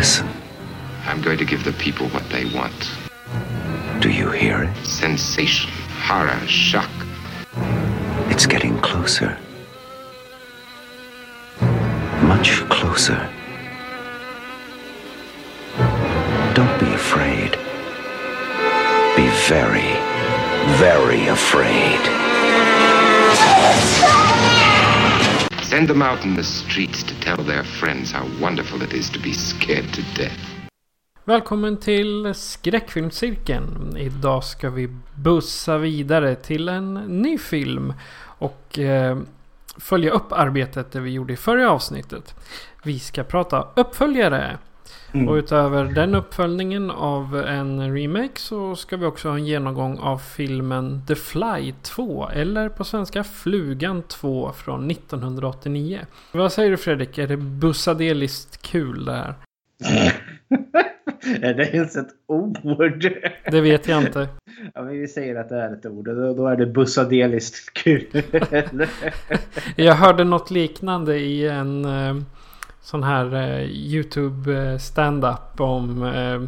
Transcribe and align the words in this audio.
Listen. 0.00 0.30
I'm 1.04 1.20
going 1.20 1.36
to 1.36 1.44
give 1.44 1.62
the 1.62 1.74
people 1.74 2.08
what 2.08 2.26
they 2.30 2.46
want 2.46 2.90
Do 4.00 4.08
you 4.08 4.30
hear 4.30 4.62
it? 4.62 4.74
sensation, 4.86 5.70
horror, 6.06 6.40
shock. 6.46 6.88
It's 8.30 8.46
getting 8.46 8.78
closer. 8.80 9.36
Much 12.22 12.60
closer. 12.70 13.20
Don't 16.54 16.80
be 16.80 16.90
afraid. 16.94 17.50
Be 19.16 19.28
very, 19.48 19.92
very 20.78 21.26
afraid. 21.28 22.00
Send 25.70 25.88
them 25.88 26.02
out 26.02 26.24
in 26.24 26.36
the 26.36 26.42
streets 26.42 27.04
to 27.04 27.14
tell 27.20 27.44
their 27.44 27.64
friends 27.64 28.12
how 28.12 28.26
wonderful 28.42 28.82
it 28.82 28.92
is 28.92 29.10
to 29.10 29.20
be 29.20 29.32
scared 29.32 29.92
to 29.92 30.02
death. 30.22 30.38
Välkommen 31.24 31.76
till 31.76 32.34
Skräckfilmscirkeln. 32.34 33.96
Idag 33.96 34.44
ska 34.44 34.70
vi 34.70 34.88
bussa 35.14 35.78
vidare 35.78 36.34
till 36.34 36.68
en 36.68 36.94
ny 36.94 37.38
film. 37.38 37.94
Och 38.22 38.78
eh, 38.78 39.18
följa 39.76 40.10
upp 40.10 40.32
arbetet 40.32 40.92
det 40.92 41.00
vi 41.00 41.10
gjorde 41.10 41.32
i 41.32 41.36
förra 41.36 41.70
avsnittet. 41.70 42.34
Vi 42.82 42.98
ska 42.98 43.24
prata 43.24 43.68
uppföljare. 43.76 44.58
Och 45.28 45.34
utöver 45.34 45.84
den 45.84 46.14
uppföljningen 46.14 46.90
av 46.90 47.36
en 47.36 47.94
remake 47.94 48.40
så 48.40 48.76
ska 48.76 48.96
vi 48.96 49.06
också 49.06 49.28
ha 49.28 49.36
en 49.36 49.46
genomgång 49.46 49.98
av 49.98 50.18
filmen 50.18 51.02
The 51.08 51.14
Fly 51.14 51.72
2. 51.82 52.28
Eller 52.28 52.68
på 52.68 52.84
svenska 52.84 53.24
Flugan 53.24 54.02
2 54.02 54.52
från 54.52 54.90
1989. 54.90 56.00
Vad 56.32 56.52
säger 56.52 56.70
du 56.70 56.76
Fredrik? 56.76 57.18
Är 57.18 57.26
det 57.26 57.36
bussadeliskt 57.36 58.62
kul 58.62 59.04
det 59.04 59.12
här? 59.12 59.34
Är 61.40 61.54
det 61.54 61.74
ens 61.74 61.96
ett 61.96 62.08
ord? 62.26 62.58
Det 63.50 63.60
vet 63.60 63.88
jag 63.88 64.02
inte. 64.02 64.28
Ja, 64.74 64.82
men 64.82 65.00
vi 65.00 65.08
säger 65.08 65.36
att 65.36 65.48
det 65.48 65.56
är 65.56 65.72
ett 65.72 65.86
ord. 65.86 66.04
Då, 66.04 66.34
då 66.34 66.46
är 66.46 66.56
det 66.56 66.66
bussadeliskt 66.66 67.74
kul. 67.74 68.06
Jag 69.76 69.94
hörde 69.94 70.24
något 70.24 70.50
liknande 70.50 71.18
i 71.18 71.48
en 71.48 71.84
eh, 71.84 72.14
sån 72.82 73.02
här 73.02 73.34
eh, 73.34 73.62
YouTube 73.64 74.56
eh, 74.72 74.78
stand-up 74.78 75.60
om... 75.60 76.02
Eh, 76.02 76.40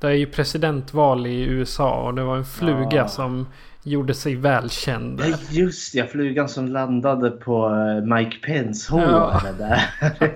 det 0.00 0.06
är 0.06 0.12
ju 0.12 0.26
presidentval 0.26 1.26
i 1.26 1.40
USA 1.42 2.02
och 2.02 2.14
det 2.14 2.22
var 2.22 2.36
en 2.36 2.44
fluga 2.44 2.88
Ja. 2.96 3.08
som 3.08 3.46
gjorde 3.82 4.14
sig 4.14 4.34
välkänd. 4.34 5.20
Ja, 5.24 5.36
just 5.50 5.94
ja, 5.94 6.06
flugan 6.06 6.48
som 6.48 6.68
landade 6.68 7.30
på 7.30 7.66
eh, 7.66 8.16
Mike 8.16 8.36
Pence 8.46 8.92
hår. 8.92 9.02
Ja. 9.02 9.40
det 9.58 9.64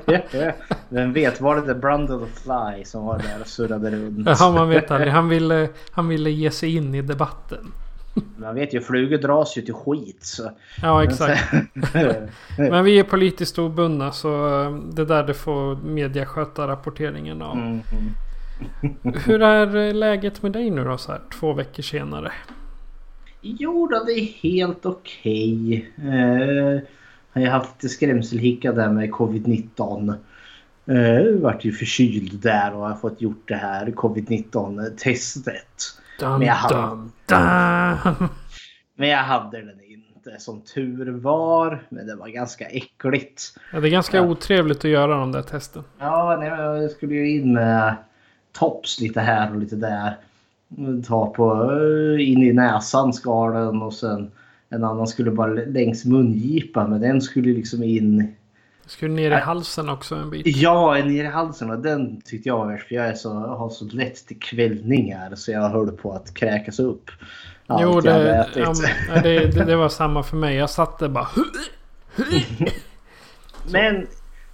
Där. 0.07 0.55
Vem 0.89 1.13
vet, 1.13 1.41
var 1.41 1.57
det 1.57 1.63
The 1.63 1.75
Brundle 1.75 2.27
Fly 2.45 2.85
som 2.85 3.05
var 3.05 3.19
där 3.19 3.41
och 3.41 3.47
surrade 3.47 3.91
runt? 3.91 4.29
Ja, 4.41 4.53
man 4.53 4.69
vet 4.69 4.91
aldrig. 4.91 5.13
Han 5.13 5.29
ville, 5.29 5.69
han 5.91 6.09
ville 6.09 6.31
ge 6.31 6.51
sig 6.51 6.77
in 6.77 6.95
i 6.95 7.03
debatten. 7.03 7.73
Man 8.37 8.55
vet 8.55 8.75
ju, 8.75 8.81
flugor 8.81 9.19
dras 9.19 9.59
ju 9.59 9.63
till 9.63 9.75
skit. 9.75 10.19
Så. 10.21 10.51
Ja, 10.83 11.05
exakt. 11.05 11.53
Men 12.59 12.85
vi 12.85 12.99
är 12.99 13.05
politiskt 13.05 13.59
obundna 13.59 14.13
så 14.13 14.63
eh, 14.63 14.75
det 14.75 15.05
där 15.05 15.23
det 15.23 15.35
får 15.35 15.77
media 15.77 16.27
sköta 16.27 16.69
rapporteringen 16.69 17.43
av. 17.43 17.57
Mm. 17.59 17.81
Hur 19.27 19.43
är 19.43 19.77
eh, 19.77 19.95
läget 19.95 20.43
med 20.43 20.53
dig 20.53 20.71
nu 20.71 20.85
då 20.85 20.99
så 20.99 21.13
här 21.13 21.21
två 21.41 21.53
veckor 21.53 21.83
senare? 21.83 22.33
Jo 23.41 23.87
då, 23.87 24.05
det 24.05 24.13
är 24.13 24.25
helt 24.25 24.87
okej. 24.87 25.91
Eh, 25.99 26.83
jag 27.33 27.51
har 27.51 27.59
haft 27.59 27.83
lite 27.83 27.95
skrämselhicka 27.95 28.73
där 28.73 28.89
med 28.89 29.11
covid-19. 29.11 30.15
Eh, 30.87 31.41
vart 31.41 31.65
ju 31.65 31.73
förkyld 31.73 32.41
där 32.41 32.75
och 32.75 32.89
har 32.89 32.95
fått 32.95 33.21
gjort 33.21 33.49
det 33.49 33.55
här 33.55 33.87
covid-19 33.87 34.91
testet. 34.97 36.00
Dum, 36.21 36.39
Men 36.39 36.47
jag 36.49 36.55
hade- 36.55 36.75
dum, 36.75 37.13
dum. 37.27 38.29
Men 38.97 39.09
jag 39.09 39.19
hade 39.19 39.59
den 39.61 39.81
inte 39.91 40.35
som 40.39 40.61
tur 40.61 41.11
var. 41.11 41.83
Men 41.89 42.07
det 42.07 42.17
var 42.17 42.29
ganska 42.29 42.65
äckligt. 42.67 43.43
Ja, 43.73 43.81
det 43.81 43.89
är 43.89 43.91
ganska 43.91 44.17
Ja. 44.17 44.23
otrevligt 44.23 44.79
att 44.79 44.91
göra 44.91 45.17
de 45.17 45.33
där 45.33 45.43
testen. 45.43 45.83
Ja, 45.99 46.37
nej, 46.41 46.49
jag 46.49 46.91
skulle 46.91 47.15
ju 47.15 47.31
in 47.41 47.53
med 47.53 47.95
tops 48.53 49.01
lite 49.01 49.21
här 49.21 49.51
och 49.51 49.59
lite 49.59 49.77
där. 49.77 50.17
Ta 51.07 51.27
på 51.27 51.73
eh, 51.73 52.29
in 52.29 52.43
i 52.43 52.53
näsan 52.53 53.13
skar 53.13 53.53
den 53.53 53.83
och 53.83 53.95
sen 53.95 54.31
en 54.69 54.85
annan 54.85 55.07
skulle 55.07 55.31
bara 55.31 55.53
längs 55.53 56.05
mungipan 56.05 56.91
men 56.91 57.01
den 57.01 57.21
skulle 57.21 57.53
liksom 57.53 57.83
in. 57.83 58.35
Skulle 58.91 59.15
ner 59.15 59.31
i 59.31 59.35
halsen 59.35 59.89
också 59.89 60.15
en 60.15 60.31
bit. 60.31 60.47
Ja, 60.47 60.95
ner 60.95 61.25
i 61.25 61.27
halsen 61.27 61.71
och 61.71 61.79
den 61.79 62.21
tyckte 62.21 62.49
jag 62.49 62.59
var 62.59 62.67
värst 62.67 62.89
för 62.89 62.95
jag 62.95 63.07
är 63.07 63.15
så, 63.15 63.33
har 63.33 63.71
så 63.71 63.85
lätt 63.85 64.27
till 64.27 64.39
kvällningar 64.41 65.35
så 65.35 65.53
jag 65.53 65.69
höll 65.69 65.91
på 65.93 66.13
att 66.13 66.35
kräkas 66.35 66.79
upp. 66.79 67.11
Allt 67.67 67.83
Jo, 67.83 68.01
det, 68.01 68.49
ja, 68.57 68.73
men, 69.09 69.23
det, 69.23 69.47
det, 69.47 69.65
det 69.65 69.77
var 69.77 69.89
samma 69.89 70.23
för 70.23 70.37
mig. 70.37 70.57
Jag 70.57 70.71
satt 70.71 70.99
där 70.99 71.09
bara... 71.09 71.29
Men 73.73 74.07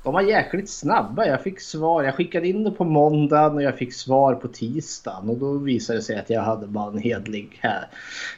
de 0.03 0.15
var 0.15 0.23
jäkligt 0.23 0.71
snabba. 0.71 1.27
Jag 1.27 1.43
fick 1.43 1.61
svar. 1.61 2.03
Jag 2.03 2.15
skickade 2.15 2.49
in 2.49 2.65
det 2.65 2.71
på 2.71 2.85
måndagen 2.85 3.55
och 3.57 3.63
jag 3.63 3.79
fick 3.79 3.95
svar 3.95 4.35
på 4.35 4.49
tisdagen. 4.49 5.31
Och 5.31 5.39
då 5.39 5.53
visade 5.53 5.99
det 5.99 6.03
sig 6.03 6.19
att 6.19 6.31
jag 6.31 6.43
hade 6.43 6.67
bara 6.67 6.93
en 6.93 6.99
hedlig, 6.99 7.59
här, 7.61 7.89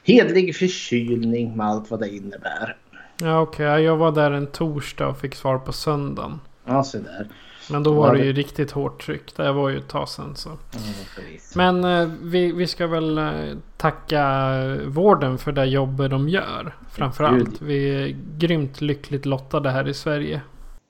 hedlig 0.04 0.56
förkylning 0.56 1.56
med 1.56 1.66
allt 1.66 1.91
vad 1.91 2.00
det 2.00 2.09
innebär. 2.09 2.76
Ja, 3.21 3.41
okej. 3.41 3.83
Jag 3.83 3.97
var 3.97 4.12
där 4.12 4.31
en 4.31 4.47
torsdag 4.47 5.06
och 5.09 5.19
fick 5.19 5.34
svar 5.34 5.59
på 5.59 5.73
söndagen. 5.73 6.41
Ja, 6.65 6.84
så 6.84 6.99
där. 6.99 7.27
Men 7.71 7.83
då 7.83 7.93
var 7.93 8.15
det 8.15 8.25
ju 8.25 8.33
riktigt 8.33 8.71
hårt 8.71 9.03
tryck. 9.06 9.37
Det 9.37 9.53
var 9.53 9.69
ju 9.69 9.79
ett 9.79 9.89
tag 9.89 10.09
sedan 10.09 10.37
så. 10.37 10.49
Mm. 10.49 10.59
Men 11.55 11.84
eh, 11.84 12.09
vi, 12.23 12.53
vi 12.53 12.67
ska 12.67 12.87
väl 12.87 13.19
eh, 13.19 13.33
tacka 13.77 14.53
vården 14.87 15.39
för 15.39 15.53
det 15.53 15.65
jobbet 15.65 16.11
de 16.11 16.28
gör. 16.28 16.75
Framförallt. 16.93 17.62
Vi 17.62 17.89
är 18.05 18.17
grymt 18.39 18.81
lyckligt 18.81 19.27
lottade 19.27 19.71
här 19.71 19.89
i 19.89 19.95
Sverige. 19.95 20.41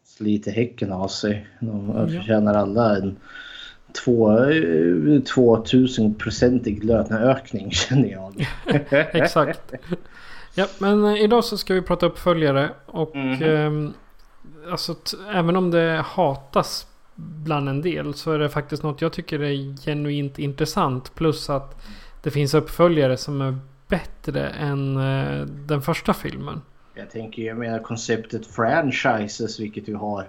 Sliter 0.04 0.50
häcken 0.52 0.92
av 0.92 1.08
sig. 1.08 1.46
De 1.60 1.92
Ja. 1.96 2.06
förtjänar 2.08 2.54
alla 2.54 2.96
en 2.96 3.16
två, 4.04 4.38
eh, 4.38 5.22
2000-procentig 5.22 6.84
löneökning 6.84 7.70
känner 7.72 8.08
jag. 8.08 8.46
Exakt. 9.12 9.72
Ja, 10.58 10.66
men 10.78 11.04
eh, 11.04 11.22
idag 11.22 11.44
så 11.44 11.58
ska 11.58 11.74
vi 11.74 11.82
prata 11.82 12.06
uppföljare. 12.06 12.70
Och 12.86 13.16
Mhm. 13.16 13.42
ehm, 13.42 13.92
alltså, 14.70 14.94
även 15.32 15.56
om 15.56 15.70
det 15.70 16.04
hatas 16.06 16.86
bland 17.14 17.68
en 17.68 17.82
del 17.82 18.14
så 18.14 18.32
är 18.32 18.38
det 18.38 18.48
faktiskt 18.48 18.82
något 18.82 19.00
jag 19.00 19.12
tycker 19.12 19.42
är 19.42 19.76
genuint 19.84 20.38
intressant. 20.38 21.14
Plus 21.14 21.50
att 21.50 21.86
det 22.22 22.30
finns 22.30 22.54
uppföljare 22.54 23.16
som 23.16 23.40
är 23.40 23.58
bättre 23.88 24.48
än 24.48 24.96
eh, 24.96 25.46
den 25.46 25.82
första 25.82 26.14
filmen. 26.14 26.60
Jag 26.94 27.10
tänker, 27.10 27.42
jag 27.42 27.56
menar 27.56 27.78
konceptet 27.78 28.46
franchises 28.46 29.60
vilket 29.60 29.88
vi 29.88 29.92
har. 29.92 30.28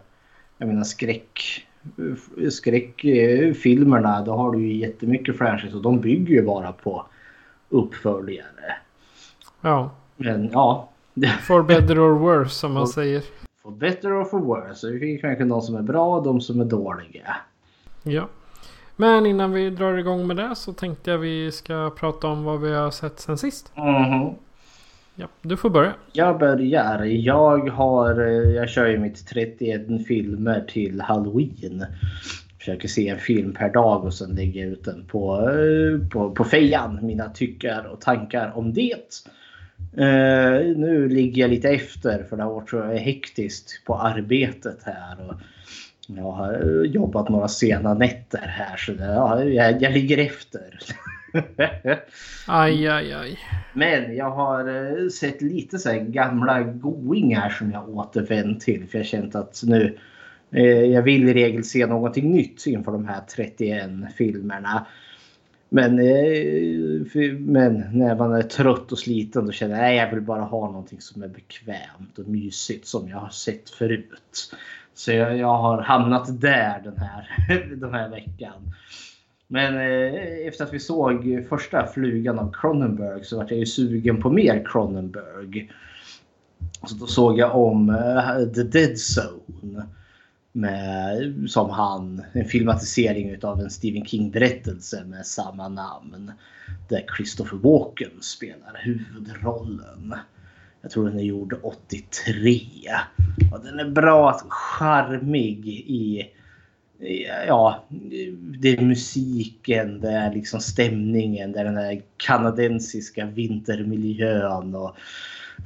Jag 0.58 0.68
menar 0.68 0.84
skräck 0.84 1.66
skräckfilmerna 2.52 4.22
då 4.22 4.32
har 4.34 4.52
du 4.52 4.60
ju 4.60 4.74
jättemycket 4.78 5.38
franchise 5.38 5.76
och 5.76 5.82
de 5.82 6.00
bygger 6.02 6.34
ju 6.36 6.42
bara 6.42 6.72
på 6.72 7.06
uppföljare. 7.70 8.76
Ja, 9.62 9.92
Men 10.20 10.50
ja, 10.54 10.90
for 11.42 11.64
better 11.64 12.00
or 12.00 12.20
worse 12.20 12.56
som 12.56 12.74
man 12.74 12.88
säger. 12.88 13.24
for 13.64 13.72
better 13.72 14.22
or 14.22 14.26
for 14.26 14.40
worse. 14.40 14.76
Så 14.76 14.88
det 14.88 15.00
finns 15.00 15.22
kanske 15.22 15.44
de 15.44 15.62
som 15.62 15.76
är 15.76 15.82
bra 15.82 16.18
och 16.18 16.24
de 16.24 16.42
som 16.42 16.62
är 16.62 16.66
dåliga. 16.66 17.36
Ja. 18.04 18.28
Men 18.96 19.26
innan 19.26 19.52
vi 19.52 19.70
drar 19.70 19.98
igång 19.98 20.28
med 20.28 20.38
det 20.38 20.56
så 20.56 20.74
tänkte 20.74 21.12
jag 21.12 21.18
vi 21.18 21.52
ska 21.52 21.92
prata 22.00 22.28
om 22.28 22.44
vad 22.44 22.62
vi 22.62 22.74
har 22.76 22.92
sett 22.92 23.20
sen 23.20 23.38
sist. 23.38 23.72
Mhm. 23.76 24.34
Ja, 25.16 25.28
du 25.42 25.58
får 25.58 25.70
börja. 25.70 25.94
Jag 26.12 26.40
börjar. 26.40 27.04
Jag 27.04 27.70
har, 27.70 28.22
eh, 28.28 28.52
jag 28.56 28.70
kör 28.70 28.88
ju 28.88 28.98
mitt 28.98 29.28
31 29.28 30.06
filmer 30.08 30.66
till 30.68 31.02
Halloween. 31.02 31.86
Försöker 32.60 32.88
se 32.88 33.08
en 33.10 33.20
film 33.20 33.54
per 33.54 33.70
dag 33.74 34.06
och 34.06 34.14
sen 34.14 34.36
lägga 34.36 34.66
ut 34.66 34.84
den 34.86 35.06
på, 35.06 35.50
eh, 35.50 36.10
på, 36.10 36.32
på 36.32 36.44
fejan. 36.44 37.00
Mina 37.02 37.30
tyckar 37.30 37.88
och 37.94 38.02
tankar 38.02 38.52
om 38.56 38.74
det. 38.74 39.24
Uh, 39.98 40.78
nu 40.78 41.10
ligger 41.10 41.42
jag 41.42 41.50
lite 41.50 41.70
efter 41.70 42.24
för 42.24 42.38
det 42.38 42.44
har 42.44 42.54
varit 42.54 42.70
så 42.70 42.84
hektiskt 42.84 43.86
på 43.86 43.96
arbetet 43.96 44.84
här. 44.84 45.30
Och 45.30 45.42
jag 46.08 46.32
har 46.32 46.84
jobbat 46.84 47.30
några 47.30 47.48
sena 47.48 47.94
nätter 47.94 48.48
här 48.48 48.78
så 48.78 48.92
det, 48.92 49.06
ja, 49.06 49.44
jag, 49.44 49.82
jag 49.82 49.94
ligger 49.94 50.18
efter. 50.18 50.80
aj, 52.48 52.88
aj, 52.88 53.14
aj. 53.14 53.40
Men 53.74 54.16
jag 54.16 54.32
har 54.32 54.70
uh, 54.70 55.10
sett 55.10 55.42
lite 55.42 55.80
så 55.80 56.06
gamla 56.08 56.64
goingar 56.64 57.50
som 57.50 57.72
jag 57.72 57.90
återvänt 57.90 58.62
till. 58.62 58.88
För 58.88 58.98
jag 58.98 59.06
har 59.06 59.10
känt 59.10 59.36
att 59.36 59.62
nu 59.64 59.98
uh, 60.56 60.86
jag 60.86 61.02
vill 61.02 61.30
i 61.30 61.34
regel 61.34 61.64
se 61.64 61.86
någonting 61.86 62.32
nytt 62.32 62.66
inför 62.68 62.92
de 62.92 63.08
här 63.08 63.22
31 63.36 63.90
filmerna. 64.18 64.86
Men, 65.70 66.00
eh, 66.00 67.38
men 67.40 67.86
när 67.94 68.16
man 68.16 68.34
är 68.34 68.42
trött 68.42 68.92
och 68.92 69.00
sliten 69.00 69.46
då 69.46 69.52
känner 69.52 69.76
jag 69.76 69.90
att 69.90 69.96
jag 69.96 70.16
vill 70.16 70.26
bara 70.26 70.42
ha 70.42 70.68
någonting 70.68 71.02
som 71.02 71.24
är 71.24 71.28
bekvämt 71.28 72.20
och 72.20 72.28
mysigt 72.28 72.88
som 72.88 73.10
jag 73.10 73.18
har 73.18 73.30
sett 73.30 73.70
förut. 73.70 74.56
Så 74.94 75.12
jag, 75.12 75.38
jag 75.38 75.58
har 75.58 75.82
hamnat 75.82 76.42
där 76.42 76.82
den 76.84 76.98
här, 76.98 77.28
den 77.76 77.94
här 77.94 78.10
veckan. 78.10 78.74
Men 79.48 79.76
eh, 79.76 80.48
efter 80.48 80.64
att 80.64 80.74
vi 80.74 80.80
såg 80.80 81.46
första 81.50 81.88
flugan 81.88 82.40
av 82.40 82.52
Cronenberg 82.54 83.24
så 83.24 83.38
var 83.38 83.46
jag 83.50 83.60
ju 83.60 83.66
sugen 83.66 84.22
på 84.22 84.30
mer 84.30 84.66
Cronenberg. 84.66 85.72
Så 86.88 86.96
då 86.96 87.06
såg 87.06 87.40
jag 87.40 87.56
om 87.56 87.90
eh, 87.90 88.54
The 88.54 88.64
Dead 88.64 88.96
Zone. 88.98 89.86
Med, 90.52 91.46
som 91.50 91.70
han, 91.70 92.24
en 92.34 92.46
filmatisering 92.46 93.44
av 93.44 93.60
en 93.60 93.70
Stephen 93.70 94.06
King-berättelse 94.06 95.04
med 95.06 95.26
samma 95.26 95.68
namn. 95.68 96.32
Där 96.90 97.06
Christopher 97.18 97.58
Walken 97.58 98.22
spelar 98.22 98.82
huvudrollen. 98.84 100.16
Jag 100.82 100.92
tror 100.92 101.10
den 101.10 101.20
är 101.20 101.24
gjord 101.24 101.60
83. 101.64 102.62
Och 103.52 103.64
den 103.64 103.80
är 103.80 103.90
bra, 103.90 104.42
charmig 104.50 105.68
i... 105.68 106.30
Ja, 107.48 107.86
det 108.40 108.78
är 108.78 108.82
musiken, 108.82 110.02
det 110.02 110.12
är 110.12 110.34
liksom 110.34 110.60
stämningen, 110.60 111.52
det 111.52 111.60
är 111.60 111.66
den 111.66 111.78
här 111.78 112.02
kanadensiska 112.18 113.26
vintermiljön. 113.26 114.76
och 114.76 114.96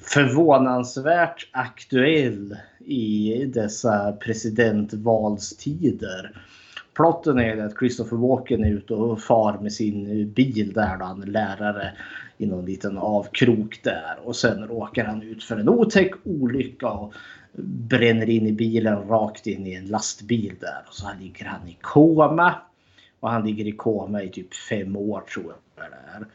förvånansvärt 0.01 1.49
aktuell 1.51 2.57
i 2.85 3.45
dessa 3.53 4.11
presidentvalstider. 4.11 6.31
Plotten 6.93 7.39
är 7.39 7.57
att 7.57 7.79
Christopher 7.79 8.17
Walken 8.17 8.63
är 8.63 8.71
ute 8.71 8.93
och 8.93 9.21
far 9.21 9.57
med 9.61 9.73
sin 9.73 10.31
bil 10.31 10.73
där 10.73 10.97
då 10.97 11.05
han 11.05 11.23
är 11.23 11.27
lärare 11.27 11.91
i 12.37 12.45
någon 12.45 12.65
liten 12.65 12.97
avkrok 12.97 13.79
där 13.83 14.17
och 14.23 14.35
sen 14.35 14.67
råkar 14.67 15.05
han 15.05 15.21
ut 15.21 15.43
för 15.43 15.57
en 15.57 15.69
otäck 15.69 16.11
olycka 16.23 16.89
och 16.89 17.13
bränner 17.61 18.29
in 18.29 18.47
i 18.47 18.51
bilen 18.51 19.07
rakt 19.07 19.47
in 19.47 19.67
i 19.67 19.73
en 19.73 19.85
lastbil 19.85 20.55
där 20.59 20.83
och 20.87 20.93
så 20.93 21.07
ligger 21.21 21.45
han 21.45 21.67
i 21.67 21.77
koma. 21.81 22.55
Och 23.19 23.29
han 23.29 23.45
ligger 23.45 23.67
i 23.67 23.71
koma 23.71 24.23
i 24.23 24.29
typ 24.29 24.53
fem 24.53 24.95
år 24.95 25.23
tror 25.33 25.45
jag 25.45 25.55
det 25.91 25.95
är. 26.17 26.25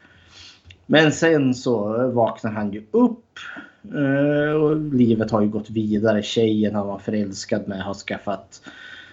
Men 0.85 1.11
sen 1.11 1.53
så 1.53 2.07
vaknar 2.11 2.51
han 2.51 2.71
ju 2.71 2.83
upp. 2.91 3.39
Eh, 3.83 4.53
och 4.53 4.93
livet 4.93 5.31
har 5.31 5.41
ju 5.41 5.49
gått 5.49 5.69
vidare. 5.69 6.23
Tjejen 6.23 6.75
han 6.75 6.87
var 6.87 6.99
förälskad 6.99 7.67
med 7.67 7.83
har 7.83 7.93
skaffat 7.93 8.61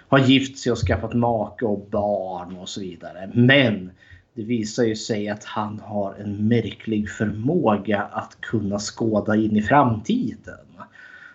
har 0.08 0.18
gift 0.18 0.58
sig 0.58 0.72
och 0.72 0.78
skaffat 0.78 1.14
make 1.14 1.64
och 1.64 1.86
barn 1.90 2.56
och 2.56 2.68
så 2.68 2.80
vidare. 2.80 3.30
Men 3.34 3.90
det 4.34 4.42
visar 4.42 4.84
ju 4.84 4.96
sig 4.96 5.28
att 5.28 5.44
han 5.44 5.80
har 5.80 6.14
en 6.14 6.48
märklig 6.48 7.10
förmåga 7.10 8.02
att 8.02 8.40
kunna 8.40 8.78
skåda 8.78 9.36
in 9.36 9.56
i 9.56 9.62
framtiden. 9.62 10.66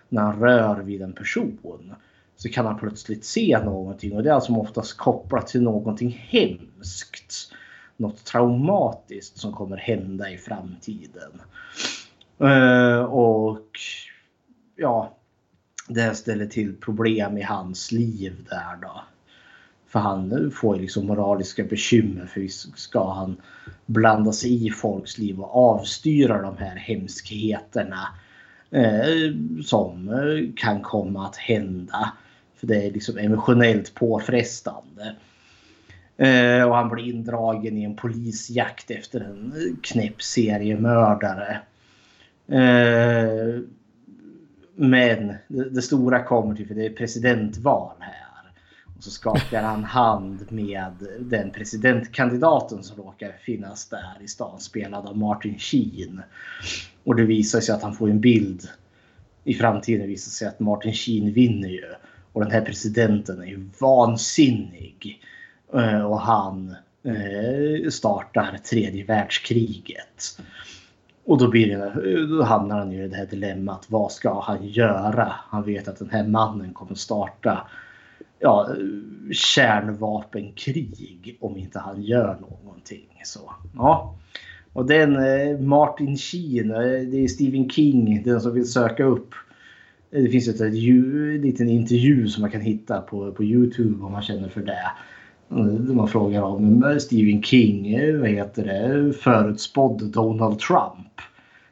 När 0.08 0.22
han 0.22 0.40
rör 0.40 0.82
vid 0.82 1.02
en 1.02 1.12
person 1.12 1.94
så 2.36 2.48
kan 2.48 2.66
han 2.66 2.78
plötsligt 2.78 3.24
se 3.24 3.58
någonting 3.64 4.12
och 4.12 4.22
det 4.22 4.30
är 4.30 4.34
alltså 4.34 4.52
oftast 4.52 4.96
kopplat 4.96 5.46
till 5.46 5.62
någonting 5.62 6.10
hemskt 6.28 7.52
något 7.96 8.24
traumatiskt 8.24 9.38
som 9.38 9.52
kommer 9.52 9.76
hända 9.76 10.30
i 10.30 10.38
framtiden. 10.38 11.40
Eh, 12.42 13.04
och 13.04 13.80
ja, 14.76 15.16
det 15.88 16.14
ställer 16.14 16.46
till 16.46 16.76
problem 16.76 17.38
i 17.38 17.42
hans 17.42 17.92
liv 17.92 18.46
där 18.50 18.76
då. 18.82 19.02
För 19.88 19.98
han 19.98 20.50
får 20.54 20.76
liksom 20.76 21.06
moraliska 21.06 21.64
bekymmer 21.64 22.26
för 22.26 22.46
ska 22.76 23.12
han 23.12 23.36
blanda 23.86 24.32
sig 24.32 24.66
i 24.66 24.70
folks 24.70 25.18
liv 25.18 25.40
och 25.40 25.56
avstyra 25.56 26.42
de 26.42 26.56
här 26.56 26.76
hemskheterna 26.76 28.08
eh, 28.70 29.34
som 29.64 30.08
eh, 30.08 30.54
kan 30.56 30.80
komma 30.80 31.26
att 31.26 31.36
hända. 31.36 32.12
För 32.56 32.66
det 32.66 32.86
är 32.86 32.90
liksom 32.90 33.18
emotionellt 33.18 33.94
påfrestande. 33.94 35.16
Eh, 36.16 36.64
och 36.68 36.76
han 36.76 36.88
blir 36.88 37.04
indragen 37.04 37.78
i 37.78 37.84
en 37.84 37.96
polisjakt 37.96 38.90
efter 38.90 39.20
en 39.20 39.76
knäpp 39.82 40.22
seriemördare. 40.22 41.60
Eh, 42.48 43.60
men 44.74 45.34
det, 45.48 45.70
det, 45.70 45.82
stora 45.82 46.22
kommer 46.22 46.54
till 46.54 46.66
för 46.66 46.74
det 46.74 46.86
är 46.86 46.90
presidentval 46.90 47.96
här. 48.00 48.52
Och 48.96 49.04
så 49.04 49.10
skakar 49.10 49.62
han 49.62 49.84
hand 49.84 50.52
med 50.52 50.92
den 51.20 51.50
presidentkandidaten 51.50 52.82
som 52.82 52.96
råkar 52.96 53.32
finnas 53.42 53.88
där 53.88 54.16
i 54.24 54.28
stan 54.28 54.60
spelad 54.60 55.06
av 55.06 55.18
Martin 55.18 55.58
Sheen. 55.58 56.22
Och 57.04 57.16
det 57.16 57.24
visar 57.24 57.60
sig 57.60 57.74
att 57.74 57.82
han 57.82 57.94
får 57.94 58.10
en 58.10 58.20
bild 58.20 58.68
i 59.44 59.54
framtiden 59.54 60.08
visar 60.08 60.30
sig 60.30 60.48
att 60.48 60.60
Martin 60.60 60.92
Sheen 60.92 61.32
vinner 61.32 61.68
ju. 61.68 61.84
Och 62.32 62.40
den 62.40 62.50
här 62.50 62.60
presidenten 62.60 63.40
är 63.40 63.46
ju 63.46 63.68
vansinnig. 63.80 65.22
Eh, 65.74 66.02
och 66.02 66.20
han 66.20 66.76
eh, 67.04 67.90
startar 67.90 68.58
tredje 68.58 69.04
världskriget. 69.04 70.38
Och 71.24 71.38
då, 71.38 71.48
blir 71.48 71.68
det, 71.68 72.26
då 72.26 72.42
hamnar 72.42 72.78
han 72.78 72.92
i 72.92 73.08
det 73.08 73.16
här 73.16 73.26
dilemmat. 73.26 73.86
Vad 73.88 74.12
ska 74.12 74.40
han 74.40 74.66
göra? 74.66 75.32
Han 75.48 75.62
vet 75.62 75.88
att 75.88 75.98
den 75.98 76.10
här 76.10 76.26
mannen 76.26 76.72
kommer 76.72 76.94
starta 76.94 77.68
ja, 78.38 78.68
kärnvapenkrig 79.32 81.36
om 81.40 81.56
inte 81.56 81.78
han 81.78 82.02
gör 82.02 82.38
någonting. 82.40 83.20
Så, 83.24 83.52
ja. 83.76 84.16
Och 84.72 84.86
den 84.86 85.16
eh, 85.16 85.58
Martin 85.58 86.16
Sheen, 86.16 86.70
eh, 86.70 86.80
det 86.80 87.24
är 87.24 87.28
Stephen 87.28 87.70
King, 87.70 88.22
den 88.22 88.40
som 88.40 88.54
vill 88.54 88.72
söka 88.72 89.04
upp. 89.04 89.34
Eh, 90.10 90.22
det 90.22 90.28
finns 90.28 90.48
ett, 90.48 90.54
ett, 90.54 90.62
en 90.62 91.40
liten 91.40 91.68
intervju 91.68 92.28
som 92.28 92.40
man 92.40 92.50
kan 92.50 92.60
hitta 92.60 93.00
på, 93.00 93.32
på 93.32 93.44
Youtube 93.44 94.04
om 94.04 94.12
man 94.12 94.22
känner 94.22 94.48
för 94.48 94.60
det. 94.60 94.90
Mm. 95.52 95.96
Man 95.96 96.08
frågar 96.08 96.42
om 96.42 96.96
Stephen 97.00 97.42
King 97.42 97.96
vad 98.20 98.28
heter 98.28 98.64
det, 98.64 99.12
förutspådde 99.12 100.04
Donald 100.04 100.58
Trump. 100.58 101.20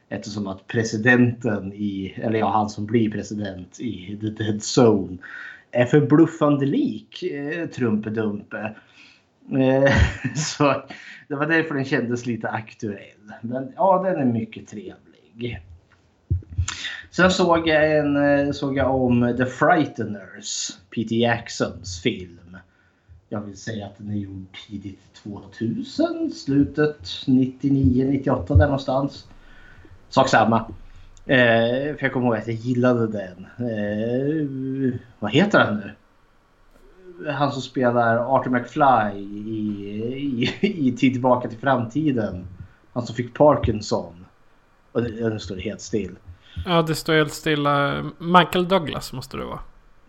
Eftersom 0.09 0.47
att 0.47 0.67
presidenten 0.67 1.73
i, 1.73 2.15
eller 2.17 2.39
ja 2.39 2.51
han 2.51 2.71
som 2.71 2.87
blir 2.87 3.11
president 3.11 3.81
i 3.81 4.19
The 4.21 4.45
Dead 4.45 4.61
Zone 4.79 5.19
är 5.71 5.85
förbluffande 5.85 6.67
lik 6.67 7.23
eh, 7.23 7.67
Trumpedumpe. 7.67 8.75
Eh, 9.53 9.93
så 10.37 10.83
det 11.29 11.35
var 11.35 11.47
därför 11.47 11.75
den 11.75 11.85
kändes 11.85 12.27
lite 12.27 12.49
aktuell. 12.49 13.33
Men 13.41 13.73
ja, 13.77 14.03
den 14.03 14.29
är 14.29 14.33
mycket 14.33 14.69
trevlig. 14.69 15.61
Sen 17.11 17.31
såg 17.31 17.69
jag, 17.69 17.99
en, 17.99 18.17
eh, 18.17 18.53
såg 18.53 18.77
jag 18.77 18.95
om 18.95 19.35
The 19.39 19.47
Frighteners, 19.47 20.71
Peter 20.91 21.17
Jacksons 21.17 22.03
film 22.03 22.40
jag 23.33 23.41
vill 23.41 23.57
säga 23.57 23.87
att 23.87 23.99
den 23.99 24.11
är 24.11 24.17
gjord 24.17 24.47
tidigt 24.69 25.15
2000, 25.15 26.31
slutet 26.31 27.09
99, 27.27 28.05
98 28.11 28.55
där 28.55 28.65
någonstans. 28.65 29.29
Sak 30.09 30.29
samma. 30.29 30.59
Eh, 31.27 31.97
för 31.97 31.99
jag 32.01 32.13
kommer 32.13 32.27
ihåg 32.27 32.37
att 32.37 32.47
jag 32.47 32.57
gillade 32.57 33.07
den. 33.07 33.47
Eh, 33.69 34.99
vad 35.19 35.33
heter 35.33 35.59
han 35.59 35.77
nu? 35.77 35.93
Han 37.33 37.53
som 37.53 37.63
spelar 37.63 38.37
Arthur 38.37 38.51
McFly 38.51 39.19
i, 39.19 40.51
i, 40.61 40.89
i 40.89 40.93
Tid 40.93 41.13
tillbaka 41.13 41.49
till 41.49 41.59
framtiden. 41.59 42.47
Han 42.93 43.07
som 43.07 43.15
fick 43.15 43.35
Parkinson. 43.35 44.25
Och 44.93 45.03
nu 45.03 45.39
står 45.39 45.57
det 45.57 45.63
helt 45.63 45.81
still. 45.81 46.17
Ja, 46.67 46.83
det 46.83 46.95
står 46.95 47.15
helt 47.15 47.33
stilla. 47.33 48.05
Michael 48.19 48.69
Douglas 48.69 49.13
måste 49.13 49.37
det 49.37 49.45
vara. 49.45 49.61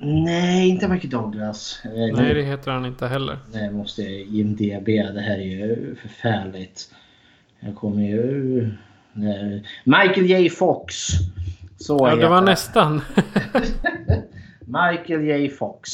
Nej, 0.04 0.70
inte 0.70 0.88
Michael 0.88 1.10
Douglas. 1.10 1.82
Eh, 1.86 2.16
Nej, 2.16 2.34
det 2.34 2.44
heter 2.44 2.72
han 2.72 2.86
inte 2.86 3.08
heller. 3.08 3.38
Nej, 3.54 3.72
måste 3.72 4.02
jag 4.02 4.12
IMDB. 4.12 4.86
Det 4.86 5.22
här 5.22 5.38
är 5.38 5.42
ju 5.42 5.96
förfärligt. 5.96 6.94
Jag 7.60 7.76
kommer 7.76 8.02
ju... 8.04 8.72
Michael 9.84 10.26
J 10.26 10.50
Fox. 10.50 10.96
Så 11.78 11.98
ja, 12.02 12.16
det 12.16 12.28
var 12.28 12.42
nästan. 12.42 13.02
Michael 14.60 15.24
J 15.24 15.50
Fox. 15.50 15.92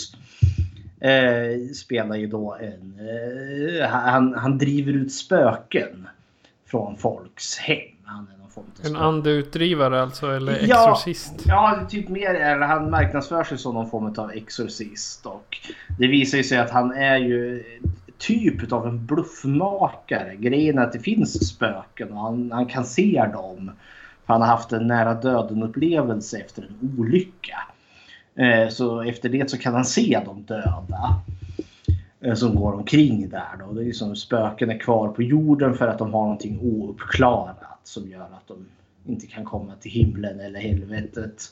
Eh, 0.99 1.73
spelar 1.75 2.15
ju 2.15 2.27
då 2.27 2.57
en... 2.61 2.99
Eh, 2.99 3.89
han, 3.89 4.33
han 4.33 4.57
driver 4.57 4.93
ut 4.93 5.13
spöken 5.13 6.07
från 6.65 6.97
folks 6.97 7.57
hem. 7.57 7.96
En 8.85 8.95
andeutdrivare 8.95 10.01
alltså? 10.01 10.31
Eller 10.31 10.59
Ja. 10.67 10.89
exorcist? 10.91 11.33
Ja, 11.45 11.79
typ 11.89 12.09
mer 12.09 12.33
eller 12.33 12.67
han 12.67 12.89
marknadsför 12.89 13.43
sig 13.43 13.57
som 13.57 13.73
någon 13.73 13.89
form 13.89 14.13
av 14.17 14.31
exorcist. 14.31 15.25
Och 15.25 15.57
det 15.99 16.07
visar 16.07 16.37
ju 16.37 16.43
sig 16.43 16.57
att 16.57 16.69
han 16.71 16.91
är 16.91 17.17
ju 17.17 17.63
typ 18.17 18.71
av 18.73 18.87
en 18.87 19.05
bluffmakare. 19.05 20.35
Grejen 20.35 20.77
är 20.77 20.83
att 20.83 20.93
det 20.93 20.99
finns 20.99 21.47
spöken 21.49 22.11
och 22.11 22.19
han, 22.21 22.51
han 22.51 22.65
kan 22.65 22.85
se 22.85 23.25
dem. 23.33 23.71
För 24.25 24.33
han 24.33 24.41
har 24.41 24.47
haft 24.49 24.71
en 24.71 24.87
nära 24.87 25.13
döden 25.13 25.63
upplevelse 25.63 26.37
efter 26.37 26.61
en 26.61 26.99
olycka. 26.99 27.57
Eh, 28.35 28.69
Så 28.69 29.01
efter 29.01 29.29
det 29.29 29.49
så 29.51 29.57
kan 29.57 29.73
han 29.73 29.85
se 29.85 30.19
de 30.25 30.43
döda. 30.43 31.21
eh, 32.21 32.33
Som 32.33 32.55
går 32.55 32.73
omkring 32.73 33.29
där 33.29 33.45
då. 33.67 33.73
Det 33.73 33.89
är 33.89 33.91
som 33.91 34.15
spöken 34.15 34.69
är 34.69 34.77
kvar 34.79 35.07
på 35.07 35.23
jorden 35.23 35.73
för 35.73 35.87
att 35.87 35.97
de 35.99 36.13
har 36.13 36.21
någonting 36.21 36.59
ouppklarat. 36.61 37.57
Som 37.87 38.09
gör 38.09 38.21
att 38.21 38.47
de 38.47 38.65
inte 39.05 39.27
kan 39.27 39.45
komma 39.45 39.75
till 39.75 39.91
himlen 39.91 40.39
eller 40.39 40.59
helvetet. 40.59 41.51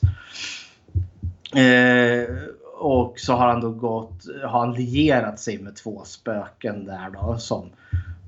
Eh, 1.54 2.36
och 2.78 3.20
så 3.20 3.32
har 3.32 3.48
han 3.48 3.60
då 3.60 3.70
gått, 3.70 4.24
har 4.42 4.60
han 4.66 4.74
lierat 4.74 5.40
sig 5.40 5.58
med 5.58 5.76
två 5.76 6.02
spöken 6.04 6.84
där 6.84 7.10
då 7.10 7.38
som 7.38 7.64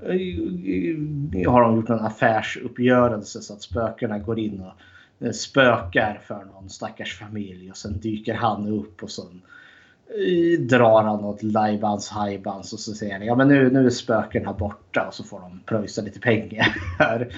eh, 0.03 1.51
har 1.51 1.63
de 1.63 1.77
gjort 1.77 1.91
en 1.91 2.01
affärsuppgörelse 2.01 3.41
så 3.41 3.53
att 3.53 3.63
spökena 3.63 4.19
går 4.19 4.39
in 4.39 4.61
och 4.61 5.27
eh, 5.27 5.33
spökar 5.33 6.21
för 6.27 6.45
någon 6.45 6.71
stackars 6.71 7.19
familj 7.19 7.71
och 7.71 7.77
sen 7.77 8.01
dyker 8.01 8.35
han 8.35 8.69
upp 8.69 9.03
och 9.03 9.11
sen 9.11 9.43
eh, 10.09 10.61
drar 10.61 11.03
han 11.03 11.25
åt 11.25 11.43
lajbans 11.43 12.09
hajbans 12.09 12.73
och 12.73 12.81
så 12.81 12.93
säger 12.93 13.13
han 13.13 13.27
ja 13.27 13.35
men 13.35 13.49
nu, 13.49 13.71
nu 13.71 13.87
är 13.87 13.91
spökena 13.91 14.53
borta 14.53 15.07
och 15.09 15.15
så 15.15 15.25
får 15.25 15.41
de 15.41 15.61
pröjsa 15.67 16.03
lite 16.03 16.21
pengar. 16.21 16.77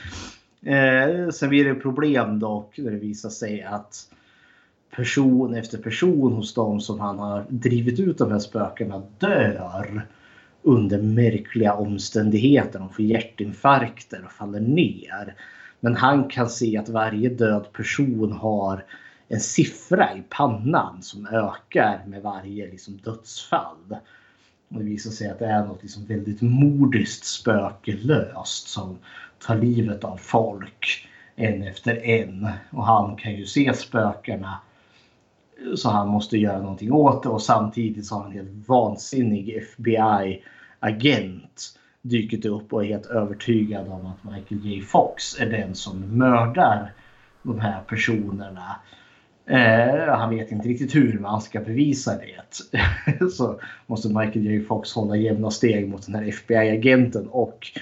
eh, 0.62 1.28
sen 1.28 1.48
blir 1.48 1.64
det 1.64 1.74
problem 1.74 2.38
dock 2.38 2.78
när 2.78 2.90
det 2.90 2.98
visar 2.98 3.30
sig 3.30 3.62
att 3.62 3.94
person 4.96 5.54
efter 5.54 5.78
person 5.78 6.32
hos 6.32 6.54
dem 6.54 6.80
som 6.80 7.00
han 7.00 7.18
har 7.18 7.44
drivit 7.48 8.00
ut 8.00 8.18
de 8.18 8.32
här 8.32 8.38
spökena 8.38 9.02
dör 9.18 10.06
under 10.62 11.02
märkliga 11.02 11.74
omständigheter. 11.74 12.78
De 12.78 12.90
får 12.90 13.04
hjärtinfarkter 13.04 14.24
och 14.24 14.32
faller 14.32 14.60
ner. 14.60 15.34
Men 15.80 15.96
han 15.96 16.28
kan 16.28 16.48
se 16.48 16.76
att 16.76 16.88
varje 16.88 17.28
död 17.28 17.72
person 17.72 18.32
har 18.32 18.84
en 19.28 19.40
siffra 19.40 20.16
i 20.16 20.22
pannan 20.28 21.02
som 21.02 21.26
ökar 21.26 22.04
med 22.06 22.22
varje 22.22 22.70
liksom, 22.70 22.96
dödsfall. 22.96 23.96
Och 24.70 24.78
det 24.78 24.84
visar 24.84 25.10
sig 25.10 25.30
att 25.30 25.38
det 25.38 25.46
är 25.46 25.66
något 25.66 25.82
liksom 25.82 26.04
väldigt 26.04 26.42
mordiskt 26.42 27.24
spökelöst 27.24 28.68
som 28.68 28.98
tar 29.38 29.56
livet 29.56 30.04
av 30.04 30.16
folk 30.16 31.08
en 31.36 31.62
efter 31.62 32.06
en. 32.06 32.48
Och 32.70 32.86
han 32.86 33.16
kan 33.16 33.34
ju 33.34 33.46
se 33.46 33.74
spökena 33.74 34.60
så 35.76 35.90
han 35.90 36.08
måste 36.08 36.38
göra 36.38 36.62
någonting 36.62 36.92
åt 36.92 37.22
det 37.22 37.28
och 37.28 37.42
samtidigt 37.42 38.06
så 38.06 38.14
har 38.14 38.24
en 38.26 38.32
helt 38.32 38.68
vansinnig 38.68 39.56
FBI-agent 39.56 40.40
dykt 42.02 42.44
upp 42.44 42.72
och 42.72 42.84
är 42.84 42.88
helt 42.88 43.06
övertygad 43.06 43.88
om 43.88 44.06
att 44.06 44.24
Michael 44.24 44.66
J 44.66 44.82
Fox 44.82 45.40
är 45.40 45.46
den 45.46 45.74
som 45.74 46.18
mördar 46.18 46.92
de 47.42 47.60
här 47.60 47.80
personerna. 47.80 48.76
Eh, 49.50 50.16
han 50.16 50.30
vet 50.30 50.52
inte 50.52 50.68
riktigt 50.68 50.94
hur 50.94 51.12
men 51.12 51.24
han 51.24 51.40
ska 51.40 51.60
bevisa 51.60 52.16
det. 52.16 52.40
så 53.30 53.60
måste 53.86 54.08
Michael 54.08 54.46
J 54.46 54.60
Fox 54.60 54.92
hålla 54.92 55.16
jämna 55.16 55.50
steg 55.50 55.88
mot 55.88 56.06
den 56.06 56.14
här 56.14 56.28
FBI-agenten 56.28 57.28
och 57.28 57.72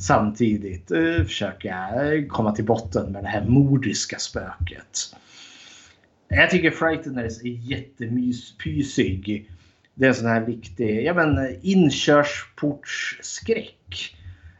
samtidigt 0.00 0.90
eh, 0.90 1.24
försöka 1.24 1.72
eh, 1.72 2.26
komma 2.26 2.52
till 2.52 2.64
botten 2.64 3.12
med 3.12 3.24
det 3.24 3.28
här 3.28 3.44
mordiska 3.44 4.18
spöket. 4.18 5.14
Jag 6.28 6.50
tycker 6.50 6.70
Frighteners 6.70 7.42
är 7.42 7.48
jättemyspysig. 7.48 9.50
Det 9.94 10.04
är 10.04 10.08
en 10.08 10.14
sån 10.14 10.28
här 10.28 10.40
viktig 10.40 11.04
ja, 11.04 11.14
men, 11.14 11.56
inkörsportsskräck. 11.62 14.16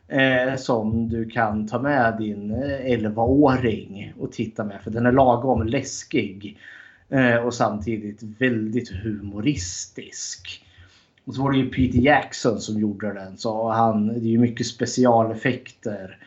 Eh, 0.09 0.57
som 0.57 1.09
du 1.09 1.31
kan 1.31 1.69
ta 1.69 1.79
med 1.79 2.17
din 2.19 2.51
eh, 2.51 2.99
11-åring 2.99 4.13
och 4.21 4.33
titta 4.33 4.65
med. 4.65 4.83
För 4.83 4.91
den 4.91 5.07
är 5.07 5.13
lagom 5.13 5.67
läskig. 5.67 6.59
Eh, 7.09 7.37
och 7.37 7.55
samtidigt 7.55 8.23
väldigt 8.23 8.91
humoristisk. 8.91 10.65
Och 11.25 11.35
så 11.35 11.43
var 11.43 11.53
det 11.53 11.59
ju 11.59 11.71
Peter 11.71 11.99
Jackson 11.99 12.61
som 12.61 12.81
gjorde 12.81 13.13
den. 13.13 13.37
Så 13.37 13.71
han, 13.71 14.07
det 14.07 14.15
är 14.15 14.31
ju 14.31 14.39
mycket 14.39 14.67
specialeffekter 14.67 16.19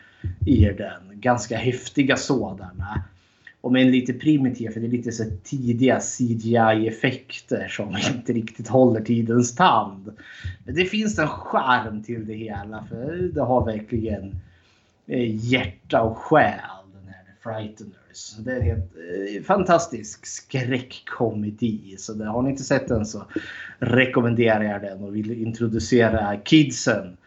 i 0.45 0.65
den. 0.65 1.01
Ganska 1.13 1.57
häftiga 1.57 2.17
sådana. 2.17 3.03
Om 3.67 3.75
än 3.75 3.81
en 3.81 3.91
lite 3.91 4.13
primitiv, 4.13 4.69
för 4.69 4.79
det 4.79 4.87
är 4.87 4.91
lite 4.91 5.11
så 5.11 5.23
tidiga 5.43 5.99
CGI-effekter 5.99 7.67
som 7.67 7.97
inte 8.15 8.33
riktigt 8.33 8.67
håller 8.67 9.01
tidens 9.01 9.55
tand. 9.55 10.11
Men 10.65 10.75
det 10.75 10.85
finns 10.85 11.19
en 11.19 11.27
charm 11.27 12.03
till 12.03 12.27
det 12.27 12.33
hela 12.33 12.85
för 12.89 13.31
det 13.33 13.41
har 13.41 13.65
verkligen 13.65 14.35
eh, 15.07 15.35
hjärta 15.45 16.01
och 16.01 16.17
själ 16.17 16.59
den 16.93 17.13
här 17.13 17.23
Frighteners. 17.43 18.35
Det 18.39 18.51
är 18.51 18.55
en 18.55 18.61
helt 18.61 18.91
eh, 19.35 19.43
fantastisk 19.43 20.25
skräckkomedi. 20.25 21.95
Så 21.97 22.13
det, 22.13 22.25
har 22.25 22.41
ni 22.41 22.49
inte 22.49 22.63
sett 22.63 22.87
den 22.87 23.05
så 23.05 23.23
rekommenderar 23.79 24.63
jag 24.63 24.81
den 24.81 25.03
och 25.03 25.15
vill 25.15 25.31
introducera 25.31 26.37
kidsen 26.37 27.17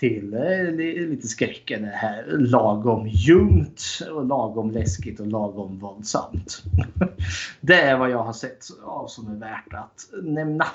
till 0.00 0.34
eh, 0.34 0.72
li- 0.74 1.06
lite 1.06 1.28
skräcken. 1.28 1.84
Här 1.84 2.24
lagom 2.38 3.06
ljumt 3.08 3.82
och 4.12 4.26
lagom 4.26 4.70
läskigt 4.70 5.20
och 5.20 5.26
lagom 5.26 5.78
våldsamt. 5.78 6.62
det 7.60 7.80
är 7.80 7.98
vad 7.98 8.10
jag 8.10 8.22
har 8.22 8.32
sett 8.32 8.64
av 8.84 9.06
som 9.06 9.26
är 9.36 9.38
värt 9.40 9.74
att 9.74 10.08
nämna. 10.22 10.66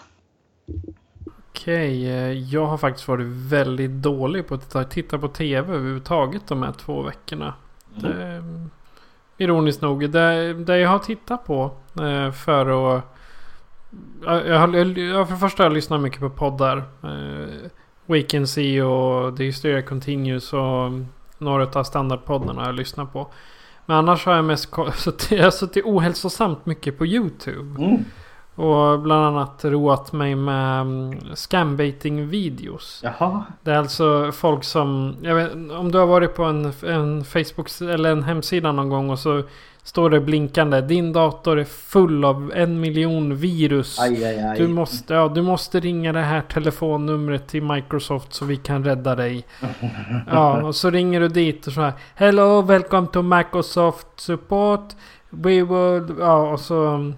Okej, 1.49 2.05
eh, 2.09 2.31
jag 2.31 2.65
har 2.65 2.77
faktiskt 2.77 3.07
varit 3.07 3.27
väldigt 3.27 3.91
dålig 3.91 4.47
på 4.47 4.55
att 4.55 4.91
titta, 4.91 5.19
på 5.19 5.27
tv 5.27 5.73
överhuvudtaget 5.73 6.47
de 6.47 6.63
här 6.63 6.71
två 6.71 7.01
veckorna. 7.01 7.53
Det, 8.01 8.07
är, 8.07 8.43
ironiskt 9.37 9.81
nog, 9.81 10.09
det, 10.11 10.53
det 10.53 10.77
jag 10.79 10.89
har 10.89 10.99
tittat 10.99 11.45
på 11.45 11.71
eh, 12.01 12.31
för 12.31 12.95
att... 12.97 13.03
Jag, 14.23 14.47
jag, 14.47 14.59
har- 14.59 14.99
jag, 14.99 15.27
för 15.27 15.33
det 15.35 15.39
första 15.39 15.63
har 15.63 15.69
jag 15.69 15.73
lyssnat 15.75 16.01
mycket 16.01 16.19
på 16.19 16.29
poddar. 16.29 16.83
We 18.05 18.21
Can 18.21 18.47
See 18.47 18.81
och 18.81 19.37
The 19.37 19.43
Hysteria 19.43 19.81
Continues 19.81 20.53
och 20.53 20.91
några 21.37 21.79
av 21.79 21.83
standardpoddarna 21.83 22.65
jag 22.65 22.75
lyssnat 22.75 23.13
på. 23.13 23.27
Men 23.85 23.97
annars 23.97 24.25
har 24.25 24.35
jag 24.35 24.45
mest 24.45 24.69
suttit, 24.95 25.31
jag 25.39 25.53
suttit 25.53 25.85
ohälsosamt 25.85 26.65
mycket 26.65 26.97
på 26.97 27.05
YouTube. 27.05 27.83
Mm. 27.83 28.05
Och 28.55 28.99
bland 28.99 29.25
annat 29.25 29.65
roat 29.65 30.13
mig 30.13 30.35
med 30.35 30.81
mm, 30.81 31.35
scambaiting 31.35 32.27
videos. 32.27 33.01
Jaha. 33.03 33.43
Det 33.61 33.71
är 33.71 33.77
alltså 33.77 34.31
folk 34.31 34.63
som... 34.63 35.15
Jag 35.21 35.35
vet, 35.35 35.53
om 35.53 35.91
du 35.91 35.97
har 35.97 36.05
varit 36.05 36.35
på 36.35 36.43
en, 36.43 36.73
en 36.83 37.23
Facebook 37.23 37.81
eller 37.81 38.11
en 38.11 38.23
hemsida 38.23 38.71
någon 38.71 38.89
gång 38.89 39.09
och 39.09 39.19
så 39.19 39.43
står 39.85 40.09
det 40.09 40.19
blinkande. 40.19 40.81
Din 40.81 41.13
dator 41.13 41.59
är 41.59 41.63
full 41.63 42.25
av 42.25 42.51
en 42.55 42.79
miljon 42.79 43.35
virus. 43.35 43.99
Aj, 43.99 44.25
aj, 44.25 44.39
aj. 44.39 44.57
Du 44.57 44.67
måste, 44.67 45.13
ja, 45.13 45.27
du 45.27 45.41
måste 45.41 45.79
ringa 45.79 46.13
det 46.13 46.21
här 46.21 46.41
telefonnumret 46.41 47.47
till 47.47 47.63
Microsoft 47.63 48.33
så 48.33 48.45
vi 48.45 48.57
kan 48.57 48.83
rädda 48.83 49.15
dig. 49.15 49.45
Ja, 50.31 50.63
och 50.63 50.75
så 50.75 50.89
ringer 50.89 51.19
du 51.19 51.27
dit 51.27 51.67
och 51.67 51.73
så 51.73 51.81
här. 51.81 51.93
Hello, 52.15 52.61
welcome 52.61 53.07
to 53.07 53.21
Microsoft 53.21 54.07
support. 54.15 54.95
We 55.29 55.63
will... 55.63 56.15
Ja, 56.19 56.51
och 56.51 56.59
så... 56.59 57.11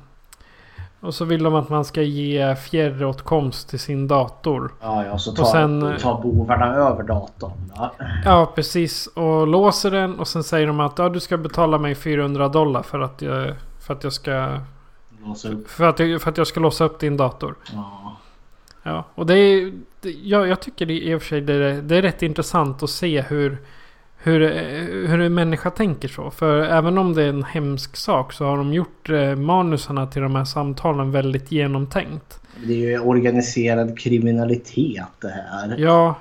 Och 1.00 1.14
så 1.14 1.26
vill 1.26 1.44
de 1.44 1.56
att 1.56 1.70
man 1.70 1.86
ska 1.86 2.02
ge 2.02 2.56
fjärråtkomst 2.56 3.70
till 3.70 3.80
sin 3.80 4.08
dator. 4.08 4.72
Ja, 4.82 5.06
ja, 5.06 5.18
så 5.18 5.32
tar, 5.32 5.44
Och 5.44 5.50
sen- 5.50 5.96
tar 6.02 6.22
bovarna 6.22 6.76
över 6.76 7.04
datorn. 7.04 7.72
Ja. 7.76 7.92
Ja, 8.26 8.52
precis. 8.56 9.08
Och 9.08 9.48
låser 9.48 9.92
den 9.92 10.20
och 10.20 10.28
sen 10.28 10.44
säger 10.44 10.68
de 10.68 10.80
att 10.80 11.00
ja, 11.00 11.10
du 11.10 11.20
ska 11.20 11.38
betala 11.38 11.78
mig 11.78 11.96
400 11.96 12.48
dollar 12.48 12.82
för 12.84 13.00
att 13.00 13.22
jag, 13.22 13.54
för 13.88 13.94
att 13.94 14.04
jag 14.04 14.14
ska... 14.14 14.60
Låsa 15.26 15.50
upp. 15.50 15.70
För 15.70 15.84
att 15.90 16.00
jag, 16.00 16.22
för 16.22 16.32
att 16.32 16.38
jag 16.38 16.48
ska 16.48 16.60
låsa 16.60 16.86
upp 16.86 17.00
din 17.00 17.18
dator. 17.18 17.56
Ja. 17.74 18.16
Ja, 18.84 19.04
och 19.16 19.26
det 19.26 19.34
är... 19.38 19.74
Det, 20.02 20.12
jag, 20.12 20.48
jag 20.48 20.60
tycker 20.60 20.86
det 20.86 20.94
i 20.94 21.16
och 21.16 21.22
för 21.22 21.28
sig 21.28 21.42
det 21.42 21.54
är, 21.54 21.82
det 21.82 21.96
är 21.96 22.02
rätt 22.02 22.22
intressant 22.22 22.84
att 22.84 22.90
se 22.90 23.22
hur... 23.22 23.58
Hur, 24.20 24.40
hur 25.08 25.22
en 25.22 25.34
människa 25.34 25.70
tänker 25.70 26.08
så. 26.08 26.32
För 26.32 26.60
även 26.62 26.98
om 26.98 27.14
det 27.14 27.24
är 27.24 27.30
en 27.30 27.44
hemsk 27.44 27.96
sak 27.96 28.34
så 28.34 28.46
har 28.46 28.58
de 28.58 28.74
gjort 28.74 29.10
eh, 29.10 29.36
manusarna 29.36 30.08
till 30.08 30.22
de 30.22 30.36
här 30.36 30.46
samtalen 30.46 31.12
väldigt 31.12 31.52
genomtänkt. 31.52 32.40
Det 32.66 32.74
är 32.74 32.78
ju 32.90 33.00
organiserad 33.00 34.00
kriminalitet 34.00 35.06
det 35.22 35.28
här. 35.52 35.76
Ja. 35.78 36.16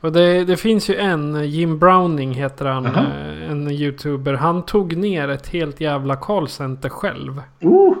Och 0.00 0.12
det, 0.12 0.44
det 0.44 0.56
finns 0.56 0.90
ju 0.90 0.96
en, 0.96 1.44
Jim 1.50 1.78
Browning 1.78 2.32
heter 2.34 2.64
han, 2.66 2.86
Aha. 2.86 3.00
eh, 3.00 3.50
en 3.50 3.70
youtuber. 3.70 4.34
Han 4.34 4.62
tog 4.62 4.96
ner 4.96 5.28
ett 5.28 5.48
helt 5.48 5.80
jävla 5.80 6.16
callcenter 6.16 6.88
själv. 6.88 7.42
Oh! 7.60 7.94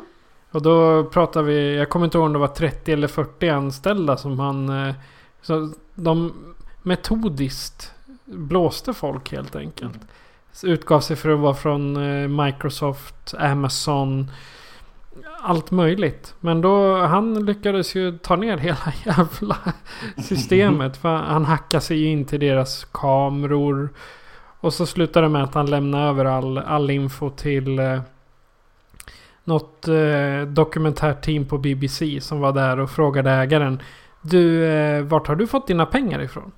Och 0.50 0.62
då 0.62 1.04
pratar 1.04 1.42
vi, 1.42 1.76
jag 1.76 1.88
kommer 1.88 2.04
inte 2.06 2.18
ihåg 2.18 2.26
om 2.26 2.32
det 2.32 2.38
var 2.38 2.46
30 2.48 2.92
eller 2.92 3.08
40 3.08 3.48
anställda 3.48 4.16
som 4.16 4.38
han... 4.40 4.68
eh, 4.88 4.94
Så 5.42 5.72
de 5.94 6.32
metodiskt 6.82 7.92
blåste 8.30 8.94
folk 8.94 9.32
helt 9.32 9.56
enkelt. 9.56 9.98
utgav 10.62 11.00
sig 11.00 11.16
för 11.16 11.28
att 11.30 11.38
vara 11.38 11.54
från 11.54 11.96
eh, 11.96 12.28
Microsoft, 12.28 13.34
Amazon. 13.38 14.30
Allt 15.40 15.70
möjligt. 15.70 16.34
Men 16.40 16.60
då 16.60 16.96
han 16.96 17.46
lyckades 17.46 17.94
ju 17.94 18.18
ta 18.18 18.36
ner 18.36 18.56
hela 18.58 18.92
jävla 19.04 19.56
systemet. 20.28 20.96
För 20.96 21.16
han 21.16 21.44
hackade 21.44 21.80
sig 21.80 22.04
in 22.04 22.24
till 22.24 22.40
deras 22.40 22.84
kameror. 22.92 23.88
Och 24.60 24.74
så 24.74 24.86
slutade 24.86 25.26
det 25.26 25.30
med 25.30 25.42
att 25.42 25.54
han 25.54 25.70
lämnade 25.70 26.04
över 26.04 26.24
all, 26.24 26.58
all 26.58 26.90
info 26.90 27.30
till 27.30 27.78
eh, 27.78 28.00
något 29.44 29.88
eh, 29.88 30.48
dokumentärteam 30.48 31.44
på 31.44 31.58
BBC 31.58 32.20
som 32.20 32.40
var 32.40 32.52
där 32.52 32.80
och 32.80 32.90
frågade 32.90 33.30
ägaren. 33.30 33.82
Du, 34.22 34.64
eh, 34.64 35.02
vart 35.02 35.26
har 35.26 35.36
du 35.36 35.46
fått 35.46 35.66
dina 35.66 35.86
pengar 35.86 36.22
ifrån? 36.22 36.52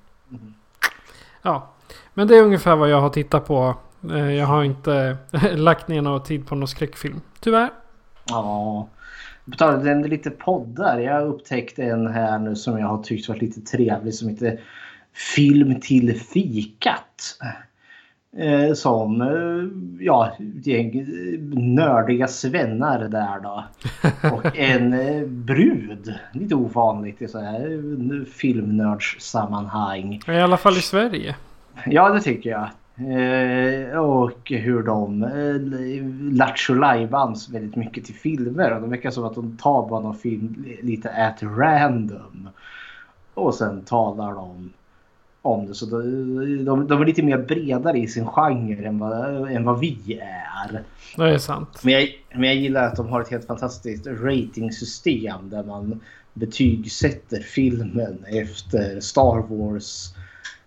Ja, 1.43 1.69
men 2.13 2.27
det 2.27 2.37
är 2.37 2.43
ungefär 2.43 2.75
vad 2.75 2.89
jag 2.89 3.01
har 3.01 3.09
tittat 3.09 3.45
på. 3.45 3.75
Eh, 4.11 4.31
jag 4.31 4.45
har 4.45 4.63
inte 4.63 5.17
lagt 5.55 5.87
ner 5.87 6.01
någon 6.01 6.23
tid 6.23 6.47
på 6.47 6.55
någon 6.55 6.67
skräckfilm. 6.67 7.21
Tyvärr. 7.39 7.69
Ja. 8.29 8.87
På 9.51 9.57
tal 9.57 9.87
om 9.89 10.03
lite 10.03 10.29
poddar. 10.29 10.99
Jag 10.99 11.27
upptäckte 11.27 11.83
en 11.83 12.07
här 12.07 12.39
nu 12.39 12.55
som 12.55 12.79
jag 12.79 12.87
har 12.87 13.03
tyckt 13.03 13.29
varit 13.29 13.41
lite 13.41 13.61
trevlig 13.61 14.13
som 14.13 14.29
heter 14.29 14.59
Film 15.35 15.81
till 15.81 16.21
fikat. 16.21 17.37
Eh, 18.37 18.73
som 18.73 19.21
eh, 19.21 20.05
ja, 20.05 20.35
gäng 20.63 21.05
nördiga 21.75 22.27
svennar 22.27 22.99
där 22.99 23.39
då. 23.39 23.63
Och 24.35 24.57
en 24.57 24.93
eh, 24.93 25.27
brud. 25.27 26.13
Lite 26.31 26.55
ovanligt 26.55 27.21
i 27.21 27.27
så 27.27 27.39
här 27.39 28.25
filmnördssammanhang. 28.25 30.21
I 30.27 30.31
alla 30.39 30.57
fall 30.57 30.77
i 30.77 30.81
Sverige. 30.81 31.35
Ja, 31.85 32.09
det 32.09 32.21
tycker 32.21 32.49
jag. 32.49 32.69
Eh, 32.97 33.97
och 33.97 34.51
hur 34.51 34.83
de 34.83 35.23
eh, 35.23 36.35
lattjo 36.37 36.73
väldigt 37.51 37.75
mycket 37.75 38.05
till 38.05 38.15
filmer. 38.15 38.73
Och 38.73 38.81
det 38.81 38.87
verkar 38.87 39.11
som 39.11 39.23
att 39.23 39.35
de 39.35 39.57
tar 39.57 39.89
bara 39.89 39.99
någon 39.99 40.15
film 40.15 40.65
lite 40.81 41.09
at 41.09 41.43
random. 41.43 42.49
Och 43.33 43.53
sen 43.55 43.81
talar 43.81 44.33
de 44.33 44.73
om 45.43 45.65
det. 45.65 45.73
Så 45.73 45.85
de, 45.85 46.65
de, 46.65 46.87
de 46.87 47.01
är 47.01 47.05
lite 47.05 47.23
mer 47.23 47.37
bredare 47.37 47.97
i 47.97 48.07
sin 48.07 48.25
genre 48.25 48.87
än 48.87 48.99
vad, 48.99 49.51
än 49.51 49.63
vad 49.63 49.79
vi 49.79 50.19
är. 50.21 50.83
Det 51.15 51.29
är 51.29 51.37
sant. 51.37 51.83
Men 51.83 51.93
jag, 51.93 52.09
men 52.33 52.43
jag 52.43 52.55
gillar 52.55 52.83
att 52.83 52.95
de 52.95 53.07
har 53.07 53.21
ett 53.21 53.29
helt 53.29 53.47
fantastiskt 53.47 54.07
ratingsystem 54.07 55.49
där 55.49 55.63
man 55.63 55.99
betygsätter 56.33 57.39
filmen 57.39 58.25
efter 58.27 58.99
Star 58.99 59.57
Wars 59.57 60.13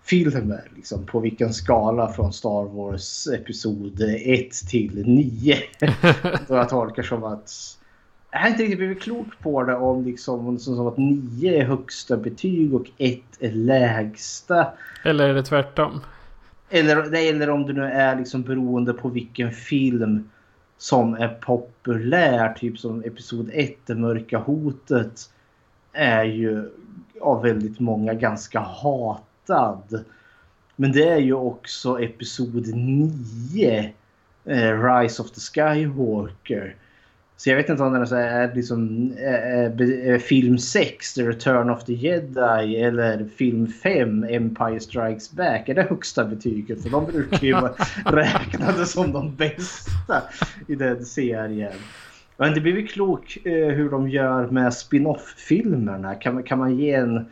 filmer. 0.02 0.70
Liksom, 0.76 1.06
på 1.06 1.20
vilken 1.20 1.52
skala 1.52 2.12
från 2.12 2.32
Star 2.32 2.64
Wars 2.64 3.26
episod 3.26 4.00
1 4.00 4.50
till 4.70 5.02
9. 5.06 5.56
Då 6.48 6.54
jag 6.54 6.68
tolkar 6.68 7.02
som 7.02 7.24
att 7.24 7.75
jag 8.36 8.42
har 8.42 8.48
inte 8.48 8.62
riktigt 8.62 8.78
blivit 8.78 9.02
klok 9.02 9.38
på 9.42 9.62
det 9.62 9.74
om 9.74 10.04
liksom 10.04 10.58
som 10.58 10.86
att 10.86 10.96
9 10.96 11.60
är 11.60 11.64
högsta 11.64 12.16
betyg 12.16 12.74
och 12.74 12.90
1 12.98 13.20
är 13.40 13.52
lägsta. 13.52 14.72
Eller 15.04 15.28
är 15.28 15.34
det 15.34 15.42
tvärtom? 15.42 16.00
Eller, 16.70 17.14
eller 17.14 17.50
om 17.50 17.66
det 17.66 17.72
nu 17.72 17.84
är 17.84 18.16
liksom 18.16 18.42
beroende 18.42 18.92
på 18.92 19.08
vilken 19.08 19.52
film 19.52 20.30
som 20.78 21.14
är 21.14 21.28
populär. 21.28 22.54
Typ 22.54 22.78
som 22.78 23.04
Episod 23.04 23.50
1, 23.52 23.76
Det 23.86 23.94
mörka 23.94 24.38
hotet. 24.38 25.30
Är 25.92 26.24
ju 26.24 26.70
av 27.20 27.42
väldigt 27.42 27.80
många 27.80 28.14
ganska 28.14 28.60
hatad. 28.60 30.04
Men 30.76 30.92
det 30.92 31.08
är 31.08 31.20
ju 31.20 31.34
också 31.34 32.00
Episod 32.00 32.74
9. 32.74 33.92
Eh, 34.44 34.82
Rise 34.82 35.22
of 35.22 35.30
the 35.30 35.40
Skywalker 35.40 36.74
så 37.36 37.50
jag 37.50 37.56
vet 37.56 37.68
inte 37.68 37.82
om 37.82 37.92
den 37.92 38.02
är 38.02 38.54
liksom 38.54 39.12
äh, 39.12 40.18
film 40.18 40.58
6, 40.58 41.14
The 41.14 41.22
Return 41.22 41.70
of 41.70 41.84
the 41.84 41.92
Jedi 41.92 42.76
eller 42.76 43.28
film 43.36 43.66
5, 43.66 44.24
Empire 44.24 44.80
Strikes 44.80 45.32
Back. 45.32 45.68
Är 45.68 45.74
det 45.74 45.82
högsta 45.82 46.24
betyget? 46.24 46.82
För 46.82 46.90
de 46.90 47.06
brukar 47.06 47.46
ju 47.46 47.52
vara 47.52 47.72
räknade 48.04 48.86
som 48.86 49.12
de 49.12 49.34
bästa 49.34 50.22
i 50.68 50.74
den 50.74 51.04
serien. 51.04 51.72
Men 52.36 52.54
det 52.54 52.60
blir 52.60 52.72
väl 52.72 52.88
klok 52.88 53.38
eh, 53.44 53.68
hur 53.68 53.90
de 53.90 54.08
gör 54.08 54.46
med 54.46 54.74
spin-off-filmerna. 54.74 56.14
Kan, 56.14 56.42
kan 56.42 56.58
man 56.58 56.78
ge 56.78 56.94
en 56.94 57.26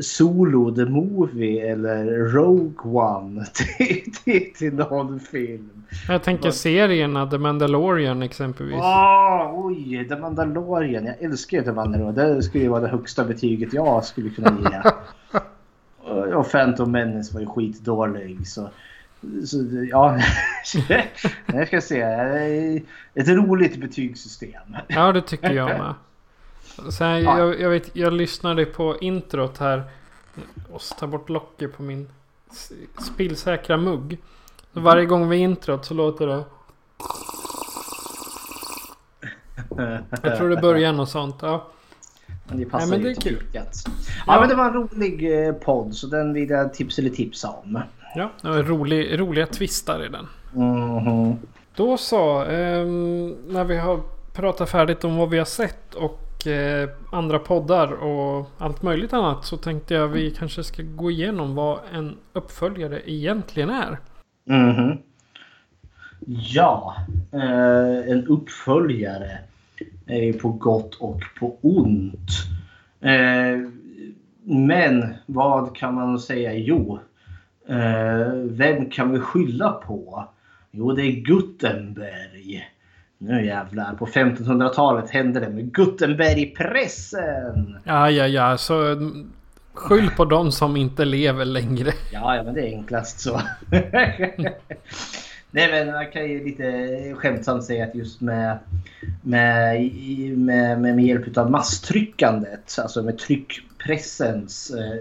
Solo 0.00 0.74
the 0.74 0.84
Movie 0.84 1.60
eller 1.60 2.04
Rogue 2.06 2.90
One 2.92 3.44
till, 3.54 4.12
till, 4.24 4.52
till 4.54 4.74
någon 4.74 5.20
film. 5.20 5.70
Jag 6.08 6.22
tänker 6.22 6.50
serierna, 6.50 7.26
The 7.26 7.38
Mandalorian 7.38 8.22
exempelvis. 8.22 8.74
Oh, 8.74 9.50
oj, 9.54 10.08
The 10.08 10.16
Mandalorian. 10.16 11.06
Jag 11.06 11.22
älskar 11.22 11.58
ju 11.58 11.64
The 11.64 11.72
Mandalorian. 11.72 12.14
Det 12.14 12.42
skulle 12.42 12.64
ju 12.64 12.70
vara 12.70 12.80
det 12.80 12.88
högsta 12.88 13.24
betyget 13.24 13.72
jag 13.72 14.04
skulle 14.04 14.30
kunna 14.30 14.56
ge. 14.60 14.90
och 16.34 16.50
Phantom 16.50 16.92
Menace 16.92 17.34
var 17.34 17.40
ju 17.40 17.46
skitdålig. 17.46 18.46
Så, 18.46 18.70
så 19.44 19.56
ja, 19.90 20.18
jag 21.46 21.66
ska 21.66 21.80
se. 21.80 22.00
Ett 23.14 23.28
roligt 23.28 23.80
betygssystem. 23.80 24.76
Ja, 24.88 25.12
det 25.12 25.22
tycker 25.22 25.50
jag 25.50 25.68
med. 25.68 25.94
Så 26.90 27.04
här, 27.04 27.18
ja. 27.18 27.38
jag, 27.38 27.60
jag, 27.60 27.70
vet, 27.70 27.96
jag 27.96 28.12
lyssnade 28.12 28.64
på 28.64 28.96
introt 29.00 29.58
här. 29.58 29.82
Och 30.72 30.82
ta 30.98 31.06
bort 31.06 31.28
locket 31.28 31.76
på 31.76 31.82
min 31.82 32.08
spillsäkra 33.14 33.76
mugg. 33.76 34.18
Så 34.74 34.80
varje 34.80 35.06
gång 35.06 35.28
vi 35.28 35.36
introt 35.36 35.84
så 35.84 35.94
låter 35.94 36.26
det. 36.26 36.44
Jag 40.22 40.36
tror 40.36 40.48
det 40.48 40.56
börjar 40.56 40.92
något 40.92 41.10
sånt. 41.10 41.36
Ja. 41.42 41.66
Men 42.48 42.58
det 42.58 42.64
passar 42.64 42.86
Nej, 42.86 42.98
men 42.98 43.02
det 43.02 43.10
är 43.10 43.20
kul. 43.20 43.42
Ja, 43.52 43.62
ja, 44.26 44.40
men 44.40 44.48
det 44.48 44.54
var 44.54 44.64
en 44.64 44.72
rolig 44.72 45.46
eh, 45.46 45.54
podd 45.54 45.94
så 45.94 46.06
den 46.06 46.32
vill 46.32 46.50
jag 46.50 46.74
tipsa 46.74 47.02
eller 47.02 47.10
tipsa 47.10 47.48
om. 47.48 47.80
Ja, 48.14 48.30
det 48.42 48.48
var 48.48 48.62
rolig, 48.62 49.20
roliga 49.20 49.46
twistar 49.46 50.04
i 50.04 50.08
den. 50.08 50.26
Mm 50.54 50.98
-hmm. 50.98 51.36
Då 51.74 51.96
så. 51.96 52.42
Eh, 52.42 52.86
när 53.46 53.64
vi 53.64 53.76
har 53.76 54.00
pratat 54.32 54.70
färdigt 54.70 55.04
om 55.04 55.16
vad 55.16 55.30
vi 55.30 55.38
har 55.38 55.44
sett 55.44 55.94
och 55.94 56.27
eh, 56.46 56.88
andra 57.12 57.38
poddar 57.38 57.92
och 57.92 58.50
allt 58.58 58.82
möjligt 58.82 59.12
annat 59.12 59.44
så 59.44 59.56
tänkte 59.56 59.94
jag 59.94 60.08
vi 60.08 60.30
kanske 60.30 60.64
ska 60.64 60.82
gå 60.82 61.10
igenom 61.10 61.54
vad 61.54 61.78
en 61.92 62.16
uppföljare 62.32 63.10
egentligen 63.10 63.70
är. 63.70 63.98
Mm 64.48 64.72
-hmm. 64.72 64.98
Ja, 66.26 66.96
eh, 67.32 68.10
en 68.12 68.26
uppföljare 68.26 69.38
är 70.06 70.32
på 70.32 70.48
gott 70.48 70.94
och 70.94 71.22
på 71.38 71.58
ont. 71.60 72.30
Eh, 73.00 73.70
men 74.42 75.14
vad 75.26 75.76
kan 75.76 75.94
man 75.94 76.18
säga? 76.18 76.54
Jo, 76.54 76.98
eh, 77.68 78.32
vem 78.44 78.90
kan 78.90 79.12
vi 79.12 79.18
skylla 79.18 79.72
på? 79.72 80.24
Jo, 80.70 80.92
det 80.92 81.02
är 81.02 81.12
Gutenberg. 81.12 82.64
Nu 83.20 83.46
jävlar, 83.46 83.94
på 83.94 84.06
1500-talet 84.06 85.10
hände 85.10 85.40
det 85.40 85.48
med 85.48 85.72
Gutenbergpressen. 85.72 87.78
Ja, 87.84 88.10
ja, 88.10 88.26
ja, 88.26 88.58
så 88.58 88.96
skyll 89.74 90.10
på 90.16 90.24
de 90.24 90.52
som 90.52 90.76
inte 90.76 91.04
lever 91.04 91.44
längre. 91.44 91.92
Ja, 92.12 92.36
ja, 92.36 92.42
men 92.42 92.54
det 92.54 92.60
är 92.60 92.76
enklast 92.76 93.20
så. 93.20 93.40
Nej, 95.50 95.70
men 95.70 95.92
man 95.92 96.10
kan 96.10 96.30
ju 96.30 96.44
lite 96.44 97.14
skämtsamt 97.16 97.64
säga 97.64 97.84
att 97.84 97.94
just 97.94 98.20
med, 98.20 98.58
med, 99.22 99.90
med, 100.38 100.80
med, 100.80 101.00
hjälp 101.00 101.36
av 101.36 101.50
masstryckandet, 101.50 102.78
alltså 102.78 103.02
med 103.02 103.18
tryckpressens 103.18 104.70
eh, 104.70 104.98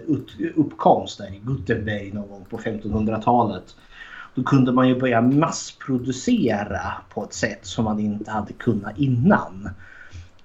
uppkomst 0.55 1.17
där 1.17 1.27
i 1.27 1.41
Gutenberg 1.43 2.11
någon 2.11 2.29
gång 2.29 2.45
på 2.49 2.57
1500-talet 2.57 3.75
då 4.37 4.43
kunde 4.43 4.71
man 4.71 4.87
ju 4.87 4.99
börja 4.99 5.21
massproducera 5.21 6.93
på 7.09 7.23
ett 7.23 7.33
sätt 7.33 7.65
som 7.65 7.85
man 7.85 7.99
inte 7.99 8.31
hade 8.31 8.53
kunnat 8.53 8.97
innan. 8.97 9.69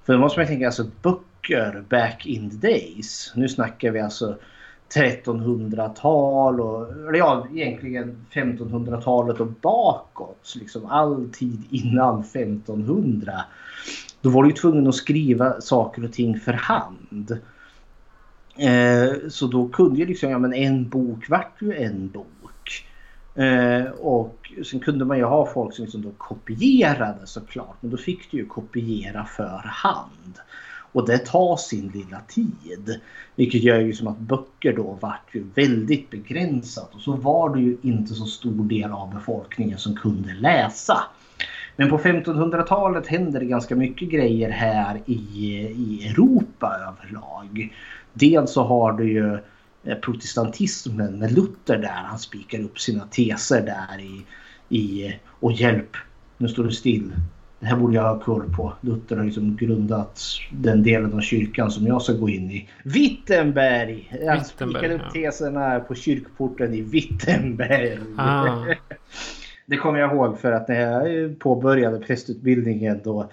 För 0.04 0.12
då 0.12 0.18
måste 0.18 0.40
man 0.40 0.46
tänka 0.46 0.66
alltså 0.66 0.86
böcker 1.02 1.84
back 1.88 2.26
in 2.26 2.50
the 2.50 2.68
days. 2.68 3.32
Nu 3.34 3.48
snackar 3.48 3.90
vi 3.90 4.00
alltså 4.00 4.36
1300-tal 4.94 6.60
och 6.60 6.86
ja, 7.14 7.46
egentligen 7.54 8.26
1500-talet 8.32 9.40
och 9.40 9.46
bakåt. 9.46 10.54
Liksom 10.56 10.86
all 10.86 11.28
tid 11.32 11.62
innan 11.70 12.20
1500. 12.20 13.32
Då 14.20 14.30
var 14.30 14.42
du 14.42 14.48
ju 14.48 14.54
tvungen 14.54 14.86
att 14.86 14.94
skriva 14.94 15.60
saker 15.60 16.04
och 16.04 16.12
ting 16.12 16.40
för 16.40 16.52
hand. 16.52 17.38
Eh, 18.56 19.28
så 19.28 19.46
då 19.46 19.68
kunde 19.68 20.00
ju 20.00 20.06
liksom, 20.06 20.30
ja 20.30 20.38
men 20.38 20.54
en 20.54 20.88
bok 20.88 21.28
vart 21.28 21.62
ju 21.62 21.74
en 21.74 22.08
bok. 22.08 22.26
Eh, 23.34 23.84
och 23.90 24.52
sen 24.64 24.80
kunde 24.80 25.04
man 25.04 25.18
ju 25.18 25.24
ha 25.24 25.46
folk 25.46 25.74
som 25.74 25.84
liksom 25.84 26.02
då 26.02 26.10
kopierade 26.18 27.26
såklart. 27.26 27.76
Men 27.80 27.90
då 27.90 27.96
fick 27.96 28.30
du 28.30 28.36
ju 28.36 28.46
kopiera 28.46 29.24
för 29.24 29.62
hand. 29.64 30.38
Och 30.92 31.06
det 31.06 31.18
tar 31.18 31.56
sin 31.56 31.88
lilla 31.88 32.20
tid. 32.20 33.00
Vilket 33.34 33.62
gör 33.62 33.80
ju 33.80 33.92
som 33.92 34.06
att 34.06 34.18
böcker 34.18 34.72
då 34.76 34.98
vart 35.00 35.34
ju 35.34 35.44
väldigt 35.54 36.10
begränsat. 36.10 36.94
Och 36.94 37.00
så 37.00 37.12
var 37.12 37.56
det 37.56 37.62
ju 37.62 37.76
inte 37.82 38.14
så 38.14 38.24
stor 38.24 38.64
del 38.64 38.90
av 38.90 39.14
befolkningen 39.14 39.78
som 39.78 39.96
kunde 39.96 40.34
läsa. 40.34 40.98
Men 41.76 41.90
på 41.90 41.98
1500-talet 41.98 43.06
händer 43.06 43.40
det 43.40 43.46
ganska 43.46 43.76
mycket 43.76 44.08
grejer 44.08 44.50
här 44.50 45.00
i, 45.06 45.14
i 45.76 46.08
Europa 46.08 46.76
överlag. 46.88 47.74
Dels 48.12 48.52
så 48.52 48.62
har 48.62 48.92
du 48.92 49.12
ju 49.12 49.34
eh, 49.34 49.40
protestantismen 50.02 51.18
med 51.18 51.32
Luther 51.32 51.78
där. 51.78 52.02
Han 52.04 52.18
spikar 52.18 52.60
upp 52.60 52.78
sina 52.78 53.06
teser 53.06 53.62
där 53.62 54.00
i, 54.00 54.24
i 54.78 55.14
och 55.28 55.52
hjälp, 55.52 55.96
nu 56.38 56.48
står 56.48 56.64
det 56.64 56.72
still. 56.72 57.12
Det 57.60 57.66
här 57.66 57.76
borde 57.76 57.94
jag 57.94 58.02
ha 58.02 58.20
koll 58.20 58.52
på. 58.56 58.72
Luther 58.80 59.16
har 59.16 59.24
liksom 59.24 59.56
grundat 59.56 60.22
den 60.52 60.82
delen 60.82 61.12
av 61.14 61.20
kyrkan 61.20 61.70
som 61.70 61.86
jag 61.86 62.02
ska 62.02 62.12
gå 62.12 62.28
in 62.28 62.50
i. 62.50 62.68
Wittenberg! 62.84 64.10
Han 64.28 64.44
spikar 64.44 64.90
upp 64.90 65.12
teserna 65.12 65.80
på 65.80 65.94
kyrkporten 65.94 66.74
i 66.74 66.80
Wittenberg. 66.80 67.98
Ah. 68.16 68.64
Det 69.66 69.76
kommer 69.76 69.98
jag 69.98 70.12
ihåg 70.12 70.38
för 70.38 70.52
att 70.52 70.68
när 70.68 70.80
jag 70.80 71.38
påbörjade 71.38 71.98
prästutbildningen 71.98 73.00
då 73.04 73.30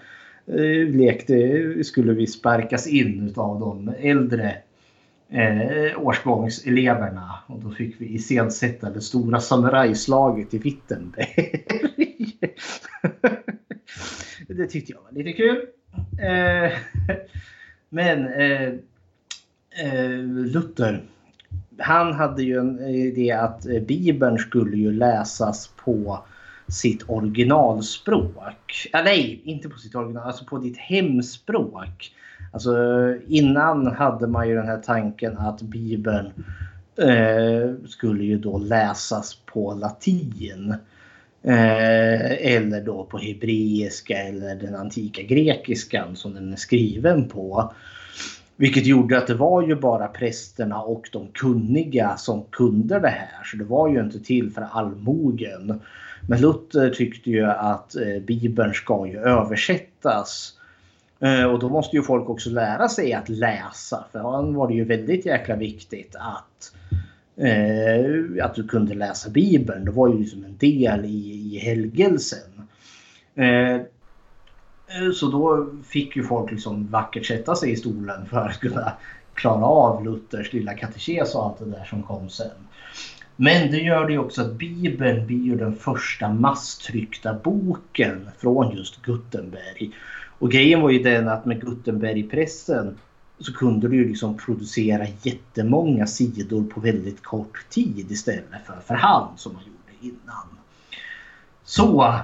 eh, 0.48 0.96
lekte, 0.96 1.84
skulle 1.84 2.14
vi 2.14 2.28
sparkas 2.28 2.88
in 2.88 3.34
av 3.38 3.60
de 3.60 3.94
äldre 4.00 4.56
eh, 5.32 6.00
årsgångseleverna. 6.00 7.39
Och 7.48 7.60
då 7.60 7.72
fick 7.72 8.02
vi 8.02 8.06
iscensätta 8.13 8.89
det 8.89 9.02
stora 9.02 9.39
samurajslaget 9.39 10.54
i 10.54 10.58
Wittenberg. 10.58 11.65
det 14.48 14.68
tyckte 14.68 14.92
jag 14.92 15.02
var 15.02 15.12
lite 15.12 15.34
kul. 15.34 15.65
Eh, 16.22 16.72
men 17.89 18.28
eh, 18.28 18.74
eh 19.84 20.20
Luther 20.24 21.04
han 21.80 22.13
hade 22.13 22.44
ju 22.44 22.60
en 22.60 22.80
idé 22.80 23.32
att 23.32 23.65
eh, 23.65 23.82
Bibeln 23.82 24.38
skulle 24.38 24.78
ju 24.78 24.92
läsas 24.92 25.68
på 25.68 26.24
sitt 26.68 27.04
originalspråk. 27.08 28.89
Ja, 28.92 29.02
nej, 29.04 29.42
inte 29.44 29.70
på 29.70 29.78
sitt 29.78 29.96
original, 29.96 30.28
alltså 30.28 30.46
på 30.46 30.58
ditt 30.58 30.78
hemspråk. 30.78 32.13
Alltså 32.52 32.74
innan 33.28 33.88
hade 33.88 34.28
man 34.28 34.50
ju 34.50 34.56
den 34.56 34.68
här 34.68 34.82
tanken 34.86 35.38
att 35.38 35.62
Bibeln 35.62 36.32
eh, 36.96 37.88
skulle 37.88 38.24
ju 38.24 38.38
då 38.38 38.58
läsas 38.58 39.36
på 39.46 39.74
latin. 39.74 40.76
Eh, 41.44 42.56
eller 42.56 42.82
då 42.82 43.04
på 43.04 43.18
hebreiska 43.18 44.18
eller 44.18 44.56
den 44.56 44.76
antika 44.76 45.22
grekiskan 45.22 46.16
som 46.16 46.34
den 46.34 46.54
är 46.54 46.58
skriven 46.58 47.28
på. 47.30 47.74
Vilket 48.56 48.86
gjorde 48.86 49.18
att 49.18 49.28
det 49.28 49.34
var 49.34 49.62
ju 49.62 49.76
bara 49.76 50.08
prästerna 50.08 50.82
och 50.82 51.10
de 51.12 51.28
kunniga 51.28 52.18
som 52.18 52.44
kunde 52.52 53.00
det 53.00 53.08
här. 53.10 53.44
Så 53.44 53.58
det 53.58 53.64
var 53.64 53.90
ju 53.90 54.00
inte 54.00 54.20
till 54.20 54.52
för 54.52 54.62
allmogen. 54.62 55.82
Men 56.28 56.42
Luther 56.42 56.90
tyckte 56.90 57.30
ju 57.30 57.46
att 57.46 57.96
eh, 57.96 58.20
Bibeln 58.28 58.74
ska 58.74 59.08
ju 59.08 59.20
översättas. 59.20 60.59
Eh, 61.19 61.43
och 61.43 61.60
då 61.60 61.69
måste 61.69 61.95
ju 61.95 62.03
folk 62.03 62.29
också 62.29 62.49
lära 62.49 62.89
sig 62.89 63.13
att 63.13 63.29
läsa. 63.29 64.05
För 64.12 64.19
han 64.19 64.53
var 64.53 64.67
det 64.67 64.73
ju 64.73 64.84
väldigt 64.84 65.25
jäkla 65.25 65.55
viktigt 65.55 66.15
att, 66.15 66.73
eh, 67.36 68.45
att 68.45 68.55
du 68.55 68.67
kunde 68.67 68.93
läsa 68.93 69.29
Bibeln. 69.29 69.86
Det 69.86 69.91
var 69.91 70.08
ju 70.08 70.19
liksom 70.19 70.43
en 70.43 70.58
del 70.58 71.05
i, 71.05 71.53
i 71.55 71.60
helgelsen. 71.60 72.67
Eh, 73.36 73.75
eh 73.75 75.12
så 75.15 75.27
då 75.27 75.67
fick 75.86 76.15
ju 76.15 76.23
folk 76.23 76.51
liksom 76.51 76.88
vackert 76.88 77.25
sätta 77.25 77.55
sig 77.55 77.71
i 77.71 77.75
stolen 77.75 78.25
för 78.25 78.38
att 78.38 78.60
kunna 78.60 78.93
klara 79.34 79.65
av 79.65 80.05
Luthers 80.05 80.53
lilla 80.53 80.73
katekes 80.73 81.36
och 81.36 81.45
allt 81.45 81.60
det 81.60 81.65
där 81.65 81.84
som 81.84 82.03
kom 82.03 82.29
sen. 82.29 82.51
Men 83.36 83.71
det 83.71 83.77
gör 83.77 84.08
det 84.08 84.17
också 84.17 84.41
att 84.41 84.53
Bibeln 84.53 85.27
blir 85.27 85.43
ju 85.43 85.55
den 85.55 85.75
första 85.75 86.29
masstryckta 86.29 87.34
boken 87.34 88.29
från 88.38 88.77
just 88.77 89.01
Gutenberg. 89.01 89.91
Och 90.39 90.52
grejen 90.52 90.82
var 90.82 90.89
ju 90.89 91.04
den 91.04 91.28
att 91.28 91.45
med 91.45 91.62
Gutenbergpressen 91.62 92.97
så 93.39 93.54
kunde 93.54 93.88
du 93.88 93.95
ju 93.95 94.08
liksom 94.08 94.38
producera 94.38 95.08
jättemånga 95.21 96.08
sidor 96.08 96.63
på 96.63 96.80
väldigt 96.80 97.23
kort 97.23 97.69
tid 97.69 98.12
istället 98.12 98.65
för 98.65 98.80
för 98.86 98.95
hand 98.95 99.39
som 99.39 99.54
man 99.54 99.62
gjorde 99.63 100.08
innan. 100.08 100.47
Så 101.63 102.15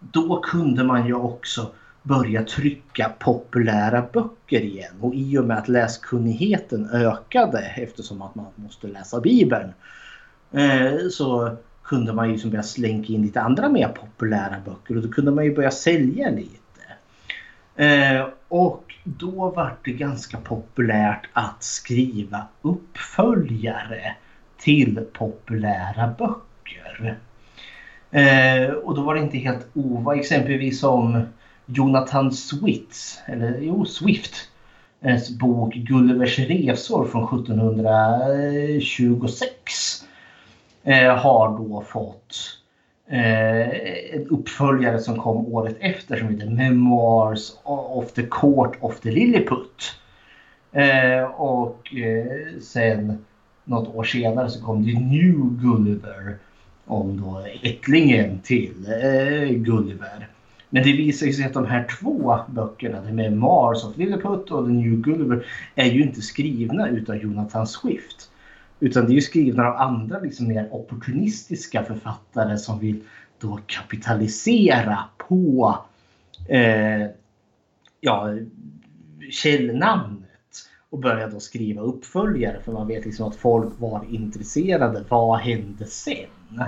då 0.00 0.40
kunde 0.40 0.84
man 0.84 1.06
ju 1.06 1.14
också 1.14 1.70
börja 2.02 2.44
trycka 2.44 3.12
populära 3.18 4.04
böcker 4.12 4.60
igen. 4.60 4.94
Och 5.00 5.14
i 5.14 5.38
och 5.38 5.44
med 5.44 5.58
att 5.58 5.68
läskunnigheten 5.68 6.90
ökade 6.90 7.58
eftersom 7.76 8.22
att 8.22 8.34
man 8.34 8.46
måste 8.56 8.86
läsa 8.86 9.20
Bibeln 9.20 9.72
eh, 10.52 11.08
så 11.10 11.56
kunde 11.82 12.12
man 12.12 12.26
ju 12.26 12.32
liksom 12.32 12.50
börja 12.50 12.62
slänka 12.62 13.12
in 13.12 13.22
lite 13.22 13.40
andra 13.40 13.68
mer 13.68 13.88
populära 13.88 14.56
böcker 14.64 14.96
och 14.96 15.02
då 15.02 15.08
kunde 15.08 15.30
man 15.30 15.44
ju 15.44 15.54
börja 15.54 15.70
sälja 15.70 16.30
lite. 16.30 16.63
Eh, 17.76 18.26
och 18.48 18.94
då 19.04 19.50
var 19.50 19.76
det 19.84 19.92
ganska 19.92 20.36
populärt 20.36 21.28
att 21.32 21.62
skriva 21.62 22.46
uppföljare 22.62 24.16
till 24.58 25.04
populära 25.12 26.14
böcker. 26.18 27.18
Eh, 28.10 28.70
och 28.70 28.94
då 28.94 29.02
var 29.02 29.14
det 29.14 29.20
inte 29.20 29.38
helt 29.38 29.66
ova, 29.74 30.16
exempelvis 30.16 30.80
som 30.80 31.22
Jonathan 31.66 32.32
Swifts, 32.32 33.18
eller 33.26 33.58
jo 33.60 33.84
Swift, 33.84 34.48
eh, 35.00 35.18
bok 35.40 35.74
Gullivers 35.74 36.38
resor 36.38 37.04
från 37.04 37.24
1726 37.24 40.04
eh, 40.84 41.16
har 41.16 41.58
då 41.58 41.84
fått 41.88 42.53
Eh, 43.06 44.14
en 44.14 44.26
uppföljare 44.28 44.98
som 44.98 45.20
kom 45.20 45.46
året 45.46 45.76
efter 45.80 46.16
som 46.16 46.28
heter 46.28 46.50
Memoirs 46.50 47.52
of 47.64 48.12
the 48.12 48.22
Court 48.22 48.76
of 48.80 49.00
the 49.00 49.10
Lilliput. 49.10 49.94
Eh, 50.72 51.24
och 51.24 51.94
eh, 51.94 52.60
sen 52.60 53.24
något 53.64 53.94
år 53.94 54.04
senare 54.04 54.50
så 54.50 54.64
kom 54.64 54.84
The 54.84 55.00
New 55.00 55.36
Gulliver 55.36 56.36
om 56.84 57.20
då 57.20 57.46
ättlingen 57.62 58.40
till 58.40 58.86
eh, 58.86 59.48
Gulliver. 59.48 60.28
Men 60.70 60.82
det 60.82 60.92
visar 60.92 61.26
sig 61.26 61.44
att 61.44 61.52
de 61.52 61.66
här 61.66 61.88
två 62.00 62.38
böckerna, 62.48 63.02
The 63.02 63.30
Mars 63.30 63.84
of 63.84 63.96
Lilliput 63.96 64.50
och 64.50 64.66
The 64.66 64.72
New 64.72 64.96
Gulliver, 64.96 65.46
är 65.74 65.86
ju 65.86 66.02
inte 66.02 66.20
skrivna 66.22 66.88
utav 66.88 67.16
Jonathan 67.16 67.66
Swift. 67.66 68.30
Utan 68.84 69.06
det 69.06 69.12
är 69.12 69.14
ju 69.14 69.20
skrivna 69.20 69.68
av 69.68 69.76
andra 69.76 70.20
liksom 70.20 70.48
mer 70.48 70.68
opportunistiska 70.70 71.84
författare 71.84 72.58
som 72.58 72.78
vill 72.78 73.02
då 73.38 73.60
kapitalisera 73.66 74.98
på 75.18 75.78
eh, 76.48 77.06
ja, 78.00 78.34
källnamnet 79.30 80.28
och 80.90 80.98
börja 80.98 81.28
då 81.28 81.40
skriva 81.40 81.82
uppföljare 81.82 82.60
för 82.64 82.72
man 82.72 82.88
vet 82.88 83.04
liksom 83.04 83.28
att 83.28 83.36
folk 83.36 83.72
var 83.78 84.04
intresserade. 84.10 85.04
Vad 85.08 85.38
hände 85.38 85.86
sen? 85.86 86.64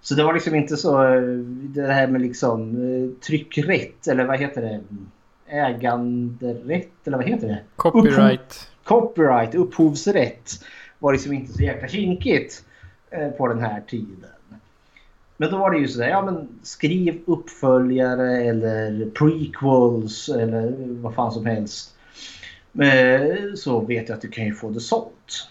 Så 0.00 0.14
det 0.14 0.24
var 0.24 0.34
liksom 0.34 0.54
inte 0.54 0.76
så 0.76 1.02
det 1.74 1.92
här 1.92 2.06
med 2.06 2.20
liksom 2.20 2.70
eh, 2.70 3.20
tryckrätt 3.26 4.06
eller 4.06 4.24
vad 4.24 4.40
heter 4.40 4.62
det? 4.62 4.80
Äganderätt 5.46 7.06
eller 7.06 7.16
vad 7.16 7.26
heter 7.26 7.48
det? 7.48 7.60
Copyright. 7.76 8.40
Upphov 8.40 8.76
copyright, 8.86 9.54
upphovsrätt 9.54 10.50
var 10.98 11.12
liksom 11.12 11.32
inte 11.32 11.52
så 11.52 11.62
jäkla 11.62 11.88
kinkigt 11.88 12.64
eh, 13.10 13.28
på 13.28 13.48
den 13.48 13.60
här 13.60 13.80
tiden. 13.80 14.30
Men 15.36 15.50
då 15.50 15.58
var 15.58 15.70
det 15.70 15.78
ju 15.78 15.88
sådär, 15.88 16.08
ja 16.08 16.24
men 16.24 16.48
skriv 16.62 17.22
uppföljare 17.26 18.42
eller 18.42 19.10
prequels 19.10 20.28
eller 20.28 20.74
vad 20.78 21.14
fan 21.14 21.32
som 21.32 21.46
helst. 21.46 21.94
Eh, 22.82 23.54
så 23.54 23.80
vet 23.80 24.08
jag 24.08 24.16
att 24.16 24.22
du 24.22 24.28
kan 24.28 24.44
ju 24.44 24.54
få 24.54 24.70
det 24.70 24.80
sålt. 24.80 25.48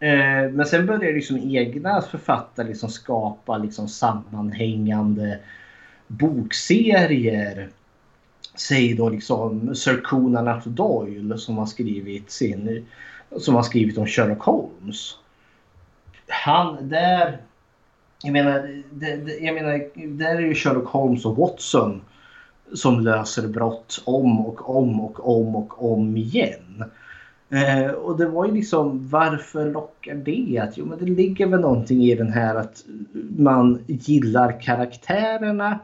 Eh, 0.00 0.50
men 0.52 0.66
sen 0.66 0.86
började 0.86 1.12
liksom 1.12 1.56
egna 1.56 2.02
författare 2.02 2.68
liksom 2.68 2.88
skapa 2.88 3.58
liksom 3.58 3.88
sammanhängande 3.88 5.38
bokserier. 6.06 7.68
Säg 8.54 8.94
då 8.94 9.08
liksom 9.08 9.74
Sir 9.74 10.00
Conan 10.00 10.62
Doyle 10.64 11.38
som 11.38 11.58
har 11.58 11.66
skrivit 11.66 12.30
sin 12.30 12.86
som 13.38 13.54
har 13.54 13.62
skrivit 13.62 13.98
om 13.98 14.06
Sherlock 14.06 14.42
Holmes. 14.42 15.18
Han 16.28 16.88
där 16.88 17.40
jag 18.24 18.32
menar, 18.32 18.82
det, 18.92 19.16
det, 19.16 19.38
jag 19.38 19.54
menar, 19.54 19.90
där 20.18 20.36
är 20.36 20.40
ju 20.40 20.54
Sherlock 20.54 20.88
Holmes 20.88 21.24
och 21.24 21.36
Watson 21.36 22.00
som 22.74 23.00
löser 23.00 23.48
brott 23.48 24.02
om 24.04 24.46
och 24.46 24.76
om 24.76 25.00
och 25.00 25.38
om 25.38 25.56
och 25.56 25.92
om 25.92 26.16
igen. 26.16 26.84
Eh, 27.48 27.90
och 27.90 28.18
det 28.18 28.26
var 28.26 28.46
ju 28.46 28.52
liksom 28.52 29.08
varför 29.08 29.70
lockar 29.70 30.14
det? 30.14 30.58
Att, 30.58 30.76
jo 30.76 30.86
men 30.86 30.98
det 30.98 31.04
ligger 31.04 31.46
väl 31.46 31.60
någonting 31.60 32.02
i 32.02 32.14
den 32.14 32.32
här 32.32 32.54
att 32.54 32.84
man 33.36 33.84
gillar 33.86 34.60
karaktärerna 34.60 35.78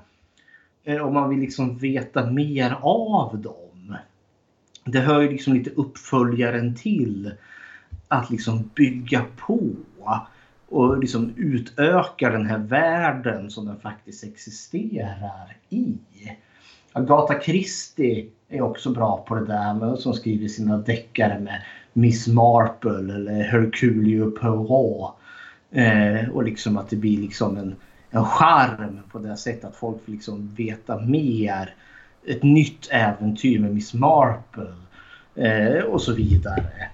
eh, 0.85 0.99
och 0.99 1.13
man 1.13 1.31
vill 1.31 1.39
liksom 1.39 1.79
veta 1.79 2.27
mer 2.27 2.77
av 2.83 3.39
dem 3.39 3.70
det 4.91 5.01
hör 5.01 5.21
ju 5.21 5.31
liksom 5.31 5.55
lite 5.55 5.71
uppföljaren 5.71 6.75
till 6.75 7.33
att 8.09 8.31
liksom 8.31 8.71
bygga 8.75 9.25
på 9.37 9.61
och 10.71 10.99
liksom 10.99 11.33
utöka 11.37 12.31
den 12.31 12.47
här 12.47 12.59
världen 12.59 13.51
som 13.51 13.67
den 13.67 13.81
faktiskt 13.81 14.25
existerar 14.25 15.57
i. 15.69 15.99
Agatha 16.93 17.41
Christie 17.41 18.27
är 18.49 18.61
också 18.61 18.91
bra 18.91 19.25
på 19.29 19.35
det 19.35 19.47
där 19.47 19.75
med, 19.75 19.99
som 19.99 20.15
skriver 20.15 20.49
sina 20.49 20.77
deckare 20.77 21.41
med 21.41 21.63
Miss 21.93 22.29
Marple 22.29 22.99
eller 22.99 23.43
Hercule 23.43 24.31
Poirot. 24.31 25.15
Eh, 25.71 26.29
och 26.33 26.45
liksom 26.45 26.77
att 26.77 26.91
det 26.91 26.97
blir 26.97 27.21
liksom 27.21 27.57
en, 27.57 27.75
en 28.11 28.25
charm 28.25 29.01
på 29.13 29.19
det 29.19 29.37
sättet 29.37 29.65
att 29.65 29.77
folk 29.77 30.05
får 30.05 30.13
liksom 30.13 30.55
veta 30.55 31.01
mer. 31.01 31.75
Ett 32.27 32.43
nytt 32.43 32.89
äventyr 32.91 33.59
med 33.59 33.75
Miss 33.75 33.95
Marple 33.95 34.73
eh, 35.35 35.85
och 35.85 36.03
så 36.03 36.15
vidare. 36.15 36.89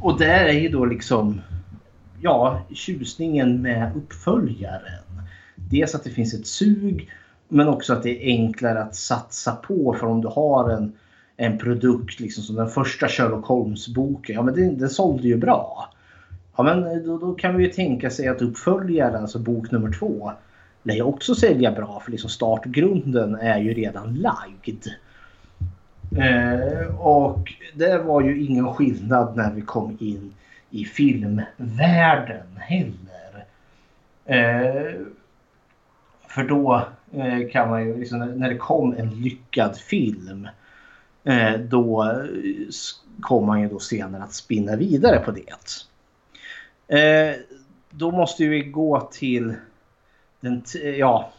Och 0.00 0.18
där 0.18 0.44
är 0.44 0.60
ju 0.60 0.68
då 0.68 0.84
liksom 0.84 1.40
ja, 2.20 2.62
tjusningen 2.74 3.62
med 3.62 3.96
uppföljaren. 3.96 5.02
Dels 5.54 5.94
att 5.94 6.04
det 6.04 6.10
finns 6.10 6.34
ett 6.34 6.46
sug 6.46 7.10
men 7.48 7.68
också 7.68 7.92
att 7.92 8.02
det 8.02 8.10
är 8.10 8.26
enklare 8.26 8.82
att 8.82 8.94
satsa 8.94 9.52
på 9.52 9.96
för 10.00 10.06
om 10.06 10.20
du 10.20 10.28
har 10.28 10.70
en, 10.70 10.92
en 11.36 11.58
produkt 11.58 12.20
liksom 12.20 12.44
som 12.44 12.56
den 12.56 12.68
första 12.68 13.08
Sherlock 13.08 13.46
Holmes-boken. 13.46 14.34
Ja 14.34 14.42
men 14.42 14.54
den, 14.54 14.78
den 14.78 14.90
sålde 14.90 15.28
ju 15.28 15.36
bra. 15.36 15.88
Ja 16.56 16.62
men 16.62 17.06
då, 17.06 17.18
då, 17.18 17.34
kan 17.34 17.56
vi 17.56 17.64
ju 17.64 17.70
tänka 17.70 18.10
sig 18.10 18.28
att 18.28 18.42
uppföljaren, 18.42 19.22
alltså 19.22 19.38
bok 19.38 19.70
nummer 19.70 19.92
två, 19.92 20.32
lär 20.82 20.94
ju 20.94 21.02
också 21.02 21.34
sälja 21.34 21.72
bra 21.72 22.00
för 22.04 22.10
liksom 22.10 22.30
startgrunden 22.30 23.34
är 23.34 23.58
ju 23.58 23.74
redan 23.74 24.14
lagd. 24.14 24.86
Eh, 26.16 27.00
och 27.00 27.52
det 27.74 27.98
var 27.98 28.20
ju 28.22 28.44
ingen 28.44 28.74
skillnad 28.74 29.36
när 29.36 29.52
vi 29.52 29.60
kom 29.60 29.96
in 30.00 30.34
i 30.70 30.84
filmvärlden 30.84 32.46
heller. 32.56 33.44
Eh, 34.24 34.94
för 36.28 36.44
då 36.44 36.86
eh, 37.12 37.50
kan 37.50 37.70
man 37.70 37.86
ju, 37.86 37.96
liksom, 37.98 38.18
när 38.18 38.48
det 38.48 38.58
kom 38.58 38.94
en 38.98 39.10
lyckad 39.10 39.76
film 39.76 40.48
eh, 41.24 41.52
då 41.52 42.16
kom 43.20 43.46
man 43.46 43.60
ju 43.60 43.68
då 43.68 43.78
senare 43.78 44.22
att 44.22 44.34
spinna 44.34 44.76
vidare 44.76 45.18
på 45.18 45.30
det. 45.30 45.52
Eh, 46.98 47.36
då 47.90 48.10
måste 48.10 48.44
vi 48.44 48.62
gå 48.62 49.08
till 49.12 49.54
den, 50.42 50.62
ja, 50.98 51.32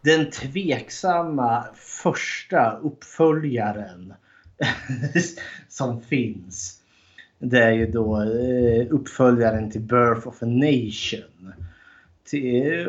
den 0.00 0.30
tveksamma 0.30 1.64
första 1.74 2.78
uppföljaren 2.82 4.14
som 5.68 6.00
finns. 6.02 6.78
Det 7.38 7.58
är 7.58 7.72
ju 7.72 7.86
då 7.86 8.22
eh, 8.22 8.86
uppföljaren 8.90 9.70
till 9.70 9.80
Birth 9.80 10.28
of 10.28 10.42
a 10.42 10.46
Nation. 10.46 11.52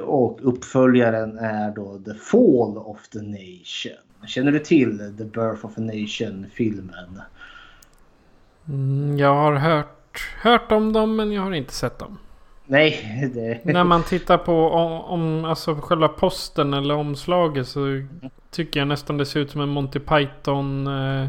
Och 0.01 0.39
uppföljaren 0.41 1.37
är 1.37 1.71
då 1.71 1.99
The 1.99 2.13
Fall 2.13 2.77
of 2.77 3.07
the 3.07 3.21
Nation. 3.21 4.27
Känner 4.27 4.51
du 4.51 4.59
till 4.59 5.15
The 5.17 5.23
Birth 5.23 5.65
of 5.65 5.77
a 5.77 5.81
Nation-filmen? 5.81 7.21
Mm, 8.67 9.17
jag 9.17 9.35
har 9.35 9.55
hört, 9.55 10.27
hört 10.41 10.71
om 10.71 10.93
dem 10.93 11.15
men 11.15 11.31
jag 11.31 11.41
har 11.41 11.51
inte 11.51 11.73
sett 11.73 11.99
dem. 11.99 12.17
Nej, 12.73 13.29
det... 13.33 13.65
När 13.73 13.83
man 13.83 14.03
tittar 14.03 14.37
på 14.37 14.69
om, 14.69 15.01
om, 15.01 15.45
alltså 15.45 15.75
själva 15.75 16.07
posten 16.07 16.73
eller 16.73 16.95
omslaget 16.95 17.67
så 17.67 18.03
tycker 18.51 18.79
jag 18.79 18.87
nästan 18.87 19.17
det 19.17 19.25
ser 19.25 19.39
ut 19.39 19.51
som 19.51 19.61
en 19.61 19.69
Monty 19.69 19.99
Python 19.99 20.87
eh, 20.87 21.27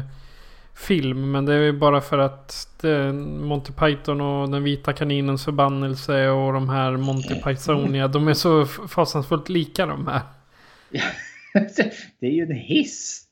film. 0.75 1.31
Men 1.31 1.45
det 1.45 1.53
är 1.53 1.71
bara 1.71 2.01
för 2.01 2.17
att 2.17 2.77
det, 2.81 3.13
Monty 3.13 3.73
Python 3.73 4.21
och 4.21 4.49
den 4.49 4.63
vita 4.63 4.93
kaninens 4.93 5.45
förbannelse 5.45 6.27
och 6.27 6.53
de 6.53 6.69
här 6.69 6.97
Monty 6.97 7.35
Pythonia. 7.35 8.07
De 8.07 8.27
är 8.27 8.33
så 8.33 8.65
fasansfullt 8.65 9.49
lika 9.49 9.85
de 9.85 10.07
här. 10.07 10.21
det 12.19 12.27
är 12.27 12.31
ju 12.31 12.43
en 12.43 12.55
häst. 12.55 13.24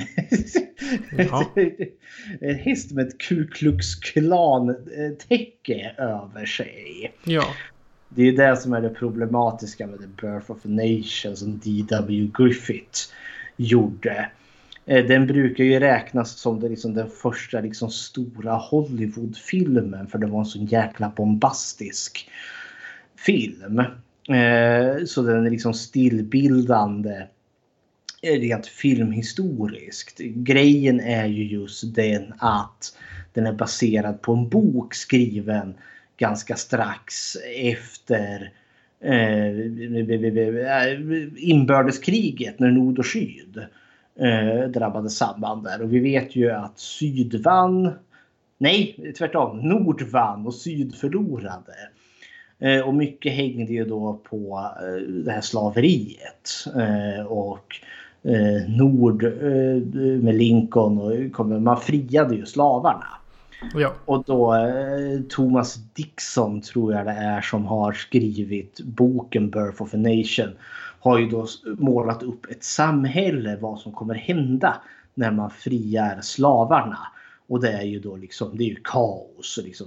en 2.40 2.54
häst 2.54 2.92
med 2.92 3.08
ett 3.08 3.18
Ku 3.18 3.46
Klux 3.46 3.94
Klan 3.94 4.76
täcke 5.28 5.94
över 5.98 6.46
sig. 6.46 7.12
Ja. 7.24 7.44
Det 8.08 8.22
är 8.22 8.32
det 8.32 8.56
som 8.56 8.72
är 8.72 8.80
det 8.80 8.88
problematiska 8.88 9.86
med 9.86 9.98
The 9.98 10.26
Birth 10.26 10.50
of 10.50 10.58
a 10.64 10.68
Nation 10.68 11.36
som 11.36 11.58
D.W. 11.58 12.30
Griffith 12.34 13.00
gjorde. 13.56 14.30
Eh, 14.86 15.06
den 15.06 15.26
brukar 15.26 15.64
ju 15.64 15.80
räknas 15.80 16.38
som 16.38 16.60
det, 16.60 16.68
liksom, 16.68 16.94
den 16.94 17.10
första 17.10 17.60
liksom, 17.60 17.90
stora 17.90 18.54
Hollywoodfilmen 18.54 20.06
för 20.06 20.18
det 20.18 20.26
var 20.26 20.38
en 20.38 20.46
så 20.46 20.58
jäkla 20.58 21.12
bombastisk 21.16 22.30
film. 23.16 23.78
Eh, 24.28 25.04
så 25.06 25.22
den 25.22 25.46
är 25.46 25.50
liksom 25.50 25.74
stillbildande 25.74 27.22
rent 28.22 28.66
filmhistoriskt. 28.66 30.18
Grejen 30.18 31.00
är 31.00 31.26
ju 31.26 31.44
just 31.44 31.94
den 31.94 32.34
att 32.38 32.98
den 33.32 33.46
är 33.46 33.52
baserad 33.52 34.22
på 34.22 34.32
en 34.32 34.48
bok 34.48 34.94
skriven 34.94 35.74
ganska 36.16 36.56
strax 36.56 37.36
efter 37.56 38.52
eh, 39.00 39.50
inbördeskriget 41.36 42.58
när 42.58 42.70
nord 42.70 42.98
och 42.98 43.06
syd 43.06 43.66
eh, 44.20 44.68
drabbade 44.68 45.10
samman 45.10 45.62
där. 45.62 45.82
Och 45.82 45.92
vi 45.92 45.98
vet 45.98 46.36
ju 46.36 46.50
att 46.50 46.78
syd 46.78 47.34
vann. 47.34 47.90
Nej, 48.58 49.12
tvärtom. 49.18 49.68
Nord 49.68 50.02
vann 50.02 50.46
och 50.46 50.54
syd 50.54 50.94
förlorade. 50.94 51.74
Eh, 52.58 52.80
och 52.80 52.94
mycket 52.94 53.32
hängde 53.32 53.72
ju 53.72 53.84
då 53.84 54.20
på 54.24 54.70
eh, 54.82 55.08
det 55.08 55.32
här 55.32 55.40
slaveriet. 55.40 56.50
Eh, 56.76 57.26
och 57.26 57.76
Nord 58.68 59.24
eh, 59.24 60.20
med 60.22 60.34
Lincoln 60.34 60.98
och 61.34 61.46
man 61.46 61.80
friade 61.80 62.34
ju 62.34 62.46
slavarna. 62.46 63.06
Ja. 63.74 63.92
Och 64.04 64.24
då 64.24 64.54
eh, 64.54 65.20
Thomas 65.28 65.74
Dixon 65.94 66.60
tror 66.60 66.94
jag 66.94 67.06
det 67.06 67.12
är 67.12 67.40
som 67.40 67.64
har 67.64 67.92
skrivit 67.92 68.80
boken 68.80 69.50
Birth 69.50 69.82
of 69.82 69.94
a 69.94 69.96
Nation. 69.96 70.54
Har 71.00 71.18
ju 71.18 71.28
då 71.28 71.46
målat 71.64 72.22
upp 72.22 72.50
ett 72.50 72.64
samhälle 72.64 73.56
vad 73.60 73.78
som 73.78 73.92
kommer 73.92 74.14
hända 74.14 74.76
när 75.14 75.30
man 75.30 75.50
friar 75.50 76.20
slavarna. 76.20 76.98
Och 77.52 77.60
det 77.60 77.72
är 77.72 77.82
ju 77.82 77.98
då 77.98 78.16
liksom, 78.16 78.56
det 78.56 78.64
är 78.64 78.68
ju 78.68 78.76
kaos. 78.84 79.58
Liksom. 79.64 79.86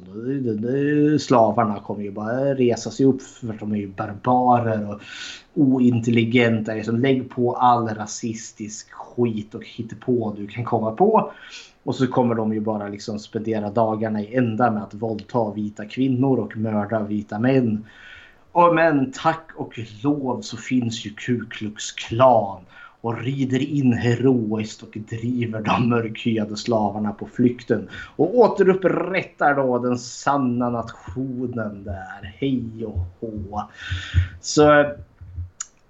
Slavarna 1.19 1.79
kommer 1.79 2.03
ju 2.03 2.11
bara 2.11 2.53
resa 2.53 2.91
sig 2.91 3.05
upp 3.05 3.21
för 3.21 3.49
att 3.49 3.59
de 3.59 3.71
är 3.71 3.77
ju 3.77 3.87
barbarer 3.87 4.89
och 4.89 5.01
ointelligenta. 5.53 6.73
Liksom, 6.73 6.99
lägg 6.99 7.29
på 7.29 7.55
all 7.55 7.87
rasistisk 7.87 8.91
skit 8.91 9.55
och 9.55 9.63
på 9.99 10.35
du 10.37 10.47
kan 10.47 10.65
komma 10.65 10.91
på. 10.91 11.31
Och 11.83 11.95
så 11.95 12.07
kommer 12.07 12.35
de 12.35 12.53
ju 12.53 12.59
bara 12.59 12.87
liksom 12.87 13.19
spendera 13.19 13.69
dagarna 13.69 14.21
i 14.21 14.35
ända 14.35 14.71
med 14.71 14.83
att 14.83 14.93
våldta 14.93 15.51
vita 15.51 15.85
kvinnor 15.85 16.39
och 16.39 16.57
mörda 16.57 17.03
vita 17.03 17.39
män. 17.39 17.85
Och 18.51 18.75
men 18.75 19.11
tack 19.11 19.49
och 19.55 19.79
lov 20.03 20.41
så 20.41 20.57
finns 20.57 21.05
ju 21.05 21.09
Ku 21.09 21.45
Klux 21.49 21.91
Klan 21.91 22.61
och 23.05 23.21
rider 23.21 23.59
in 23.59 23.93
heroiskt 23.93 24.83
och 24.83 24.97
driver 25.09 25.61
de 25.61 25.89
mörkhyade 25.89 26.57
slavarna 26.57 27.13
på 27.13 27.27
flykten 27.27 27.89
och 28.15 28.37
återupprättar 28.37 29.55
då 29.55 29.79
den 29.79 29.97
sanna 29.97 30.69
nationen 30.69 31.83
där. 31.83 32.35
Hej 32.37 32.85
och 32.85 32.99
hå. 33.19 33.61
Så 34.41 34.85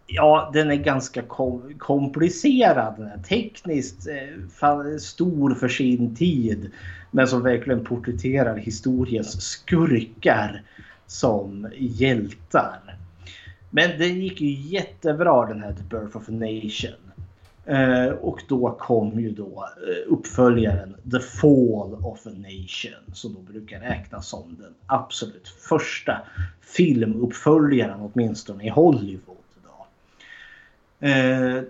ja, 0.08 0.50
den 0.54 0.72
är 0.72 0.76
ganska 0.76 1.22
kom 1.22 1.74
komplicerad. 1.78 3.24
Tekniskt 3.28 4.08
eh, 4.08 4.98
stor 5.00 5.56
för 5.56 5.68
sin 5.68 6.16
tid. 6.16 6.72
Men 7.12 7.28
som 7.28 7.44
verkligen 7.44 7.84
porträtterar 7.84 8.58
historiens 8.58 9.42
skurkar 9.42 10.64
som 11.08 11.68
hjältar. 11.78 12.98
Men 13.70 14.00
det 14.00 14.08
gick 14.08 14.42
ju 14.42 14.52
jättebra 14.52 15.46
den 15.46 15.64
här 15.64 15.74
The 15.74 15.84
Birth 15.84 16.18
of 16.18 16.30
a 16.30 16.32
Nation. 16.32 17.05
Eh, 17.66 18.08
och 18.08 18.44
då 18.48 18.72
kom 18.80 19.20
ju 19.20 19.32
då 19.32 19.70
eh, 19.88 20.14
uppföljaren 20.14 20.96
The 21.12 21.20
Fall 21.20 21.94
of 22.04 22.28
a 22.28 22.30
Nation 22.36 23.14
som 23.14 23.34
då 23.34 23.40
brukar 23.40 23.80
räknas 23.80 24.28
som 24.28 24.58
den 24.60 24.74
absolut 24.86 25.48
första 25.48 26.22
filmuppföljaren 26.62 28.12
åtminstone 28.14 28.66
i 28.66 28.70
Hollywood. 28.70 29.38
Då. 29.64 29.88
Eh, 31.08 31.64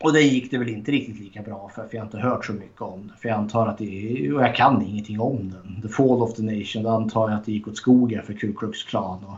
och 0.00 0.12
det 0.12 0.20
gick 0.20 0.50
det 0.50 0.58
väl 0.58 0.68
inte 0.68 0.92
riktigt 0.92 1.20
lika 1.20 1.42
bra 1.42 1.70
för, 1.74 1.86
för 1.86 1.96
jag 1.96 2.00
har 2.00 2.06
inte 2.06 2.18
hört 2.18 2.44
så 2.44 2.52
mycket 2.52 2.80
om 2.80 3.06
det. 3.06 3.20
För 3.20 3.28
jag 3.28 3.38
antar 3.38 3.66
att 3.66 3.78
det, 3.78 4.32
och 4.32 4.42
jag 4.42 4.56
kan 4.56 4.82
ingenting 4.82 5.20
om 5.20 5.50
den. 5.50 5.82
The 5.82 5.88
Fall 5.88 6.22
of 6.22 6.34
the 6.34 6.42
Nation, 6.42 6.82
då 6.82 6.90
antar 6.90 7.30
jag 7.30 7.38
att 7.38 7.44
det 7.44 7.52
gick 7.52 7.68
åt 7.68 7.76
skogen 7.76 8.22
för 8.22 8.32
Ku 8.32 8.52
Klux 8.52 8.82
Klan 8.82 9.24
och 9.24 9.36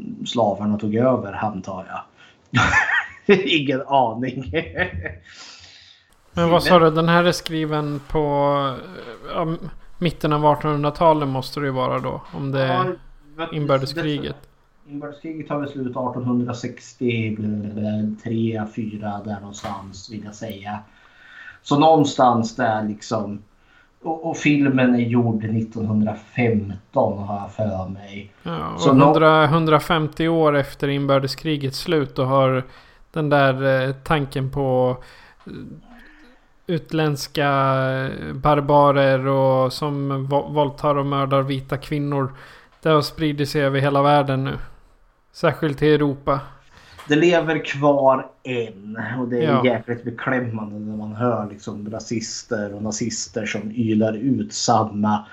mm, 0.00 0.26
slavarna 0.26 0.78
tog 0.78 0.94
över 0.94 1.32
antar 1.32 1.86
jag. 1.88 2.00
Ingen 3.44 3.82
aning. 3.86 4.52
Men 6.32 6.50
vad 6.50 6.62
sa 6.62 6.78
du? 6.78 6.90
Den 6.90 7.08
här 7.08 7.24
är 7.24 7.32
skriven 7.32 8.00
på 8.08 8.20
ja, 9.34 9.56
mitten 9.98 10.32
av 10.32 10.42
1800-talet 10.44 11.28
måste 11.28 11.60
det 11.60 11.66
ju 11.66 11.72
vara 11.72 11.98
då. 11.98 12.20
Om 12.32 12.52
det 12.52 12.62
är 12.62 12.96
Ja, 13.38 13.48
inbördeskriget. 13.52 14.36
Inbördeskriget 14.88 15.48
tar 15.48 15.58
väl 15.60 15.68
slut 15.68 15.86
1863, 15.86 17.36
4 18.76 19.20
där 19.24 19.40
någonstans 19.40 20.10
vill 20.12 20.24
jag 20.24 20.34
säga. 20.34 20.78
Så 21.62 21.78
någonstans 21.78 22.56
där 22.56 22.82
liksom. 22.82 23.42
Och, 24.02 24.30
och 24.30 24.36
filmen 24.36 24.94
är 24.94 24.98
gjord 25.00 25.44
1915 25.44 27.18
har 27.18 27.36
jag 27.40 27.52
för 27.52 27.88
mig. 27.88 28.32
Ja, 28.42 28.68
och 28.74 28.80
Så 28.80 28.92
nå- 28.92 29.04
100, 29.04 29.44
150 29.44 30.28
år 30.28 30.56
efter 30.56 30.88
inbördeskrigets 30.88 31.78
slut 31.78 32.16
då 32.16 32.24
har 32.24 32.62
den 33.16 33.28
där 33.28 33.86
eh, 33.88 33.94
tanken 34.04 34.50
på 34.50 34.96
eh, 35.46 35.52
utländska 36.66 37.48
eh, 37.48 38.32
barbarer 38.34 39.26
och 39.26 39.72
som 39.72 40.26
våldtar 40.26 40.94
och 40.98 41.06
mördar 41.06 41.42
vita 41.42 41.76
kvinnor. 41.76 42.34
Det 42.82 42.88
har 42.88 43.02
spridit 43.02 43.48
sig 43.48 43.62
över 43.62 43.80
hela 43.80 44.02
världen 44.02 44.44
nu. 44.44 44.58
Särskilt 45.32 45.82
i 45.82 45.94
Europa. 45.94 46.40
Det 47.08 47.16
lever 47.16 47.64
kvar 47.64 48.26
än 48.44 48.98
och 49.18 49.28
det 49.28 49.38
är 49.38 49.42
Ja. 49.52 49.64
jäkligt 49.64 50.04
beklämmande 50.04 50.78
när 50.78 50.96
man 50.96 51.14
hör 51.14 51.48
liksom 51.50 51.90
rasister 51.90 52.74
och 52.74 52.82
nazister 52.82 53.46
som 53.46 53.70
ylar 53.70 54.12
ut 54.12 54.52
samma 54.52 55.24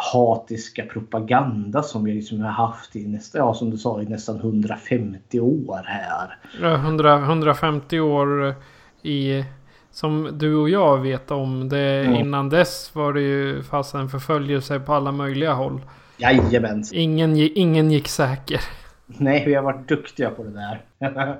hatiska 0.00 0.84
propaganda 0.86 1.82
som 1.82 2.04
vi 2.04 2.12
liksom 2.12 2.40
har 2.40 2.50
haft 2.50 2.96
i 2.96 3.06
nästan, 3.06 3.38
ja, 3.38 3.54
som 3.54 3.70
du 3.70 3.78
sa, 3.78 4.02
i 4.02 4.04
nästan 4.04 4.36
150 4.36 5.40
år 5.40 5.82
här. 5.86 6.38
Ja, 6.60 6.74
100, 6.74 7.18
150 7.18 8.00
år 8.00 8.54
i... 9.02 9.44
Som 9.92 10.28
du 10.32 10.56
och 10.56 10.70
jag 10.70 10.98
vet 10.98 11.30
om. 11.30 11.68
Det, 11.68 12.00
Mm. 12.00 12.14
Innan 12.14 12.48
dess 12.48 12.94
var 12.94 13.12
det 13.12 13.20
ju 13.20 13.62
fast 13.62 13.94
en 13.94 14.08
förföljelse 14.08 14.80
på 14.80 14.94
alla 14.94 15.12
möjliga 15.12 15.52
håll. 15.52 15.80
Jajamän. 16.16 16.84
Ingen, 16.92 17.36
ingen 17.36 17.90
gick 17.90 18.08
säker. 18.08 18.60
Nej, 19.06 19.44
vi 19.46 19.54
har 19.54 19.62
varit 19.62 19.88
duktiga 19.88 20.30
på 20.30 20.44
det 20.44 20.50
där. 20.50 20.80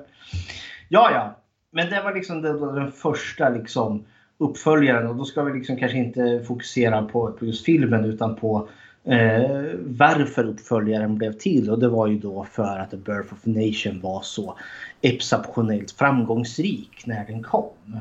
ja, 0.89 1.11
ja. 1.11 1.35
Men 1.71 1.89
det 1.89 2.01
var 2.01 2.13
liksom 2.13 2.41
den, 2.41 2.75
den 2.75 2.91
första 2.91 3.49
liksom 3.49 4.05
uppföljaren 4.41 5.07
och 5.07 5.15
då 5.15 5.25
ska 5.25 5.43
vi 5.43 5.53
liksom 5.53 5.77
kanske 5.77 5.97
inte 5.97 6.43
fokusera 6.47 7.01
på, 7.01 7.31
på 7.31 7.45
just 7.45 7.65
filmen 7.65 8.05
utan 8.05 8.35
på 8.35 8.67
eh, 9.03 9.61
varför 9.83 10.43
uppföljaren 10.43 11.15
blev 11.17 11.33
till 11.33 11.69
och 11.69 11.79
det 11.79 11.87
var 11.87 12.07
ju 12.07 12.17
då 12.17 12.47
för 12.51 12.79
att 12.79 12.91
The 12.91 12.97
Birth 12.97 13.33
of 13.33 13.39
a 13.45 13.49
Nation 13.49 14.01
var 14.01 14.21
så 14.21 14.57
exceptionellt 15.01 15.91
framgångsrik 15.91 17.03
när 17.05 17.25
den 17.25 17.43
kom. 17.43 17.99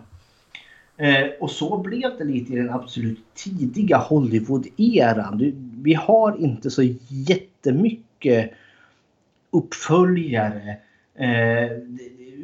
Eh, 0.97 1.27
och 1.41 1.51
så 1.51 1.79
blev 1.79 2.19
det 2.19 2.25
lite 2.25 2.53
i 2.53 2.57
den 2.57 2.71
absolut 2.71 3.35
tidiga 3.35 3.99
Hollywood-eran. 3.99 5.53
Vi 5.83 5.95
har 5.95 6.37
inte 6.41 6.71
så 6.71 6.83
jättemycket 7.09 8.51
uppföljare. 9.51 10.77
Eh, 11.15 11.71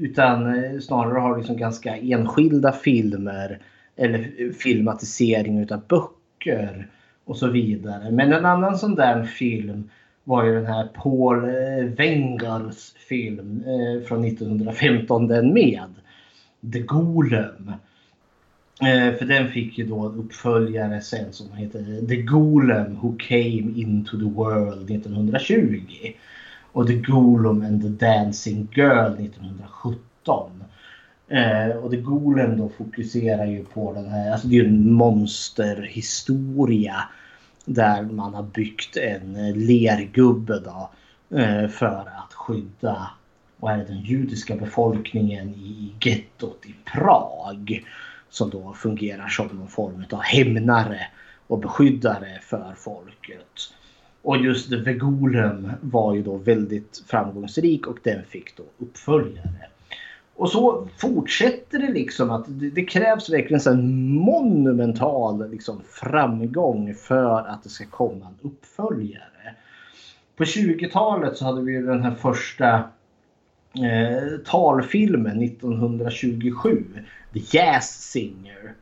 utan 0.00 0.54
eh, 0.54 0.80
snarare 0.80 1.18
har 1.18 1.36
liksom 1.36 1.56
ganska 1.56 1.96
enskilda 1.96 2.72
filmer 2.72 3.60
eller 3.96 4.52
filmatisering 4.52 5.58
utav 5.58 5.80
böcker 5.88 6.88
och 7.24 7.36
så 7.36 7.46
vidare. 7.46 8.10
Men 8.10 8.32
en 8.32 8.46
annan 8.46 8.78
sån 8.78 8.94
där 8.94 9.24
film 9.24 9.90
var 10.24 10.44
ju 10.44 10.54
den 10.54 10.66
här 10.66 10.86
Paul 10.86 11.44
eh, 11.44 11.84
Wengers 11.96 12.92
film 13.08 13.64
eh, 13.66 14.06
från 14.06 14.24
1915 14.24 15.28
den 15.28 15.52
med. 15.52 15.94
The 16.72 16.80
Golem. 16.80 17.72
Eh, 18.80 19.14
för 19.18 19.24
den 19.24 19.48
fick 19.48 19.78
ju 19.78 19.86
då 19.86 20.06
uppföljare 20.06 21.00
sen 21.00 21.32
som 21.32 21.52
heter 21.52 22.06
The 22.06 22.16
Golem 22.16 22.94
Who 22.94 23.16
Came 23.18 23.72
Into 23.80 24.18
the 24.18 24.24
World 24.24 24.90
1920. 24.90 26.12
Och 26.72 26.86
The 26.86 26.94
Golem 26.94 27.62
and 27.62 27.82
the 27.82 28.06
Dancing 28.06 28.68
Girl 28.74 29.12
1917. 29.12 30.64
Eh, 31.28 31.68
och 31.76 31.90
The 31.90 31.96
Golem 31.96 32.58
då 32.58 32.68
fokuserar 32.68 33.46
ju 33.46 33.64
på 33.64 33.92
den 33.92 34.08
här, 34.08 34.32
alltså 34.32 34.48
det 34.48 34.56
är 34.56 34.62
ju 34.62 34.66
en 34.66 34.92
monsterhistoria. 34.92 37.08
Där 37.64 38.02
man 38.02 38.34
har 38.34 38.42
byggt 38.42 38.96
en 38.96 39.36
eh, 39.36 39.56
lergubbe 39.56 40.60
då. 40.60 40.90
Eh, 41.38 41.68
för 41.68 42.00
att 42.00 42.34
skydda 42.34 43.10
vad 43.56 43.72
är 43.72 43.78
det, 43.78 43.84
den 43.84 44.00
judiska 44.00 44.56
befolkningen 44.56 45.48
i 45.48 45.92
gettot 46.00 46.66
i 46.66 46.74
Prag. 46.92 47.84
Som 48.30 48.50
då 48.50 48.72
fungerar 48.72 49.28
som 49.28 49.46
någon 49.46 49.68
form 49.68 50.04
av 50.10 50.20
hämnare 50.20 51.00
och 51.46 51.58
beskyddare 51.58 52.38
för 52.42 52.74
folket. 52.76 53.72
Och 54.22 54.36
just 54.36 54.70
The 54.70 54.92
Golem 54.92 55.72
var 55.80 56.14
ju 56.14 56.22
då 56.22 56.36
väldigt 56.36 57.02
framgångsrik 57.06 57.86
och 57.86 57.98
den 58.02 58.24
fick 58.24 58.56
då 58.56 58.62
uppföljare. 58.78 59.68
Och 60.36 60.50
så 60.50 60.88
fortsätter 60.96 61.78
det 61.78 61.92
liksom 61.92 62.30
att 62.30 62.44
det, 62.48 62.70
det 62.70 62.84
krävs 62.84 63.30
verkligen 63.30 63.72
en 63.72 64.14
monumental 64.14 65.50
liksom 65.50 65.82
framgång 65.90 66.94
för 66.94 67.48
att 67.48 67.62
det 67.62 67.68
ska 67.68 67.86
komma 67.86 68.26
en 68.26 68.50
uppföljare. 68.50 69.54
På 70.36 70.44
20-talet 70.44 71.36
så 71.36 71.44
hade 71.44 71.62
vi 71.62 71.80
den 71.82 72.02
här 72.02 72.14
första 72.14 72.74
eh, 73.74 74.38
talfilmen 74.44 75.42
1927. 75.42 76.84
The 77.32 77.40
Jazz 77.58 77.84
Singer. 77.84 78.74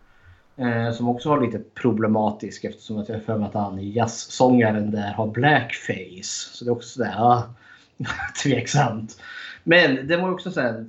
Eh, 0.57 0.93
som 0.93 1.09
också 1.09 1.29
var 1.29 1.41
lite 1.41 1.59
problematisk 1.59 2.65
eftersom 2.65 2.99
att 2.99 3.09
jag 3.09 3.17
har 3.17 3.23
för 3.23 3.39
mig 3.39 3.47
att 3.47 3.55
han 3.55 3.91
jazzsångaren 3.91 4.91
där 4.91 5.13
har 5.13 5.27
blackface. 5.27 6.51
Så 6.53 6.65
det 6.65 6.69
är 6.69 6.73
också 6.73 6.89
sådär, 6.89 7.15
ja, 7.17 7.55
tveksamt. 8.43 9.21
Men 9.65 10.07
det 10.07 10.17
var 10.17 10.31
också 10.31 10.51
så 10.51 10.61
här, 10.61 10.85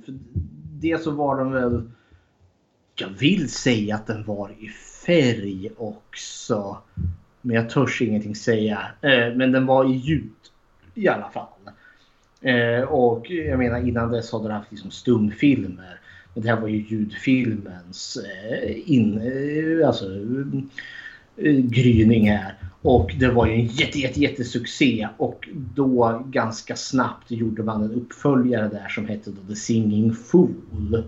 det 0.80 1.02
så 1.02 1.10
var 1.10 1.38
den 1.38 1.52
väl, 1.52 1.90
jag 2.94 3.08
vill 3.08 3.50
säga 3.50 3.94
att 3.94 4.06
den 4.06 4.24
var 4.24 4.50
i 4.58 4.68
färg 5.06 5.70
också. 5.76 6.78
Men 7.42 7.56
jag 7.56 7.70
törs 7.70 8.02
ingenting 8.02 8.34
säga. 8.34 8.80
Eh, 9.00 9.34
men 9.34 9.52
den 9.52 9.66
var 9.66 9.84
i 9.84 9.92
ljud 9.92 10.32
i 10.94 11.08
alla 11.08 11.30
fall. 11.30 11.48
Eh, 12.40 12.80
och 12.80 13.30
jag 13.30 13.58
menar 13.58 13.88
innan 13.88 14.10
dess 14.10 14.32
hade 14.32 14.44
den 14.44 14.56
haft 14.56 14.72
liksom 14.72 14.90
stumfilmer. 14.90 16.00
Men 16.34 16.42
det 16.42 16.48
här 16.48 16.60
var 16.60 16.68
ju 16.68 16.86
ljudfilmens 16.88 18.16
eh, 18.16 18.90
in, 18.92 19.20
alltså, 19.86 20.04
gryning 21.62 22.30
här. 22.30 22.54
Och 22.86 23.14
det 23.18 23.28
var 23.28 23.46
ju 23.46 23.52
en 23.52 23.66
jätte, 23.66 23.98
jätte, 23.98 24.20
jättesuccé. 24.20 25.08
Och 25.16 25.48
då 25.74 26.22
ganska 26.26 26.76
snabbt 26.76 27.30
gjorde 27.30 27.62
man 27.62 27.82
en 27.82 27.92
uppföljare 27.92 28.68
där 28.68 28.88
som 28.88 29.08
hette 29.08 29.30
då 29.30 29.48
The 29.48 29.56
Singing 29.56 30.14
Fool. 30.14 31.04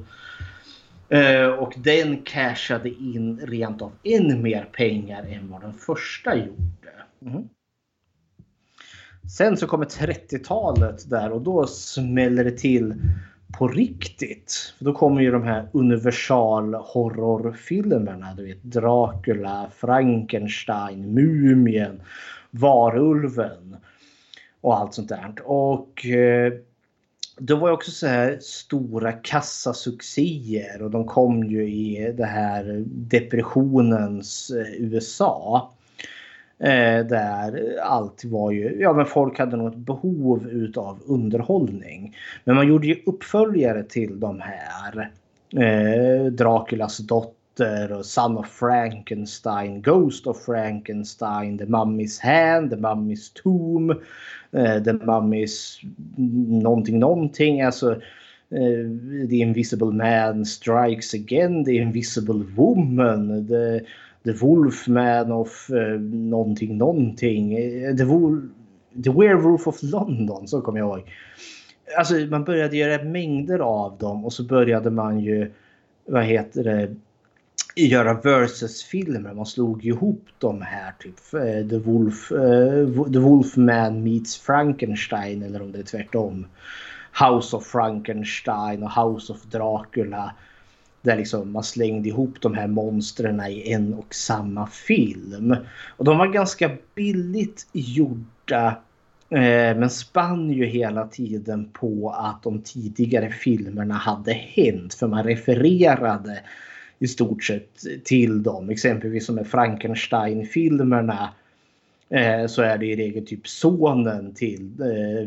Eh, 1.09 1.47
och 1.47 1.75
den 1.77 2.23
cashade 2.23 2.89
in 2.89 3.41
rent 3.43 3.83
av 3.83 3.93
än 4.03 4.43
mer 4.43 4.69
pengar 4.73 5.23
än 5.23 5.51
vad 5.51 5.61
den 5.61 5.75
första 5.75 6.37
gjorde. 6.37 6.93
Mm. 7.23 7.49
Sen 9.37 9.57
så 9.57 9.67
kommer 9.67 9.85
30-talet 9.85 11.11
där 11.11 11.33
och 11.33 11.41
då 11.41 11.67
smäller 11.67 12.45
det 12.45 12.59
till 12.59 12.95
på 13.53 13.69
riktigt. 13.69 14.75
För 14.79 14.85
då 14.85 14.93
kommer 14.93 15.21
ju 15.21 15.31
de 15.31 15.43
här 15.43 15.69
universal 15.73 16.75
horrorfilmerna. 16.75 18.35
Du 18.37 18.45
vet 18.45 18.63
Dracula, 18.63 19.71
Frankenstein, 19.77 21.15
Mumien, 21.15 22.03
Varulven 22.51 23.77
och 24.61 24.79
allt 24.79 24.95
sånt 24.95 25.09
där. 25.09 25.35
Och 25.45 26.07
eh, 26.07 26.53
det 27.39 27.55
var 27.55 27.69
ju 27.69 27.75
också 27.75 27.91
så 27.91 28.07
här 28.07 28.39
stora 28.41 29.13
kassasuccéer 29.13 30.83
och 30.83 30.91
de 30.91 31.05
kom 31.05 31.45
ju 31.45 31.69
i 31.69 32.15
det 32.17 32.25
här 32.25 32.85
depressionens 32.87 34.51
eh, 34.51 34.83
USA. 34.83 35.71
Eh, 36.61 37.07
där 37.07 37.79
allt 37.83 38.25
var 38.25 38.51
ju, 38.51 38.77
ja 38.81 38.93
men 38.93 39.07
folk 39.07 39.39
hade 39.39 39.57
något 39.57 39.77
behov 39.77 40.49
utav 40.49 40.99
underhållning. 41.07 42.17
Men 42.45 42.57
man 42.57 42.69
gjorde 42.69 42.87
ju 42.87 43.03
uppföljare 43.07 43.83
till 43.83 44.21
de 44.21 44.41
här. 44.41 45.11
Eh, 45.57 46.25
Draculas 46.25 46.99
dotter 46.99 47.93
och 47.93 48.07
Son 48.07 48.39
of 48.39 48.47
Frankenstein, 48.49 49.83
Ghost 49.83 50.27
of 50.27 50.45
Frankenstein, 50.45 51.59
The 51.59 51.65
Mummy's 51.65 52.21
Hand, 52.21 52.71
The 52.71 52.77
Mummy's 52.77 53.33
Tomb, 53.43 53.91
eh, 54.53 54.83
The 54.83 54.93
Mummy's 54.93 55.79
någonting 56.63 56.99
någonting. 56.99 57.61
Alltså 57.61 57.93
eh, 58.51 59.29
The 59.31 59.37
Invisible 59.37 59.93
Man 59.93 60.47
Strikes 60.47 61.15
Again, 61.15 61.65
The 61.65 61.77
Invisible 61.77 62.45
Woman, 62.57 63.49
The 63.49 63.81
The 64.29 64.35
Wolfman 64.35 65.33
of 65.33 65.71
eh, 65.71 66.01
någonting 66.01 66.79
någonting. 66.79 67.55
Eh, 67.55 67.97
The, 67.97 68.05
Wolf, 68.05 68.45
The 69.05 69.11
Werewolf 69.11 69.67
of 69.67 69.83
London, 69.83 70.49
så 70.49 70.61
kommer 70.61 70.79
jag 70.79 70.89
ihåg. 70.89 71.15
Alltså 71.99 72.15
man 72.15 72.45
började 72.45 72.77
göra 72.77 73.05
mängder 73.05 73.59
av 73.59 73.99
dem 73.99 74.25
och 74.25 74.33
så 74.33 74.43
började 74.43 74.91
man 74.91 75.21
ju, 75.21 75.51
vad 76.07 76.25
heter 76.25 76.65
det, 76.65 76.95
göra 77.77 78.15
versus-filmer. 78.15 79.35
Man 79.35 79.47
slog 79.47 79.85
ihop 79.87 80.25
de 80.39 80.63
här 80.63 80.93
typ 80.99 81.35
eh, 81.35 81.69
The, 81.69 81.79
Wolf, 81.79 82.33
uh, 82.33 83.05
The 83.13 83.19
Wolfman 83.19 84.03
meets 84.03 84.39
Frankenstein 84.39 85.43
eller 85.43 85.63
om 85.63 85.73
det 85.73 85.79
är 85.79 85.83
tvärtom. 85.83 86.47
House 87.25 87.57
of 87.57 87.67
Frankenstein 87.67 88.83
och 88.83 88.91
House 88.91 89.33
of 89.33 89.43
Dracula. 89.43 90.35
Där 91.03 91.17
liksom 91.17 91.53
man 91.53 91.65
slängde 91.65 92.09
ihop 92.09 92.41
de 92.41 92.55
här 92.55 92.67
monstren 92.67 93.41
i 93.41 93.73
en 93.73 93.95
och 93.95 94.15
samma 94.15 94.67
film. 94.67 95.57
Och 95.97 96.05
de 96.05 96.19
var 96.19 96.27
ganska 96.27 96.71
billigt 96.95 97.67
gjorda. 97.73 98.67
Eh, 99.31 99.77
men 99.77 99.91
spann 99.91 100.51
ju 100.51 100.67
hela 100.67 101.07
tiden 101.07 101.69
på 101.73 102.11
att 102.11 102.43
de 102.43 102.63
tidigare 102.63 103.31
filmerna 103.31 103.95
hade 103.95 104.33
hänt. 104.33 104.95
För 104.95 105.07
man 105.07 105.25
refererade 105.25 106.41
i 106.99 107.09
stort 107.09 107.45
sett 107.45 108.05
till 108.05 108.43
dem. 108.43 108.71
Exempelvis 108.71 109.27
som 109.27 109.35
med 109.35 109.47
Frankenstein-filmerna 109.47 111.35
eh, 112.11 112.47
så 112.47 112.63
är 112.63 112.79
det 112.79 112.87
i 112.87 112.97
regel 112.97 113.27
typ 113.27 113.49
sonen 113.49 114.35
till 114.35 114.71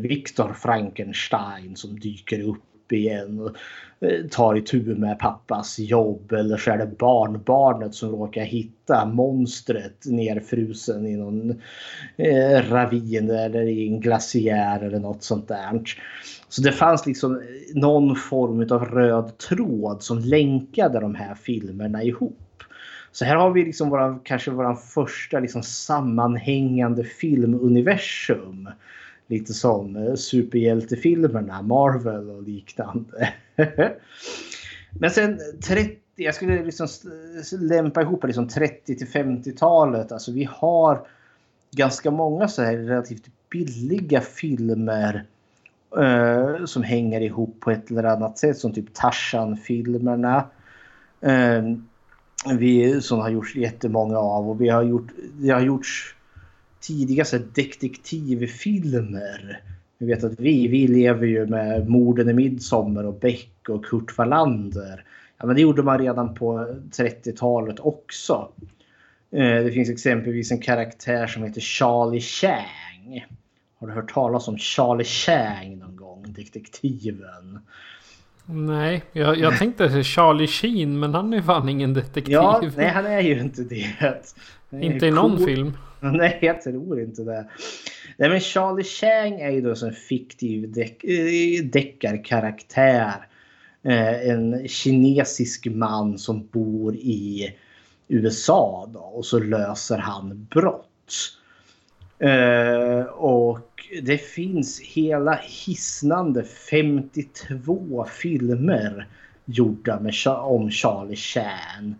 Viktor 0.00 0.52
Frankenstein 0.52 1.76
som 1.76 2.00
dyker 2.00 2.40
upp 2.40 2.71
igen 2.92 3.40
och 3.40 3.56
eh, 4.08 4.26
tar 4.30 4.56
itu 4.56 4.94
med 4.94 5.18
pappas 5.18 5.78
jobb. 5.78 6.32
Eller 6.32 6.56
så 6.56 6.70
är 6.70 6.78
det 6.78 6.98
barnbarnet 6.98 7.94
som 7.94 8.10
råkar 8.10 8.42
hitta 8.42 9.06
monstret 9.06 10.06
nerfrusen 10.06 11.06
i 11.06 11.16
någon 11.16 11.50
eh, 12.16 12.70
ravin 12.70 13.30
eller 13.30 13.62
i 13.62 13.88
en 13.88 14.00
glaciär 14.00 14.80
eller 14.80 14.98
något 14.98 15.22
sånt 15.22 15.48
där. 15.48 15.82
Så 16.48 16.62
det 16.62 16.72
fanns 16.72 17.06
liksom 17.06 17.36
eh, 17.36 17.40
någon 17.74 18.16
form 18.16 18.66
av 18.70 18.84
röd 18.84 19.38
tråd 19.38 20.02
som 20.02 20.18
länkade 20.18 21.00
de 21.00 21.14
här 21.14 21.34
filmerna 21.34 22.02
ihop. 22.02 22.38
Så 23.12 23.24
här 23.24 23.36
har 23.36 23.50
vi 23.50 23.64
liksom 23.64 23.90
våra, 23.90 24.18
kanske 24.24 24.50
vår 24.50 24.74
första 24.74 25.40
liksom 25.40 25.62
sammanhängande 25.62 27.04
filmuniversum. 27.04 28.68
Lite 29.32 29.54
som 29.54 29.96
eh, 29.96 30.14
superhjältefilmerna, 30.14 31.62
Marvel 31.62 32.30
och 32.30 32.42
liknande. 32.42 33.32
Men 35.00 35.10
sen 35.10 35.38
30, 35.64 35.96
jag 36.16 36.34
skulle 36.34 36.64
liksom 36.64 36.88
lämpa 37.60 38.02
ihop 38.02 38.24
liksom 38.24 38.48
30 38.48 38.96
till 38.96 39.06
50-talet. 39.06 40.12
Alltså 40.12 40.32
vi 40.32 40.48
har 40.52 41.06
ganska 41.70 42.10
många 42.10 42.48
så 42.48 42.62
här 42.62 42.76
relativt 42.76 43.26
billiga 43.50 44.20
filmer 44.20 45.26
Uh, 45.98 46.64
som 46.64 46.82
hänger 46.82 47.20
ihop 47.20 47.60
på 47.60 47.70
ett 47.70 47.90
eller 47.90 48.04
annat 48.04 48.38
sätt 48.38 48.58
som 48.58 48.72
typ 48.72 48.94
Tarzan-filmerna. 48.94 50.44
Uh, 51.26 51.76
vi, 52.58 53.00
som 53.00 53.18
har 53.18 53.28
gjorts 53.28 53.56
jättemånga 53.56 54.18
av 54.18 54.50
och 54.50 54.60
vi 54.60 54.68
har 54.68 54.82
gjort, 54.82 55.08
det 55.32 55.50
har 55.50 55.60
gjorts 55.60 56.16
tidiga 56.82 57.24
så 57.24 57.38
detektivfilmer. 57.38 59.60
Vi 59.98 60.06
vet 60.06 60.24
att 60.24 60.40
vi, 60.40 60.68
vi 60.68 60.86
lever 60.86 61.26
ju 61.26 61.46
med 61.46 61.88
Morden 61.88 62.28
i 62.28 62.32
midsommar 62.32 63.04
och 63.04 63.20
Beck 63.20 63.68
och 63.68 63.84
Kurt 63.84 64.18
Wallander. 64.18 65.04
Ja, 65.38 65.46
men 65.46 65.56
det 65.56 65.62
gjorde 65.62 65.82
man 65.82 65.98
redan 65.98 66.34
på 66.34 66.76
30-talet 66.90 67.80
också. 67.80 68.48
Uh, 69.34 69.64
det 69.64 69.72
finns 69.72 69.90
exempelvis 69.90 70.52
en 70.52 70.60
karaktär 70.60 71.26
som 71.26 71.42
heter 71.42 71.60
Charlie 71.60 72.20
Chang 72.20 73.24
har 73.82 73.88
du 73.88 73.94
hört 73.94 74.14
talas 74.14 74.48
om 74.48 74.58
Charlie 74.58 75.04
Chang 75.04 75.78
någon 75.78 75.96
gång? 75.96 76.24
Detektiven. 76.28 77.58
Nej, 78.46 79.02
jag, 79.12 79.38
jag 79.38 79.58
tänkte 79.58 80.04
Charlie 80.04 80.46
Sheen 80.46 81.00
men 81.00 81.14
han 81.14 81.32
är 81.32 81.42
fan 81.42 81.68
ingen 81.68 81.94
detektiv. 81.94 82.32
Ja, 82.32 82.62
nej 82.76 82.88
han 82.88 83.06
är 83.06 83.20
ju 83.20 83.40
inte 83.40 83.62
det. 83.62 83.86
inte 84.70 85.06
i 85.06 85.10
någon 85.10 85.38
film. 85.38 85.76
Nej, 86.12 86.38
jag 86.40 86.62
tror 86.62 87.00
inte 87.00 87.22
det. 87.22 87.48
Nej, 88.16 88.28
men 88.28 88.40
Charlie 88.40 88.84
Chang 88.84 89.40
är 89.40 89.50
ju 89.50 89.60
då 89.60 89.86
en 89.86 89.92
fiktiv 89.92 90.78
eh, 90.78 91.64
deckarkaraktär. 91.64 93.26
Eh, 93.82 94.28
en 94.28 94.68
kinesisk 94.68 95.66
man 95.66 96.18
som 96.18 96.46
bor 96.46 96.94
i 96.94 97.56
USA 98.08 98.90
då, 98.92 99.00
och 99.00 99.26
så 99.26 99.38
löser 99.38 99.98
han 99.98 100.46
brott. 100.50 100.88
Eh, 102.18 103.04
och 103.04 103.86
det 104.02 104.18
finns 104.18 104.80
hela 104.80 105.34
hisnande 105.42 106.44
52 106.44 108.06
filmer 108.10 109.06
gjorda 109.44 110.00
med, 110.00 110.14
om 110.26 110.70
Charlie 110.70 111.16
Chan. 111.16 111.94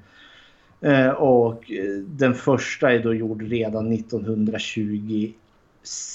Uh, 0.85 1.09
och 1.09 1.73
den 2.07 2.35
första 2.35 2.93
är 2.93 2.99
då 2.99 3.15
gjord 3.15 3.43
redan 3.43 3.93
1920, 3.93 5.33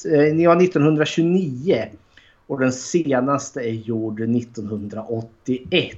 uh, 0.05 0.41
ja, 0.41 0.61
1929. 0.61 1.86
Och 2.47 2.59
den 2.59 2.72
senaste 2.72 3.61
är 3.61 3.74
gjord 3.74 4.22
1981. 4.22 5.97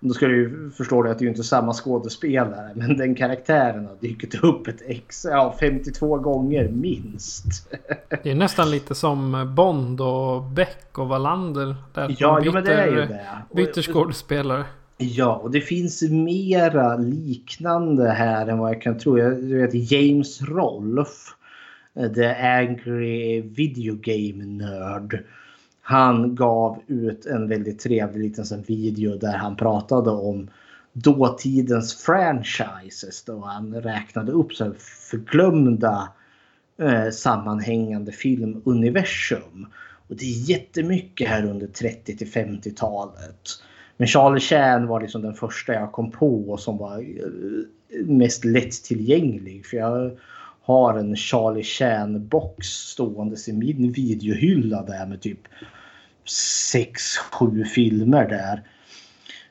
Då 0.00 0.14
ska 0.14 0.26
du 0.26 0.70
förstå 0.76 1.10
att 1.10 1.18
det 1.18 1.24
är 1.24 1.28
inte 1.28 1.42
samma 1.42 1.72
skådespelare. 1.72 2.70
Men 2.74 2.96
den 2.96 3.14
karaktären 3.14 3.86
har 3.86 3.94
dykt 4.00 4.34
upp 4.34 4.66
ett 4.66 4.82
ex, 4.86 5.24
ja, 5.24 5.56
52 5.60 6.16
gånger 6.16 6.68
minst. 6.68 7.44
Det 8.22 8.30
är 8.30 8.34
nästan 8.34 8.70
lite 8.70 8.94
som 8.94 9.52
Bond 9.56 10.00
och 10.00 10.42
Beck 10.42 10.98
och 10.98 11.08
Wallander. 11.08 11.76
Där 11.94 12.16
ja, 12.18 12.40
byter, 12.40 12.52
men 12.52 12.64
det 12.64 12.72
är 12.72 12.86
ju 12.86 12.96
det. 12.96 13.26
Byter 13.54 13.82
skådespelare. 13.82 14.64
Ja, 14.98 15.36
och 15.36 15.50
det 15.50 15.60
finns 15.60 16.02
mera 16.02 16.96
liknande 16.96 18.10
här 18.10 18.46
än 18.46 18.58
vad 18.58 18.70
jag 18.70 18.82
kan 18.82 18.98
tro. 18.98 19.18
Jag 19.18 19.30
vet 19.30 19.92
James 19.92 20.42
Rolf, 20.42 21.34
eh, 21.94 22.12
The 22.12 22.26
Angry 22.26 23.40
Video 23.40 23.98
Game 24.02 24.44
Nerd 24.44 25.24
han 25.88 26.34
gav 26.34 26.82
ut 26.86 27.26
en 27.26 27.48
väldigt 27.48 27.78
trevlig 27.78 28.28
liten 28.28 28.46
sån 28.46 28.62
video 28.62 29.18
där 29.18 29.36
han 29.36 29.56
pratade 29.56 30.10
om 30.10 30.50
dåtidens 30.92 31.94
franchises. 31.94 33.24
Då 33.24 33.40
han 33.40 33.74
räknade 33.74 34.32
upp 34.32 34.52
så 34.52 34.74
förglömda 35.10 36.12
eh, 36.78 37.10
sammanhängande 37.10 38.12
filmuniversum. 38.12 39.66
Och 40.08 40.16
det 40.16 40.24
är 40.24 40.50
jättemycket 40.50 41.28
här 41.28 41.44
under 41.44 41.66
30 41.66 42.16
till 42.16 42.32
50-talet. 42.32 43.48
Men 43.98 44.06
Charlie 44.06 44.40
Chan 44.40 44.86
var 44.86 45.00
liksom 45.00 45.22
den 45.22 45.34
första 45.34 45.72
jag 45.72 45.92
kom 45.92 46.10
på 46.10 46.56
som 46.56 46.78
var 46.78 46.98
eh, 46.98 48.06
mest 48.06 48.44
lättillgänglig. 48.44 49.66
För 49.66 49.76
jag 49.76 50.18
har 50.62 50.98
en 50.98 51.16
Charlie 51.16 51.62
Chan 51.62 52.28
box 52.28 52.66
ståendes 52.66 53.48
i 53.48 53.52
min 53.52 53.92
videohylla 53.92 54.82
där 54.82 55.06
med 55.06 55.20
typ 55.20 55.40
sex, 56.70 57.16
sju 57.16 57.64
filmer 57.64 58.28
där. 58.28 58.62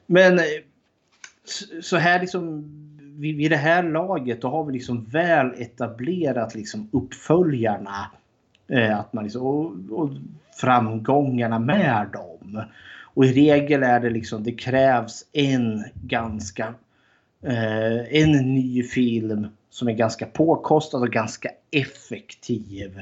Men 0.06 0.40
eh, 0.40 0.46
så 1.82 1.98
här 1.98 2.20
liksom 2.20 2.64
vid, 3.18 3.52
det 3.52 3.58
här 3.58 3.84
laget 3.84 4.42
då 4.42 4.50
har 4.50 4.64
vi 4.64 4.74
liksom 4.74 5.06
väl 5.06 5.54
etablerat 5.58 6.56
liksom 6.56 6.90
uppföljarna. 6.92 8.12
Eh, 8.68 9.00
att 9.00 9.14
man 9.14 9.24
liksom, 9.24 9.42
och, 9.42 9.74
och, 9.90 10.10
framgångarna 10.62 11.60
med 11.60 12.08
dem. 12.14 12.62
Och 13.18 13.26
i 13.26 13.34
regel 13.34 13.84
är 13.84 14.00
det 14.00 14.10
liksom 14.10 14.44
det 14.44 14.52
krävs 14.52 15.26
en 15.34 15.84
ganska 15.94 16.74
eh, 17.44 18.22
en 18.22 18.32
ny 18.32 18.84
film 18.84 19.48
som 19.70 19.88
är 19.88 19.94
ganska 19.94 20.26
påkostad 20.26 20.98
och 20.98 21.12
ganska 21.12 21.50
effektiv 21.72 23.02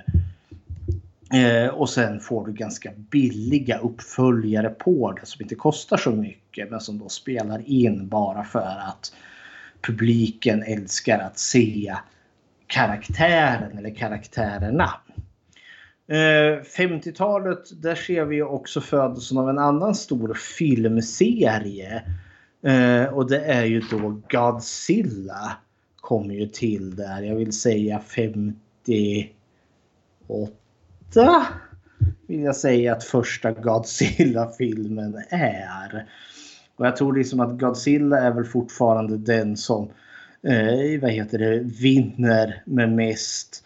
Eh, 1.34 1.68
och 1.68 1.90
sen 1.90 2.20
får 2.20 2.46
du 2.46 2.54
ganska 2.54 2.92
billiga 2.96 3.78
uppföljare 3.78 4.70
på 4.70 5.12
det 5.12 5.26
som 5.26 5.42
inte 5.42 5.56
kostar 5.56 5.98
så 5.98 6.12
mycket 6.12 6.72
men 6.72 6.80
som 6.80 7.00
då 7.00 7.10
spelar 7.10 7.70
in 7.70 8.08
bara 8.08 8.44
för 8.44 8.84
att 8.88 9.14
publiken 9.82 10.64
älskar 10.64 11.20
att 11.20 11.40
se 11.40 11.96
karaktären 12.68 13.78
eller 13.78 13.96
karaktärerna. 13.96 14.90
Eh, 16.08 16.62
50-talet 16.78 17.82
där 17.82 17.96
ser 17.96 18.26
vi 18.26 18.42
också 18.42 18.82
födelsen 18.82 19.38
av 19.38 19.50
en 19.50 19.60
annan 19.60 19.96
stor 19.96 20.34
filmserie. 20.34 22.04
Eh, 22.64 23.06
och 23.06 23.30
det 23.30 23.40
är 23.40 23.66
ju 23.66 23.80
då 23.80 24.22
Godzilla 24.30 25.58
kommer 25.96 26.34
ju 26.34 26.48
till 26.48 26.96
där. 26.96 27.22
Jag 27.22 27.36
vill 27.36 27.54
säga 27.54 28.00
58 28.00 29.30
vill 32.28 32.42
jag 32.42 32.56
säga 32.56 32.94
att 32.94 33.04
första 33.04 33.52
Godzilla-filmen 33.52 35.24
är. 35.30 36.10
Och 36.76 36.86
jag 36.86 36.96
tror 36.96 37.14
liksom 37.14 37.40
att 37.40 37.60
Godzilla 37.60 38.20
är 38.20 38.32
väl 38.32 38.46
fortfarande 38.46 39.18
den 39.18 39.58
som 39.58 39.90
eh, 40.44 41.02
vad 41.02 41.12
heter 41.12 41.38
det, 41.38 41.60
vinner 41.60 42.64
med 42.66 42.92
mest 42.92 43.65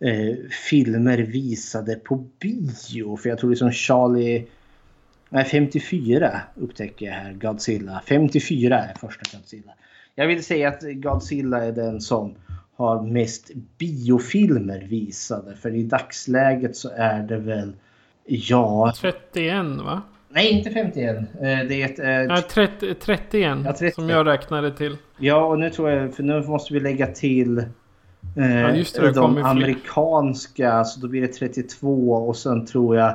eh, 0.00 0.36
filmer 0.70 1.18
visade 1.18 1.94
på 1.94 2.16
bio. 2.40 3.16
För 3.16 3.28
jag 3.28 3.38
tror 3.38 3.50
liksom 3.50 3.70
Charlie... 3.72 4.46
Nej, 5.30 5.44
54 5.44 6.40
upptäcker 6.54 7.06
jag 7.06 7.12
här. 7.12 7.32
Godzilla. 7.32 8.02
54 8.06 8.78
är 8.78 8.94
första 8.94 9.36
Godzilla. 9.36 9.72
Jag 10.14 10.26
vill 10.26 10.44
säga 10.44 10.68
att 10.68 10.82
Godzilla 10.82 11.64
är 11.64 11.72
den 11.72 12.00
som 12.00 12.34
har 12.76 13.02
mest 13.02 13.50
biofilmer 13.78 14.80
visade. 14.80 15.56
För 15.56 15.74
i 15.74 15.82
dagsläget 15.82 16.76
så 16.76 16.90
är 16.96 17.22
det 17.22 17.36
väl... 17.38 17.72
Ja... 18.24 18.92
31 19.00 19.64
va? 19.84 20.02
Nej, 20.28 20.50
inte 20.50 20.70
51. 20.70 21.16
Eh, 21.16 21.24
Det 21.40 21.82
är 21.82 21.84
ett... 21.84 21.98
eh, 21.98 22.34
Nej, 22.34 22.42
30, 22.42 22.94
31 22.94 23.64
Ja, 23.64 23.72
30. 23.78 23.94
som 23.94 24.08
jag 24.08 24.26
räknade 24.26 24.76
till. 24.76 24.96
Ja, 25.18 25.44
och 25.44 25.58
nu 25.58 25.70
tror 25.70 25.90
jag... 25.90 26.14
För 26.14 26.22
nu 26.22 26.40
måste 26.42 26.74
vi 26.74 26.80
lägga 26.80 27.06
till... 27.06 27.64
Eh, 28.36 28.60
Ja, 28.60 28.74
just 28.74 28.96
det, 28.96 29.02
det 29.02 29.12
de 29.12 29.38
amerikanska, 29.38 30.84
så 30.84 31.00
då 31.00 31.08
blir 31.08 31.20
det 31.20 31.28
32 31.28 32.12
och 32.12 32.36
sen 32.36 32.66
tror 32.66 32.96
jag 32.96 33.10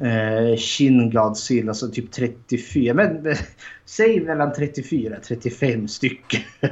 eh, 0.00 0.56
Shin 0.56 1.10
Godzilla, 1.10 1.74
så 1.74 1.88
typ 1.88 2.12
34. 2.12 2.94
Men 2.94 3.26
eh, 3.26 3.38
säg 3.84 4.20
mellan 4.20 4.52
34 4.52 5.16
35 5.22 5.88
stycken. 5.88 6.40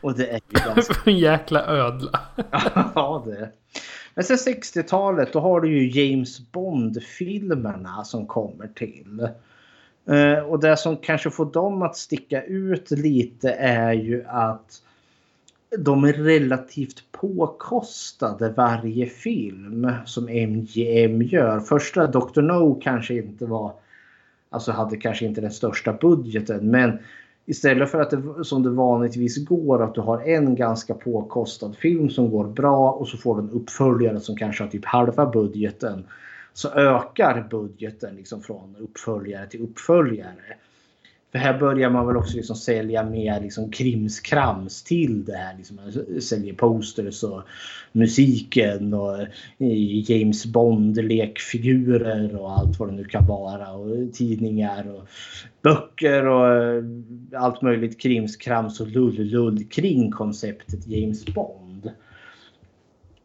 och 0.00 0.16
det 0.16 0.26
är 0.30 0.40
ju 0.48 0.64
ganska... 0.64 0.94
en 1.10 1.18
jäkla 1.18 1.66
ödla. 1.66 2.20
ja, 2.94 3.24
det. 3.26 3.50
Men 4.14 4.24
sen 4.24 4.36
60-talet 4.36 5.32
då 5.32 5.40
har 5.40 5.60
du 5.60 5.78
ju 5.78 6.00
James 6.00 6.52
Bond-filmerna 6.52 8.04
som 8.04 8.26
kommer 8.26 8.66
till. 8.66 9.28
Eh, 10.08 10.44
och 10.44 10.60
det 10.60 10.76
som 10.76 10.96
kanske 10.96 11.30
får 11.30 11.52
dem 11.52 11.82
att 11.82 11.96
sticka 11.96 12.42
ut 12.42 12.90
lite 12.90 13.52
är 13.52 13.92
ju 13.92 14.24
att 14.26 14.82
de 15.78 16.04
är 16.04 16.12
relativt 16.12 17.12
påkostade 17.12 18.48
varje 18.56 19.06
film 19.06 19.92
som 20.04 20.28
MGM 20.28 21.22
gör. 21.22 21.60
Första 21.60 22.06
Dr. 22.06 22.42
No 22.42 22.80
kanske 22.82 23.14
inte 23.14 23.46
var, 23.46 23.72
alltså 24.50 24.72
hade 24.72 24.96
kanske 24.96 25.26
inte 25.26 25.40
den 25.40 25.50
största 25.50 25.92
budgeten 25.92 26.70
men 26.70 26.98
istället 27.46 27.90
för 27.90 28.00
att 28.00 28.10
det 28.10 28.44
som 28.44 28.62
det 28.62 28.70
vanligtvis 28.70 29.44
går 29.48 29.82
att 29.82 29.94
du 29.94 30.00
har 30.00 30.20
en 30.28 30.54
ganska 30.54 30.94
påkostad 30.94 31.76
film 31.76 32.10
som 32.10 32.30
går 32.30 32.44
bra 32.44 32.90
och 32.90 33.08
så 33.08 33.16
får 33.16 33.36
du 33.36 33.42
en 33.42 33.50
uppföljare 33.50 34.20
som 34.20 34.36
kanske 34.36 34.64
har 34.64 34.70
typ 34.70 34.84
halva 34.84 35.26
budgeten. 35.26 36.04
Så 36.52 36.68
ökar 36.68 37.46
budgeten 37.50 38.14
liksom 38.16 38.42
från 38.42 38.76
uppföljare 38.78 39.46
till 39.46 39.62
uppföljare. 39.62 40.56
För 41.32 41.38
här 41.38 41.58
börjar 41.58 41.90
man 41.90 42.06
väl 42.06 42.16
också 42.16 42.36
liksom 42.36 42.56
sälja 42.56 43.04
mer 43.04 43.40
liksom 43.40 43.70
krimskrams 43.70 44.82
till 44.82 45.24
det 45.24 45.36
här. 45.36 45.56
Liksom 45.56 45.76
man 45.76 46.20
säljer 46.20 46.54
posters 46.54 47.22
och 47.22 47.42
musiken 47.92 48.94
och 48.94 49.20
eh, 49.58 50.10
James 50.10 50.46
Bond 50.46 51.04
lekfigurer 51.04 52.36
och 52.36 52.52
allt 52.52 52.78
vad 52.78 52.88
det 52.88 52.94
nu 52.94 53.04
kan 53.04 53.26
vara. 53.26 53.72
Och 53.72 54.12
tidningar 54.12 54.90
och 54.90 55.08
böcker 55.62 56.26
och 56.26 56.48
eh, 56.48 56.84
allt 57.34 57.62
möjligt 57.62 58.00
krimskrams 58.00 58.80
och 58.80 58.88
lull-lull 58.88 59.64
kring 59.64 60.10
konceptet 60.10 60.86
James 60.86 61.26
Bond. 61.26 61.90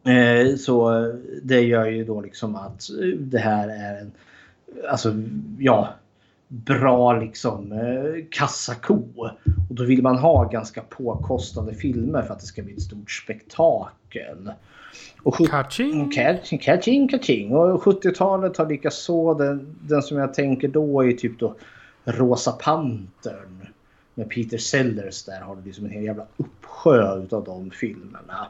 Eh, 0.04 0.56
så 0.56 1.06
det 1.42 1.60
gör 1.60 1.86
ju 1.86 2.04
då 2.04 2.20
liksom 2.20 2.56
att 2.56 2.88
det 3.18 3.38
här 3.38 3.68
är 3.68 4.00
en, 4.00 4.12
alltså 4.88 5.14
ja, 5.58 5.94
bra 6.48 7.18
liksom 7.18 7.72
eh, 7.72 8.24
kassako. 8.30 9.02
Och 9.68 9.74
då 9.74 9.84
vill 9.84 10.02
man 10.02 10.18
ha 10.18 10.44
ganska 10.44 10.80
påkostade 10.80 11.74
filmer 11.74 12.22
för 12.22 12.32
att 12.34 12.40
det 12.40 12.46
ska 12.46 12.62
bli 12.62 12.72
ett 12.72 12.82
stort 12.82 13.10
spektakel. 13.10 14.50
Och 15.22 15.36
Catching. 15.50 16.10
Catching, 16.10 16.58
catching, 16.58 17.08
catching. 17.08 17.54
Och 17.54 17.82
70-talet 17.82 18.56
har 18.56 18.66
likaså 18.66 19.34
den, 19.34 19.76
den 19.80 20.02
som 20.02 20.18
jag 20.18 20.34
tänker 20.34 20.68
då 20.68 21.04
är 21.04 21.12
typ 21.12 21.38
då 21.38 21.54
Rosa 22.04 22.52
Pantern. 22.52 23.66
Med 24.14 24.30
Peter 24.30 24.58
Sellers 24.58 25.24
där 25.24 25.40
har 25.40 25.56
du 25.56 25.62
liksom 25.62 25.84
en 25.84 25.90
hel 25.90 26.04
jävla 26.04 26.26
uppsjö 26.36 27.22
utav 27.22 27.44
de 27.44 27.70
filmerna. 27.70 28.46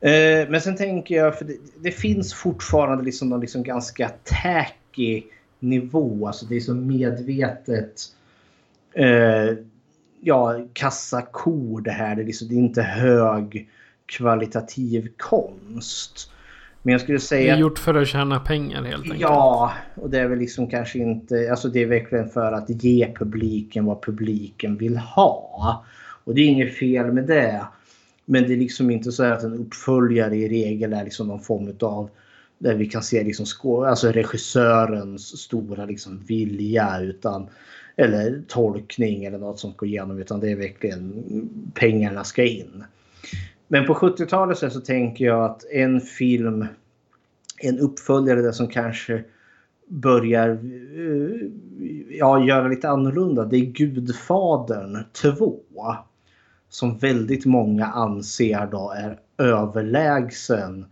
Eh, 0.00 0.48
men 0.48 0.60
sen 0.60 0.76
tänker 0.76 1.14
jag, 1.14 1.38
för 1.38 1.44
det, 1.44 1.56
det 1.80 1.90
finns 1.90 2.34
fortfarande 2.34 3.04
liksom 3.04 3.28
någon 3.28 3.40
liksom 3.40 3.62
ganska 3.62 4.10
tacky 4.24 5.22
nivå. 5.60 6.26
Alltså 6.26 6.46
det 6.46 6.56
är 6.56 6.60
så 6.60 6.74
medvetet 6.74 8.02
eh, 8.92 9.56
ja, 10.20 10.66
kassakor 10.72 11.80
det 11.80 11.90
här. 11.90 12.16
Det 12.16 12.22
är, 12.22 12.26
liksom, 12.26 12.48
det 12.48 12.54
är 12.54 12.58
inte 12.58 12.82
hög 12.82 13.68
kvalitativ 14.06 15.08
konst. 15.16 16.30
Men 16.82 16.92
jag 16.92 17.00
skulle 17.00 17.18
Det 17.18 17.22
säga... 17.22 17.54
är 17.54 17.58
gjort 17.58 17.78
för 17.78 17.94
att 17.94 18.08
tjäna 18.08 18.40
pengar 18.40 18.82
helt 18.82 19.02
enkelt. 19.02 19.20
Ja, 19.20 19.72
och 19.94 20.10
det 20.10 20.18
är 20.18 20.28
väl 20.28 20.38
liksom 20.38 20.70
kanske 20.70 20.98
inte... 20.98 21.50
Alltså 21.50 21.68
det 21.68 21.82
är 21.82 21.86
verkligen 21.86 22.28
för 22.28 22.52
att 22.52 22.84
ge 22.84 23.14
publiken 23.18 23.84
vad 23.84 24.02
publiken 24.02 24.76
vill 24.76 24.96
ha. 24.96 25.84
Och 26.24 26.34
det 26.34 26.40
är 26.40 26.46
inget 26.46 26.78
fel 26.78 27.12
med 27.12 27.26
det. 27.26 27.66
Men 28.24 28.42
det 28.42 28.52
är 28.52 28.56
liksom 28.56 28.90
inte 28.90 29.12
så 29.12 29.24
att 29.24 29.42
en 29.42 29.54
uppföljare 29.54 30.36
i 30.36 30.48
regel 30.48 30.92
är 30.92 31.04
liksom 31.04 31.28
någon 31.28 31.40
form 31.40 31.72
av 31.80 32.10
där 32.58 32.74
vi 32.74 32.86
kan 32.86 33.02
se 33.02 33.24
liksom 33.24 33.46
alltså 33.86 34.12
regissörens 34.12 35.38
stora 35.38 35.84
liksom 35.84 36.20
vilja 36.26 37.00
utan 37.00 37.48
eller 37.96 38.42
tolkning 38.48 39.24
eller 39.24 39.38
något 39.38 39.58
som 39.58 39.72
går 39.76 39.88
igenom 39.88 40.18
utan 40.18 40.40
det 40.40 40.50
är 40.50 40.56
verkligen 40.56 41.24
pengarna 41.74 42.24
ska 42.24 42.44
in. 42.44 42.84
Men 43.68 43.86
på 43.86 43.94
70-talet 43.94 44.58
så, 44.58 44.80
tänker 44.80 45.24
jag 45.24 45.44
att 45.44 45.64
en 45.72 46.00
film, 46.00 46.66
en 47.58 47.78
uppföljare 47.78 48.42
där 48.42 48.52
som 48.52 48.68
kanske 48.68 49.24
börjar 49.88 50.48
eh, 50.48 51.48
ja, 52.10 52.44
göra 52.44 52.68
lite 52.68 52.88
annorlunda. 52.88 53.44
Det 53.44 53.56
är 53.56 53.64
Gudfadern 53.64 55.04
2. 55.12 55.60
Som 56.68 56.98
väldigt 56.98 57.44
många 57.44 57.86
anser 57.86 58.68
då 58.70 58.94
är 58.96 59.18
överlägsen 59.38 60.86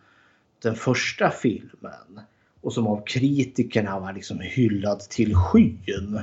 den 0.64 0.76
första 0.76 1.30
filmen. 1.30 2.20
Och 2.60 2.72
som 2.72 2.86
av 2.86 3.04
kritikerna 3.06 3.98
var 3.98 4.12
liksom 4.12 4.40
hyllad 4.40 5.00
till 5.00 5.34
skyn. 5.34 6.20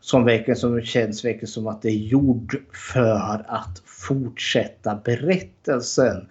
Som 0.00 0.24
verkligen 0.24 0.56
som 0.56 0.82
känns 0.82 1.24
verkligen 1.24 1.46
som 1.46 1.66
att 1.66 1.82
det 1.82 1.88
är 1.88 2.06
gjord 2.06 2.62
för 2.92 3.44
att 3.48 3.82
fortsätta 3.84 5.00
berättelsen. 5.04 6.28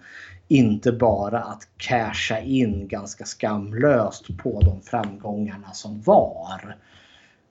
Inte 0.48 0.92
bara 0.92 1.40
att 1.40 1.68
casha 1.76 2.40
in 2.40 2.88
ganska 2.88 3.24
skamlöst 3.24 4.36
på 4.38 4.60
de 4.60 4.82
framgångarna 4.82 5.72
som 5.72 6.02
var. 6.02 6.76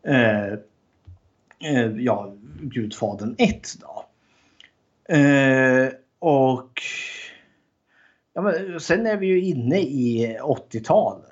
Eh, 0.08 0.54
eh, 1.74 1.92
ja, 1.98 2.36
Gudfadern 2.62 3.36
1 3.38 3.76
då. 3.82 4.06
Eh, 5.16 5.90
och 6.20 6.82
ja, 8.36 8.42
men 8.42 8.80
sen 8.80 9.06
är 9.06 9.18
vi 9.18 9.28
ju 9.28 9.42
inne 9.42 9.80
i 9.80 10.38
80-talet. 10.42 11.32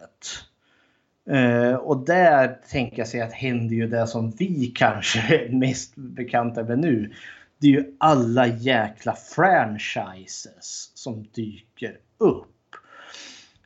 Eh, 1.29 1.75
och 1.75 2.05
där 2.05 2.59
tänker 2.69 2.97
jag 2.97 3.07
sig 3.07 3.21
att 3.21 3.33
händer 3.33 3.75
ju 3.75 3.87
det 3.87 4.07
som 4.07 4.31
vi 4.31 4.71
kanske 4.75 5.35
är 5.35 5.49
mest 5.49 5.95
bekanta 5.95 6.63
med 6.63 6.79
nu. 6.79 7.13
Det 7.57 7.67
är 7.67 7.71
ju 7.71 7.95
alla 7.97 8.47
jäkla 8.47 9.15
franchises 9.15 10.91
som 10.93 11.27
dyker 11.33 11.97
upp. 12.17 12.49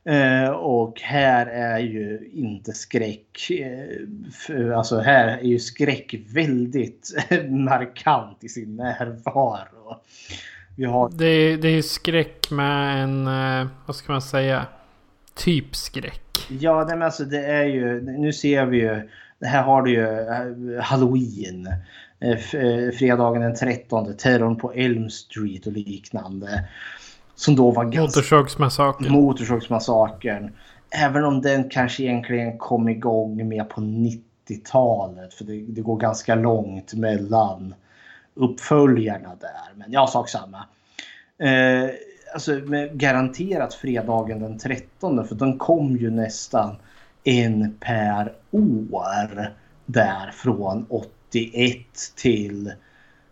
Eh, 0.04 0.48
och 0.48 1.00
här 1.00 1.46
är 1.46 1.78
ju 1.78 2.30
inte 2.32 2.72
skräck, 2.72 3.50
eh, 3.50 4.06
för, 4.32 4.70
alltså 4.70 4.98
här 4.98 5.28
är 5.28 5.42
ju 5.42 5.58
skräck 5.58 6.14
väldigt 6.28 7.10
markant 7.48 8.44
i 8.44 8.48
sin 8.48 8.76
närvaro. 8.76 10.00
Vi 10.78 10.84
har 10.84 11.10
Det, 11.14 11.26
är- 11.26 11.56
det 11.56 11.68
är 11.68 11.82
skräck 11.82 12.50
med 12.50 13.02
en, 13.02 13.26
eh, 13.26 13.66
vad 13.86 13.96
ska 13.96 14.12
man 14.12 14.22
säga, 14.22 14.66
typ 15.34 15.76
skräck. 15.76 16.22
Ja, 16.60 16.84
nej, 16.88 16.96
men 16.96 17.02
alltså 17.06 17.24
det 17.24 17.44
är 17.46 17.64
ju, 17.64 18.00
nu 18.02 18.32
ser 18.32 18.66
vi 18.66 18.76
ju, 18.78 19.08
här 19.42 19.62
har 19.62 19.82
du 19.82 19.90
ju 19.92 20.08
eh, 20.08 20.82
Halloween. 20.82 21.66
eh, 22.20 22.36
Fredagen 22.98 23.42
den 23.42 23.54
13, 23.54 24.16
terrorn 24.16 24.56
på 24.56 24.72
Elm 24.72 25.10
Street 25.10 25.66
och 25.66 25.72
liknande. 25.72 26.64
Som 27.34 27.56
då 27.56 27.70
var 27.70 27.84
ganska... 27.84 28.00
Motorsågsmassakern. 28.20 29.12
Motorsågsmassakern. 29.12 30.50
Även 30.90 31.24
om 31.24 31.42
den 31.42 31.68
kanske 31.70 32.02
egentligen 32.02 32.58
kom 32.58 32.88
igång 32.88 33.48
mer 33.48 33.64
på 33.64 33.80
90-talet. 33.80 35.34
För 35.34 35.44
det, 35.44 35.64
det 35.68 35.80
går 35.80 35.96
ganska 35.96 36.34
långt 36.34 36.94
mellan 36.94 37.74
uppföljarna 38.38 39.36
där. 39.40 39.74
Men 39.76 39.92
ja, 39.92 40.06
sak 40.06 40.28
samma. 40.28 40.64
Eh, 41.38 41.90
alltså 42.34 42.52
med 42.52 42.98
garanterat 42.98 43.74
fredagen 43.74 44.40
den 44.40 44.58
13. 44.58 45.28
För 45.28 45.34
den 45.34 45.58
kom 45.58 45.96
ju 45.96 46.10
nästan 46.10 46.76
en 47.24 47.76
per 47.80 48.32
år. 48.50 49.54
Där 49.86 50.30
från 50.30 50.86
81 50.88 51.78
till, 52.16 52.72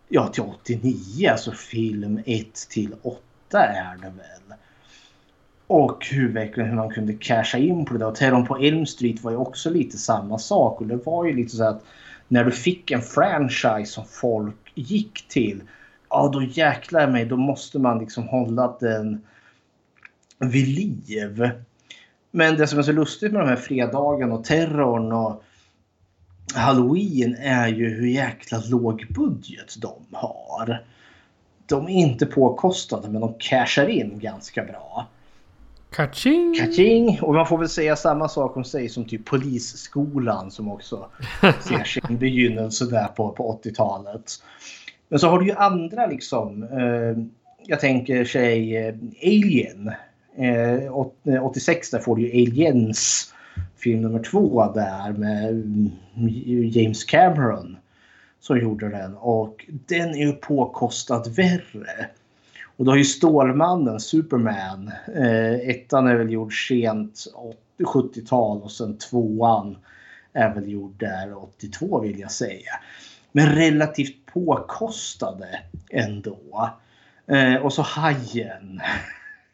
ja, 0.09 0.27
till 0.27 0.43
89. 0.43 1.29
Alltså 1.31 1.51
film 1.51 2.21
1 2.25 2.53
till 2.69 2.95
8 3.01 3.19
är 3.51 3.95
det 3.95 4.09
väl. 4.09 4.57
Och 5.67 6.07
hur 6.11 6.33
verkligen 6.33 6.69
hur 6.69 6.75
man 6.75 6.89
kunde 6.89 7.13
casha 7.13 7.57
in 7.57 7.85
på 7.85 7.93
det 7.93 7.99
där. 7.99 8.07
Och 8.07 8.15
Terrorn 8.15 8.45
på 8.45 8.57
Elm 8.57 8.85
Street 8.85 9.23
var 9.23 9.31
ju 9.31 9.37
också 9.37 9.69
lite 9.69 9.97
samma 9.97 10.37
sak. 10.37 10.81
Och 10.81 10.87
det 10.87 11.05
var 11.05 11.25
ju 11.25 11.33
lite 11.33 11.55
så 11.55 11.63
att 11.63 11.83
när 12.27 12.43
du 12.43 12.51
fick 12.51 12.91
en 12.91 13.01
franchise 13.01 13.85
som 13.85 14.05
folk 14.05 14.71
gick 14.75 15.27
till. 15.27 15.61
Ja, 16.09 16.29
då 16.33 16.43
jäklar 16.43 17.07
mig, 17.07 17.25
då 17.25 17.37
måste 17.37 17.79
man 17.79 17.99
liksom 17.99 18.27
hålla 18.27 18.77
den 18.79 19.21
vid 20.39 20.67
liv. 20.67 21.51
Men 22.31 22.57
det 22.57 22.67
som 22.67 22.79
är 22.79 22.83
så 22.83 22.91
lustigt 22.91 23.31
med 23.31 23.41
de 23.41 23.47
här 23.47 23.55
fredagen 23.55 24.31
och 24.31 24.43
terrorn 24.43 25.11
och 25.11 25.43
Halloween 26.55 27.35
är 27.35 27.67
ju 27.67 27.89
hur 27.89 28.07
jäkla 28.07 28.61
låg 28.69 29.05
budget 29.09 29.75
de 29.81 30.05
har. 30.11 30.85
De 31.65 31.85
är 31.85 31.89
inte 31.89 32.25
påkostade 32.25 33.09
men 33.09 33.21
de 33.21 33.33
cashar 33.39 33.87
in 33.87 34.19
ganska 34.19 34.63
bra. 34.63 35.07
Kaching! 35.97 36.55
Kaching! 36.59 37.19
Och 37.21 37.33
man 37.33 37.47
får 37.47 37.57
väl 37.57 37.69
säga 37.69 37.95
samma 37.95 38.27
sak 38.29 38.57
om 38.57 38.63
sig 38.63 38.89
som 38.89 39.05
typ 39.05 39.25
Polisskolan 39.25 40.51
som 40.51 40.71
också 40.71 41.09
ser 41.41 41.83
sin 41.83 42.17
begynnelse 42.17 42.85
där 42.85 43.07
på, 43.07 43.31
på 43.31 43.59
80-talet. 43.63 44.31
Men 45.09 45.19
så 45.19 45.27
har 45.27 45.39
du 45.39 45.45
ju 45.45 45.51
andra 45.51 46.05
liksom. 46.05 46.63
Eh, 46.63 47.23
jag 47.67 47.79
tänker 47.79 48.25
sig 48.25 48.77
eh, 48.77 48.95
Alien. 49.23 49.91
Eh, 50.37 51.43
86 51.43 51.91
där 51.91 51.99
får 51.99 52.15
du 52.15 52.21
ju 52.21 52.43
Aliens 52.43 53.33
film 53.77 54.01
nummer 54.01 54.19
två 54.19 54.71
där 54.75 55.11
med 55.11 55.49
mm, 55.49 55.91
James 56.71 57.03
Cameron 57.03 57.77
som 58.39 58.59
gjorde 58.59 58.89
den 58.89 59.15
och 59.15 59.65
den 59.69 60.09
är 60.09 60.25
ju 60.25 60.31
påkostad 60.31 61.23
värre. 61.27 62.09
Och 62.77 62.85
då 62.85 62.91
har 62.91 62.97
ju 62.97 63.03
Stålmannen, 63.03 63.99
Superman, 63.99 64.91
eh, 65.15 65.69
ettan 65.69 66.07
är 66.07 66.15
väl 66.15 66.31
gjord 66.31 66.67
sent 66.67 67.25
70-tal 67.79 68.61
och 68.61 68.71
sen 68.71 68.97
tvåan 68.97 69.77
är 70.33 70.53
väl 70.53 70.71
gjord 70.71 70.99
där 70.99 71.37
82 71.37 71.99
vill 71.99 72.19
jag 72.19 72.31
säga. 72.31 72.71
Men 73.31 73.55
relativt 73.55 74.25
påkostade 74.25 75.59
ändå. 75.89 76.69
Eh, 77.27 77.55
och 77.55 77.73
så 77.73 77.81
Hajen. 77.81 78.81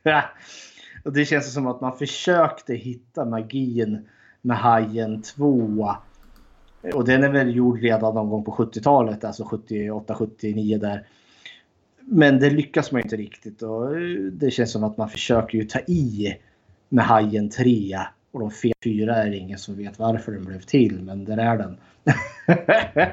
och 1.03 1.13
det 1.13 1.25
känns 1.25 1.53
som 1.53 1.67
att 1.67 1.81
man 1.81 1.97
försökte 1.97 2.73
hitta 2.73 3.25
magin 3.25 4.07
med 4.41 4.57
Hajen 4.57 5.21
2. 5.21 5.95
Och 6.93 7.05
den 7.05 7.23
är 7.23 7.29
väl 7.29 7.55
gjord 7.55 7.81
redan 7.81 8.15
någon 8.15 8.29
gång 8.29 8.43
på 8.43 8.51
70-talet, 8.51 9.23
alltså 9.23 9.43
78-79 9.43 10.79
där. 10.79 11.07
Men 12.05 12.39
det 12.39 12.49
lyckas 12.49 12.91
man 12.91 13.01
inte 13.01 13.15
riktigt 13.15 13.61
och 13.61 13.97
eh, 13.97 14.17
det 14.31 14.51
känns 14.51 14.71
som 14.71 14.83
att 14.83 14.97
man 14.97 15.09
försöker 15.09 15.57
ju 15.57 15.63
ta 15.63 15.79
i 15.79 16.35
med 16.89 17.05
Hajen 17.05 17.49
3 17.49 17.99
och 18.31 18.39
de 18.39 18.51
fyra 18.83 19.15
är 19.15 19.29
det 19.29 19.37
ingen 19.37 19.57
som 19.57 19.75
vet 19.75 19.99
varför 19.99 20.31
den 20.31 20.45
blev 20.45 20.59
till, 20.59 21.01
men 21.01 21.25
där 21.25 21.37
är 21.37 21.57
den. 21.57 21.77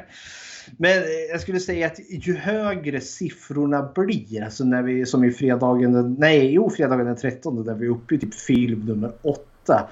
men 0.76 0.91
eh, 0.91 1.30
jag 1.30 1.41
skulle 1.41 1.61
säga 1.61 1.86
att 1.86 2.01
ju 2.11 2.36
högre 2.36 3.01
siffrorna 3.01 3.93
blir, 3.95 4.45
alltså 4.45 4.64
när 4.64 4.82
vi 4.82 5.07
som 5.07 5.24
i 5.24 5.30
fredagen, 5.30 6.16
nej, 6.18 6.53
jo, 6.53 6.70
fredagen 6.70 7.07
den 7.07 7.16
13 7.16 7.64
där 7.64 7.74
vi 7.74 7.86
är 7.86 7.91
uppe 7.91 8.14
i 8.14 8.18
typ 8.18 8.34
film 8.34 8.80
nummer 8.80 9.12
8 9.22 9.88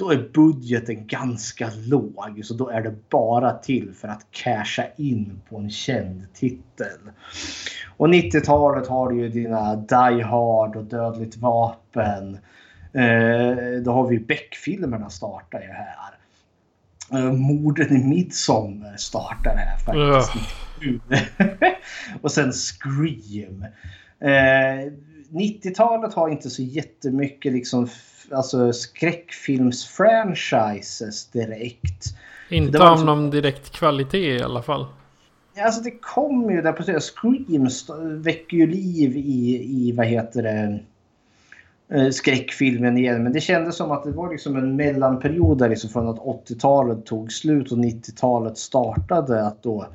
då 0.00 0.10
är 0.10 0.28
budgeten 0.34 1.06
ganska 1.06 1.70
låg. 1.86 2.40
Så 2.44 2.54
då 2.54 2.68
är 2.68 2.82
det 2.82 2.94
bara 3.08 3.52
till 3.52 3.94
för 3.94 4.08
att 4.08 4.26
casha 4.30 4.84
in 4.96 5.40
på 5.48 5.56
en 5.56 5.70
känd 5.70 6.34
titel. 6.34 6.98
Och 7.96 8.08
90-talet 8.08 8.88
har 8.88 9.10
du 9.10 9.20
ju 9.20 9.28
dina 9.28 9.76
Die 9.76 10.22
Hard 10.22 10.76
och 10.76 10.84
Dödligt 10.84 11.36
vapen. 11.36 12.38
Eh, 12.92 13.82
då 13.84 13.92
har 13.92 14.06
vi 14.08 14.18
Beck-filmerna 14.18 15.10
startar 15.10 15.60
ju 15.60 15.68
här. 15.68 16.14
Eh, 17.12 17.32
Morden 17.32 17.96
i 17.96 18.04
Midsommar 18.04 18.96
startar 18.96 19.56
här 19.56 19.76
faktiskt. 19.76 20.46
och 22.22 22.32
sen 22.32 22.52
Scream. 22.52 23.64
Eh, 24.20 24.92
90-talet 25.30 26.14
har 26.14 26.28
inte 26.28 26.50
så 26.50 26.62
jättemycket 26.62 27.52
liksom 27.52 27.88
alltså 28.32 28.72
skräckfilmsfranchises 28.72 31.26
direkt. 31.26 32.04
Inte 32.48 32.78
av 32.78 32.90
liksom... 32.90 33.06
någon 33.06 33.30
direkt 33.30 33.70
kvalitet 33.70 34.36
i 34.36 34.42
alla 34.42 34.62
fall. 34.62 34.86
Alltså 35.58 35.80
det 35.80 35.90
kommer 35.90 36.52
ju 36.52 36.62
där 36.62 36.72
på 36.72 36.82
Scream 37.00 37.68
väcker 38.22 38.56
ju 38.56 38.66
liv 38.66 39.16
i, 39.16 39.62
i 39.62 39.92
vad 39.92 40.06
heter 40.06 40.42
det 40.42 40.80
eh, 41.90 42.10
skräckfilmen 42.10 42.98
igen. 42.98 43.22
Men 43.22 43.32
det 43.32 43.40
kändes 43.40 43.76
som 43.76 43.90
att 43.90 44.04
det 44.04 44.10
var 44.10 44.30
liksom 44.30 44.56
en 44.56 44.76
mellanperiod 44.76 45.58
där 45.58 45.68
liksom 45.68 45.90
från 45.90 46.08
att 46.08 46.18
80-talet 46.18 47.06
tog 47.06 47.32
slut 47.32 47.72
och 47.72 47.78
90-talet 47.78 48.58
startade. 48.58 49.46
Att 49.46 49.62
då 49.62 49.86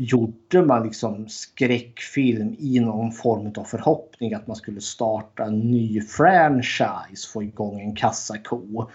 gjorde 0.00 0.62
man 0.62 0.82
liksom 0.82 1.28
skräckfilm 1.28 2.56
i 2.58 2.80
någon 2.80 3.12
form 3.12 3.52
av 3.56 3.64
förhoppning 3.64 4.34
att 4.34 4.46
man 4.46 4.56
skulle 4.56 4.80
starta 4.80 5.44
en 5.44 5.58
ny 5.58 6.00
franchise, 6.00 7.28
få 7.32 7.42
igång 7.42 7.80
en 7.80 7.94
kassako. 7.94 8.88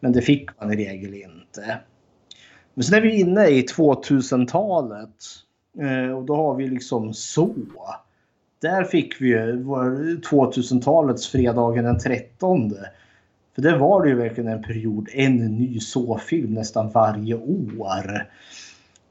Men 0.00 0.12
det 0.12 0.22
fick 0.22 0.60
man 0.60 0.72
i 0.72 0.76
regel 0.76 1.14
inte. 1.14 1.78
Men 2.74 2.84
sen 2.84 2.94
är 2.94 3.00
vi 3.00 3.20
inne 3.20 3.46
i 3.46 3.62
2000-talet 3.62 5.14
eh, 5.80 6.16
och 6.16 6.24
då 6.24 6.36
har 6.36 6.54
vi 6.54 6.68
liksom 6.68 7.14
så. 7.14 7.54
Där 8.60 8.84
fick 8.84 9.20
vi 9.20 9.34
2000-talets 9.34 11.28
fredagen 11.28 11.84
den 11.84 11.98
13. 11.98 12.74
För 13.54 13.62
det 13.62 13.78
var 13.78 14.02
det 14.02 14.08
ju 14.08 14.14
verkligen 14.14 14.52
en 14.52 14.62
period, 14.62 15.08
en 15.12 15.36
ny 15.36 15.80
så-film 15.80 16.54
nästan 16.54 16.90
varje 16.90 17.34
år. 17.34 18.28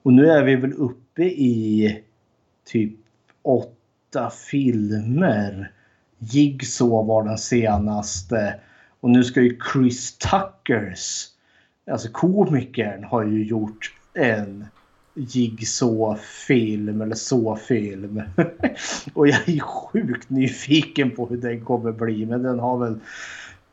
Och 0.03 0.13
nu 0.13 0.29
är 0.29 0.43
vi 0.43 0.55
väl 0.55 0.73
uppe 0.73 1.04
i 1.23 2.03
typ 2.65 2.93
åtta 3.41 4.29
filmer. 4.29 5.71
Jigsaw 6.19 7.07
var 7.07 7.23
den 7.23 7.37
senaste. 7.37 8.59
Och 8.99 9.09
nu 9.09 9.23
ska 9.23 9.41
ju 9.41 9.59
Chris 9.73 10.17
Tuckers, 10.17 11.27
alltså 11.91 12.09
komikern, 12.11 13.03
har 13.03 13.23
ju 13.23 13.45
gjort 13.45 13.93
en 14.13 14.65
Jigsaw-film 15.15 17.01
eller 17.01 17.15
så-film. 17.15 18.21
och 19.13 19.27
jag 19.27 19.49
är 19.49 19.59
sjukt 19.59 20.29
nyfiken 20.29 21.11
på 21.11 21.25
hur 21.25 21.37
den 21.37 21.65
kommer 21.65 21.91
bli. 21.91 22.25
Men 22.25 22.43
den 22.43 22.59
har 22.59 22.77
väl 22.77 22.99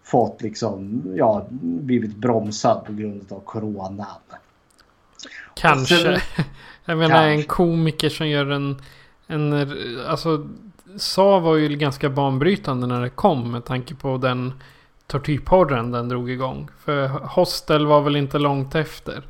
fått 0.02 0.42
liksom, 0.42 1.02
ja, 1.16 1.46
blivit 1.60 2.16
bromsad 2.16 2.84
på 2.86 2.92
grund 2.92 3.32
av 3.32 3.40
coronan. 3.40 4.12
Kanske. 5.54 5.96
Sen, 5.96 6.44
jag 6.84 6.98
menar 6.98 7.14
kanske. 7.14 7.32
en 7.32 7.42
komiker 7.42 8.08
som 8.08 8.28
gör 8.28 8.50
en... 8.50 8.76
en 9.26 9.70
alltså, 10.08 10.48
Sa 10.96 11.38
var 11.38 11.56
ju 11.56 11.68
ganska 11.68 12.10
banbrytande 12.10 12.86
när 12.86 13.00
det 13.00 13.10
kom 13.10 13.52
med 13.52 13.64
tanke 13.64 13.94
på 13.94 14.16
den 14.16 14.52
tortyrporren 15.06 15.90
den 15.90 16.08
drog 16.08 16.30
igång. 16.30 16.68
För 16.78 17.08
Hostel 17.08 17.86
var 17.86 18.00
väl 18.00 18.16
inte 18.16 18.38
långt 18.38 18.74
efter. 18.74 19.22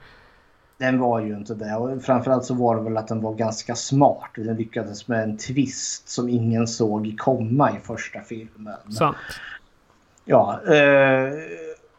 Den 0.78 0.98
var 0.98 1.20
ju 1.20 1.36
inte 1.36 1.54
det. 1.54 1.76
Och 1.76 2.02
framförallt 2.02 2.44
så 2.44 2.54
var 2.54 2.76
det 2.76 2.82
väl 2.82 2.96
att 2.96 3.08
den 3.08 3.20
var 3.20 3.34
ganska 3.34 3.74
smart. 3.74 4.30
Den 4.36 4.56
lyckades 4.56 5.08
med 5.08 5.22
en 5.22 5.38
twist 5.38 6.08
som 6.08 6.28
ingen 6.28 6.66
såg 6.66 7.14
komma 7.18 7.70
i 7.70 7.86
första 7.86 8.20
filmen. 8.20 8.92
Sant. 8.98 9.16
Ja. 10.24 10.60
Eh, 10.66 11.32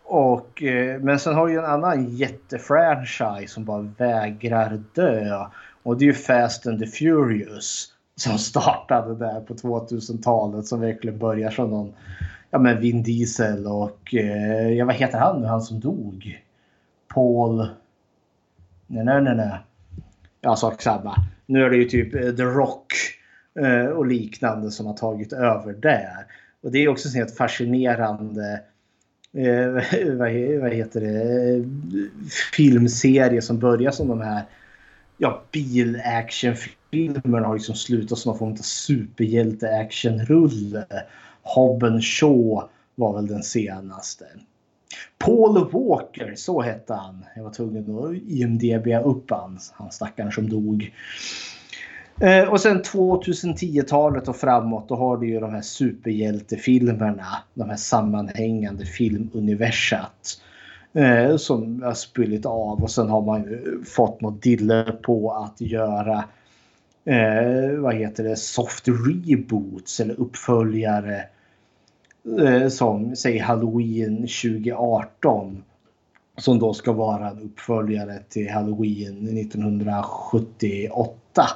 och, 0.03 0.63
eh, 0.63 0.99
men 0.99 1.19
sen 1.19 1.35
har 1.35 1.47
du 1.47 1.53
ju 1.53 1.59
en 1.59 1.65
annan 1.65 2.09
jättefranchise 2.09 3.53
som 3.53 3.65
bara 3.65 3.81
vägrar 3.97 4.81
dö. 4.93 5.45
Och 5.83 5.97
det 5.97 6.05
är 6.05 6.07
ju 6.07 6.13
Fast 6.13 6.67
and 6.67 6.79
the 6.79 6.87
Furious. 6.87 7.89
Som 8.15 8.37
startade 8.37 9.15
där 9.15 9.41
på 9.41 9.53
2000-talet 9.53 10.65
som 10.65 10.81
verkligen 10.81 11.17
börjar 11.17 11.51
som 11.51 11.69
någon 11.69 11.93
ja, 12.53 12.59
men 12.59 12.81
Vin 12.81 13.03
Diesel 13.03 13.67
och 13.67 14.15
eh, 14.15 14.69
ja, 14.69 14.85
vad 14.85 14.95
heter 14.95 15.17
han 15.17 15.41
nu, 15.41 15.47
han 15.47 15.61
som 15.61 15.79
dog? 15.79 16.43
Paul... 17.13 17.67
Nej, 18.87 19.05
nej, 19.05 19.21
nej, 19.21 19.35
nej. 19.35 19.57
Ja, 20.41 20.55
sak 20.55 20.81
samma. 20.81 21.15
Nu 21.45 21.63
är 21.63 21.69
det 21.69 21.75
ju 21.75 21.85
typ 21.85 22.15
eh, 22.15 22.31
The 22.31 22.43
Rock 22.43 22.93
eh, 23.59 23.85
och 23.85 24.07
liknande 24.07 24.71
som 24.71 24.85
har 24.85 24.93
tagit 24.93 25.33
över 25.33 25.73
där. 25.73 26.25
Och 26.63 26.71
det 26.71 26.83
är 26.83 26.87
också 26.87 27.09
så 27.09 27.25
fascinerande 27.25 28.61
eh, 29.37 29.67
vad, 30.17 30.31
vad 30.61 30.73
heter 30.73 31.01
det, 31.01 31.65
filmserie 32.53 33.41
som 33.41 33.59
börjar 33.59 33.91
som 33.91 34.07
de 34.07 34.21
här 34.21 34.43
ja, 35.17 35.43
bilactionfilmerna 35.51 37.47
har 37.47 37.53
liksom 37.53 37.75
slutat 37.75 38.17
som 38.17 38.29
någon 38.29 38.39
form 38.39 38.51
av 38.51 38.57
superhjälte-actionrulle. 38.57 40.85
Hobben 41.41 42.01
Shaw 42.01 42.69
var 42.95 43.13
väl 43.13 43.27
den 43.27 43.43
senaste. 43.43 44.25
Paul 45.17 45.71
Walker, 45.71 46.33
så 46.35 46.61
hette 46.61 46.93
han. 46.93 47.25
Jag 47.35 47.43
var 47.43 47.51
tvungen 47.51 47.97
att 47.97 48.13
IMDB 48.27 48.87
upp 49.05 49.31
han, 49.31 49.59
han 49.73 49.91
stackaren 49.91 50.31
som 50.31 50.49
dog. 50.49 50.93
Eh, 52.19 52.49
och 52.49 52.61
sen 52.61 52.81
2010-talet 52.81 54.27
och 54.27 54.35
framåt 54.35 54.89
då 54.89 54.95
har 54.95 55.17
du 55.17 55.27
ju 55.27 55.39
de 55.39 55.53
här 55.53 55.61
superhjältefilmerna. 55.61 57.27
De 57.53 57.69
här 57.69 57.77
sammanhängande 57.77 58.85
filmuniversat. 58.85 60.41
Eh, 60.93 61.37
som 61.37 61.83
har 61.83 61.93
spillit 61.93 62.45
av 62.45 62.83
och 62.83 62.91
sen 62.91 63.09
har 63.09 63.21
man 63.21 63.43
ju 63.43 63.83
fått 63.85 64.21
något 64.21 64.41
dille 64.41 64.95
på 65.01 65.31
att 65.31 65.61
göra 65.61 66.23
eh, 67.05 67.79
vad 67.79 67.95
heter 67.95 68.23
det, 68.23 68.35
soft 68.35 68.87
reboots 68.87 69.99
eller 69.99 70.19
uppföljare 70.19 71.23
eh, 72.39 72.67
som 72.67 73.15
säg 73.15 73.37
Halloween 73.37 74.17
2018 74.17 75.63
som 76.37 76.59
då 76.59 76.73
ska 76.73 76.91
vara 76.91 77.29
en 77.29 77.39
uppföljare 77.39 78.19
till 78.29 78.51
Halloween 78.51 79.37
1978. 79.37 81.47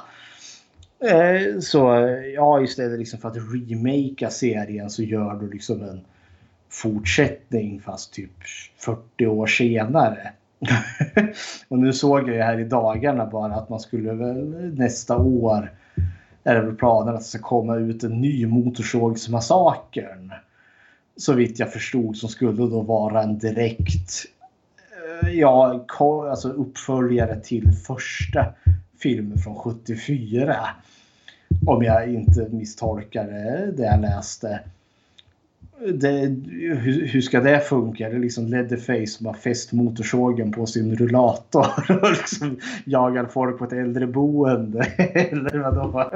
Eh, 1.00 1.60
så 1.60 1.78
ja, 2.34 2.62
istället 2.62 2.98
liksom 2.98 3.20
för 3.20 3.28
att 3.28 3.36
remakea 3.36 4.30
serien 4.30 4.90
så 4.90 5.02
gör 5.02 5.34
du 5.34 5.50
liksom 5.50 5.82
en 5.82 6.00
fortsättning 6.68 7.80
fast 7.80 8.12
typ 8.12 8.30
40 8.78 9.26
år 9.26 9.46
senare. 9.46 10.32
och 11.68 11.78
nu 11.78 11.92
såg 11.92 12.28
jag 12.28 12.44
här 12.44 12.58
i 12.58 12.64
dagarna 12.64 13.26
bara 13.26 13.54
att 13.54 13.68
man 13.68 13.80
skulle 13.80 14.12
väl 14.12 14.74
nästa 14.74 15.16
år 15.16 15.72
är 16.44 16.54
det 16.54 16.60
väl 16.60 16.76
planen 16.76 17.14
att 17.14 17.20
det 17.20 17.26
ska 17.26 17.38
komma 17.38 17.76
ut 17.76 18.04
en 18.04 18.20
ny 18.20 18.46
Motorsågsmassakern. 18.46 20.32
Så 21.16 21.32
vitt 21.32 21.58
jag 21.58 21.72
förstod 21.72 22.16
som 22.16 22.28
skulle 22.28 22.52
då 22.52 22.80
vara 22.80 23.22
en 23.22 23.38
direkt 23.38 24.24
eh, 25.22 25.30
ja, 25.30 25.84
alltså 26.30 26.48
uppföljare 26.48 27.40
till 27.40 27.72
första 27.72 28.54
film 28.98 29.38
från 29.38 29.56
74. 29.56 30.56
Om 31.66 31.82
jag 31.82 32.08
inte 32.14 32.48
misstolkade 32.50 33.72
det 33.76 33.82
jag 33.82 34.00
läste 34.00 34.60
det, 35.94 36.10
hur, 36.56 37.06
hur, 37.06 37.20
ska 37.20 37.40
det 37.40 37.60
funka? 37.60 38.08
Det 38.08 38.16
är 38.16 38.20
liksom 38.20 38.46
Leatherface 38.46 39.06
som 39.06 39.26
har 39.26 39.34
fäst 39.34 39.72
motorsågen 39.72 40.52
på 40.52 40.66
sin 40.66 40.96
rullator 40.96 41.66
och 42.02 42.10
liksom 42.10 42.56
jagar 42.84 43.26
folk 43.26 43.58
på 43.58 43.64
ett 43.64 43.72
äldreboende. 43.72 44.80
Eller 45.14 45.58
vadå? 45.58 46.10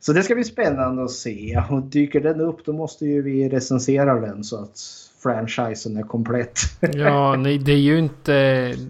så 0.00 0.12
det 0.12 0.22
ska 0.22 0.34
bli 0.34 0.44
spännande 0.44 1.04
att 1.04 1.10
se. 1.10 1.62
Och 1.70 1.82
dyker 1.82 2.20
den 2.20 2.40
upp 2.40 2.64
då 2.64 2.72
måste 2.72 3.06
ju 3.06 3.22
vi 3.22 3.48
recensera 3.48 4.20
den 4.20 4.44
så 4.44 4.62
att 4.62 4.78
franchisen 5.22 5.96
är 5.96 6.02
komplett. 6.02 6.60
ja, 6.80 7.36
nej 7.36 7.58
det 7.58 7.72
är 7.72 7.76
ju 7.76 7.98
inte, 7.98 8.32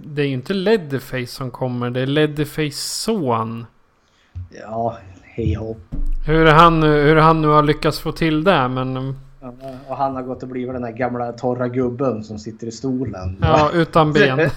det 0.04 0.22
är 0.22 0.26
ju 0.26 0.32
inte 0.32 0.54
Leatherface 0.54 1.26
som 1.26 1.50
kommer. 1.50 1.90
Det 1.90 2.00
är 2.00 2.06
Leatherface 2.06 2.78
son. 2.78 3.66
Ja, 4.62 4.98
hej 5.22 5.54
hopp. 5.54 5.94
Hur 6.26 6.46
han, 6.46 6.82
hur 6.82 7.16
han 7.16 7.42
nu 7.42 7.48
har 7.48 7.62
lyckats 7.62 8.00
få 8.00 8.12
till 8.12 8.44
det 8.44 8.68
men... 8.68 8.96
Mm. 8.96 9.14
Ja, 9.40 9.52
och 9.88 9.96
han 9.96 10.14
har 10.14 10.22
gått 10.22 10.42
och 10.42 10.48
blivit 10.48 10.72
den 10.72 10.82
där 10.82 10.92
gamla 10.92 11.32
torra 11.32 11.68
gubben 11.68 12.24
som 12.24 12.38
sitter 12.38 12.66
i 12.66 12.72
stolen. 12.72 13.36
Ja, 13.40 13.70
utan 13.74 14.12
ben. 14.12 14.38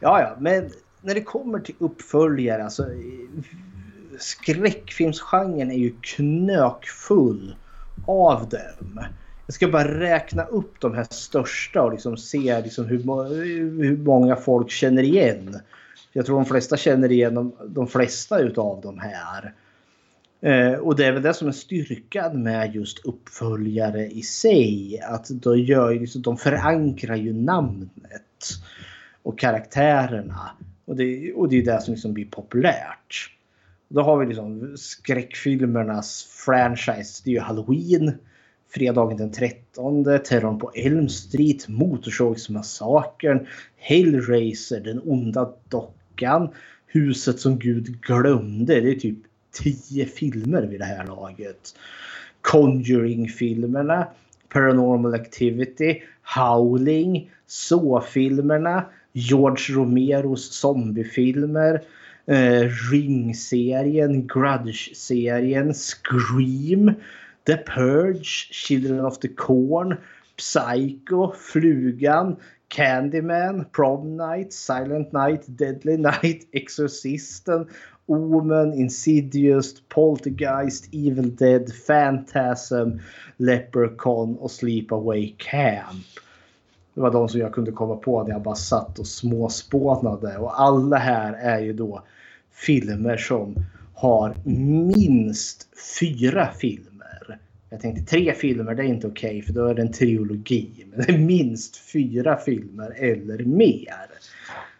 ja, 0.00 0.20
ja, 0.20 0.36
men 0.38 0.70
när 1.00 1.14
det 1.14 1.22
kommer 1.22 1.58
till 1.58 1.74
uppföljare, 1.78 2.64
alltså 2.64 2.84
skräckfilmsgenren 4.18 5.70
är 5.70 5.78
ju 5.78 5.94
knökfull 6.00 7.54
av 8.06 8.48
dem. 8.48 9.04
Jag 9.46 9.54
ska 9.54 9.68
bara 9.68 10.00
räkna 10.00 10.44
upp 10.44 10.80
de 10.80 10.94
här 10.94 11.06
största 11.10 11.82
och 11.82 11.92
liksom 11.92 12.16
se 12.16 12.60
liksom 12.60 12.86
hur, 12.86 12.98
hur 13.82 13.96
många 13.96 14.36
folk 14.36 14.70
känner 14.70 15.02
igen. 15.02 15.60
Jag 16.12 16.26
tror 16.26 16.36
de 16.36 16.44
flesta 16.44 16.76
känner 16.76 17.12
igen 17.12 17.34
de, 17.34 17.52
de 17.68 17.86
flesta 17.86 18.38
utav 18.38 18.80
de 18.80 18.98
här. 18.98 19.54
Eh, 20.40 20.78
och 20.78 20.96
det 20.96 21.06
är 21.06 21.12
väl 21.12 21.22
det 21.22 21.34
som 21.34 21.48
är 21.48 21.52
styrkan 21.52 22.42
med 22.42 22.74
just 22.74 23.06
uppföljare 23.06 24.06
i 24.06 24.22
sig. 24.22 25.00
Att 25.04 25.26
de, 25.30 25.58
gör, 25.58 25.94
liksom, 25.94 26.22
de 26.22 26.36
förankrar 26.36 27.16
ju 27.16 27.32
namnet 27.32 28.48
och 29.22 29.38
karaktärerna. 29.38 30.50
Och 30.84 30.96
det, 30.96 31.32
och 31.32 31.48
det 31.48 31.58
är 31.58 31.64
det 31.64 31.80
som 31.80 31.94
liksom 31.94 32.12
blir 32.12 32.26
populärt. 32.26 33.30
Då 33.90 34.00
har 34.00 34.18
vi 34.18 34.26
liksom 34.26 34.76
skräckfilmernas 34.76 36.28
franchise. 36.46 37.22
Det 37.24 37.30
är 37.30 37.34
ju 37.34 37.40
Halloween. 37.40 38.12
Fredagen 38.68 39.16
den 39.16 39.32
13. 39.32 40.04
Terrorn 40.04 40.58
på 40.58 40.70
Elm 40.74 41.08
Street. 41.08 41.68
Motorsågsmassakern. 41.68 43.46
Hellraiser. 43.76 44.80
Den 44.80 45.00
onda 45.04 45.52
dockan 45.68 46.48
Huset 46.86 47.40
som 47.40 47.58
Gud 47.58 48.00
glömde. 48.00 48.80
Det 48.80 48.90
är 48.90 48.94
typ 48.94 49.18
tio 49.52 50.06
filmer 50.06 50.62
vid 50.62 50.80
det 50.80 50.84
här 50.84 51.06
laget. 51.06 51.74
Conjuring-filmerna, 52.40 54.08
Paranormal 54.48 55.14
Activity, 55.14 56.02
Howling, 56.22 57.30
Saw-filmerna, 57.46 58.84
George 59.12 59.76
Romeros 59.76 60.52
zombiefilmer, 60.52 61.82
eh, 62.28 62.68
Ring-serien, 62.90 64.26
Grudge-serien, 64.26 65.74
Scream, 65.74 66.96
The 67.44 67.58
Purge, 67.58 68.50
Children 68.50 69.00
of 69.00 69.20
the 69.20 69.28
Corn, 69.28 69.98
Psycho, 70.38 71.32
Flugan, 71.32 72.38
Candyman, 72.70 73.70
Prom 73.72 74.16
Night, 74.16 74.52
Silent 74.52 75.12
Night, 75.12 75.44
Deadly 75.56 75.96
Night, 75.96 76.46
Exorcisten, 76.54 77.68
Omen, 78.08 78.72
Insidious, 78.72 79.80
Poltergeist, 79.88 80.88
Evil 80.92 81.30
Dead, 81.30 81.72
Phantasm, 81.72 83.00
Leprechaun 83.38 84.36
och 84.36 84.50
Sleepaway 84.50 85.34
Camp. 85.38 86.04
Det 87.00 87.02
var 87.02 87.12
de 87.12 87.28
som 87.28 87.40
jag 87.40 87.52
kunde 87.52 87.72
komma 87.72 87.96
på 87.96 88.22
när 88.22 88.30
jag 88.30 88.42
bara 88.42 88.54
satt 88.54 88.98
och 88.98 89.06
småspånade. 89.06 90.38
Och 90.38 90.60
alla 90.60 90.96
här 90.96 91.32
är 91.32 91.60
ju 91.60 91.72
då 91.72 92.02
filmer 92.52 93.16
som 93.16 93.54
har 93.94 94.34
minst 94.44 95.68
fyra 96.00 96.46
filmer 96.46 97.38
jag 97.70 97.80
tänkte 97.80 98.04
tre 98.04 98.34
filmer 98.34 98.74
det 98.74 98.82
är 98.82 98.86
inte 98.86 99.06
okej 99.06 99.30
okay, 99.30 99.42
för 99.42 99.52
då 99.52 99.66
är 99.66 99.74
det 99.74 99.82
en 99.82 99.92
trilogi. 99.92 100.86
Men 100.90 101.06
det 101.06 101.12
är 101.12 101.18
minst 101.18 101.76
fyra 101.76 102.36
filmer 102.36 102.94
eller 102.96 103.44
mer. 103.44 104.06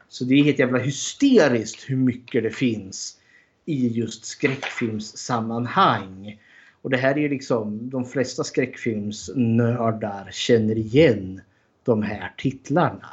Så 0.09 0.25
det 0.25 0.35
är 0.35 0.45
helt 0.45 0.59
jävla 0.59 0.79
hysteriskt 0.79 1.91
hur 1.91 1.97
mycket 1.97 2.43
det 2.43 2.51
finns 2.51 3.17
i 3.65 3.89
just 3.89 4.25
skräckfilmssammanhang. 4.25 6.41
Och 6.83 6.91
det 6.91 6.97
här 6.97 7.15
är 7.15 7.19
ju 7.19 7.29
liksom 7.29 7.91
de 7.91 8.05
flesta 8.05 8.45
skräckfilmsnördar 8.45 10.29
känner 10.33 10.79
igen 10.79 11.41
de 11.85 12.03
här 12.03 12.35
titlarna. 12.39 13.09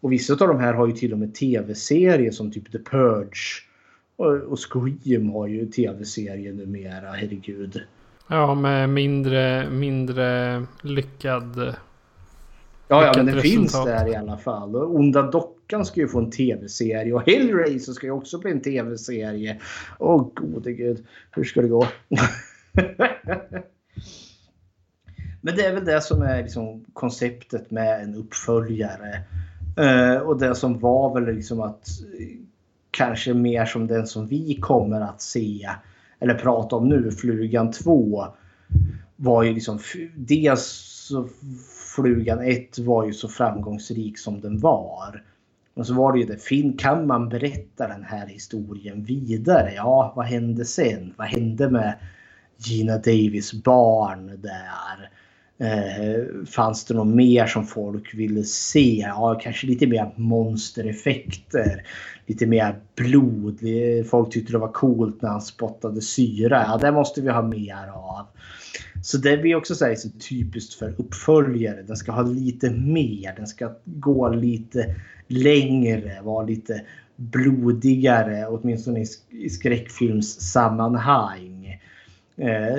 Och 0.00 0.12
vissa 0.12 0.32
av 0.32 0.48
de 0.48 0.60
här 0.60 0.74
har 0.74 0.86
ju 0.86 0.92
till 0.92 1.12
och 1.12 1.18
med 1.18 1.34
tv-serier 1.34 2.30
som 2.30 2.50
typ 2.50 2.72
The 2.72 2.78
Purge. 2.78 3.62
Och, 4.16 4.58
Scream 4.58 5.30
har 5.30 5.46
ju 5.46 5.66
tv-serier 5.66 6.52
numera, 6.52 7.10
herregud. 7.10 7.82
Ja, 8.28 8.54
med 8.54 8.88
mindre, 8.88 9.70
mindre 9.70 10.62
lyckad... 10.82 11.74
Ja, 12.88 13.04
ja 13.06 13.12
men 13.16 13.26
den 13.26 13.40
finns 13.40 13.72
där 13.72 14.08
i 14.08 14.14
alla 14.14 14.38
fall. 14.38 14.76
Och 14.76 14.94
Onda 14.94 15.22
Dockan 15.22 15.84
ska 15.84 16.00
ju 16.00 16.08
få 16.08 16.18
en 16.18 16.30
tv-serie 16.30 17.12
och 17.12 17.26
Hellraiser 17.26 17.92
ska 17.92 18.06
ju 18.06 18.12
också 18.12 18.38
bli 18.38 18.50
en 18.50 18.60
tv-serie. 18.60 19.60
Åh 19.98 20.28
gode 20.34 20.72
gud, 20.72 21.06
hur 21.30 21.44
ska 21.44 21.62
det 21.62 21.68
gå? 21.68 21.86
men 25.46 25.56
det 25.56 25.62
är 25.62 25.74
väl 25.74 25.84
det 25.84 26.00
som 26.00 26.22
är 26.22 26.42
liksom 26.42 26.84
konceptet 26.92 27.70
med 27.70 28.02
en 28.02 28.14
uppföljare. 28.14 29.22
Eh, 29.76 30.16
och 30.16 30.38
det 30.38 30.54
som 30.54 30.78
var 30.78 31.14
väl 31.14 31.34
liksom 31.34 31.60
att 31.60 31.88
eh, 32.18 32.26
kanske 32.90 33.34
mer 33.34 33.64
som 33.64 33.86
den 33.86 34.06
som 34.06 34.26
vi 34.26 34.54
kommer 34.60 35.00
att 35.00 35.22
se 35.22 35.68
eller 36.20 36.34
prata 36.34 36.76
om 36.76 36.88
nu, 36.88 37.10
Flugan 37.10 37.70
2 37.70 38.26
var 39.16 39.42
ju 39.42 39.52
liksom 39.52 39.78
dels 40.16 40.64
så 41.08 41.28
Flugan 41.96 42.40
1 42.40 42.78
var 42.78 43.06
ju 43.06 43.12
så 43.12 43.28
framgångsrik 43.28 44.18
som 44.18 44.40
den 44.40 44.58
var. 44.58 45.22
Men 45.74 45.84
så 45.84 45.94
var 45.94 46.12
det 46.12 46.18
ju 46.18 46.26
det, 46.26 46.78
kan 46.78 47.06
man 47.06 47.28
berätta 47.28 47.88
den 47.88 48.04
här 48.04 48.26
historien 48.26 49.04
vidare? 49.04 49.72
Ja, 49.76 50.12
vad 50.16 50.26
hände 50.26 50.64
sen? 50.64 51.14
Vad 51.16 51.26
hände 51.26 51.70
med 51.70 51.94
Gina 52.56 52.96
Davis 52.96 53.52
barn 53.52 54.26
där? 54.26 55.10
Eh, 55.58 56.24
fanns 56.46 56.84
det 56.84 56.94
något 56.94 57.14
mer 57.14 57.46
som 57.46 57.66
folk 57.66 58.14
ville 58.14 58.44
se? 58.44 59.04
Ja, 59.06 59.40
kanske 59.42 59.66
lite 59.66 59.86
mer 59.86 60.12
monstereffekter. 60.16 61.86
Lite 62.26 62.46
mer 62.46 62.80
blod. 62.96 63.58
Eh, 63.62 64.04
folk 64.04 64.32
tyckte 64.32 64.52
det 64.52 64.58
var 64.58 64.72
coolt 64.72 65.22
när 65.22 65.28
han 65.28 65.40
spottade 65.40 66.00
syra. 66.00 66.64
Ja, 66.68 66.78
det 66.80 66.92
måste 66.92 67.20
vi 67.20 67.28
ha 67.28 67.42
mer 67.42 67.88
av. 67.94 68.26
Så 69.02 69.18
det 69.18 69.36
blir 69.36 69.54
också 69.54 69.74
säga 69.74 69.96
så 69.96 70.08
typiskt 70.28 70.74
för 70.74 70.94
uppföljare. 70.98 71.82
Den 71.82 71.96
ska 71.96 72.12
ha 72.12 72.22
lite 72.22 72.70
mer. 72.70 73.34
Den 73.36 73.46
ska 73.46 73.72
gå 73.84 74.28
lite 74.28 74.94
längre. 75.28 76.20
Vara 76.22 76.46
lite 76.46 76.82
blodigare. 77.16 78.46
Åtminstone 78.46 79.04
i 79.30 79.50
skräckfilmssammanhang. 79.50 81.80
Eh, 82.36 82.76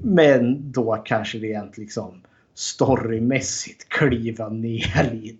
men 0.00 0.72
då 0.72 1.02
kanske 1.04 1.38
rent 1.38 1.78
liksom 1.78 2.20
storymässigt 2.54 3.88
kliva 3.88 4.48
ner 4.48 5.10
lite. 5.12 5.38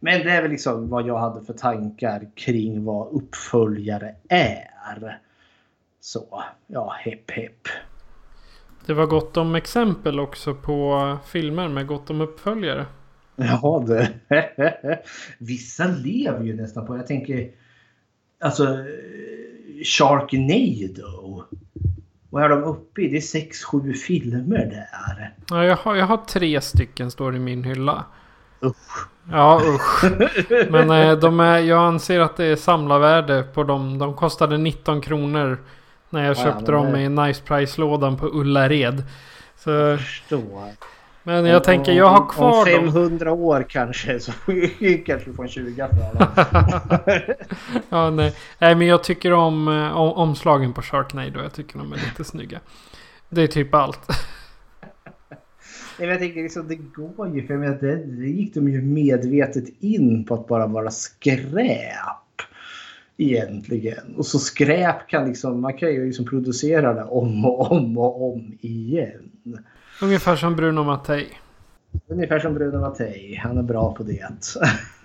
Men 0.00 0.20
det 0.20 0.30
är 0.30 0.42
väl 0.42 0.50
liksom 0.50 0.88
vad 0.88 1.06
jag 1.06 1.18
hade 1.18 1.44
för 1.44 1.52
tankar 1.52 2.26
kring 2.34 2.84
vad 2.84 3.08
uppföljare 3.12 4.14
är. 4.28 5.18
Så, 6.00 6.42
ja, 6.66 6.96
hepp 7.00 7.30
hepp. 7.30 7.68
Det 8.86 8.94
var 8.94 9.06
gott 9.06 9.36
om 9.36 9.54
exempel 9.54 10.20
också 10.20 10.54
på 10.54 11.18
filmer 11.26 11.68
med 11.68 11.86
gott 11.86 12.10
om 12.10 12.20
uppföljare. 12.20 12.86
Ja, 13.36 13.84
det. 13.86 14.12
Vissa 15.38 15.86
lever 15.86 16.44
ju 16.44 16.56
nästan 16.56 16.86
på, 16.86 16.96
jag 16.96 17.06
tänker, 17.06 17.50
alltså 18.40 18.78
Sharknado. 19.84 21.44
Vad 22.32 22.44
är 22.44 22.48
de 22.48 22.64
uppe 22.64 23.02
i? 23.02 23.08
Det 23.08 23.16
är 23.16 23.20
sex, 23.20 23.64
sju 23.64 23.92
filmer 23.92 24.58
där. 24.58 25.32
Ja, 25.50 25.64
jag 25.64 25.76
har, 25.76 25.94
jag 25.94 26.06
har 26.06 26.16
tre 26.16 26.60
stycken 26.60 27.10
står 27.10 27.36
i 27.36 27.38
min 27.38 27.64
hylla. 27.64 28.04
Usch. 28.64 29.06
Ja 29.30 29.60
usch. 29.64 30.04
Men 30.70 30.90
eh, 30.90 31.12
de 31.18 31.40
är, 31.40 31.58
jag 31.58 31.78
anser 31.84 32.20
att 32.20 32.36
det 32.36 32.44
är 32.44 32.56
samlarvärde 32.56 33.42
på 33.42 33.64
dem. 33.64 33.98
De 33.98 34.14
kostade 34.14 34.58
19 34.58 35.00
kronor. 35.00 35.58
När 36.10 36.24
jag 36.24 36.36
Ja, 36.36 36.42
köpte 36.44 36.72
dem 36.72 36.92
det- 36.92 37.00
i 37.00 37.08
Nice 37.08 37.42
Price-lådan 37.44 38.16
på 38.16 38.26
Ullared. 38.26 39.02
Så, 39.56 39.96
Förstår. 39.96 40.68
Men 41.24 41.44
jag 41.44 41.64
tänker 41.64 41.92
jag 41.92 42.06
har 42.06 42.20
Om 42.20 42.28
kvar 42.28 42.72
dem. 42.72 42.92
500 42.92 43.32
år 43.32 43.66
kanske 43.68 44.20
så 44.20 44.32
kanske 45.06 45.30
du 45.30 45.34
får 45.34 45.42
en 45.42 45.48
20 45.48 45.88
för 45.88 46.18
dem. 46.18 47.34
Ja, 47.88 48.10
nej. 48.10 48.34
nej 48.58 48.74
men 48.74 48.86
jag 48.86 49.04
tycker 49.04 49.32
om, 49.32 49.68
eh, 49.68 49.96
om 49.96 50.12
omslagen 50.12 50.72
på 50.72 50.82
Sharknado. 50.82 51.42
Jag 51.42 51.52
tycker 51.52 51.78
de 51.78 51.92
är 51.92 51.96
lite 51.96 52.24
snygga. 52.24 52.60
Det 53.28 53.42
är 53.42 53.46
typ 53.46 53.74
allt. 53.74 54.00
Nej, 55.98 56.08
men 56.08 56.08
jag 56.08 56.18
tänker 56.18 56.42
liksom, 56.42 56.68
det 56.68 56.74
går 56.76 57.36
ju. 57.36 57.46
För 57.46 57.54
jag 57.54 57.60
menar, 57.60 57.78
det, 57.80 57.96
det 57.96 58.26
gick 58.26 58.54
de 58.54 58.68
ju 58.68 58.82
medvetet 58.82 59.64
in 59.80 60.24
på 60.24 60.34
att 60.34 60.46
bara 60.46 60.66
vara 60.66 60.90
skräp. 60.90 62.21
Egentligen. 63.22 64.14
Och 64.16 64.26
så 64.26 64.38
skräp 64.38 65.08
kan 65.08 65.28
liksom, 65.28 65.60
man 65.60 65.74
kan 65.74 65.92
ju 65.92 66.06
liksom 66.06 66.24
producera 66.26 66.94
det 66.94 67.04
om 67.04 67.44
och 67.44 67.72
om 67.72 67.98
och 67.98 68.32
om 68.32 68.58
igen. 68.60 69.32
Ungefär 70.02 70.36
som 70.36 70.56
Bruno 70.56 70.82
Mattei. 70.82 71.28
Ungefär 72.06 72.38
som 72.38 72.54
Bruno 72.54 72.80
Mattei. 72.80 73.36
Han 73.42 73.58
är 73.58 73.62
bra 73.62 73.94
på 73.94 74.02
det. 74.02 74.28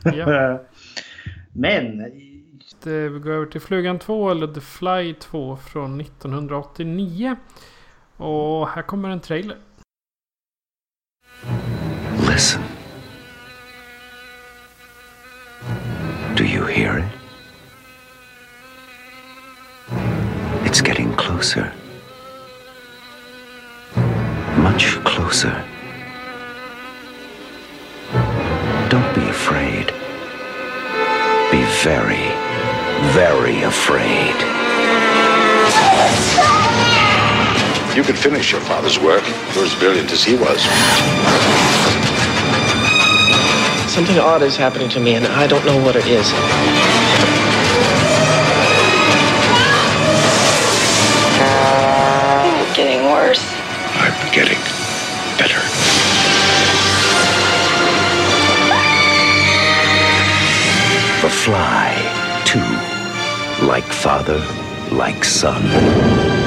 Ja. 0.04 0.60
Men 1.54 1.98
Det, 2.84 3.10
vi 3.10 3.20
går 3.20 3.32
över 3.32 3.46
till 3.46 3.62
Flugan 3.62 4.00
2 4.00 4.32
eller 4.32 4.48
The 4.48 4.62
Fly 4.62 5.14
2 5.14 5.58
från 5.58 6.02
1989. 6.02 7.36
Och 8.18 8.68
här 8.70 8.82
kommer 8.82 9.10
en 9.10 9.20
trailer. 9.20 9.58
Listen. 12.30 12.67
Closer. 21.38 21.72
Much 24.58 24.96
closer. 25.04 25.54
Don't 28.90 29.14
be 29.14 29.22
afraid. 29.30 29.86
Be 31.52 31.62
very, 31.84 32.26
very 33.14 33.62
afraid. 33.62 34.34
You 37.96 38.02
could 38.02 38.18
finish 38.18 38.52
your 38.52 38.62
father's 38.62 38.98
work. 38.98 39.24
You're 39.54 39.66
as 39.66 39.76
brilliant 39.76 40.12
as 40.12 40.24
he 40.24 40.34
was. 40.34 40.60
Something 43.94 44.18
odd 44.18 44.42
is 44.42 44.58
happening 44.58 44.90
to 44.90 45.00
me, 45.00 45.14
and 45.14 45.28
I 45.28 45.46
don't 45.46 45.66
know 45.68 45.78
what 45.86 45.96
it 45.96 46.08
is. 46.08 46.87
Getting 54.38 54.60
better. 55.40 55.60
The 61.24 61.30
Fly, 61.44 61.90
too. 62.46 63.66
Like 63.66 63.86
father, 63.86 64.40
like 64.96 65.24
son. 65.26 66.47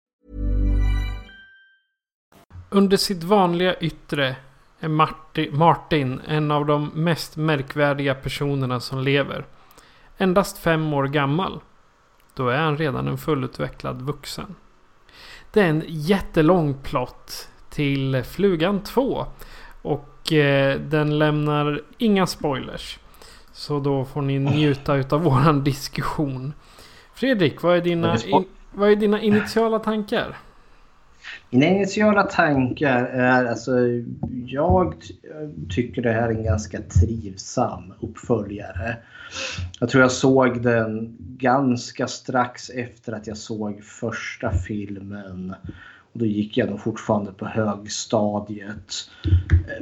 Under 2.73 2.97
sitt 2.97 3.23
vanliga 3.23 3.75
yttre 3.75 4.35
är 4.79 4.87
Marti- 4.87 5.51
Martin 5.51 6.21
en 6.27 6.51
av 6.51 6.65
de 6.65 6.91
mest 6.93 7.37
märkvärdiga 7.37 8.15
personerna 8.15 8.79
som 8.79 8.99
lever. 8.99 9.45
Endast 10.17 10.57
fem 10.57 10.93
år 10.93 11.07
gammal. 11.07 11.59
Då 12.33 12.49
är 12.49 12.57
han 12.57 12.77
redan 12.77 13.07
en 13.07 13.17
fullutvecklad 13.17 14.01
vuxen. 14.01 14.55
Det 15.51 15.61
är 15.61 15.67
en 15.67 15.83
jättelång 15.87 16.73
plott 16.83 17.49
till 17.69 18.23
Flugan 18.23 18.83
2. 18.83 19.25
Och 19.81 20.33
eh, 20.33 20.79
den 20.79 21.19
lämnar 21.19 21.81
inga 21.97 22.27
spoilers. 22.27 22.99
Så 23.53 23.79
då 23.79 24.05
får 24.05 24.21
ni 24.21 24.39
njuta 24.39 24.95
utav 24.95 25.21
våran 25.23 25.63
diskussion. 25.63 26.53
Fredrik, 27.13 27.61
vad 27.61 27.77
är 27.77 27.81
dina, 27.81 28.17
in, 28.17 28.45
vad 28.71 28.91
är 28.91 28.95
dina 28.95 29.21
initiala 29.21 29.79
tankar? 29.79 30.37
Mina 31.49 31.65
initiala 31.65 32.23
tankar 32.23 33.05
är 33.05 33.45
alltså 33.45 33.71
jag 34.45 34.95
tycker 35.69 36.01
det 36.01 36.11
här 36.11 36.29
är 36.29 36.31
en 36.31 36.43
ganska 36.43 36.81
trivsam 36.81 37.93
uppföljare. 37.99 38.97
Jag 39.79 39.89
tror 39.89 40.01
jag 40.01 40.11
såg 40.11 40.61
den 40.61 41.17
ganska 41.19 42.07
strax 42.07 42.69
efter 42.69 43.13
att 43.13 43.27
jag 43.27 43.37
såg 43.37 43.83
första 43.83 44.51
filmen. 44.51 45.55
Och 46.13 46.19
då 46.19 46.25
gick 46.25 46.57
jag 46.57 46.69
nog 46.69 46.79
fortfarande 46.79 47.31
på 47.31 47.45
högstadiet. 47.45 48.93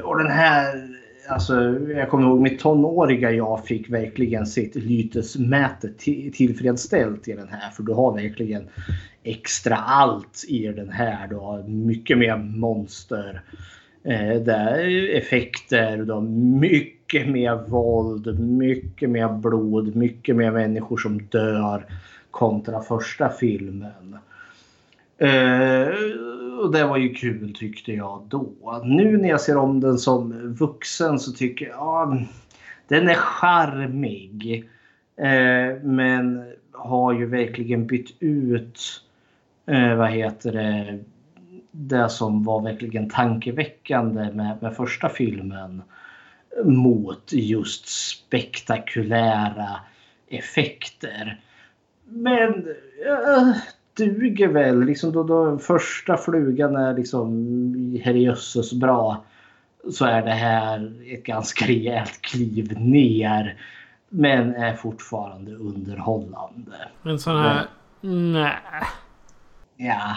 Och 0.03 0.17
den 0.17 0.31
här, 0.31 0.89
alltså 1.29 1.79
jag 1.95 2.09
kommer 2.09 2.27
ihåg 2.27 2.39
mitt 2.39 2.59
tonåriga 2.59 3.31
jag 3.31 3.65
fick 3.65 3.89
verkligen 3.89 4.45
sitt 4.45 4.75
lytesmäte 4.75 5.89
tillfredsställt 6.33 7.27
i 7.27 7.33
den 7.33 7.47
här. 7.47 7.69
För 7.69 7.83
du 7.83 7.93
har 7.93 8.13
verkligen 8.13 8.69
extra 9.23 9.75
allt 9.75 10.45
i 10.47 10.67
den 10.67 10.89
här. 10.89 11.27
Du 11.27 11.35
har 11.35 11.63
mycket 11.63 12.17
mer 12.17 12.37
monster. 12.37 13.41
Eh, 14.03 14.41
där 14.41 15.09
effekter, 15.17 15.97
du 15.97 16.13
har 16.13 16.21
mycket 16.59 17.29
mer 17.29 17.55
våld, 17.55 18.39
mycket 18.39 19.09
mer 19.09 19.29
blod, 19.29 19.95
mycket 19.95 20.35
mer 20.35 20.51
människor 20.51 20.97
som 20.97 21.21
dör 21.23 21.85
kontra 22.31 22.81
första 22.81 23.29
filmen. 23.29 24.17
Eh, 25.17 25.89
och 26.59 26.71
det 26.71 26.85
var 26.85 26.97
ju 26.97 27.13
kul 27.13 27.55
tyckte 27.55 27.93
jag 27.93 28.25
då. 28.29 28.81
Nu 28.83 29.17
när 29.17 29.29
jag 29.29 29.41
ser 29.41 29.57
om 29.57 29.79
den 29.79 29.97
som 29.97 30.53
vuxen 30.53 31.19
så 31.19 31.31
tycker 31.31 31.65
jag 31.65 31.75
ja, 31.77 32.17
den 32.87 33.09
är 33.09 33.15
charmig. 33.15 34.69
Eh, 35.15 35.83
men 35.83 36.51
har 36.71 37.13
ju 37.13 37.25
verkligen 37.25 37.87
bytt 37.87 38.15
ut 38.19 38.79
eh, 39.65 39.95
vad 39.95 40.11
heter 40.11 40.51
det, 40.51 40.99
det 41.71 42.09
som 42.09 42.43
var 42.43 42.61
verkligen 42.61 43.09
tankeväckande 43.09 44.31
med, 44.31 44.57
med 44.61 44.75
första 44.75 45.09
filmen 45.09 45.81
mot 46.63 47.33
just 47.33 47.87
spektakulära 47.87 49.79
effekter. 50.27 51.39
Men 52.05 52.67
äh, 53.05 53.53
duger 53.99 54.47
väl. 54.47 54.85
Liksom 54.85 55.11
då, 55.11 55.23
då 55.23 55.57
första 55.57 56.17
flugan 56.17 56.75
är 56.75 56.93
liksom 56.93 57.99
herrejösses 58.03 58.73
bra 58.73 59.23
så 59.91 60.05
är 60.05 60.21
det 60.21 60.31
här 60.31 60.93
ett 61.13 61.23
ganska 61.23 61.65
rejält 61.65 62.21
kliv 62.21 62.79
ner. 62.79 63.57
Men 64.09 64.55
är 64.55 64.75
fortfarande 64.75 65.55
underhållande. 65.55 66.75
En 67.03 67.19
sån 67.19 67.37
här... 67.37 67.65
Nej. 68.01 68.53
Ja, 69.77 70.15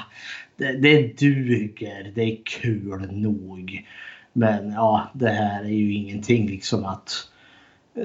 det, 0.57 0.73
det 0.73 1.19
duger. 1.19 2.13
Det 2.15 2.23
är 2.23 2.39
kul 2.45 3.13
nog. 3.13 3.87
Men 4.33 4.73
ja, 4.73 5.11
det 5.15 5.29
här 5.29 5.65
är 5.65 5.69
ju 5.69 5.93
ingenting 5.93 6.47
liksom 6.47 6.85
att 6.85 7.32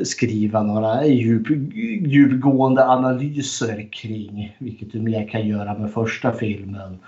skriva 0.04 0.64
några 0.64 1.06
djup, 1.06 1.48
djupgående 2.08 2.86
analyser 2.86 3.88
kring. 3.92 4.56
Vilket 4.60 4.92
du 4.92 5.00
mer 5.00 5.28
kan 5.28 5.48
göra 5.48 5.78
med 5.78 5.94
första 5.94 6.34
filmen. 6.34 7.00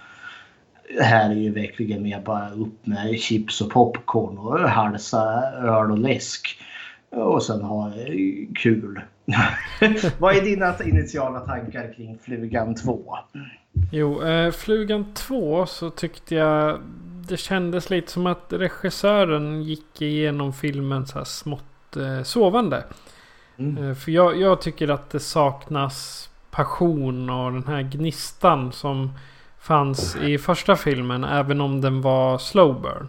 Här 1.01 1.29
är 1.29 1.35
ju 1.35 1.51
verkligen 1.51 2.03
mer 2.03 2.21
bara 2.21 2.49
upp 2.49 2.85
med 2.85 3.19
chips 3.19 3.61
och 3.61 3.71
popcorn 3.71 4.37
och 4.37 4.59
halsa 4.59 5.43
öl 5.51 5.91
och 5.91 5.97
läsk. 5.97 6.61
Och 7.09 7.43
sen 7.43 7.61
ha 7.61 7.87
eh, 7.87 8.47
kul. 8.55 9.01
Vad 10.19 10.37
är 10.37 10.41
dina 10.41 10.75
initiala 10.85 11.39
tankar 11.39 11.93
kring 11.93 12.17
Flugan 12.17 12.75
2? 12.75 13.17
Jo, 13.91 14.23
eh, 14.23 14.51
Flugan 14.51 15.13
2 15.13 15.65
så 15.65 15.89
tyckte 15.89 16.35
jag 16.35 16.79
det 17.29 17.37
kändes 17.37 17.89
lite 17.89 18.11
som 18.11 18.27
att 18.27 18.53
regissören 18.53 19.63
gick 19.63 20.01
igenom 20.01 20.53
filmen 20.53 21.07
så 21.07 21.17
här 21.17 21.25
smått 21.25 21.63
sovande. 22.23 22.83
Mm. 23.57 23.89
Eh, 23.89 23.95
för 23.95 24.11
jag, 24.11 24.37
jag, 24.37 24.61
tycker 24.61 24.87
att 24.87 25.09
det 25.09 25.19
saknas 25.19 26.29
passion 26.51 27.29
och 27.29 27.51
den 27.51 27.67
här 27.67 27.81
gnistan 27.81 28.71
som 28.71 29.13
fanns 29.59 30.15
i 30.15 30.37
första 30.37 30.75
filmen. 30.75 31.23
Även 31.23 31.61
om 31.61 31.81
den 31.81 32.01
var 32.01 32.37
slow 32.37 32.81
burn. 32.81 33.07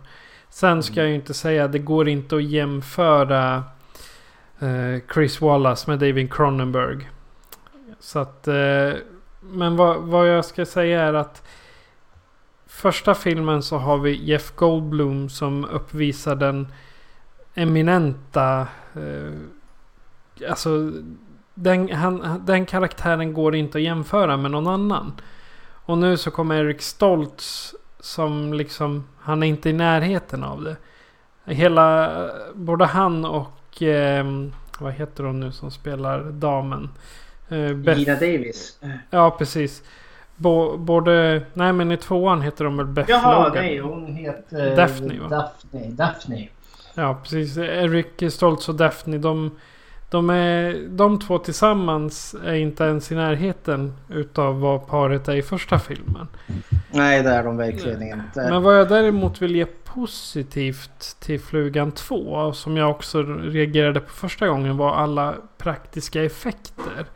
Sen 0.49 0.83
ska 0.83 1.01
jag 1.01 1.09
ju 1.09 1.15
inte 1.15 1.35
säga 1.35 1.65
att 1.65 1.73
det 1.73 1.79
går 1.79 2.09
inte 2.09 2.37
att 2.37 2.45
jämföra 2.45 3.65
eh, 4.61 5.03
Chris 5.15 5.41
Wallace 5.41 5.91
med 5.91 5.99
David 5.99 6.33
Cronenberg. 6.33 7.11
Så 8.01 8.19
att... 8.19 8.49
Eh, 8.49 8.93
men 9.43 9.77
vad, 9.77 10.03
vad 10.03 10.29
jag 10.29 10.45
ska 10.45 10.67
säga 10.67 11.03
är 11.03 11.15
att 11.15 11.43
första 12.67 13.15
filmen 13.15 13.63
så 13.63 13.79
har 13.79 13.99
vi 13.99 14.25
Jeff 14.25 14.53
Goldblum 14.55 15.29
som 15.29 15.65
uppvisar 15.65 16.35
den 16.35 16.73
eminenta... 17.63 18.61
Eh, 18.95 20.51
alltså 20.51 20.93
den, 21.55 21.93
han, 21.93 22.43
den 22.47 22.67
karaktären 22.67 23.33
går 23.33 23.55
inte 23.55 23.79
att 23.79 23.85
jämföra 23.85 24.37
med 24.37 24.51
någon 24.51 24.67
annan. 24.67 25.13
Och 25.85 25.99
nu 25.99 26.17
så 26.17 26.31
kommer 26.31 26.65
Eric 26.65 26.83
Stoltz 26.83 27.75
som 28.01 28.53
liksom... 28.53 29.05
Han 29.19 29.43
är 29.43 29.47
inte 29.47 29.71
i 29.71 29.73
närheten 29.73 30.45
av 30.45 30.63
det. 30.65 30.77
Hela... 31.45 32.11
Både 32.55 32.85
han 32.85 33.25
och... 33.25 33.83
Eh, 33.83 34.27
vad 34.79 34.93
heter 34.93 35.25
hon 35.25 35.41
nu 35.41 35.53
som 35.53 35.71
spelar 35.71 36.23
damen? 36.25 36.89
Eh, 37.49 37.97
Gina 37.97 38.15
Davis. 38.15 38.79
Ja, 39.11 39.31
precis. 39.31 39.83
Bo, 40.37 40.77
både... 40.77 41.43
Nej, 41.55 41.73
men 41.73 41.93
i 41.93 41.97
tvåan 41.97 42.43
heter 42.43 42.65
de 42.65 42.77
väl 42.77 42.87
Beth 42.87 43.11
Jaha, 43.11 43.45
Logan. 43.45 43.65
nej. 43.65 43.79
Hon 43.79 44.07
heter... 44.07 44.77
Daphne, 44.77 45.21
va? 45.21 45.29
Daphne. 45.29 45.91
Daphne. 45.91 46.49
Ja, 47.01 47.19
precis. 47.23 47.57
Eric 47.57 48.33
Stoltz 48.33 48.69
och 48.69 48.75
Daphne, 48.75 49.19
de... 49.19 49.51
De, 50.11 50.31
är, 50.31 50.89
de 50.89 51.19
två 51.19 51.39
tillsammans 51.39 52.35
är 52.45 52.55
inte 52.55 52.85
ens 52.85 53.13
i 53.13 53.15
närheten 53.15 53.93
utav 54.09 54.61
vad 54.61 54.87
paret 54.87 55.29
är 55.29 55.35
i 55.35 55.43
första 55.43 55.79
filmen. 55.79 56.27
Nej, 56.91 57.23
det 57.23 57.29
är 57.29 57.45
de 57.45 57.57
verkligen 57.57 58.03
inte. 58.03 58.51
Men 58.51 58.63
vad 58.63 58.79
jag 58.79 58.89
däremot 58.89 59.43
vill 59.43 59.57
ge 59.57 59.67
positivt 59.85 61.17
till 61.21 61.41
Flugan 61.41 61.93
2, 61.93 62.53
som 62.53 62.77
jag 62.77 62.91
också 62.91 63.23
reagerade 63.23 64.01
på 64.01 64.11
första 64.11 64.49
gången, 64.49 64.77
var 64.77 64.95
alla 64.95 65.35
praktiska 65.59 66.25
effekter. 66.25 67.07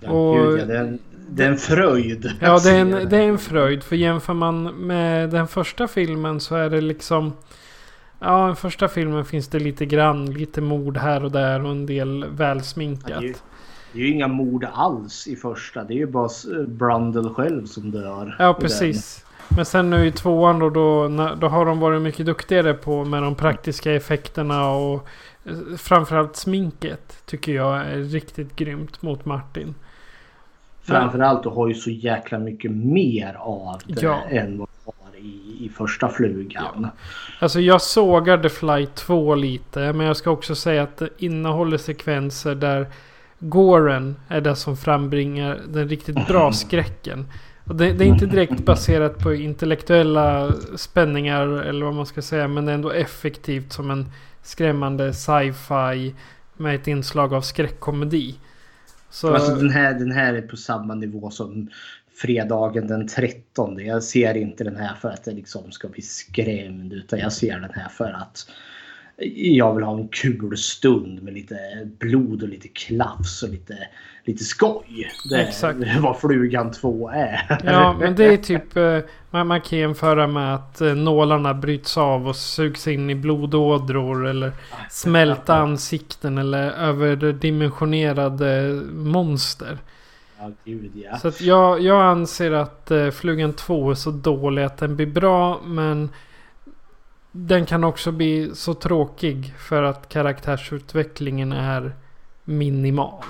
Ja, 0.00 0.10
och, 0.10 0.36
gud, 0.36 0.60
ja, 0.60 0.64
det, 0.64 0.76
är 0.76 0.80
en, 0.80 0.98
det 1.28 1.44
är 1.44 1.48
en 1.48 1.56
fröjd. 1.56 2.32
Ja, 2.40 2.58
det 2.58 2.70
är 2.70 2.80
en, 2.80 2.90
det 3.08 3.16
är 3.16 3.28
en 3.28 3.38
fröjd. 3.38 3.82
För 3.82 3.96
jämför 3.96 4.34
man 4.34 4.62
med 4.62 5.30
den 5.30 5.48
första 5.48 5.88
filmen 5.88 6.40
så 6.40 6.56
är 6.56 6.70
det 6.70 6.80
liksom... 6.80 7.32
Ja, 8.20 8.46
den 8.46 8.56
första 8.56 8.88
filmen 8.88 9.24
finns 9.24 9.48
det 9.48 9.58
lite 9.58 9.86
grann, 9.86 10.32
lite 10.32 10.60
mord 10.60 10.96
här 10.96 11.24
och 11.24 11.32
där 11.32 11.64
och 11.64 11.70
en 11.70 11.86
del 11.86 12.24
välsminkat. 12.30 13.10
Ja, 13.10 13.20
det, 13.20 13.26
är 13.26 13.28
ju, 13.28 13.34
det 13.92 13.98
är 13.98 14.02
ju 14.02 14.12
inga 14.12 14.28
mord 14.28 14.66
alls 14.72 15.26
i 15.26 15.36
första. 15.36 15.84
Det 15.84 15.94
är 15.94 15.96
ju 15.96 16.06
bara 16.06 16.28
Brundle 16.66 17.30
själv 17.30 17.66
som 17.66 17.90
dör. 17.90 18.36
Ja, 18.38 18.54
precis. 18.60 19.24
Men 19.56 19.64
sen 19.64 19.90
nu 19.90 20.06
i 20.06 20.12
tvåan 20.12 20.58
då, 20.58 20.70
då, 20.70 21.08
då 21.40 21.48
har 21.48 21.66
de 21.66 21.80
varit 21.80 22.02
mycket 22.02 22.26
duktigare 22.26 22.74
på 22.74 23.04
med 23.04 23.22
de 23.22 23.34
praktiska 23.34 23.92
effekterna 23.92 24.70
och 24.70 25.08
eh, 25.44 25.76
framförallt 25.76 26.36
sminket 26.36 27.22
tycker 27.26 27.52
jag 27.52 27.76
är 27.76 27.96
riktigt 27.96 28.56
grymt 28.56 29.02
mot 29.02 29.24
Martin. 29.24 29.74
Framförallt 30.82 31.42
du 31.42 31.48
har 31.48 31.68
ju 31.68 31.74
så 31.74 31.90
jäkla 31.90 32.38
mycket 32.38 32.70
mer 32.70 33.36
av 33.38 33.80
det 33.86 34.02
ja. 34.02 34.22
än 34.28 34.58
vad 34.58 34.68
i, 35.22 35.64
i 35.64 35.68
första 35.76 36.08
flugan. 36.08 36.82
Ja. 36.82 36.90
Alltså 37.38 37.60
jag 37.60 37.82
sågar 37.82 38.38
The 38.38 38.48
Fly 38.48 38.86
2 38.86 39.34
lite. 39.34 39.92
Men 39.92 40.06
jag 40.06 40.16
ska 40.16 40.30
också 40.30 40.54
säga 40.54 40.82
att 40.82 40.96
det 40.96 41.08
innehåller 41.18 41.76
sekvenser 41.76 42.54
där 42.54 42.86
Goren 43.38 44.16
är 44.28 44.40
det 44.40 44.56
som 44.56 44.76
frambringar 44.76 45.60
den 45.68 45.88
riktigt 45.88 46.26
bra 46.26 46.52
skräcken. 46.52 47.26
Det, 47.64 47.92
det, 47.92 48.04
är 48.04 48.08
inte 48.08 48.26
direkt 48.26 48.64
baserat 48.64 49.18
på 49.18 49.34
intellektuella 49.34 50.52
spänningar 50.76 51.46
eller 51.46 51.84
vad 51.84 51.94
man 51.94 52.06
ska 52.06 52.22
säga. 52.22 52.48
Men 52.48 52.66
det 52.66 52.72
är 52.72 52.74
ändå 52.74 52.90
effektivt 52.90 53.72
som 53.72 53.90
en 53.90 54.06
skrämmande 54.42 55.14
sci-fi 55.14 56.14
med 56.56 56.74
ett 56.74 56.88
inslag 56.88 57.34
av 57.34 57.40
skräckkomedi. 57.40 58.34
Så... 59.10 59.34
Alltså 59.34 59.54
den 59.54 59.70
här, 59.70 59.94
den 59.94 60.12
här 60.12 60.34
är 60.34 60.42
på 60.42 60.56
samma 60.56 60.94
nivå 60.94 61.30
som 61.30 61.68
fredagen 62.20 62.86
den 62.86 63.06
13. 63.06 63.86
Jag 63.86 64.02
ser 64.02 64.36
inte 64.36 64.64
den 64.64 64.76
här 64.76 64.94
för 64.94 65.08
att 65.08 65.24
det 65.24 65.32
liksom 65.32 65.72
ska 65.72 65.88
bli 65.88 66.02
skrämd 66.02 66.92
utan 66.92 67.18
jag 67.18 67.32
ser 67.32 67.60
den 67.60 67.70
här 67.74 67.88
för 67.88 68.12
att 68.12 68.46
jag 69.34 69.74
vill 69.74 69.84
ha 69.84 69.98
en 69.98 70.08
kul 70.08 70.56
stund 70.56 71.22
med 71.22 71.34
lite 71.34 71.56
blod 71.98 72.42
och 72.42 72.48
lite 72.48 72.68
klaffs 72.68 73.42
och 73.42 73.48
lite, 73.48 73.78
lite 74.24 74.44
skoj. 74.44 75.10
Det 75.30 75.36
är 75.36 76.00
vad 76.02 76.20
Flugan 76.20 76.72
2 76.72 77.08
är. 77.08 77.58
Ja, 77.64 77.96
men 78.00 78.14
det 78.14 78.24
är 78.24 78.36
typ... 78.36 78.76
Eh, 78.76 78.98
man, 79.30 79.46
man 79.46 79.60
kan 79.60 79.78
jämföra 79.78 80.26
med 80.26 80.54
att 80.54 80.80
eh, 80.80 80.94
nålarna 80.94 81.54
bryts 81.54 81.98
av 81.98 82.28
och 82.28 82.36
sugs 82.36 82.88
in 82.88 83.10
i 83.10 83.14
blodådror. 83.14 84.28
Eller 84.28 84.52
smälta 84.90 85.54
ansikten 85.54 86.38
eller 86.38 86.70
överdimensionerade 86.70 88.82
monster. 88.92 89.78
Ja, 90.40 90.50
gud 90.64 90.90
ja. 90.94 91.16
Så 91.16 91.28
att 91.28 91.40
jag, 91.40 91.80
jag 91.80 92.02
anser 92.02 92.50
att 92.50 92.90
uh, 92.90 93.10
Flugan 93.10 93.52
2 93.52 93.90
är 93.90 93.94
så 93.94 94.10
dålig 94.10 94.62
att 94.62 94.78
den 94.78 94.96
blir 94.96 95.06
bra. 95.06 95.60
Men 95.64 96.08
den 97.32 97.66
kan 97.66 97.84
också 97.84 98.12
bli 98.12 98.50
så 98.54 98.74
tråkig 98.74 99.54
för 99.68 99.82
att 99.82 100.08
karaktärsutvecklingen 100.08 101.52
är 101.52 101.92
minimal. 102.44 103.24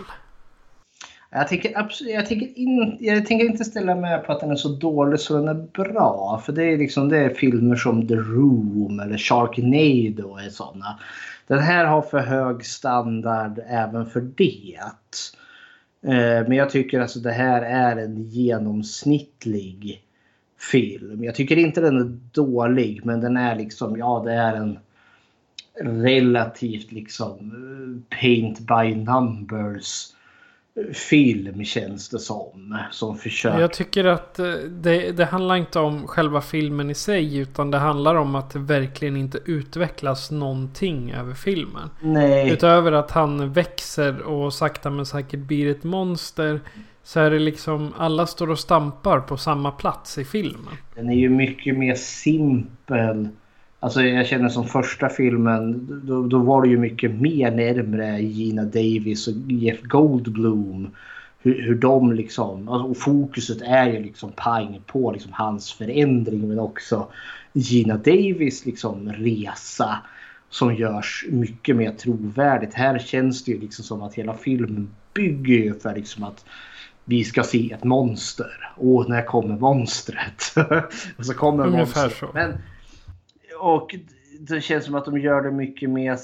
Jag 1.31 1.49
tänker, 1.49 1.73
jag, 2.01 2.27
tänker 2.27 2.59
in, 2.59 2.97
jag 3.01 3.27
tänker 3.27 3.47
inte 3.47 3.65
ställa 3.65 3.95
mig 3.95 4.19
på 4.19 4.33
att 4.33 4.41
den 4.41 4.51
är 4.51 4.57
så 4.57 4.69
dålig 4.69 5.21
så 5.21 5.37
den 5.37 5.49
är 5.49 5.85
bra. 5.85 6.43
För 6.47 6.53
det 6.53 6.65
är 6.65 6.79
liksom 6.79 7.09
det 7.09 7.19
är 7.19 7.35
filmer 7.35 7.77
som 7.77 8.09
The 8.09 8.15
Room 8.15 9.01
eller 9.01 9.19
Sharknado 9.19 10.37
är 10.37 10.51
sådana. 10.51 10.99
Den 11.47 11.59
här 11.59 11.85
har 11.85 12.03
för 12.03 12.19
hög 12.19 12.67
standard 12.67 13.61
även 13.69 14.07
för 14.07 14.21
det. 14.21 14.79
Eh, 16.03 16.49
men 16.49 16.53
jag 16.53 16.71
tycker 16.71 17.01
alltså 17.01 17.19
det 17.19 17.33
här 17.33 17.63
är 17.63 17.97
en 17.97 18.23
genomsnittlig 18.23 20.05
film. 20.59 21.25
Jag 21.25 21.35
tycker 21.35 21.57
inte 21.57 21.81
den 21.81 21.99
är 21.99 22.19
dålig 22.33 23.01
men 23.05 23.21
den 23.21 23.37
är 23.37 23.57
liksom, 23.57 23.99
ja 23.99 24.23
det 24.25 24.33
är 24.33 24.55
en 24.55 24.79
relativt 25.81 26.93
liksom 26.93 27.39
eh, 27.39 28.19
paint 28.19 28.59
by 28.59 28.95
numbers 28.95 30.07
film 30.93 31.65
känns 31.65 32.09
det 32.09 32.19
som. 32.19 32.79
Som 32.91 33.17
försöker. 33.17 33.61
Jag 33.61 33.73
tycker 33.73 34.05
att 34.05 34.39
eh, 34.39 34.53
det, 34.69 35.13
det 35.13 35.25
handlar 35.25 35.57
inte 35.57 35.79
om 35.79 36.07
själva 36.07 36.41
filmen 36.41 36.91
i 36.91 36.95
sig. 36.95 37.39
Utan 37.39 37.71
det 37.71 37.79
handlar 37.79 38.15
om 38.15 38.35
att 38.35 38.51
det 38.51 38.59
verkligen 38.59 39.17
inte 39.17 39.39
utvecklas 39.45 40.31
någonting 40.31 41.11
över 41.11 41.35
filmen. 41.35 41.91
Nej. 42.01 42.53
Utöver 42.53 42.93
att 42.93 43.11
han 43.11 43.53
växer 43.53 44.23
och 44.23 44.55
sakta 44.55 44.91
men 44.91 45.07
säkert 45.07 45.41
blir 45.41 45.71
ett 45.71 45.85
monster. 45.85 46.61
Så 47.03 47.21
är 47.21 47.31
det 47.31 47.39
liksom 47.39 47.95
alla 47.97 48.27
står 48.27 48.51
och 48.51 48.59
stampar 48.59 49.21
på 49.21 49.37
samma 49.37 49.71
plats 49.71 50.19
i 50.19 50.25
filmen. 50.25 50.75
Den 50.95 51.11
är 51.11 51.15
ju 51.15 51.29
mycket 51.29 51.79
mer 51.79 51.95
simpel. 51.95 53.29
Alltså 53.83 54.03
jag 54.03 54.27
känner 54.27 54.49
som 54.49 54.67
första 54.67 55.09
filmen, 55.09 55.89
då, 56.05 56.27
då 56.27 56.39
var 56.39 56.63
det 56.63 56.69
ju 56.69 56.79
mycket 56.79 57.11
mer 57.11 57.51
närmre 57.51 58.21
Gina 58.21 58.65
Davis 58.65 59.29
och 59.29 59.35
Jeff 59.53 59.83
Goldblum. 59.83 60.91
Hur, 61.43 61.63
hur 61.63 61.75
de 61.75 62.13
liksom, 62.13 62.69
alltså, 62.69 62.89
och 62.89 62.97
fokuset 62.97 63.63
är 63.63 63.87
ju 63.87 64.03
liksom 64.03 64.33
pang 64.37 64.81
på 64.87 65.13
liksom 65.13 65.33
hans 65.33 65.73
förändring 65.73 66.49
men 66.49 66.59
också 66.59 67.07
Gina 67.53 67.97
Davis 67.97 68.67
liksom 68.67 69.13
resa 69.13 69.99
som 70.51 70.75
görs 70.75 71.27
mycket 71.31 71.77
mer 71.77 71.93
trovärdigt. 71.93 72.75
Här 72.75 72.99
känns 72.99 73.45
det 73.45 73.53
ju 73.53 73.61
liksom 73.61 73.85
som 73.85 74.03
att 74.03 74.15
hela 74.15 74.35
filmen 74.35 74.91
bygger 75.15 75.55
ju 75.55 75.75
för 75.75 75.95
liksom 75.95 76.25
att 76.25 76.45
vi 77.05 77.25
ska 77.25 77.43
se 77.43 77.73
ett 77.73 77.85
monster. 77.85 78.73
Och 78.77 79.09
när 79.09 79.23
kommer 79.23 79.57
monstret? 79.57 80.55
och 81.17 81.27
så 81.27 81.35
kommer 81.35 81.67
Ungefär 81.67 82.03
monstret. 82.03 82.19
så. 82.19 82.31
Men, 82.35 82.53
och 83.61 83.95
det 84.41 84.61
känns 84.61 84.85
som 84.85 84.95
att 84.95 85.05
de 85.05 85.19
gör 85.19 85.43
det 85.43 85.51
mycket 85.51 85.91
mer 85.91 86.17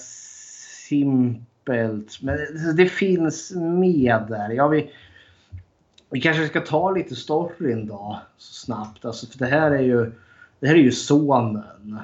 simpelt. 0.88 2.22
Men 2.22 2.38
alltså, 2.40 2.72
det 2.76 2.86
finns 2.86 3.52
med 3.56 4.22
där. 4.28 4.50
Ja, 4.50 4.68
vi, 4.68 4.90
vi 6.10 6.20
kanske 6.20 6.46
ska 6.46 6.60
ta 6.60 6.90
lite 6.90 7.14
storyn 7.14 7.86
då 7.86 8.20
så 8.36 8.52
snabbt. 8.52 9.04
Alltså, 9.04 9.26
för 9.26 9.38
det 9.38 9.46
här 9.46 9.70
är 9.70 9.82
ju, 9.82 10.12
det 10.60 10.66
här 10.66 10.74
är 10.74 10.78
ju 10.78 10.92
sonen. 10.92 11.98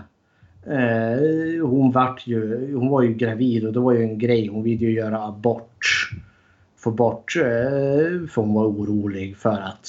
Eh, 0.66 1.66
hon, 1.66 1.92
vart 1.92 2.26
ju, 2.26 2.74
hon 2.74 2.88
var 2.88 3.02
ju 3.02 3.14
gravid 3.14 3.66
och 3.66 3.72
det 3.72 3.80
var 3.80 3.92
ju 3.92 4.02
en 4.02 4.18
grej. 4.18 4.46
Hon 4.46 4.62
ville 4.62 4.86
ju 4.86 4.92
göra 4.92 5.22
abort. 5.22 6.10
Få 6.76 6.90
bort, 6.90 7.36
eh, 7.36 7.42
för 8.28 8.34
hon 8.34 8.54
var 8.54 8.66
orolig 8.66 9.36
för 9.36 9.58
att 9.60 9.88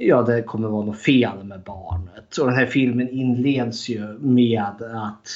ja, 0.00 0.22
det 0.22 0.42
kommer 0.42 0.68
vara 0.68 0.84
något 0.84 1.02
fel 1.02 1.44
med 1.44 1.60
barnet. 1.60 2.36
Och 2.36 2.46
den 2.46 2.56
här 2.56 2.66
filmen 2.66 3.08
inleds 3.08 3.88
ju 3.88 4.18
med 4.18 4.72
att 4.80 5.28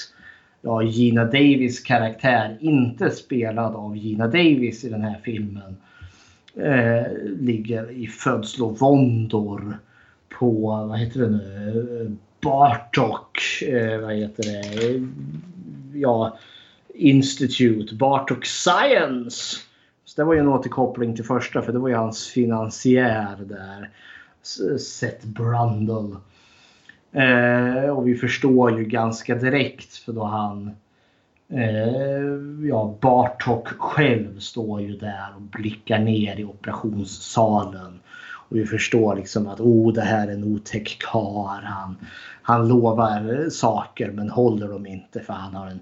ja, 0.63 0.83
Gina 0.83 1.25
Davis 1.25 1.81
karaktär, 1.81 2.59
inte 2.61 3.11
spelad 3.11 3.75
av 3.75 3.97
Gina 3.97 4.27
Davis 4.27 4.85
i 4.85 4.89
den 4.89 5.03
här 5.03 5.21
filmen, 5.23 5.77
eh, 6.57 7.13
ligger 7.41 7.91
i 7.91 8.07
födslovåndor 8.07 9.79
på, 10.39 10.87
vad 10.89 10.99
heter 10.99 11.21
det 11.21 11.31
nu, 11.31 12.17
Bartok, 12.41 13.39
eh, 13.69 14.01
vad 14.01 14.15
heter 14.15 14.43
det, 14.43 15.09
ja, 15.99 16.39
Institute, 16.95 17.95
Bartok 17.95 18.45
Science. 18.47 19.57
Så 20.05 20.21
det 20.21 20.25
var 20.25 20.35
ju 20.35 20.41
en 20.41 20.49
återkoppling 20.49 21.17
till 21.17 21.25
första 21.25 21.63
för 21.63 21.73
det 21.73 21.79
var 21.79 21.89
ju 21.89 21.95
hans 21.95 22.27
finansiär 22.27 23.37
där. 23.41 23.91
Seth 24.79 25.27
Brundle. 25.27 26.17
Eh, 27.13 27.91
och 27.91 28.09
vi 28.09 28.15
förstår 28.15 28.79
ju 28.79 28.85
ganska 28.85 29.35
direkt 29.35 29.97
för 29.97 30.13
då 30.13 30.25
han 30.25 30.77
eh, 31.49 32.69
ja, 32.69 32.95
Bartok 33.01 33.69
själv 33.69 34.39
står 34.39 34.81
ju 34.81 34.97
där 34.97 35.33
och 35.37 35.43
blickar 35.43 35.99
ner 35.99 36.41
i 36.41 36.45
operationssalen. 36.45 38.01
Och 38.51 38.57
vi 38.57 38.67
förstår 38.67 39.17
liksom 39.17 39.47
att 39.47 39.61
oh, 39.61 39.93
det 39.93 40.03
här 40.03 40.29
är 40.29 40.33
en 40.33 40.45
otäck 40.45 40.97
karl. 41.01 41.65
Han, 41.65 41.97
han 42.43 42.69
lovar 42.69 43.51
saker 43.51 44.11
men 44.11 44.31
håller 44.31 44.69
dem 44.69 44.87
inte 44.87 45.21
för 45.21 45.33
han 45.33 45.55
har 45.55 45.67
en 45.67 45.81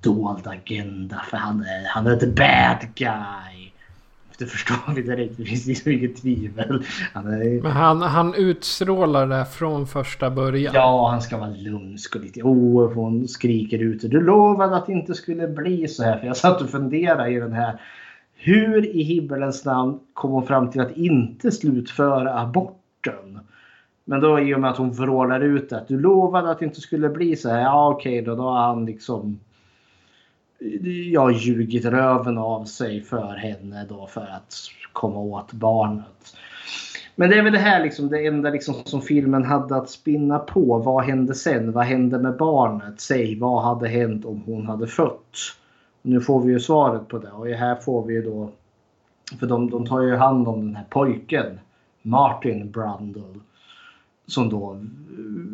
dold 0.00 0.46
agenda. 0.46 1.22
För 1.30 1.36
han 1.36 1.60
är, 1.60 1.88
han 1.88 2.06
är 2.06 2.16
the 2.16 2.26
bad 2.26 2.94
guy. 2.94 3.57
Det 4.38 4.46
förstår 4.46 4.94
vi 4.94 5.02
direkt. 5.02 5.36
Det 5.36 5.44
finns 5.44 5.66
liksom 5.66 5.92
inget 5.92 6.22
tvivel. 6.22 6.84
Han 7.14 7.26
är... 7.26 7.62
Men 7.62 7.72
han, 7.72 8.02
han 8.02 8.34
utstrålar 8.34 9.26
det 9.26 9.44
från 9.44 9.86
första 9.86 10.30
början. 10.30 10.74
Ja, 10.74 11.08
han 11.10 11.22
ska 11.22 11.38
vara 11.38 11.50
lumsk 11.50 12.16
och 12.16 12.20
lite 12.20 12.42
oh, 12.42 12.92
hon 12.92 13.28
skriker 13.28 13.78
ut. 13.78 14.00
Du 14.02 14.20
lovade 14.20 14.76
att 14.76 14.86
det 14.86 14.92
inte 14.92 15.14
skulle 15.14 15.48
bli 15.48 15.88
så 15.88 16.02
här. 16.02 16.18
För 16.18 16.26
jag 16.26 16.36
satt 16.36 16.60
och 16.62 16.70
funderade 16.70 17.30
i 17.30 17.40
den 17.40 17.52
här. 17.52 17.80
Hur 18.34 18.86
i 18.86 19.02
himmelens 19.02 19.64
namn 19.64 19.98
kom 20.14 20.30
hon 20.30 20.46
fram 20.46 20.70
till 20.70 20.80
att 20.80 20.96
inte 20.96 21.50
slutföra 21.50 22.40
aborten? 22.40 23.40
Men 24.04 24.20
då 24.20 24.40
i 24.40 24.54
och 24.54 24.60
med 24.60 24.70
att 24.70 24.76
hon 24.76 24.92
vrålar 24.92 25.40
ut 25.40 25.72
att 25.72 25.88
du 25.88 26.00
lovade 26.00 26.50
att 26.50 26.58
det 26.58 26.64
inte 26.64 26.80
skulle 26.80 27.08
bli 27.08 27.36
så 27.36 27.48
här. 27.48 27.60
Ja 27.60 27.88
okej 27.88 28.22
då, 28.22 28.34
då 28.34 28.42
har 28.42 28.60
han 28.60 28.86
liksom 28.86 29.38
ja, 31.12 31.30
ljugit 31.30 31.84
röven 31.84 32.38
av 32.38 32.64
sig 32.64 33.02
för 33.02 33.36
henne 33.36 33.86
då 33.88 34.06
för 34.06 34.20
att 34.20 34.54
komma 34.92 35.20
åt 35.20 35.52
barnet. 35.52 36.36
Men 37.16 37.30
det 37.30 37.36
är 37.36 37.42
väl 37.42 37.52
det 37.52 37.58
här 37.58 37.82
liksom 37.82 38.08
det 38.08 38.26
enda 38.26 38.50
liksom 38.50 38.74
som 38.84 39.02
filmen 39.02 39.44
hade 39.44 39.76
att 39.76 39.90
spinna 39.90 40.38
på. 40.38 40.78
Vad 40.78 41.04
hände 41.04 41.34
sen? 41.34 41.72
Vad 41.72 41.84
hände 41.84 42.18
med 42.18 42.36
barnet? 42.36 43.00
Säg 43.00 43.38
vad 43.38 43.62
hade 43.62 43.88
hänt 43.88 44.24
om 44.24 44.42
hon 44.46 44.66
hade 44.66 44.86
fött? 44.86 45.36
Nu 46.02 46.20
får 46.20 46.40
vi 46.40 46.52
ju 46.52 46.60
svaret 46.60 47.08
på 47.08 47.18
det 47.18 47.30
och 47.30 47.46
här 47.46 47.74
får 47.74 48.06
vi 48.06 48.14
ju 48.14 48.22
då 48.22 48.50
för 49.40 49.46
de, 49.46 49.70
de 49.70 49.86
tar 49.86 50.02
ju 50.02 50.16
hand 50.16 50.48
om 50.48 50.60
den 50.66 50.76
här 50.76 50.86
pojken 50.90 51.60
Martin 52.02 52.70
Brundle. 52.70 53.40
Som 54.26 54.48
då 54.48 54.80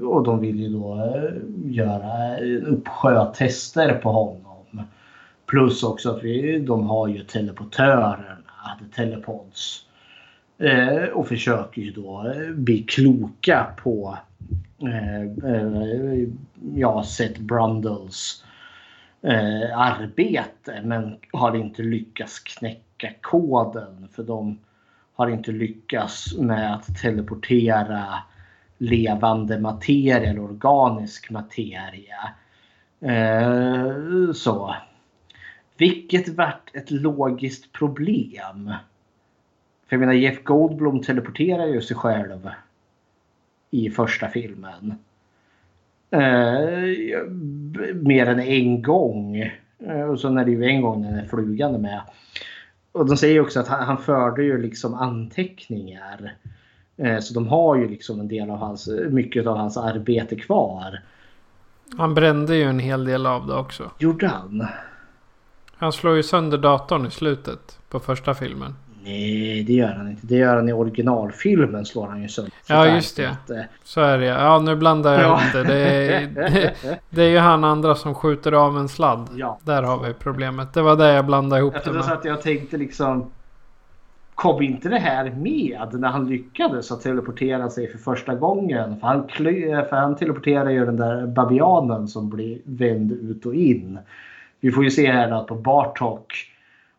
och 0.02 0.24
de 0.24 0.40
vill 0.40 0.60
ju 0.60 0.68
då 0.68 0.94
eh, 0.94 1.32
göra 1.64 2.38
eh, 2.38 2.54
en 2.56 2.66
uppsjö 2.66 3.32
tester 3.34 3.94
på 3.94 4.12
honom. 4.12 4.43
Plus 5.54 5.82
också 5.82 6.10
att 6.10 6.22
vi, 6.22 6.58
de 6.58 6.86
har 6.86 7.08
ju 7.08 7.24
teleportörerna, 7.24 8.36
telepods. 8.94 9.86
Eh, 10.58 11.04
och 11.04 11.28
försöker 11.28 11.82
ju 11.82 11.90
då 11.90 12.32
eh, 12.34 12.50
bli 12.50 12.82
kloka 12.82 13.66
på 13.82 14.18
eh, 14.82 15.50
eh, 15.50 16.28
ja, 16.74 17.04
Seth 17.04 17.40
Brundles 17.40 18.44
eh, 19.22 19.78
arbete. 19.78 20.80
Men 20.84 21.16
har 21.32 21.56
inte 21.56 21.82
lyckats 21.82 22.38
knäcka 22.38 23.10
koden. 23.20 24.08
För 24.12 24.22
de 24.22 24.58
har 25.14 25.28
inte 25.28 25.52
lyckats 25.52 26.36
med 26.38 26.74
att 26.74 26.96
teleportera 27.02 28.04
levande 28.78 29.60
materia 29.60 30.30
eller 30.30 30.40
organisk 30.40 31.30
materia. 31.30 32.30
Eh, 33.00 34.32
så. 34.32 34.74
Vilket 35.76 36.28
vart 36.28 36.70
ett 36.74 36.90
logiskt 36.90 37.72
problem. 37.72 38.72
För 39.86 39.96
jag 39.96 40.00
menar 40.00 40.12
Jeff 40.12 40.44
Goldblum 40.44 41.02
teleporterar 41.02 41.66
ju 41.66 41.82
sig 41.82 41.96
själv 41.96 42.50
i 43.70 43.90
första 43.90 44.28
filmen. 44.28 44.94
Eh, 46.10 47.26
mer 47.94 48.26
än 48.26 48.40
en 48.40 48.82
gång. 48.82 49.36
Eh, 49.78 50.02
och 50.10 50.20
så 50.20 50.38
är 50.38 50.44
det 50.44 50.50
ju 50.50 50.64
en 50.64 50.82
gång 50.82 51.02
den 51.02 51.14
är 51.14 51.26
flugande 51.26 51.78
med. 51.78 52.00
Och 52.92 53.06
de 53.06 53.16
säger 53.16 53.40
också 53.40 53.60
att 53.60 53.68
han, 53.68 53.86
han 53.86 53.98
förde 53.98 54.44
ju 54.44 54.62
liksom 54.62 54.94
anteckningar. 54.94 56.34
Eh, 56.96 57.18
så 57.18 57.34
de 57.34 57.48
har 57.48 57.76
ju 57.76 57.88
liksom 57.88 58.20
en 58.20 58.28
del 58.28 58.50
av 58.50 58.58
hans, 58.58 58.88
mycket 59.10 59.46
av 59.46 59.56
hans 59.56 59.76
arbete 59.76 60.36
kvar. 60.36 61.00
Han 61.96 62.14
brände 62.14 62.56
ju 62.56 62.62
en 62.62 62.78
hel 62.78 63.04
del 63.04 63.26
av 63.26 63.46
det 63.46 63.54
också. 63.54 63.90
Gjorde 63.98 64.28
han? 64.28 64.66
Han 65.84 65.92
slår 65.92 66.16
ju 66.16 66.22
sönder 66.22 66.58
datorn 66.58 67.06
i 67.06 67.10
slutet 67.10 67.78
på 67.90 68.00
första 68.00 68.34
filmen. 68.34 68.74
Nej, 69.04 69.64
det 69.64 69.72
gör 69.72 69.88
han 69.94 70.08
inte. 70.10 70.26
Det 70.26 70.36
gör 70.36 70.56
han 70.56 70.68
i 70.68 70.72
originalfilmen 70.72 71.84
slår 71.86 72.06
han 72.06 72.22
ju 72.22 72.28
sönder. 72.28 72.52
Ja, 72.68 72.86
just 72.86 73.16
det. 73.16 73.36
Så 73.82 74.00
är 74.00 74.18
det 74.18 74.24
ja. 74.26 74.58
Nu 74.58 74.76
blandar 74.76 75.12
jag 75.12 75.22
Ja. 75.22 75.26
ihop 75.26 75.66
det. 75.66 75.74
Är, 75.74 76.26
det, 76.26 76.74
det 77.10 77.22
är 77.22 77.28
ju 77.28 77.38
han 77.38 77.64
andra 77.64 77.94
som 77.94 78.14
skjuter 78.14 78.52
av 78.52 78.78
en 78.78 78.88
sladd. 78.88 79.28
Ja. 79.36 79.58
Där 79.62 79.82
har 79.82 80.06
vi 80.06 80.14
problemet. 80.14 80.72
Det 80.74 80.82
var 80.82 80.96
det 80.96 81.12
jag 81.12 81.26
blandade 81.26 81.60
ihop 81.62 81.74
Efter 81.74 81.90
det 81.90 81.96
med. 81.96 82.04
satt 82.04 82.24
jag 82.24 82.42
tänkte 82.42 82.76
liksom. 82.76 83.30
Kom 84.34 84.62
inte 84.62 84.88
det 84.88 84.98
här 84.98 85.30
med 85.30 85.88
när 85.92 86.08
han 86.08 86.28
lyckades 86.28 86.92
att 86.92 87.00
teleportera 87.00 87.70
sig 87.70 87.90
för 87.92 87.98
första 87.98 88.34
gången? 88.34 89.00
För 89.00 89.06
han, 89.06 89.28
för 89.88 89.96
han 89.96 90.16
teleporterar 90.16 90.70
ju 90.70 90.86
den 90.86 90.96
där 90.96 91.26
babianen 91.26 92.08
som 92.08 92.30
blir 92.30 92.58
vänd 92.64 93.12
ut 93.12 93.46
och 93.46 93.54
in. 93.54 93.98
Vi 94.64 94.72
får 94.72 94.84
ju 94.84 94.90
se 94.90 95.12
här 95.12 95.30
att 95.30 95.46
på 95.46 95.54
Bartok 95.54 96.32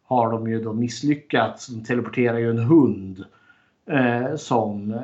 har 0.04 0.32
de 0.32 0.48
ju 0.48 0.64
då 0.64 0.74
misslyckats. 0.74 1.68
De 1.68 1.84
teleporterar 1.84 2.38
ju 2.38 2.50
en 2.50 2.60
hund. 2.60 3.24
Eh, 3.90 4.36
som 4.36 4.92
eh, 4.92 5.00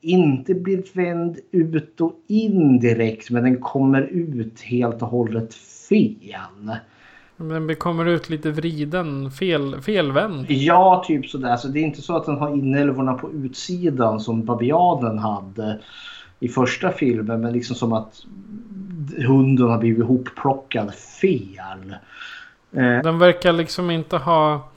inte 0.00 0.54
blir 0.54 0.96
vänd 0.96 1.38
ut 1.50 2.00
och 2.00 2.12
in 2.26 2.80
direkt 2.80 3.30
men 3.30 3.44
den 3.44 3.60
kommer 3.60 4.02
ut 4.02 4.60
helt 4.60 5.02
och 5.02 5.08
hållet 5.08 5.54
fel. 5.54 6.76
Den 7.36 7.76
kommer 7.76 8.06
ut 8.06 8.30
lite 8.30 8.50
vriden, 8.50 9.30
fel, 9.30 9.80
felvänd. 9.80 10.50
Ja, 10.50 11.04
typ 11.06 11.26
sådär. 11.26 11.56
Så 11.56 11.68
det 11.68 11.78
är 11.78 11.84
inte 11.84 12.02
så 12.02 12.16
att 12.16 12.26
den 12.26 12.38
har 12.38 12.56
inälvorna 12.56 13.14
på 13.14 13.32
utsidan 13.32 14.20
som 14.20 14.44
babianen 14.44 15.18
hade 15.18 15.80
i 16.40 16.48
första 16.48 16.92
filmen. 16.92 17.40
Men 17.40 17.52
liksom 17.52 17.76
som 17.76 17.92
att 17.92 18.24
hunden 19.26 19.68
har 19.68 19.78
blivit 19.78 20.06
hopplockad 20.06 20.94
fel. 20.94 21.94
Eh. 22.72 23.02
Den 23.02 23.18
verkar 23.18 23.52
liksom 23.52 23.90
inte 23.90 24.16
ha... 24.16 24.68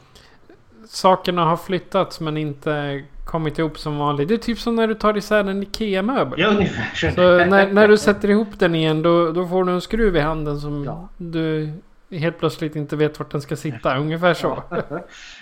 Sakerna 0.88 1.46
har 1.46 1.58
flyttats 1.58 2.20
men 2.20 2.38
inte 2.38 3.04
kommit 3.26 3.60
ihop 3.60 3.80
som 3.80 3.98
vanligt. 3.98 4.28
Det 4.28 4.34
är 4.34 4.38
typ 4.38 4.60
som 4.60 4.76
när 4.76 4.88
du 4.88 4.94
tar 4.94 5.18
isär 5.18 5.44
en 5.44 5.64
IKEA-möbel. 5.64 6.40
Ja, 6.40 6.48
ungefär. 6.48 7.12
Så 7.12 7.22
när, 7.46 7.74
när 7.74 7.88
du 7.88 7.98
sätter 7.98 8.30
ihop 8.30 8.60
den 8.60 8.76
igen 8.76 9.02
då, 9.02 9.32
då 9.32 9.48
får 9.48 9.64
du 9.64 9.72
en 9.72 9.82
skruv 9.82 10.16
i 10.16 10.20
handen 10.20 10.60
som 10.60 10.84
ja. 10.84 11.10
du 11.18 11.74
helt 12.12 12.40
plötsligt 12.40 12.76
inte 12.76 12.96
vet 12.96 13.20
vart 13.20 13.32
den 13.32 13.42
ska 13.42 13.56
sitta. 13.56 13.98
Ungefär 13.98 14.34
så. 14.34 14.50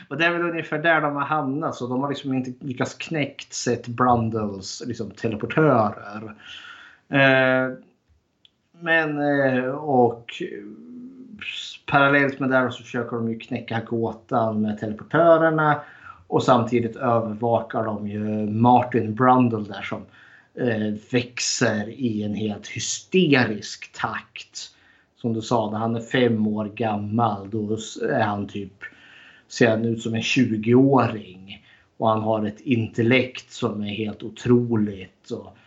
och 0.07 0.17
det 0.17 0.25
är 0.25 0.31
väl 0.31 0.41
ungefär 0.41 0.77
där 0.77 1.01
de 1.01 1.15
har 1.15 1.25
hamnat. 1.25 1.75
Så 1.75 1.87
de 1.87 2.01
har 2.01 2.09
liksom 2.09 2.33
inte 2.33 2.65
lyckats 2.65 2.93
knäckt 2.93 3.53
sett 3.53 3.87
Brundles 3.87 4.83
liksom, 4.85 5.11
teleportörer. 5.11 6.35
Eh, 7.09 7.73
men 8.81 9.21
eh, 9.21 9.65
och 9.69 10.41
parallellt 11.85 12.39
med 12.39 12.49
det 12.49 12.71
så 12.71 12.83
försöker 12.83 13.15
de 13.15 13.29
ju 13.29 13.39
knäcka 13.39 13.79
gåtan 13.79 14.61
med 14.61 14.79
teleportörerna. 14.79 15.81
Och 16.27 16.43
samtidigt 16.43 16.95
övervakar 16.95 17.85
de 17.85 18.07
ju 18.07 18.19
Martin 18.45 19.15
Brundle 19.15 19.73
där 19.73 19.81
som 19.81 20.05
eh, 20.55 20.93
växer 21.11 21.89
i 21.89 22.23
en 22.23 22.35
helt 22.35 22.67
hysterisk 22.67 23.91
takt. 23.93 24.71
Som 25.15 25.33
du 25.33 25.41
sa, 25.41 25.71
när 25.71 25.77
han 25.77 25.95
är 25.95 26.01
fem 26.01 26.47
år 26.47 26.65
gammal 26.65 27.49
då 27.49 27.77
är 28.09 28.21
han 28.21 28.47
typ, 28.47 28.73
ser 29.47 29.69
han 29.69 29.85
ut 29.85 30.01
som 30.01 30.13
en 30.13 30.21
20-åring. 30.21 31.65
Och 31.97 32.09
han 32.09 32.21
har 32.21 32.45
ett 32.45 32.59
intellekt 32.59 33.51
som 33.51 33.81
är 33.81 33.93
helt 33.93 34.23
otroligt. 34.23 35.31
Och 35.31 35.57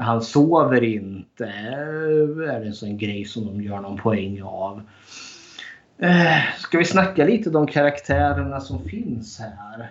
han 0.00 0.22
sover 0.22 0.84
inte, 0.84 1.44
eh, 1.44 2.54
är 2.54 2.60
det 2.60 2.66
en 2.66 2.74
sån 2.74 2.98
grej 2.98 3.24
som 3.24 3.46
de 3.46 3.62
gör 3.62 3.80
någon 3.80 3.98
poäng 3.98 4.42
av. 4.42 4.82
Eh, 5.98 6.54
ska 6.58 6.78
vi 6.78 6.84
snacka 6.84 7.24
lite 7.24 7.48
om 7.48 7.52
de 7.52 7.66
karaktärerna 7.66 8.60
som 8.60 8.84
finns 8.84 9.38
här? 9.38 9.90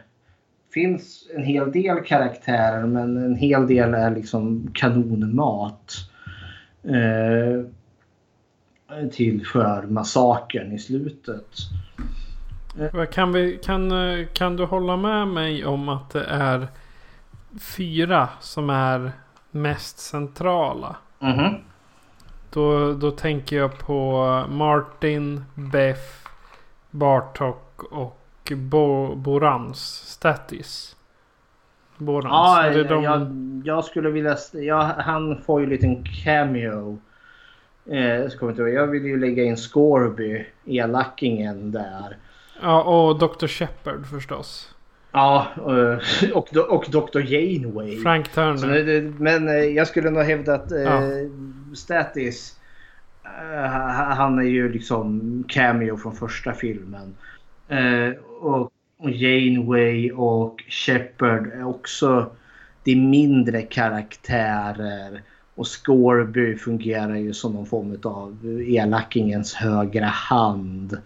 finns 0.73 1.27
en 1.36 1.44
hel 1.44 1.72
del 1.72 2.03
karaktärer 2.03 2.86
men 2.86 3.18
en 3.18 3.36
hel 3.36 3.68
del 3.68 3.94
är 3.94 4.15
liksom 4.15 4.72
kanonmat. 4.73 5.95
Eh, 6.84 7.65
till 9.11 9.45
för 9.45 9.84
massakern 9.84 10.72
i 10.72 10.80
slutet. 10.80 11.45
Eh. 12.80 13.06
Kan, 13.06 13.34
vi, 13.34 13.60
kan, 13.64 13.91
kan 14.34 14.56
du 14.56 14.65
hålla 14.65 14.98
med 14.98 15.27
mig 15.27 15.65
om 15.65 15.90
att 15.90 16.10
det 16.10 16.23
är 16.23 16.68
fyra 17.77 18.30
som 18.40 18.69
är 18.69 19.11
mest 19.52 20.00
centrala? 20.00 20.96
Mm 21.20 21.38
-hmm. 21.38 21.56
då, 22.50 22.94
då 22.94 23.12
tänker 23.12 23.56
jag 23.56 23.80
på 23.80 24.24
Martin, 24.50 25.44
Beth, 25.56 26.28
Bartok 26.92 27.84
och 27.84 28.52
Bo, 28.56 29.16
Borans 29.16 29.80
Statis. 30.08 30.96
Borans. 31.98 32.32
Ja, 32.32 32.64
är 32.64 32.84
de... 32.84 33.04
jag, 33.04 33.32
jag, 33.66 33.86
skulle 33.86 34.10
vilja... 34.10 34.38
Ja, 34.54 34.92
han 34.98 35.42
får 35.42 35.60
ju 35.60 35.64
en 35.64 35.70
liten 35.70 36.04
cameo. 36.24 37.00
Eh, 37.86 38.30
inte, 38.42 38.62
jag 38.62 38.88
vill 38.88 39.06
ju 39.06 39.20
lägga 39.20 39.44
in 39.44 39.58
Scorby, 39.58 40.46
elakingen 40.66 41.72
där. 41.72 42.18
Ja, 42.62 42.84
och 42.84 43.20
Dr. 43.20 43.48
Shepard 43.48 44.06
förstås. 44.06 44.76
Ja, 45.11 45.48
och, 46.34 46.53
och, 46.57 46.69
och 46.69 46.86
Dr. 46.91 47.19
Janeway. 47.19 47.98
Frank 47.98 48.30
Turner. 48.30 49.14
men 49.19 49.48
eh, 49.48 49.53
jag 49.53 49.88
skulle 49.88 50.10
nog 50.10 50.23
hävda 50.23 50.53
att 50.53 50.72
eh, 50.72 50.81
ja. 50.81 51.02
Statis, 51.76 52.56
han 53.95 54.40
är 54.40 54.44
ju 54.44 54.72
liksom 54.72 55.44
cameo 55.48 55.98
från 55.98 56.15
första 56.15 56.53
filmen. 56.53 57.15
och 58.40 58.72
Janeway 59.03 60.11
och 60.11 60.64
Shepard 60.68 61.48
är 61.48 61.68
också 61.68 62.31
de 62.84 62.95
mindre 62.95 63.61
karaktärer. 63.61 65.22
Och 65.56 65.68
Scorby 65.68 66.56
fungerar 66.56 67.15
ju 67.15 67.34
som 67.34 67.53
någon 67.53 67.65
form 67.65 67.98
av 68.03 68.61
elakingens 68.68 69.53
högra 69.53 70.06
hand. 70.06 70.98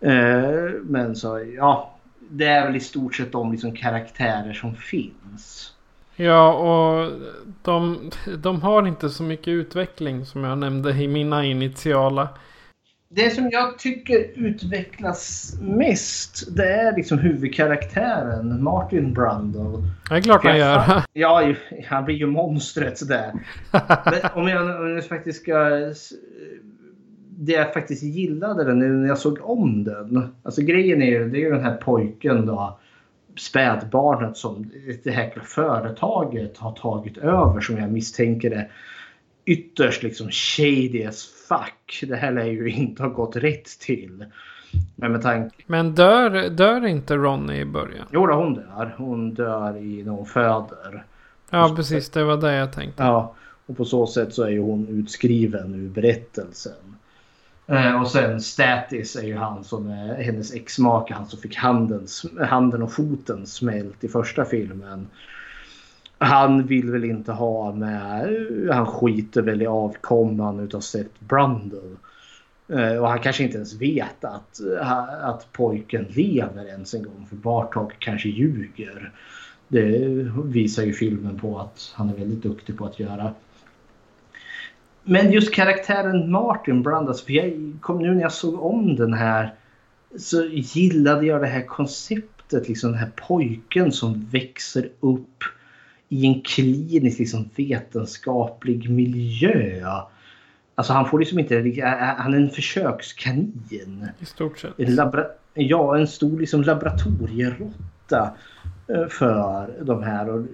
Eh, 0.00 0.70
men 0.82 1.16
så 1.16 1.44
ja, 1.56 1.91
det 2.32 2.46
är 2.46 2.66
väl 2.66 2.76
i 2.76 2.80
stort 2.80 3.14
sett 3.14 3.32
de 3.32 3.52
liksom 3.52 3.76
karaktärer 3.76 4.52
som 4.52 4.76
finns. 4.76 5.74
Ja, 6.16 6.52
och 6.52 7.12
de, 7.62 8.10
de 8.38 8.62
har 8.62 8.86
inte 8.86 9.10
så 9.10 9.22
mycket 9.22 9.48
utveckling 9.48 10.26
som 10.26 10.44
jag 10.44 10.58
nämnde 10.58 10.90
i 10.90 11.08
mina 11.08 11.44
initiala 11.44 12.28
det 13.14 13.30
som 13.30 13.50
jag 13.50 13.78
tycker 13.78 14.26
utvecklas 14.34 15.54
mest 15.60 16.56
det 16.56 16.72
är 16.72 16.96
liksom 16.96 17.18
huvudkaraktären 17.18 18.62
Martin 18.62 19.14
Brundle. 19.14 19.88
Det 20.08 20.14
är 20.14 20.20
klart 20.20 20.44
han 20.44 20.58
gör. 20.58 21.02
Ja, 21.12 21.54
han 21.88 22.04
blir 22.04 22.14
ju 22.14 22.26
monstret 22.26 23.08
där. 23.08 23.32
Men 24.04 24.30
om 24.34 24.48
jag, 24.48 24.80
om 24.80 24.90
jag 24.90 25.04
faktiskt 25.04 25.42
ska... 25.42 25.54
Det 27.44 27.52
jag 27.52 27.72
faktiskt 27.72 28.02
gillade 28.02 28.64
den 28.64 29.02
när 29.02 29.08
jag 29.08 29.18
såg 29.18 29.38
om 29.42 29.84
den. 29.84 30.34
Alltså 30.42 30.62
grejen 30.62 31.02
är 31.02 31.06
ju, 31.06 31.30
det 31.30 31.38
är 31.38 31.40
ju 31.40 31.50
den 31.50 31.64
här 31.64 31.76
pojken 31.76 32.46
då. 32.46 32.78
Spädbarnet 33.36 34.36
som 34.36 34.70
det 35.04 35.10
här 35.10 35.32
företaget 35.44 36.58
har 36.58 36.72
tagit 36.72 37.18
över 37.18 37.60
som 37.60 37.78
jag 37.78 37.92
misstänker 37.92 38.50
det 38.50 38.68
ytterst 39.44 40.02
liksom 40.02 40.30
shady 40.30 41.04
as 41.04 41.24
fuck. 41.48 42.04
Det 42.08 42.16
här 42.16 42.32
lär 42.32 42.44
ju 42.44 42.70
inte 42.70 43.02
ha 43.02 43.10
gått 43.10 43.36
rätt 43.36 43.78
till. 43.80 44.24
Men 44.96 45.12
med 45.12 45.22
tanke... 45.22 45.56
Men 45.66 45.94
dör, 45.94 46.50
dör 46.50 46.86
inte 46.86 47.16
Ronny 47.16 47.60
i 47.60 47.64
början? 47.64 48.06
Jo 48.12 48.26
då, 48.26 48.34
hon 48.34 48.54
dör. 48.54 48.94
Hon 48.98 49.34
dör 49.34 49.76
i 49.76 50.02
när 50.02 50.12
hon 50.12 50.26
föder. 50.26 51.04
Ja 51.50 51.72
precis, 51.76 52.10
det 52.10 52.24
var 52.24 52.36
det 52.36 52.54
jag 52.54 52.72
tänkte. 52.72 53.02
Ja, 53.02 53.34
och 53.66 53.76
på 53.76 53.84
så 53.84 54.06
sätt 54.06 54.34
så 54.34 54.42
är 54.42 54.50
ju 54.50 54.60
hon 54.60 54.88
utskriven 54.88 55.74
ur 55.74 55.88
berättelsen. 55.88 56.91
Eh, 57.72 58.00
och 58.00 58.10
sen 58.10 58.40
Statis 58.40 59.16
är 59.16 59.22
ju 59.22 59.36
han 59.36 59.64
som 59.64 59.90
är 59.90 60.22
hennes 60.22 60.54
exmake, 60.54 61.14
han 61.14 61.26
som 61.26 61.40
fick 61.40 61.56
handen, 61.56 62.06
handen 62.40 62.82
och 62.82 62.92
foten 62.92 63.46
smält 63.46 64.04
i 64.04 64.08
första 64.08 64.44
filmen 64.44 65.06
han 66.24 66.66
vill 66.66 66.90
väl 66.90 67.04
inte 67.04 67.32
ha 67.32 67.72
med, 67.72 68.68
han 68.70 68.86
skiter 68.86 69.42
väl 69.42 69.62
i 69.62 69.66
avkomman 69.66 70.60
utav 70.60 70.80
Seth 70.80 71.10
Brundle. 71.18 71.96
Eh, 72.68 72.96
och 72.96 73.08
han 73.08 73.18
kanske 73.18 73.42
inte 73.42 73.56
ens 73.56 73.74
vet 73.74 74.24
att, 74.24 74.60
eh, 74.60 75.24
att 75.24 75.52
pojken 75.52 76.04
lever 76.04 76.66
ens 76.66 76.94
en 76.94 77.02
gång 77.02 77.26
för 77.28 77.36
Bartok 77.36 77.92
kanske 77.98 78.28
ljuger. 78.28 79.12
Det 79.68 79.98
visar 80.44 80.82
ju 80.82 80.92
filmen 80.92 81.38
på 81.38 81.58
att 81.58 81.92
han 81.94 82.08
är 82.08 82.14
väldigt 82.14 82.42
duktig 82.42 82.78
på 82.78 82.84
att 82.84 83.00
göra. 83.00 83.34
Men 85.04 85.32
just 85.32 85.54
karaktären 85.54 86.30
Martin 86.30 86.82
Brandas, 86.82 87.22
för 87.22 87.32
jag 87.32 87.72
kom 87.80 87.98
nu 87.98 88.14
när 88.14 88.22
jag 88.22 88.32
såg 88.32 88.62
om 88.62 88.96
den 88.96 89.12
här 89.12 89.54
så 90.18 90.44
gillade 90.44 91.26
jag 91.26 91.40
det 91.40 91.46
här 91.46 91.66
konceptet, 91.66 92.68
liksom 92.68 92.90
den 92.90 93.00
här 93.00 93.10
pojken 93.16 93.92
som 93.92 94.26
växer 94.30 94.88
upp 95.00 95.44
i 96.08 96.26
en 96.26 96.40
klinisk 96.40 97.18
liksom, 97.18 97.50
vetenskaplig 97.56 98.90
miljö. 98.90 99.86
Alltså 100.74 100.92
han 100.92 101.08
får 101.08 101.18
liksom 101.18 101.38
inte, 101.38 101.54
han 102.18 102.34
är 102.34 102.38
en 102.38 102.50
försökskanin. 102.50 104.08
I 104.20 104.24
stort 104.24 104.58
sett. 104.58 104.80
En 104.80 104.94
labra, 104.94 105.24
ja, 105.54 105.98
en 105.98 106.06
stor 106.06 106.40
liksom 106.40 106.62
laboratorieråtta 106.62 108.30
eh, 108.88 109.06
för 109.08 109.70
de 109.84 110.02
här. 110.02 110.28
Och, 110.28 110.46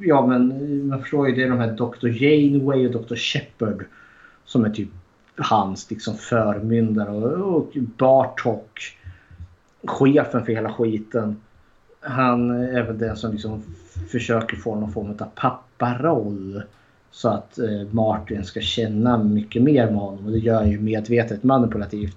ja 0.00 0.26
men 0.26 0.88
man 0.88 1.00
förstår 1.00 1.28
ju 1.28 1.34
det 1.34 1.42
är 1.42 1.48
de 1.48 1.58
här 1.58 1.72
Dr. 1.72 2.08
Janeway 2.08 2.86
och 2.86 3.02
Dr. 3.02 3.14
Shepard 3.14 3.84
som 4.44 4.64
är 4.64 4.70
typ 4.70 4.88
hans 5.36 5.90
liksom 5.90 6.14
förmyndare 6.16 7.10
och, 7.10 7.56
och 7.56 7.72
Bartok 7.74 8.96
chefen 9.86 10.44
för 10.44 10.52
hela 10.52 10.72
skiten. 10.72 11.36
Han 12.00 12.50
är 12.50 12.82
väl 12.82 12.98
den 12.98 13.16
som 13.16 13.32
liksom 13.32 13.62
försöker 14.10 14.56
få 14.56 14.74
någon 14.74 14.92
form 14.92 15.10
av 15.10 15.26
papparoll. 15.34 16.62
Så 17.10 17.28
att 17.28 17.58
eh, 17.58 17.86
Martin 17.90 18.44
ska 18.44 18.60
känna 18.60 19.18
mycket 19.18 19.62
mer 19.62 19.86
med 19.86 20.00
honom 20.00 20.26
och 20.26 20.32
det 20.32 20.38
gör 20.38 20.54
han 20.54 20.70
ju 20.70 20.80
medvetet 20.80 21.42
manipulativt. 21.42 22.16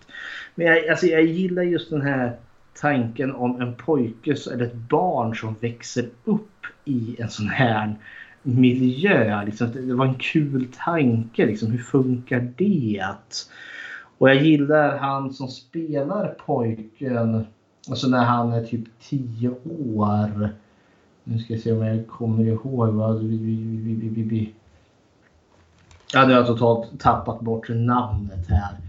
Men 0.56 0.68
jag, 0.68 0.88
alltså, 0.88 1.06
jag 1.06 1.24
gillar 1.24 1.64
just 1.64 1.90
den 1.90 2.02
här 2.02 2.34
tanken 2.82 3.36
om 3.36 3.62
en 3.62 3.76
pojke 3.76 4.36
eller 4.54 4.66
ett 4.66 4.76
barn 4.76 5.36
som 5.36 5.56
växer 5.60 6.10
upp 6.24 6.66
i 6.86 7.16
en 7.20 7.30
sån 7.30 7.50
här 7.50 7.96
miljö. 8.44 9.46
Liksom, 9.46 9.72
det 9.72 9.94
var 9.94 10.06
en 10.06 10.14
kul 10.20 10.68
tanke. 10.86 11.46
Liksom, 11.46 11.72
hur 11.72 11.84
funkar 11.84 12.54
det? 12.58 13.06
Och 14.18 14.30
jag 14.30 14.44
gillar 14.44 14.98
han 14.98 15.34
som 15.34 15.48
spelar 15.48 16.36
pojken. 16.46 17.46
Alltså 17.90 18.08
när 18.08 18.26
han 18.26 18.54
är 18.54 18.64
typ 18.64 18.86
10 19.02 19.50
år. 19.96 20.50
Nu 21.24 21.40
ska 21.40 21.54
jag 21.54 21.62
se 21.62 21.72
om 21.72 21.86
jag 21.86 22.08
kommer 22.08 22.44
ihåg 22.44 22.90
vad... 22.90 23.24
Ja, 26.14 26.26
nu 26.28 26.34
har 26.34 26.40
jag 26.40 26.48
totalt 26.48 27.00
tappat 27.00 27.42
bort 27.42 27.70
namnet 27.70 28.50
här. 28.50 28.87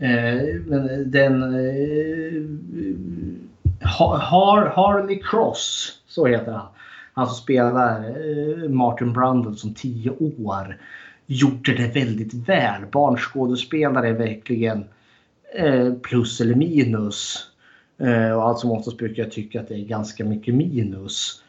Eh, 0.00 0.60
men 0.66 1.10
den... 1.10 1.42
Eh, 1.42 2.42
Har, 3.82 4.66
Harley 4.66 5.20
Cross, 5.22 5.92
så 6.06 6.26
heter 6.26 6.52
han. 6.52 6.66
Han 7.14 7.26
som 7.26 7.34
spelar 7.34 8.04
eh, 8.04 8.68
Martin 8.68 9.12
Brundle 9.12 9.54
som 9.54 9.74
10 9.74 10.10
år. 10.10 10.76
Gjorde 11.26 11.74
det 11.74 11.94
väldigt 11.94 12.34
väl. 12.34 12.82
Barnskådespelare 12.92 14.08
är 14.08 14.12
verkligen 14.12 14.84
eh, 15.54 15.92
plus 15.94 16.40
eller 16.40 16.54
minus. 16.54 17.46
Eh, 17.98 18.32
och 18.32 18.48
allt 18.48 18.58
som 18.58 18.70
oftast 18.70 18.98
brukar 18.98 19.22
jag 19.22 19.32
tycka 19.32 19.60
att 19.60 19.68
det 19.68 19.74
är 19.74 19.84
ganska 19.84 20.24
mycket 20.24 20.54
minus. 20.54 21.42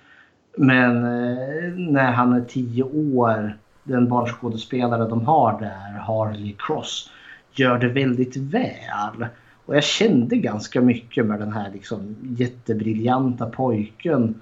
Men 0.57 0.95
eh, 0.97 1.73
när 1.73 2.11
han 2.11 2.33
är 2.33 2.41
10 2.41 2.83
år, 2.83 3.57
den 3.83 4.09
barnskådespelare 4.09 5.09
de 5.09 5.25
har 5.25 5.59
där, 5.59 5.99
Harley 5.99 6.55
Cross, 6.59 7.09
gör 7.53 7.77
det 7.79 7.87
väldigt 7.87 8.37
väl. 8.37 9.25
Och 9.65 9.75
jag 9.75 9.83
kände 9.83 10.35
ganska 10.35 10.81
mycket 10.81 11.25
med 11.25 11.39
den 11.39 11.53
här 11.53 11.71
liksom 11.73 12.15
jättebriljanta 12.21 13.45
pojken 13.45 14.41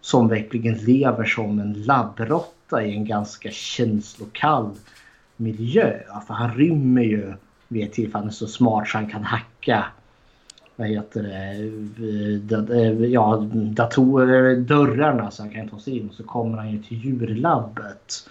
som 0.00 0.28
verkligen 0.28 0.74
lever 0.74 1.24
som 1.24 1.58
en 1.58 1.72
labbrotta 1.72 2.84
i 2.84 2.94
en 2.94 3.04
ganska 3.04 3.50
känslokall 3.50 4.70
miljö. 5.36 5.98
För 6.26 6.34
han 6.34 6.54
rymmer 6.54 7.02
ju 7.02 7.32
vid 7.68 7.84
ett 7.84 7.92
tillfälle 7.92 8.18
han 8.18 8.28
är 8.28 8.32
så 8.32 8.46
smart 8.46 8.88
så 8.88 8.98
han 8.98 9.10
kan 9.10 9.24
hacka 9.24 9.84
vad 10.76 10.88
heter 10.88 11.22
det, 11.22 11.36
eh, 12.56 12.78
eh, 12.78 13.04
ja, 13.04 13.48
datorer, 13.52 14.56
dörrarna 14.56 15.30
så 15.30 15.42
han 15.42 15.50
kan 15.50 15.68
ta 15.68 15.78
sig 15.78 15.98
in. 15.98 16.08
Och 16.08 16.14
så 16.14 16.22
kommer 16.22 16.58
han 16.58 16.70
ju 16.70 16.82
till 16.82 17.04
djurlabbet. 17.04 18.28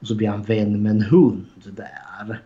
Och 0.00 0.06
så 0.06 0.14
blir 0.14 0.28
han 0.28 0.42
vän 0.42 0.82
med 0.82 0.90
en 0.90 1.02
hund 1.02 1.46
där. 1.64 2.40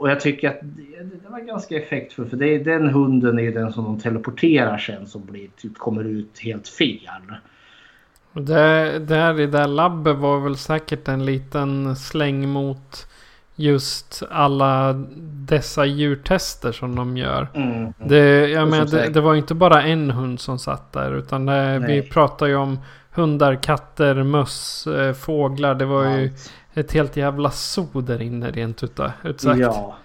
Och 0.00 0.10
jag 0.10 0.20
tycker 0.20 0.48
att 0.48 0.58
det, 0.62 1.02
det 1.02 1.28
var 1.28 1.40
ganska 1.40 1.76
effektfullt 1.76 2.30
för 2.30 2.36
det, 2.36 2.58
den 2.58 2.88
hunden 2.88 3.38
är 3.38 3.50
den 3.50 3.72
som 3.72 3.84
de 3.84 4.00
teleporterar 4.00 4.78
sen 4.78 5.06
som 5.06 5.24
blir, 5.24 5.48
typ, 5.56 5.78
kommer 5.78 6.04
ut 6.04 6.38
helt 6.38 6.68
fel. 6.68 7.22
Det, 8.32 8.98
där 8.98 9.40
i 9.40 9.46
det 9.46 9.66
labbet 9.66 10.16
var 10.16 10.40
väl 10.40 10.56
säkert 10.56 11.08
en 11.08 11.24
liten 11.24 11.96
släng 11.96 12.48
mot 12.48 13.06
just 13.54 14.22
alla 14.30 14.92
dessa 15.48 15.84
djurtester 15.84 16.72
som 16.72 16.96
de 16.96 17.16
gör. 17.16 17.48
Mm. 17.54 17.92
Det, 17.98 18.48
jag 18.48 18.68
menar, 18.68 18.86
det, 18.86 19.08
det, 19.08 19.20
var 19.20 19.34
inte 19.34 19.54
bara 19.54 19.82
en 19.82 20.10
hund 20.10 20.40
som 20.40 20.58
satt 20.58 20.92
där. 20.92 21.12
Utan 21.12 21.46
det, 21.46 21.84
vi 21.86 22.02
pratar 22.02 22.46
ju 22.46 22.56
om 22.56 22.78
hundar, 23.10 23.54
katter, 23.54 24.22
möss, 24.22 24.86
eh, 24.86 25.12
fåglar. 25.12 25.74
Det 25.74 25.84
var 25.84 26.04
ju 26.04 26.30
ett 26.74 26.92
helt 26.92 27.16
jävla 27.16 27.50
zoo 27.50 28.00
där 28.00 28.22
inne 28.22 28.50
rent 28.50 28.82
ut 28.82 28.96
sagt. 29.40 29.60
Ja. 29.60 29.96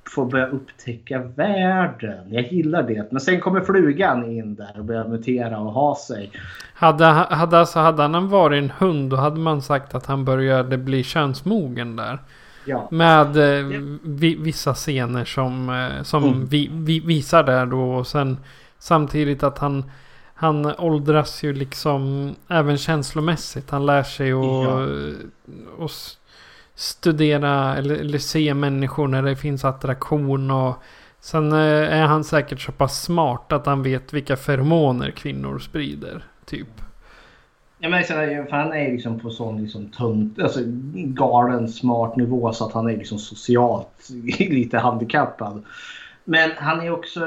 får 0.09 0.25
börja 0.25 0.47
upptäcka 0.47 1.19
världen. 1.19 2.33
Jag 2.33 2.53
gillar 2.53 2.83
det. 2.83 3.07
Men 3.11 3.21
sen 3.21 3.39
kommer 3.39 3.61
flugan 3.61 4.31
in 4.31 4.55
där 4.55 4.73
och 4.77 4.85
börjar 4.85 5.07
mutera 5.07 5.59
och 5.59 5.71
ha 5.71 5.95
sig. 5.95 6.31
Hade, 6.73 7.05
hade, 7.05 7.59
alltså, 7.59 7.79
hade 7.79 8.03
han 8.03 8.29
varit 8.29 8.63
en 8.63 8.71
hund 8.77 9.09
då 9.09 9.15
hade 9.15 9.39
man 9.39 9.61
sagt 9.61 9.95
att 9.95 10.05
han 10.05 10.25
började 10.25 10.77
bli 10.77 11.03
könsmogen 11.03 11.95
där. 11.95 12.19
Ja. 12.65 12.87
Med 12.91 13.37
eh, 13.37 13.65
vi, 14.03 14.35
vissa 14.35 14.73
scener 14.73 15.25
som, 15.25 15.69
eh, 15.69 16.03
som 16.03 16.23
mm. 16.23 16.45
vi, 16.45 16.69
vi, 16.73 16.99
visar 16.99 17.43
där 17.43 17.65
då. 17.65 17.93
Och 17.93 18.07
sen 18.07 18.37
samtidigt 18.79 19.43
att 19.43 19.57
han, 19.57 19.83
han 20.37 20.65
åldras 20.65 21.43
ju 21.43 21.53
liksom 21.53 22.29
även 22.47 22.77
känslomässigt. 22.77 23.69
Han 23.69 23.85
lär 23.85 24.03
sig 24.03 24.31
att 24.31 24.45
ja. 24.45 24.87
och, 25.77 25.91
studera 26.75 27.77
eller, 27.77 27.95
eller 27.95 28.17
se 28.17 28.53
människor 28.53 29.07
när 29.07 29.23
det 29.23 29.35
finns 29.35 29.65
attraktion. 29.65 30.51
Och 30.51 30.75
sen 31.19 31.51
eh, 31.51 31.99
är 31.99 32.05
han 32.05 32.23
säkert 32.23 32.61
så 32.61 32.71
pass 32.71 33.03
smart 33.03 33.51
att 33.51 33.65
han 33.65 33.83
vet 33.83 34.13
vilka 34.13 34.35
feromoner 34.35 35.11
kvinnor 35.11 35.59
sprider. 35.59 36.23
Typ. 36.45 36.67
Ja, 37.79 37.89
men 37.89 38.03
för 38.03 38.51
han 38.51 38.73
är 38.73 38.91
liksom 38.91 39.19
på 39.19 39.29
sån 39.29 39.61
liksom 39.61 39.89
tunt, 39.89 40.39
alltså 40.39 40.59
galen 40.95 41.69
smart 41.69 42.15
nivå 42.15 42.53
så 42.53 42.65
att 42.65 42.73
han 42.73 42.89
är 42.89 42.97
liksom 42.97 43.19
socialt 43.19 44.09
lite 44.39 44.77
handikappad. 44.77 45.63
Men 46.23 46.51
han 46.57 46.81
är 46.81 46.91
också, 46.91 47.19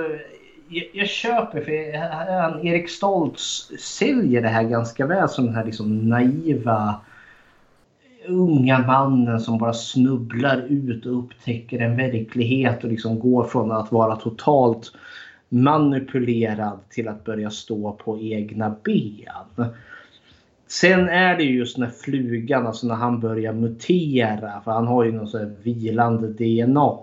jag, 0.69 0.87
jag 0.93 1.09
köper 1.09 1.61
för 1.61 1.99
han, 2.41 2.67
Erik 2.67 2.89
Stoltz 2.89 3.71
säljer 3.79 4.43
det 4.43 4.49
här 4.49 4.63
ganska 4.63 5.07
väl 5.07 5.29
som 5.29 5.47
den 5.47 5.55
här 5.55 5.65
liksom 5.65 6.09
naiva 6.09 7.01
unga 8.27 8.79
mannen 8.79 9.41
som 9.41 9.59
bara 9.59 9.73
snubblar 9.73 10.67
ut 10.69 11.07
och 11.07 11.19
upptäcker 11.19 11.79
en 11.79 11.97
verklighet 11.97 12.85
och 12.85 12.91
liksom 12.91 13.19
går 13.19 13.45
från 13.45 13.73
att 13.73 13.93
vara 13.93 14.17
totalt 14.17 14.93
manipulerad 15.49 16.79
till 16.91 17.09
att 17.09 17.25
börja 17.25 17.51
stå 17.51 17.93
på 17.93 18.19
egna 18.21 18.77
ben. 18.85 19.67
Sen 20.67 21.09
är 21.09 21.37
det 21.37 21.45
just 21.45 21.79
när 21.79 21.91
flugan, 21.91 22.67
alltså 22.67 22.87
när 22.87 22.95
han 22.95 23.21
börjar 23.21 23.53
mutera, 23.53 24.61
för 24.61 24.71
han 24.71 24.87
har 24.87 25.05
ju 25.05 25.13
något 25.13 25.35
vilande 25.63 26.29
DNA. 26.29 26.99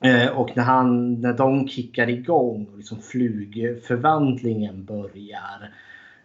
Eh, 0.00 0.28
och 0.28 0.56
när, 0.56 0.64
han, 0.64 1.20
när 1.20 1.32
de 1.32 1.68
kickar 1.68 2.08
igång 2.10 2.66
och 2.72 2.76
liksom 2.76 3.02
flugförvandlingen 3.02 4.84
börjar. 4.84 5.70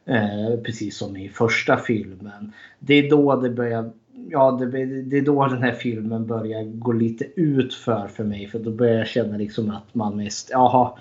Eh, 0.06 0.60
precis 0.64 0.98
som 0.98 1.18
i 1.18 1.30
första 1.30 1.78
filmen. 1.78 2.54
Det 2.80 2.94
är 2.94 3.10
då 3.10 3.36
det 3.36 3.50
börjar 3.50 3.92
Ja, 4.30 4.52
det, 4.52 4.86
det, 5.02 5.18
är 5.18 5.22
då 5.22 5.48
den 5.48 5.64
här 5.64 5.72
filmen 5.72 6.28
börjar 6.28 6.64
gå 6.64 6.92
lite 6.92 7.26
ut 7.36 7.74
för 7.74 8.08
för 8.08 8.24
mig. 8.24 8.48
För 8.48 8.60
då 8.60 8.72
börjar 8.72 8.98
jag 8.98 9.08
känna 9.08 9.38
liksom 9.38 9.70
att 9.70 9.96
man 9.96 10.18
mest, 10.18 10.50
jaha, 10.52 10.98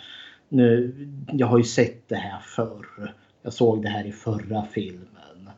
nu, 0.48 0.94
jag 1.32 1.46
har 1.46 1.58
ju 1.58 1.64
sett 1.64 2.08
det 2.08 2.16
här 2.16 2.40
förr. 2.40 3.14
Jag 3.42 3.52
såg 3.52 3.82
det 3.82 3.88
här 3.88 4.06
i 4.06 4.12
förra 4.12 4.64
filmen. 4.64 5.50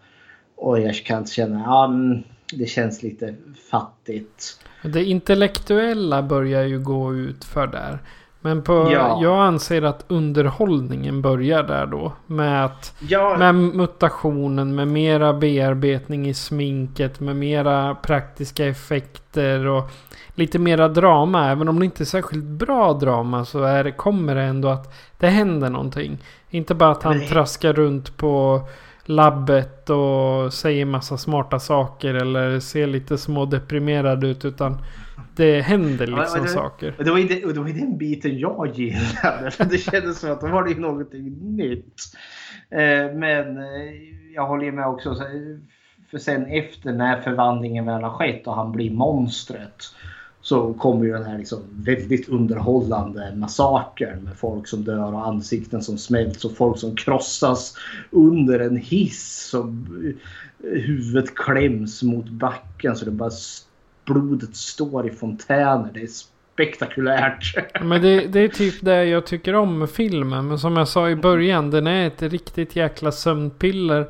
Och 0.57 0.81
jag 0.81 0.95
kan 0.95 1.27
känna, 1.27 1.61
ja, 1.61 1.85
mm, 1.85 2.23
det 2.57 2.67
känns 2.67 3.03
lite 3.03 3.35
fattigt. 3.71 4.59
Det 4.83 5.05
intellektuella 5.05 6.23
börjar 6.23 6.63
ju 6.63 6.79
gå 6.79 7.15
ut 7.15 7.45
för 7.45 7.67
där. 7.67 7.99
Men 8.45 8.63
på, 8.63 8.73
ja. 8.93 9.19
jag 9.23 9.47
anser 9.47 9.83
att 9.83 10.05
underhållningen 10.09 11.23
börjar 11.23 11.63
där 11.63 11.87
då. 11.87 12.13
Med, 12.27 12.65
att, 12.65 12.95
ja. 13.09 13.37
med 13.39 13.55
mutationen, 13.55 14.75
med 14.75 14.89
mera 14.89 15.33
bearbetning 15.33 16.29
i 16.29 16.35
sminket, 16.35 17.21
med 17.21 17.37
mera 17.37 17.95
praktiska 17.95 18.67
effekter 18.67 19.67
och 19.67 19.91
lite 20.35 20.59
mera 20.59 20.89
drama. 20.89 21.51
Även 21.51 21.69
om 21.69 21.79
det 21.79 21.85
inte 21.85 22.03
är 22.03 22.05
särskilt 22.05 22.45
bra 22.45 22.93
drama 22.93 23.45
så 23.45 23.63
är 23.63 23.85
det, 23.85 23.93
kommer 23.93 24.35
det 24.35 24.43
ändå 24.43 24.69
att 24.69 24.95
det 25.19 25.29
händer 25.29 25.71
någonting. 25.71 26.19
Inte 26.51 26.75
bara 26.75 26.91
att 26.91 27.03
han 27.03 27.19
Nej. 27.19 27.29
traskar 27.29 27.73
runt 27.73 28.17
på 28.17 28.63
labbet 29.15 29.91
och 29.91 30.53
säger 30.53 30.85
massa 30.85 31.17
smarta 31.19 31.59
saker 31.59 32.15
eller 32.15 32.61
ser 32.61 32.87
lite 32.87 33.19
smådeprimerad 33.19 34.25
ut. 34.25 34.45
Utan 34.45 34.79
det 35.37 35.61
händer 35.61 36.07
liksom 36.07 36.27
Ja, 36.37 36.43
det, 36.43 36.49
saker. 36.49 36.95
Och 36.99 37.05
det, 37.05 37.11
var 37.11 37.19
ju 37.19 37.29
det, 37.29 37.45
och 37.45 37.55
det 37.55 37.61
var 37.61 37.69
ju 37.69 37.75
den 37.75 37.99
biten 37.99 38.39
jag 38.39 38.71
gillade. 38.75 39.51
Det 39.71 39.79
kändes 39.79 40.19
som 40.21 40.33
att 40.33 40.41
då 40.41 40.47
var 40.47 40.65
det 40.65 40.71
ju 40.71 40.81
någonting 40.81 41.57
nytt. 41.57 41.95
Eh, 42.71 43.15
men 43.15 43.57
eh, 43.59 43.93
jag 44.35 44.47
håller 44.47 44.65
ju 44.65 44.73
med 44.73 44.87
också. 44.87 45.15
så- 45.15 45.25
För 46.11 46.19
sen 46.19 46.47
efter 46.47 46.93
när 46.93 47.21
förvandlingen 47.21 47.87
väl 47.87 48.03
har 48.03 48.11
skett 48.11 48.47
och 48.47 48.55
han 48.55 48.73
blir 48.73 48.91
monstret. 48.91 49.85
Så 50.43 50.75
kommer 50.75 51.05
ju 51.05 51.13
den 51.13 51.25
här 51.25 51.39
liksom 51.39 51.61
väldigt 51.73 52.29
underhållande 52.29 53.33
massakern 53.37 54.25
med 54.25 54.37
folk 54.37 54.69
som 54.69 54.85
dör 54.85 55.15
och 55.15 55.27
ansikten 55.27 55.83
som 55.83 55.99
smälts 55.99 56.45
och 56.45 56.57
folk 56.57 56.79
som 56.79 56.97
krossas 56.97 57.77
under 58.11 58.61
en 58.61 58.77
hiss. 58.77 59.49
Som 59.51 59.87
eh, 60.65 60.81
huvudet 60.81 61.35
kläms 61.35 62.03
mot 62.03 62.29
backen 62.29 62.97
så 62.97 63.05
det 63.05 63.11
bara 63.11 63.31
blodet 64.05 64.57
står 64.57 65.07
i 65.07 65.11
fontäner. 65.11 65.91
Det 65.95 66.03
är 66.03 66.09
spektakulärt. 66.53 67.55
Men 67.83 68.03
det, 68.03 68.27
det 68.27 68.41
är 68.41 68.49
typ 68.49 68.75
det 68.81 69.05
jag 69.05 69.27
tycker 69.27 69.55
om 69.55 69.79
med 69.79 69.91
filmen. 69.91 70.49
Men 70.49 70.59
som 70.59 70.77
jag 70.77 70.89
sa 70.89 71.11
i 71.11 71.17
början, 71.17 71.71
den 71.71 71.87
är 71.87 72.07
ett 72.07 72.23
riktigt 72.23 72.77
jäkla 72.77 73.13
sömnpiller. 73.13 74.07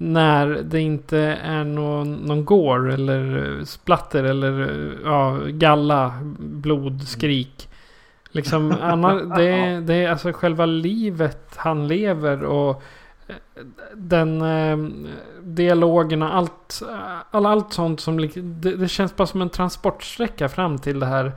När 0.00 0.46
det 0.46 0.80
inte 0.80 1.18
är 1.42 1.64
någon, 1.64 2.12
någon 2.14 2.44
gore 2.44 2.94
eller 2.94 3.60
splatter 3.64 4.24
eller 4.24 4.92
ja, 5.04 5.38
galla, 5.48 6.12
blod, 6.38 7.02
skrik. 7.08 7.68
Liksom, 8.30 8.72
annar, 8.82 9.36
det, 9.36 9.44
är- 9.48 9.80
det 9.80 9.94
är 9.94 10.10
alltså 10.10 10.32
själva 10.32 10.66
livet 10.66 11.54
han 11.56 11.88
lever 11.88 12.42
och 12.44 12.82
eh, 13.26 13.34
den 13.94 14.42
eh, 14.42 14.76
dialogerna, 15.42 16.32
allt, 16.32 16.82
all, 17.30 17.46
allt 17.46 17.72
sånt 17.72 18.00
som 18.00 18.16
det, 18.34 18.76
det 18.76 18.88
känns 18.88 19.16
bara 19.16 19.26
som 19.26 19.42
en 19.42 19.50
transportsträcka 19.50 20.48
fram 20.48 20.78
till 20.78 21.00
det 21.00 21.06
här 21.06 21.32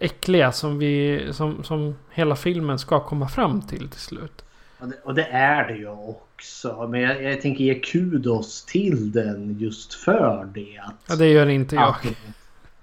äckliga 0.00 0.52
som, 0.52 0.78
vi, 0.78 1.26
som, 1.32 1.64
som 1.64 1.94
hela 2.10 2.36
filmen 2.36 2.78
ska 2.78 3.00
komma 3.00 3.28
fram 3.28 3.62
till 3.62 3.88
till 3.88 4.00
slut. 4.00 4.43
Och 4.84 4.90
det, 4.90 4.96
och 5.04 5.14
det 5.14 5.24
är 5.30 5.68
det 5.68 5.74
ju 5.76 5.88
också. 5.88 6.88
Men 6.90 7.00
jag, 7.00 7.22
jag 7.22 7.40
tänker 7.40 7.64
ge 7.64 7.74
kudos 7.74 8.64
till 8.64 9.12
den 9.12 9.56
just 9.58 9.94
för 9.94 10.48
det. 10.54 10.78
Att, 10.78 10.94
Ja, 11.08 11.16
det 11.16 11.26
gör 11.26 11.46
inte 11.46 11.74
jag. 11.74 11.94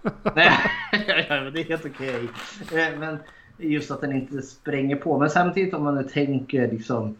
Nej, 0.36 0.52
ja, 1.30 1.41
men 1.44 1.53
det 1.53 1.60
är 1.61 1.64
helt 1.64 1.86
okej. 1.86 2.30
Eh, 2.73 2.99
Men 2.99 3.18
just 3.57 3.91
att 3.91 4.02
den 4.02 4.11
inte 4.15 4.41
spränger 4.41 4.95
på. 4.95 5.19
Men 5.19 5.30
samtidigt 5.30 5.73
om 5.73 5.84
man 5.84 5.95
nu 5.95 6.03
tänker 6.03 6.68
liksom. 6.72 7.15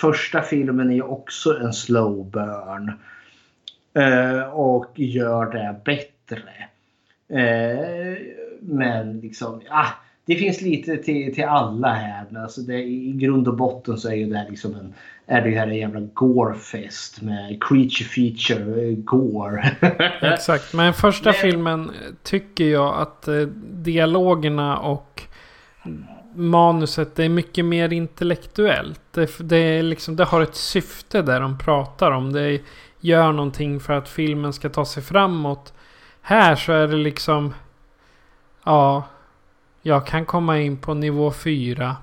Första 0.00 0.42
filmen 0.42 0.90
är 0.90 0.94
ju 0.94 1.02
också 1.02 1.58
en 1.60 1.72
slow 1.72 2.30
burn. 2.30 2.92
Eh, 3.94 4.42
Och 4.42 4.92
gör 4.94 5.46
det 5.52 5.80
bättre. 5.84 6.52
Eh, 7.28 8.16
Men 8.60 9.20
liksom, 9.20 9.60
ah, 9.70 9.88
det 10.28 10.36
finns 10.36 10.60
lite 10.60 10.96
till, 10.96 11.34
till 11.34 11.44
alla 11.44 11.88
här. 11.88 12.26
Alltså 12.36 12.60
det, 12.60 12.82
i 12.82 13.12
grund 13.12 13.48
och 13.48 13.56
botten 13.56 13.98
så 13.98 14.08
är 14.08 14.14
ju 14.14 14.26
det 14.26 14.36
här 14.38 14.50
liksom 14.50 14.74
en, 14.74 14.94
är 15.26 15.42
det 15.42 15.50
här 15.50 15.66
en 15.66 15.76
jävla 15.76 16.00
gore-fest 16.00 17.22
med 17.22 17.62
creature 17.62 18.04
feature, 18.04 18.82
eh, 18.82 18.96
gore. 18.96 19.76
Exakt, 20.34 20.74
men 20.74 20.94
första 20.94 21.28
Men- 21.30 21.34
filmen 21.34 21.90
tycker 22.22 22.64
jag 22.64 22.94
att 23.00 23.28
eh, 23.28 23.40
dialogerna 23.72 24.78
och 24.78 25.22
manuset 26.34 27.16
det 27.16 27.24
är 27.24 27.28
mycket 27.28 27.64
mer 27.64 27.92
intellektuellt. 27.92 29.00
Det, 29.10 29.38
det, 29.40 29.56
är 29.56 29.82
liksom, 29.82 30.16
det 30.16 30.24
har 30.24 30.42
ett 30.42 30.56
syfte 30.56 31.22
där 31.22 31.40
de 31.40 31.58
pratar 31.58 32.10
om. 32.10 32.32
Det 32.32 32.60
gör 33.00 33.32
någonting 33.32 33.80
för 33.80 33.92
att 33.92 34.08
filmen 34.08 34.52
ska 34.52 34.68
ta 34.68 34.84
sig 34.84 35.02
framåt. 35.02 35.72
Här 36.22 36.56
så 36.56 36.72
är 36.72 36.86
det 36.88 36.96
liksom... 36.96 37.54
Ja, 38.64 39.04
jag 39.88 40.06
kan 40.06 40.24
komma 40.26 40.60
in 40.60 40.76
på 40.76 40.94
nivå 40.94 41.32
4. 41.32 41.96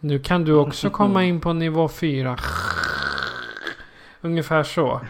Nu 0.00 0.18
kan 0.18 0.44
du 0.44 0.54
också 0.54 0.90
komma 0.90 1.24
in 1.24 1.40
på 1.40 1.52
nivå 1.52 1.88
4. 1.88 2.36
Ungefär 4.20 4.62
så. 4.62 5.00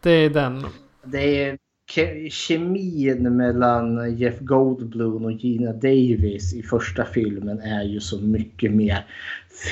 Det 0.00 0.10
är 0.10 0.30
den. 0.30 0.66
Det 1.04 1.44
är 1.44 1.58
ke- 1.94 2.30
kemin 2.30 3.36
mellan 3.36 4.16
Jeff 4.16 4.38
Goldblum 4.38 5.24
och 5.24 5.32
Gina 5.32 5.72
Davis 5.72 6.54
i 6.54 6.62
första 6.62 7.04
filmen 7.04 7.60
är 7.60 7.82
ju 7.82 8.00
så 8.00 8.20
mycket 8.20 8.72
mer 8.72 9.06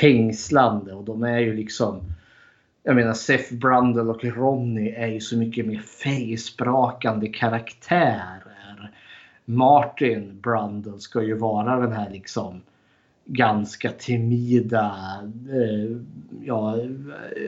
fängslande 0.01 0.93
och 0.93 1.05
de 1.05 1.23
är 1.23 1.39
ju 1.39 1.55
liksom 1.55 2.01
jag 2.83 2.97
menar 2.97 3.13
Seth 3.13 3.55
Brundle 3.55 4.03
och 4.03 4.25
Ronny 4.25 4.89
är 4.91 5.07
ju 5.07 5.21
så 5.21 5.37
mycket 5.37 5.67
mer 5.67 5.79
färgsprakande 5.79 7.29
karaktär. 7.29 8.40
Martin 9.55 10.41
Brundle 10.41 10.99
ska 10.99 11.23
ju 11.23 11.35
vara 11.39 11.77
den 11.81 11.93
här 11.93 12.11
liksom 12.11 12.63
ganska 13.25 13.91
timida, 13.91 14.95
eh, 15.53 15.97
ja, 16.43 16.77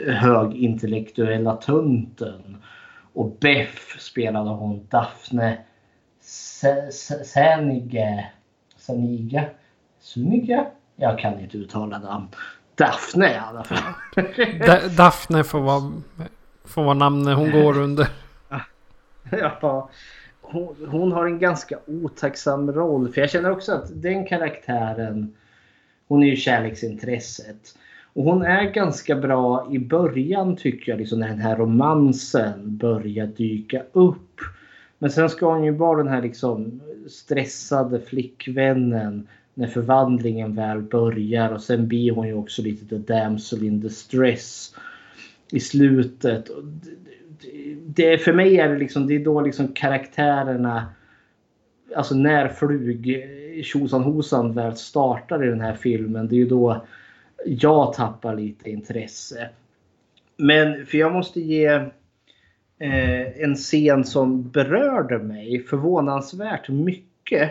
högintellektuella 0.08 1.56
tönten. 1.56 2.56
Och 3.12 3.36
Beth 3.40 3.98
spelade 3.98 4.50
hon 4.50 4.86
Daphne 4.90 5.58
Se- 6.20 6.92
Se- 6.92 7.24
Senige. 7.24 8.30
Senige? 8.76 9.50
Sunige? 10.00 10.66
Jag 10.96 11.18
kan 11.18 11.40
inte 11.40 11.56
uttala 11.58 11.98
namn. 11.98 12.28
Daphne 12.74 13.32
i 13.32 13.36
alla 13.36 13.64
fall. 13.64 13.78
Da- 14.66 14.88
Daphne 14.96 15.44
får 15.44 15.60
vara, 15.60 15.92
får 16.64 16.84
vara 16.84 16.94
namnet 16.94 17.36
hon 17.36 17.50
går 17.50 17.78
under. 17.78 18.08
ja, 19.30 19.90
hon, 20.42 20.76
hon 20.88 21.12
har 21.12 21.26
en 21.26 21.38
ganska 21.38 21.78
otacksam 21.86 22.72
roll. 22.72 23.12
För 23.12 23.20
jag 23.20 23.30
känner 23.30 23.50
också 23.50 23.72
att 23.72 24.02
den 24.02 24.26
karaktären. 24.26 25.34
Hon 26.08 26.22
är 26.22 26.26
ju 26.26 26.36
kärleksintresset. 26.36 27.78
Och 28.12 28.24
hon 28.24 28.42
är 28.42 28.70
ganska 28.70 29.16
bra 29.16 29.68
i 29.72 29.78
början 29.78 30.56
tycker 30.56 30.92
jag. 30.92 30.98
Liksom 30.98 31.20
när 31.20 31.28
den 31.28 31.38
här 31.38 31.56
romansen 31.56 32.76
börjar 32.76 33.26
dyka 33.26 33.82
upp. 33.92 34.40
Men 34.98 35.10
sen 35.10 35.28
ska 35.28 35.52
hon 35.52 35.64
ju 35.64 35.70
vara 35.70 35.98
den 35.98 36.12
här 36.12 36.22
liksom 36.22 36.80
stressade 37.08 38.00
flickvännen. 38.00 39.28
När 39.54 39.66
förvandlingen 39.66 40.54
väl 40.54 40.82
börjar. 40.82 41.50
Och 41.50 41.62
sen 41.62 41.88
blir 41.88 42.12
hon 42.12 42.26
ju 42.26 42.34
också 42.34 42.62
lite 42.62 42.86
the 42.86 43.14
damsel 43.14 43.64
in 43.64 43.80
distress. 43.80 44.74
I 45.50 45.60
slutet. 45.60 46.50
Det, 47.86 48.18
för 48.18 48.32
mig 48.32 48.56
är 48.56 48.68
det 48.68 48.78
liksom, 48.78 49.06
det 49.06 49.14
är 49.14 49.24
då 49.24 49.40
liksom 49.40 49.68
karaktärerna 49.68 50.86
Alltså 51.96 52.14
när 52.14 52.48
flug 52.48 53.24
tjosan 53.62 54.02
hosan 54.02 54.52
väl 54.52 54.76
startar 54.76 55.44
i 55.44 55.48
den 55.48 55.60
här 55.60 55.74
filmen. 55.74 56.28
Det 56.28 56.34
är 56.34 56.38
ju 56.38 56.48
då 56.48 56.86
jag 57.46 57.92
tappar 57.92 58.36
lite 58.36 58.70
intresse. 58.70 59.48
Men 60.36 60.86
för 60.86 60.98
jag 60.98 61.12
måste 61.12 61.40
ge 61.40 61.66
eh, 62.78 63.42
en 63.42 63.54
scen 63.54 64.04
som 64.04 64.50
berörde 64.50 65.18
mig 65.18 65.60
förvånansvärt 65.60 66.68
mycket. 66.68 67.50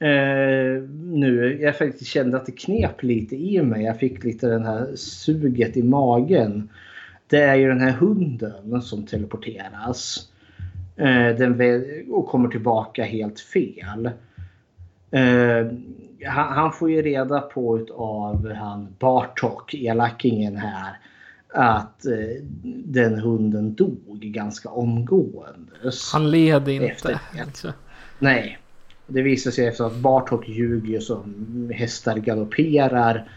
Eh, 0.00 0.82
nu. 1.02 1.58
Jag 1.60 1.78
faktiskt 1.78 2.10
kände 2.10 2.36
att 2.36 2.46
det 2.46 2.52
knep 2.52 3.02
lite 3.02 3.36
i 3.36 3.62
mig. 3.62 3.84
Jag 3.84 3.98
fick 3.98 4.24
lite 4.24 4.46
den 4.46 4.64
här 4.64 4.96
suget 4.96 5.76
i 5.76 5.82
magen. 5.82 6.68
Det 7.28 7.42
är 7.42 7.54
ju 7.54 7.68
den 7.68 7.80
här 7.80 7.92
hunden 7.92 8.82
som 8.82 9.06
teleporteras. 9.06 10.28
Eh, 10.96 11.36
den 11.36 11.56
och 12.10 12.28
kommer 12.28 12.48
tillbaka 12.48 13.04
helt 13.04 13.40
fel. 13.40 14.10
Eh, 15.10 15.66
han, 16.26 16.72
får 16.72 16.90
ju 16.90 17.02
reda 17.02 17.40
på 17.40 17.86
av 17.96 18.52
han 18.52 18.88
Bartok, 18.98 19.74
elakingen 19.74 20.56
här, 20.56 20.98
att 21.54 22.06
eh, 22.06 22.42
den 22.84 23.18
hunden 23.18 23.74
dog 23.74 24.18
ganska 24.20 24.68
omgående. 24.68 25.72
Han 26.12 26.30
led 26.30 26.68
inte. 26.68 27.20
Liksom. 27.34 27.70
Nej. 28.18 28.58
Det 29.06 29.22
visar 29.22 29.50
sig 29.50 29.66
efter 29.66 29.84
att 29.84 29.96
Bartok 29.96 30.48
ljuger 30.48 31.00
som 31.00 31.70
hästar 31.74 32.16
galopperar. 32.16 33.28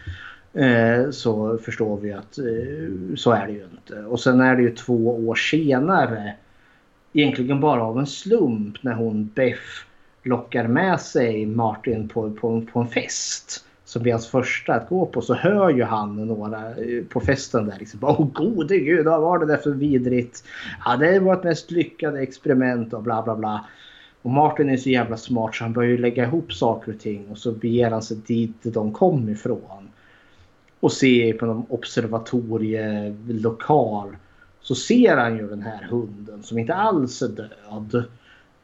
Eh, 0.54 1.10
så 1.10 1.58
förstår 1.58 1.96
vi 1.96 2.12
att 2.12 2.38
eh, 2.38 3.14
så 3.16 3.32
är 3.32 3.46
det 3.46 3.52
ju 3.52 3.64
inte. 3.72 4.04
Och 4.04 4.20
sen 4.20 4.40
är 4.40 4.56
det 4.56 4.62
ju 4.62 4.74
två 4.74 5.28
år 5.28 5.34
senare. 5.34 6.34
Egentligen 7.12 7.60
bara 7.60 7.82
av 7.82 7.98
en 7.98 8.06
slump 8.06 8.82
när 8.82 8.94
hon 8.94 9.30
Beff 9.34 9.86
lockar 10.22 10.66
med 10.66 11.00
sig 11.00 11.46
Martin 11.46 12.08
på, 12.08 12.30
på, 12.30 12.62
på 12.72 12.80
en 12.80 12.88
fest. 12.88 13.64
Som 13.84 14.02
blir 14.02 14.12
hans 14.12 14.28
första 14.28 14.74
att 14.74 14.88
gå 14.88 15.06
på. 15.06 15.20
Så 15.20 15.34
hör 15.34 15.70
ju 15.70 15.82
han 15.82 16.26
några 16.26 16.58
eh, 16.58 17.04
på 17.08 17.20
festen 17.20 17.66
där 17.66 17.76
liksom. 17.78 18.00
Åh 18.02 18.26
gode 18.32 18.78
gud, 18.78 19.04
vad 19.04 19.20
var 19.20 19.38
det 19.38 19.46
där 19.46 19.56
för 19.56 19.70
vidrigt? 19.70 20.44
Ja, 20.84 20.96
det 20.96 21.18
var 21.18 21.34
ett 21.34 21.44
mest 21.44 21.70
lyckade 21.70 22.20
experiment 22.20 22.92
och 22.92 23.02
bla 23.02 23.22
bla 23.22 23.36
bla. 23.36 23.64
Och 24.22 24.30
Martin 24.30 24.70
är 24.70 24.76
så 24.76 24.90
jävla 24.90 25.16
smart 25.16 25.54
så 25.54 25.64
han 25.64 25.72
börjar 25.72 25.90
ju 25.90 25.98
lägga 25.98 26.24
ihop 26.24 26.52
saker 26.52 26.92
och 26.92 27.00
ting 27.00 27.28
och 27.30 27.38
så 27.38 27.52
beger 27.52 27.90
han 27.90 28.02
sig 28.02 28.16
dit 28.26 28.56
de 28.62 28.92
kom 28.92 29.28
ifrån 29.28 29.81
och 30.82 30.92
ser 30.92 31.32
på 31.32 31.46
någon 31.46 31.64
observatorielokal 31.68 34.16
så 34.60 34.74
ser 34.74 35.16
han 35.16 35.38
ju 35.38 35.48
den 35.48 35.62
här 35.62 35.86
hunden 35.90 36.42
som 36.42 36.58
inte 36.58 36.74
alls 36.74 37.22
är 37.22 37.28
död. 37.28 37.94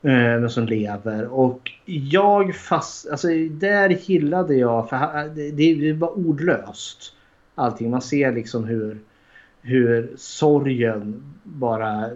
Eh, 0.02 0.40
men 0.40 0.50
som 0.50 0.66
lever. 0.66 1.26
Och 1.26 1.70
jag 1.84 2.54
fast... 2.54 3.08
Alltså 3.08 3.28
där 3.50 4.10
gillade 4.10 4.54
jag... 4.54 4.88
För 4.88 5.28
det, 5.34 5.74
det 5.74 5.92
var 5.92 6.18
ordlöst. 6.18 7.14
Allting. 7.54 7.90
Man 7.90 8.02
ser 8.02 8.32
liksom 8.32 8.64
hur, 8.64 8.98
hur 9.62 10.12
sorgen 10.16 11.22
bara 11.42 12.10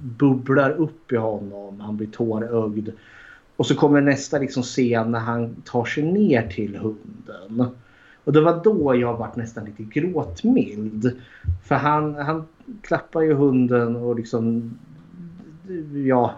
bubblar 0.00 0.70
upp 0.70 1.12
i 1.12 1.16
honom. 1.16 1.80
Han 1.80 1.96
blir 1.96 2.08
tårögd. 2.08 2.88
Och 3.56 3.66
så 3.66 3.74
kommer 3.74 4.00
nästa 4.00 4.38
liksom 4.38 4.62
scen 4.62 5.10
när 5.10 5.20
han 5.20 5.62
tar 5.64 5.84
sig 5.84 6.02
ner 6.02 6.48
till 6.48 6.76
hunden. 6.76 7.70
Och 8.28 8.34
det 8.34 8.40
var 8.40 8.60
då 8.64 8.94
jag 8.94 9.16
var 9.16 9.30
nästan 9.34 9.64
lite 9.64 9.82
gråtmild. 9.82 11.20
För 11.64 11.74
han, 11.74 12.14
han 12.14 12.46
klappar 12.82 13.20
ju 13.20 13.34
hunden 13.34 13.96
och 13.96 14.16
liksom... 14.16 14.78
Ja, 16.06 16.34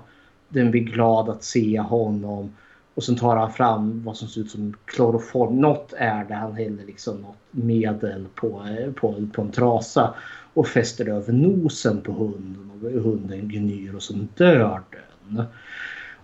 den 0.49 0.71
blir 0.71 0.81
glad 0.81 1.29
att 1.29 1.45
se 1.45 1.81
honom. 1.81 2.53
Och 2.95 3.05
sen 3.05 3.17
tar 3.17 3.37
han 3.37 3.53
fram 3.53 4.03
vad 4.05 4.17
som 4.17 4.29
ser 4.29 4.41
ut 4.41 4.51
som 4.51 4.75
kloroform. 4.85 5.61
Något 5.61 5.93
är 5.97 6.25
det. 6.25 6.35
Han 6.35 6.55
häller 6.55 6.85
liksom 6.87 7.17
något 7.17 7.37
medel 7.51 8.27
på, 8.35 8.63
på, 9.01 9.27
på 9.33 9.43
en 9.43 9.51
trasa. 9.51 10.15
Och 10.55 10.69
fäster 10.69 11.05
det 11.05 11.13
över 11.13 11.33
nosen 11.33 12.01
på 12.01 12.13
hunden. 12.13 12.71
Och 12.71 13.03
hunden 13.03 13.49
gnyr 13.49 13.95
och 13.95 14.03
så 14.03 14.15
dör 14.37 14.81
den. 14.91 15.43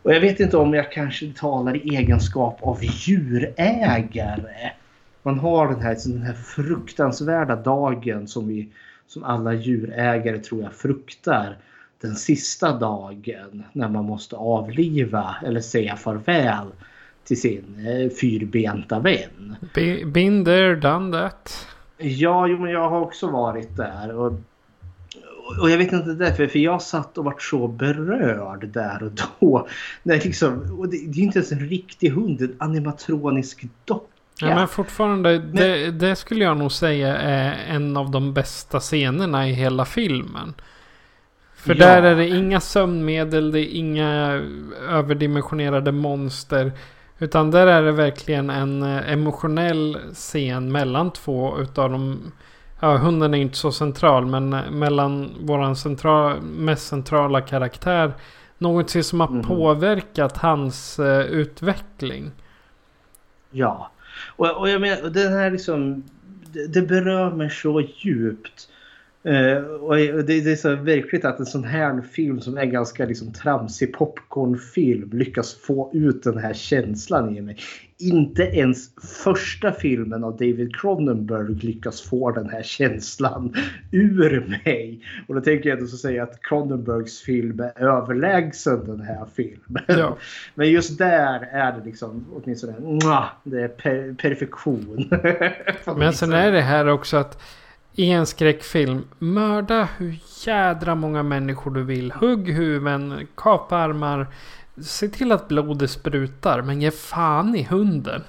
Och 0.02 0.14
jag 0.14 0.20
vet 0.20 0.40
inte 0.40 0.56
om 0.56 0.74
jag 0.74 0.92
kanske 0.92 1.32
talar 1.32 1.76
i 1.76 1.96
egenskap 1.96 2.58
av 2.62 2.78
djurägare. 2.82 4.72
Man 5.26 5.38
har 5.38 5.68
den 5.68 5.80
här, 5.80 5.96
den 6.06 6.22
här 6.22 6.34
fruktansvärda 6.34 7.56
dagen 7.56 8.28
som, 8.28 8.48
vi, 8.48 8.68
som 9.06 9.24
alla 9.24 9.54
djurägare 9.54 10.38
tror 10.38 10.62
jag 10.62 10.74
fruktar. 10.74 11.58
Den 12.00 12.14
sista 12.14 12.78
dagen 12.78 13.62
när 13.72 13.88
man 13.88 14.04
måste 14.04 14.36
avliva 14.36 15.36
eller 15.44 15.60
säga 15.60 15.96
farväl 15.96 16.66
till 17.24 17.40
sin 17.40 17.86
eh, 17.86 18.10
fyrbenta 18.10 18.98
vän. 18.98 19.56
Be- 19.74 20.06
Been 20.06 20.44
there, 20.44 20.76
done 20.76 21.18
that. 21.18 21.66
Ja, 21.98 22.46
jo, 22.46 22.58
men 22.58 22.70
jag 22.70 22.90
har 22.90 23.00
också 23.00 23.30
varit 23.30 23.76
där. 23.76 24.14
Och, 24.14 24.32
och 25.60 25.70
jag 25.70 25.78
vet 25.78 25.92
inte 25.92 26.14
därför, 26.14 26.46
för 26.46 26.58
jag 26.58 26.82
satt 26.82 27.18
och 27.18 27.24
vart 27.24 27.42
så 27.42 27.68
berörd 27.68 28.68
där 28.68 29.02
och 29.02 29.12
då. 29.40 29.68
När 30.02 30.14
liksom, 30.14 30.78
och 30.78 30.88
det, 30.88 30.96
det 31.06 31.20
är 31.20 31.22
inte 31.22 31.38
ens 31.38 31.52
en 31.52 31.68
riktig 31.68 32.10
hund, 32.10 32.40
en 32.40 32.56
animatronisk 32.58 33.64
docka. 33.84 34.15
Ja, 34.40 34.54
men 34.54 34.68
fortfarande, 34.68 35.38
Det, 35.38 35.90
det 35.90 36.16
skulle 36.16 36.44
jag 36.44 36.56
nog 36.56 36.72
säga 36.72 37.16
är 37.16 37.74
en 37.74 37.96
av 37.96 38.10
de 38.10 38.32
bästa 38.34 38.80
scenerna 38.80 39.48
i 39.48 39.52
hela 39.52 39.84
filmen. 39.84 40.54
För 41.56 41.74
Ja. 41.74 41.86
där 41.86 42.02
är 42.02 42.16
det 42.16 42.28
inga 42.28 42.60
sömnmedel, 42.60 43.52
det 43.52 43.60
är 43.60 43.74
inga 43.76 44.42
överdimensionerade 44.88 45.92
monster. 45.92 46.72
Utan 47.18 47.50
där 47.50 47.66
är 47.66 47.82
det 47.82 47.92
verkligen 47.92 48.50
en 48.50 48.82
eh, 48.82 49.12
emotionell 49.12 49.98
scen 50.14 50.72
mellan 50.72 51.10
två 51.10 51.58
utav 51.60 51.90
de... 51.90 52.32
Ja, 52.80 52.96
hunden 52.96 53.34
är 53.34 53.38
inte 53.38 53.56
så 53.56 53.72
central 53.72 54.26
men 54.26 54.52
eh, 54.52 54.70
mellan 54.70 55.30
våran 55.40 55.76
central, 55.76 56.40
mest 56.42 56.86
centrala 56.86 57.40
karaktär. 57.40 58.12
Någonting 58.58 59.02
som 59.02 59.20
har 59.20 59.28
Mhm. 59.28 59.42
påverkat 59.42 60.36
hans 60.36 60.98
eh, 60.98 61.20
utveckling. 61.20 62.30
Ja. 63.50 63.90
Och, 64.24 64.60
och 64.60 64.68
jag 64.68 64.80
menar, 64.80 65.10
den 65.10 65.32
här 65.32 65.50
liksom, 65.50 66.04
det, 66.52 66.66
det 66.66 66.82
berör 66.82 67.30
mig 67.30 67.50
så 67.50 67.80
djupt. 67.80 68.68
Uh, 69.26 69.58
och 69.58 69.96
det, 69.96 70.22
det 70.22 70.52
är 70.52 70.56
så 70.56 70.76
verkligt 70.76 71.24
att 71.24 71.38
en 71.38 71.46
sån 71.46 71.64
här 71.64 72.02
film 72.02 72.40
som 72.40 72.58
är 72.58 72.64
ganska 72.64 73.04
liksom 73.04 73.32
tramsig 73.32 73.92
popcornfilm 73.92 75.10
lyckas 75.12 75.54
få 75.54 75.90
ut 75.94 76.22
den 76.22 76.38
här 76.38 76.54
känslan 76.54 77.36
i 77.36 77.40
mig. 77.40 77.56
Inte 77.98 78.42
ens 78.42 78.94
första 79.24 79.72
filmen 79.72 80.24
av 80.24 80.32
David 80.32 80.76
Cronenberg 80.76 81.54
lyckas 81.54 82.02
få 82.02 82.30
den 82.30 82.48
här 82.48 82.62
känslan 82.62 83.54
ur 83.90 84.60
mig. 84.64 85.00
Och 85.28 85.34
då 85.34 85.40
tänker 85.40 85.68
jag 85.68 85.78
ändå 85.78 85.88
så 85.88 85.96
säga 85.96 86.22
att 86.22 86.42
Cronenbergs 86.42 87.20
film 87.20 87.60
är 87.60 87.82
överlägsen 87.82 88.84
den 88.86 89.00
här 89.00 89.26
filmen. 89.34 89.84
Ja. 89.86 90.16
Men 90.54 90.70
just 90.70 90.98
där 90.98 91.48
är 91.52 91.72
det 91.72 91.84
liksom 91.84 92.24
åtminstone 92.34 92.74
det 93.44 93.62
är 93.62 93.68
per 93.68 94.14
perfektion. 94.14 95.10
Men 95.96 96.12
sen 96.12 96.32
är 96.32 96.52
det 96.52 96.60
här 96.60 96.86
också 96.88 97.16
att 97.16 97.42
i 97.98 98.10
en 98.10 98.26
skräckfilm, 98.26 99.04
mörda 99.18 99.88
hur 99.98 100.18
jädra 100.46 100.94
många 100.94 101.22
människor 101.22 101.70
du 101.70 101.82
vill. 101.82 102.12
Hugg 102.12 102.50
huvuden, 102.50 103.26
kapa 103.34 103.76
armar. 103.76 104.26
Se 104.82 105.08
till 105.08 105.32
att 105.32 105.48
blodet 105.48 105.90
sprutar, 105.90 106.62
men 106.62 106.80
ge 106.82 106.90
fan 106.90 107.54
i 107.54 107.62
hunden. 107.62 108.22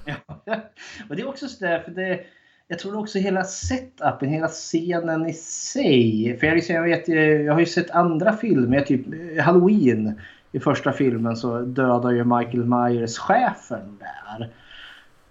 Och 1.10 1.15
det 1.15 1.22
är 1.22 1.28
också 1.28 1.48
sådär, 1.48 1.80
för 1.80 1.91
det, 1.91 2.19
jag 2.68 2.80
tror 2.80 2.99
också 2.99 3.19
hela 3.19 3.44
setupen, 3.44 4.30
hela 4.30 4.48
scenen 4.48 5.26
i 5.26 5.34
sig. 5.34 6.38
För 6.40 6.48
jag, 6.48 6.56
liksom, 6.56 6.76
jag, 6.76 6.84
vet, 6.84 7.07
jag, 7.07 7.53
har 7.53 7.60
ju 7.60 7.65
sett 7.65 7.91
andra 7.91 8.34
filmer, 8.34 8.82
typ 8.82 9.06
Halloween. 9.41 10.22
I 10.52 10.60
första 10.60 10.91
filmen 10.91 11.36
så 11.36 11.60
dödar 11.60 12.11
ju 12.11 12.24
Michael 12.24 12.65
Myers 12.65 13.18
chefen 13.18 13.99
där. 13.99 14.49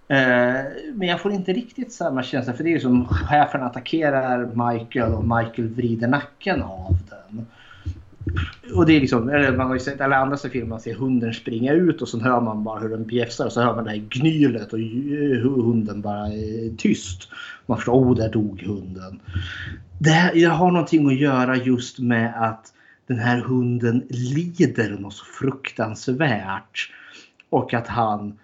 Eh, 0.09 0.65
men 0.95 1.09
jag 1.09 1.21
får 1.21 1.33
inte 1.33 1.53
riktigt 1.53 1.93
samma 1.93 2.23
känsla 2.23 2.53
för 2.53 2.65
det 2.65 2.71
är 2.71 2.75
ju 2.75 2.81
som 2.81 3.09
chefen 3.09 3.63
attackerar 3.63 4.71
Michael 4.71 5.13
och 5.13 5.25
Michael 5.25 5.69
vrider 5.69 6.09
nacken 6.09 6.63
av 6.63 6.97
den. 7.11 7.47
Och 8.75 8.87
det 8.87 8.97
är 8.97 9.01
liksom, 9.01 9.29
eller 9.29 9.57
man 9.57 9.67
har 9.67 9.75
ju 9.75 9.81
sett 9.81 10.01
alla 10.01 10.17
andra 10.17 10.37
filmer, 10.37 10.69
man 10.69 10.81
ser 10.81 10.95
hunden 10.95 11.35
springa 11.35 11.73
ut 11.73 12.03
och 12.03 12.09
så 12.09 12.21
hör 12.21 12.41
man 12.41 12.65
bara 12.65 12.81
hur 12.81 12.89
den 12.89 13.07
bjäfsar 13.07 13.47
och 13.47 13.53
så 13.53 13.61
hör 13.61 13.75
man 13.75 13.85
det 13.85 13.91
här 13.91 14.05
gnylet 14.11 14.73
och 14.73 14.79
hunden 15.65 16.01
bara 16.01 16.27
är 16.27 16.77
tyst. 16.77 17.29
Man 17.67 17.79
förstår, 17.79 17.93
oh 17.93 18.17
där 18.17 18.29
dog 18.29 18.63
hunden. 18.63 19.21
Det, 19.99 20.11
här, 20.11 20.35
det 20.35 20.45
har 20.45 20.71
någonting 20.71 21.07
att 21.07 21.19
göra 21.19 21.57
just 21.57 21.99
med 21.99 22.43
att 22.43 22.73
den 23.07 23.19
här 23.19 23.41
hunden 23.41 24.03
lider 24.09 24.91
något 24.91 25.15
så 25.15 25.25
fruktansvärt. 25.25 26.93
Och 27.51 27.75
att 27.75 27.87
han 27.87 28.39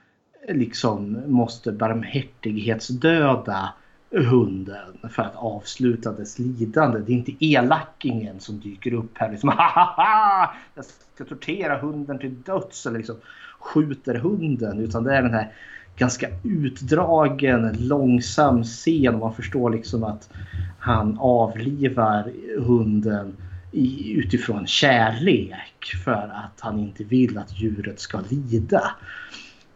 liksom 0.49 1.23
måste 1.27 1.73
barmhärtighetsdöda 1.73 3.73
hunden 4.13 5.11
för 5.11 5.23
att 5.23 5.37
avsluta 5.37 6.13
dess 6.13 6.39
lidande. 6.39 6.99
Det 6.99 7.13
är 7.13 7.17
inte 7.17 7.45
elakingen 7.45 8.41
som 8.41 8.61
dyker 8.61 8.95
upp 8.95 9.19
här 9.19 9.31
liksom 9.31 9.49
ha 9.59 10.55
jag 10.75 10.85
ska 10.85 11.25
tortera 11.25 11.79
hunden 11.79 12.19
till 12.19 12.43
döds 12.43 12.87
eller 12.87 12.99
liksom 12.99 13.17
skjuter 13.59 14.15
hunden 14.15 14.79
utan 14.79 15.05
det 15.05 15.17
är 15.17 15.23
den 15.23 15.35
här 15.35 15.53
ganska 15.97 16.29
utdragen 16.45 17.77
långsam 17.81 18.65
scen 18.65 19.15
och 19.15 19.21
man 19.21 19.35
förstår 19.35 19.71
liksom 19.71 20.05
att 20.05 20.31
han 20.79 21.19
avlivar 21.19 22.33
hunden 22.59 23.37
i, 23.73 24.13
utifrån 24.13 24.67
kärlek 24.67 25.95
för 26.05 26.33
att 26.35 26.61
han 26.61 26.79
inte 26.79 27.05
vill 27.05 27.39
att 27.39 27.61
djuret 27.61 28.01
ska 28.01 28.21
lida. 28.31 28.83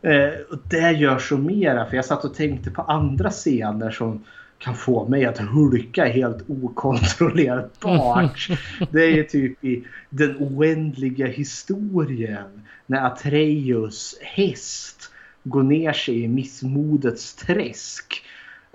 Eh, 0.07 0.41
och 0.51 0.59
det 0.69 0.93
gör 0.93 1.19
så 1.19 1.39
mera 1.39 1.87
för 1.87 1.97
jag 1.97 2.05
satt 2.05 2.24
och 2.24 2.35
tänkte 2.35 2.70
på 2.70 2.83
andra 2.83 3.31
scener 3.31 3.91
som 3.91 4.24
kan 4.59 4.74
få 4.74 5.09
mig 5.09 5.24
att 5.24 5.39
hulka 5.39 6.05
helt 6.05 6.51
okontrollerbart. 6.51 8.49
Det 8.91 9.19
är 9.19 9.23
typ 9.23 9.65
i 9.65 9.85
den 10.11 10.37
oändliga 10.39 11.27
historien 11.27 12.66
när 12.87 13.07
Atreus 13.07 14.19
häst 14.23 15.12
går 15.45 15.62
ner 15.62 15.93
sig 15.93 16.23
i 16.23 16.28
missmodets 16.28 17.35
träsk. 17.35 18.23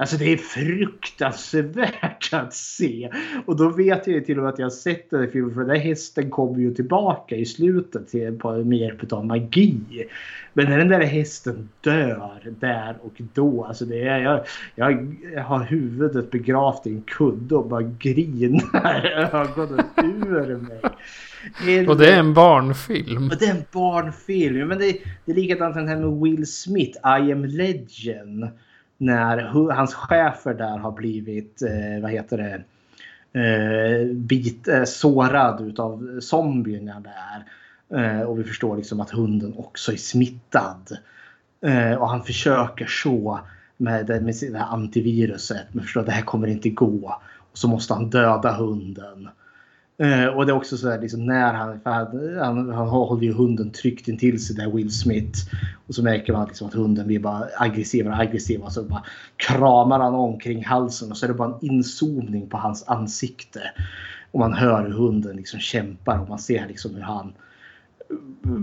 Alltså 0.01 0.17
det 0.17 0.33
är 0.33 0.37
fruktansvärt 0.37 2.29
att 2.33 2.53
se. 2.53 3.09
Och 3.45 3.55
då 3.55 3.69
vet 3.69 4.07
jag 4.07 4.15
ju 4.15 4.21
till 4.21 4.37
och 4.37 4.43
med 4.43 4.53
att 4.53 4.59
jag 4.59 4.65
har 4.65 4.69
sett 4.71 5.09
den 5.09 5.19
här 5.19 5.27
filmen 5.27 5.53
för 5.53 5.59
den 5.59 5.69
där 5.69 5.75
hästen 5.75 6.29
kommer 6.29 6.59
ju 6.59 6.73
tillbaka 6.73 7.35
i 7.35 7.45
slutet 7.45 8.07
till, 8.07 8.39
på, 8.39 8.51
med 8.51 8.77
hjälp 8.77 9.13
av 9.13 9.25
magi. 9.25 10.07
Men 10.53 10.69
när 10.69 10.77
den 10.77 10.87
där 10.87 11.01
hästen 11.01 11.69
dör 11.81 12.39
där 12.59 12.95
och 13.01 13.21
då, 13.33 13.63
alltså 13.65 13.85
det 13.85 14.07
är, 14.07 14.19
jag, 14.19 14.45
jag, 14.75 15.15
jag 15.33 15.43
har 15.43 15.63
huvudet 15.63 16.31
begravt 16.31 16.87
i 16.87 16.89
en 16.89 17.01
kudde 17.01 17.55
och 17.55 17.67
bara 17.67 17.81
grinar 17.81 19.05
ögonen 19.33 19.85
ur 19.97 20.57
mig. 20.57 20.81
Och 21.87 21.97
det 21.97 22.13
är 22.13 22.19
en 22.19 22.33
barnfilm. 22.33 23.29
Och 23.31 23.37
det 23.39 23.45
är 23.45 23.55
en 23.55 23.65
barnfilm. 23.71 24.67
Men 24.67 24.79
det, 24.79 24.97
det 25.25 25.31
är 25.31 25.35
likadant 25.35 25.75
den 25.75 25.87
här 25.87 25.97
med 25.97 26.21
Will 26.21 26.47
Smith, 26.47 26.97
I 26.97 27.31
am 27.31 27.45
legend. 27.45 28.51
När 29.01 29.37
hans 29.73 29.93
chefer 29.93 30.53
där 30.53 30.77
har 30.77 30.91
blivit, 30.91 31.61
eh, 31.61 32.01
vad 32.01 32.11
heter 32.11 32.37
det, 32.37 32.63
eh, 33.39 34.07
bit, 34.15 34.67
eh, 34.67 34.83
sårad 34.83 35.61
utav 35.61 36.19
zombierna 36.19 36.99
där. 36.99 37.45
Eh, 37.99 38.21
och 38.21 38.39
vi 38.39 38.43
förstår 38.43 38.77
liksom 38.77 38.99
att 38.99 39.09
hunden 39.09 39.53
också 39.57 39.91
är 39.91 39.97
smittad. 39.97 40.97
Eh, 41.61 41.93
och 41.93 42.09
han 42.09 42.23
försöker 42.23 42.85
så 42.85 43.39
med, 43.77 44.05
det, 44.05 44.21
med 44.21 44.35
det 44.51 44.57
här 44.57 44.73
antiviruset. 44.73 45.65
Men 45.71 45.83
förstår, 45.83 46.03
det 46.03 46.11
här 46.11 46.21
kommer 46.21 46.47
inte 46.47 46.69
gå. 46.69 47.21
Och 47.51 47.57
så 47.57 47.67
måste 47.67 47.93
han 47.93 48.09
döda 48.09 48.51
hunden. 48.51 49.29
Eh, 50.01 50.25
och 50.25 50.45
det 50.45 50.51
är 50.51 50.55
också 50.55 50.77
så 50.77 50.89
här 50.89 51.01
liksom 51.01 51.25
när 51.25 51.53
han, 51.53 51.79
han, 51.83 52.37
han, 52.39 52.69
han 52.69 52.87
håller 52.87 53.23
ju 53.23 53.33
hunden 53.33 53.71
tryckt 53.71 54.07
in 54.07 54.17
till 54.17 54.45
sig 54.45 54.55
där 54.55 54.71
Will 54.71 54.91
Smith. 54.91 55.39
Och 55.87 55.95
så 55.95 56.03
märker 56.03 56.33
man 56.33 56.47
liksom 56.47 56.67
att 56.67 56.73
hunden 56.73 57.07
blir 57.07 57.19
bara 57.19 57.47
aggressivare 57.57 58.13
och 58.13 58.21
aggressivare. 58.21 58.65
Och 58.65 58.71
så 58.71 58.83
bara 58.83 59.03
kramar 59.35 59.99
han 59.99 60.13
omkring 60.13 60.65
halsen 60.65 61.11
och 61.11 61.17
så 61.17 61.25
är 61.25 61.27
det 61.27 61.33
bara 61.33 61.55
en 61.55 61.65
inzoomning 61.65 62.49
på 62.49 62.57
hans 62.57 62.87
ansikte. 62.87 63.61
Och 64.31 64.39
man 64.39 64.53
hör 64.53 64.83
hur 64.83 64.93
hunden 64.93 65.35
liksom 65.35 65.59
kämpar 65.59 66.19
och 66.19 66.29
man 66.29 66.39
ser 66.39 66.67
liksom 66.67 66.95
hur 66.95 67.01
han 67.01 67.33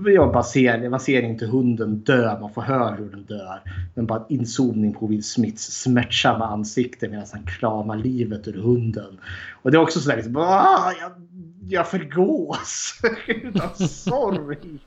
ja, 0.07 0.33
bara 0.33 0.43
ser, 0.43 0.89
man 0.89 1.01
ser 1.01 1.23
inte 1.23 1.47
hunden 1.47 1.97
dö, 1.97 2.41
man 2.41 2.53
får 2.53 2.63
höra 2.63 2.95
hur 2.95 3.11
den 3.11 3.25
dör. 3.25 3.63
Men 3.95 4.07
bara 4.07 4.19
en 4.19 4.25
inzoomning 4.29 4.95
på 4.95 5.07
Will 5.07 5.25
Smiths 5.25 5.83
smärtsamma 5.83 6.47
ansikte 6.47 7.09
medan 7.09 7.27
han 7.33 7.47
kramar 7.47 7.97
livet 7.97 8.49
ur 8.49 8.63
hunden. 8.63 9.21
Och 9.63 9.71
det 9.71 9.77
är 9.77 9.83
också 9.83 10.01
sådär 10.01 10.17
liksom, 10.17 10.35
jag, 10.35 11.13
jag 11.69 11.91
förgås 11.91 13.01
utan 13.27 13.75
sorg. 13.89 14.79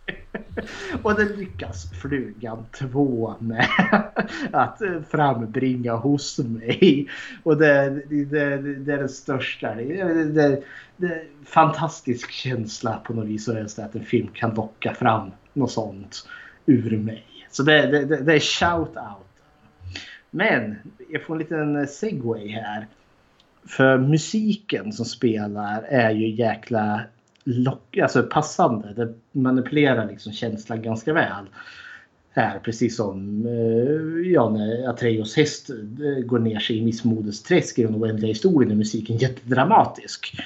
Och 1.03 1.15
det 1.15 1.37
lyckas 1.37 1.91
Flugan 2.01 2.65
2 2.71 3.35
med 3.39 3.67
att 4.51 4.81
frambringa 5.09 5.95
hos 5.95 6.39
mig. 6.39 7.09
Och 7.43 7.57
det, 7.57 7.89
det, 8.09 8.57
det 8.57 8.93
är 8.93 8.97
den 8.97 9.09
största. 9.09 9.75
Det, 9.75 10.23
det, 10.23 10.63
det, 10.97 11.23
fantastisk 11.45 12.31
känsla 12.31 13.01
på 13.03 13.13
något 13.13 13.27
vis 13.27 13.49
att 13.79 13.95
en 13.95 14.05
film 14.05 14.27
kan 14.33 14.53
locka 14.55 14.93
fram 14.93 15.31
något 15.53 15.71
sånt 15.71 16.27
ur 16.65 16.97
mig. 16.97 17.25
Så 17.51 17.63
det, 17.63 17.87
det, 17.87 18.23
det 18.23 18.33
är 18.33 18.39
shout-out. 18.39 19.25
Men 20.29 20.75
jag 21.09 21.23
får 21.23 21.33
en 21.33 21.39
liten 21.39 21.87
segway 21.87 22.47
här. 22.47 22.87
För 23.65 23.97
musiken 23.97 24.93
som 24.93 25.05
spelar 25.05 25.81
är 25.81 26.11
ju 26.11 26.29
jäkla 26.29 27.01
lock, 27.43 27.97
alltså 27.97 28.23
passande. 28.23 28.93
Det 28.93 29.39
manipulerar 29.39 30.07
liksom 30.07 30.33
känslan 30.33 30.81
ganska 30.81 31.13
väl. 31.13 31.45
Här, 32.33 32.59
precis 32.59 32.95
som 32.95 33.45
eh, 33.45 34.31
ja, 34.31 34.49
när 34.49 34.89
Atreus 34.89 35.35
häst 35.35 35.69
eh, 35.69 36.25
går 36.25 36.39
ner 36.39 36.59
sig 36.59 36.77
i 36.77 36.85
missmodesträsk 36.85 37.79
i 37.79 37.83
den 37.83 37.95
oändliga 37.95 38.27
historien 38.27 38.71
är 38.71 38.75
musiken 38.75 39.17
jättedramatisk. 39.17 40.37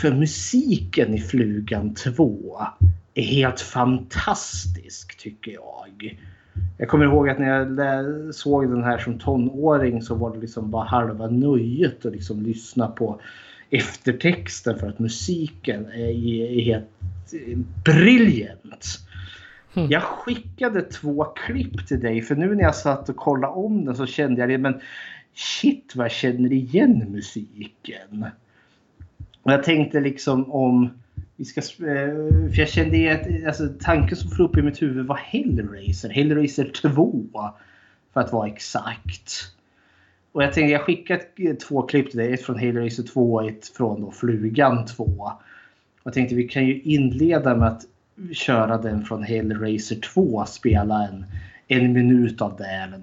För 0.00 0.12
musiken 0.12 1.14
i 1.14 1.20
Flugan 1.20 1.94
2 1.94 2.58
är 3.14 3.22
helt 3.22 3.60
fantastisk 3.60 5.18
tycker 5.18 5.52
jag. 5.52 6.18
Jag 6.78 6.88
kommer 6.88 7.04
ihåg 7.04 7.28
att 7.28 7.38
när 7.38 7.48
jag 7.94 8.34
såg 8.34 8.70
den 8.70 8.84
här 8.84 8.98
som 8.98 9.18
tonåring 9.18 10.02
så 10.02 10.14
var 10.14 10.34
det 10.34 10.40
liksom 10.40 10.70
bara 10.70 10.84
halva 10.84 11.26
nöjet 11.26 12.06
att 12.06 12.12
liksom 12.12 12.42
lyssna 12.42 12.88
på 12.88 13.20
eftertexten 13.70 14.78
för 14.78 14.88
att 14.88 14.98
musiken 14.98 15.86
är 15.86 16.60
helt 16.60 16.90
briljant. 17.84 18.98
Mm. 19.74 19.90
Jag 19.90 20.02
skickade 20.02 20.82
två 20.82 21.24
klipp 21.24 21.86
till 21.86 22.00
dig 22.00 22.22
för 22.22 22.34
nu 22.34 22.54
när 22.54 22.62
jag 22.62 22.74
satt 22.74 23.08
och 23.08 23.16
kollade 23.16 23.52
om 23.52 23.84
den 23.84 23.96
så 23.96 24.06
kände 24.06 24.40
jag 24.40 24.48
det 24.48 24.58
men 24.58 24.80
shit 25.34 25.92
vad 25.96 26.04
jag 26.04 26.12
känner 26.12 26.52
igen 26.52 27.06
musiken. 27.10 28.26
Och 29.42 29.52
jag 29.52 29.62
tänkte 29.64 30.00
liksom 30.00 30.52
om 30.52 30.90
vi 31.36 31.44
ska, 31.44 31.60
eh, 31.60 31.66
för 32.50 32.58
jag 32.58 32.68
kände 32.68 33.12
att 33.14 33.46
alltså, 33.46 33.68
tanken 33.80 34.16
som 34.16 34.30
flög 34.30 34.48
upp 34.48 34.56
i 34.56 34.62
mitt 34.62 34.82
huvud 34.82 35.06
var 35.06 35.16
Hellraiser. 35.16 36.08
Hellraiser 36.08 36.70
2 36.74 37.24
för 38.12 38.20
att 38.20 38.32
vara 38.32 38.48
exakt. 38.48 39.32
Och 40.32 40.42
jag 40.42 40.52
tänkte 40.52 40.72
jag 40.72 40.82
skickar 40.82 41.20
eh, 41.36 41.54
två 41.54 41.82
klipp 41.82 42.10
till 42.10 42.18
dig. 42.18 42.32
Ett 42.32 42.42
från 42.42 42.58
Hellraiser 42.58 43.02
2 43.02 43.34
och 43.34 43.48
ett 43.48 43.68
från 43.68 44.00
då 44.00 44.10
Flugan 44.10 44.86
2. 44.86 45.04
Och 45.04 45.32
jag 46.04 46.12
tänkte 46.14 46.34
vi 46.34 46.48
kan 46.48 46.66
ju 46.66 46.80
inleda 46.80 47.56
med 47.56 47.68
att 47.68 47.84
köra 48.32 48.78
den 48.78 49.04
från 49.04 49.22
Hellraiser 49.22 49.96
2. 49.96 50.44
Spela 50.46 51.08
en, 51.08 51.24
en 51.68 51.92
minut 51.92 52.42
av 52.42 52.56
det 52.56 52.66
eller 52.66 52.98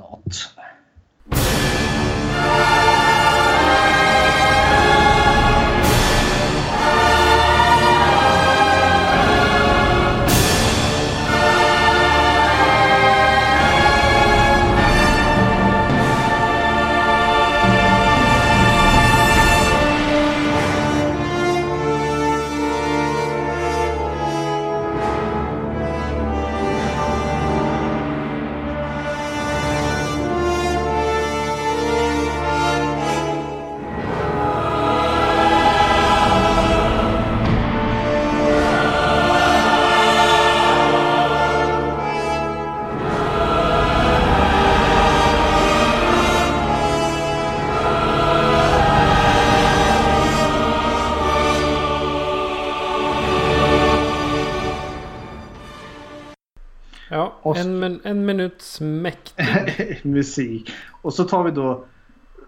något. 57.46 57.58
En, 57.58 58.02
en 58.04 58.26
minuts 58.26 58.82
mäktig 58.82 60.00
musik. 60.04 60.72
Och 61.02 61.14
så 61.14 61.24
tar 61.24 61.44
vi 61.44 61.52
då 61.52 61.86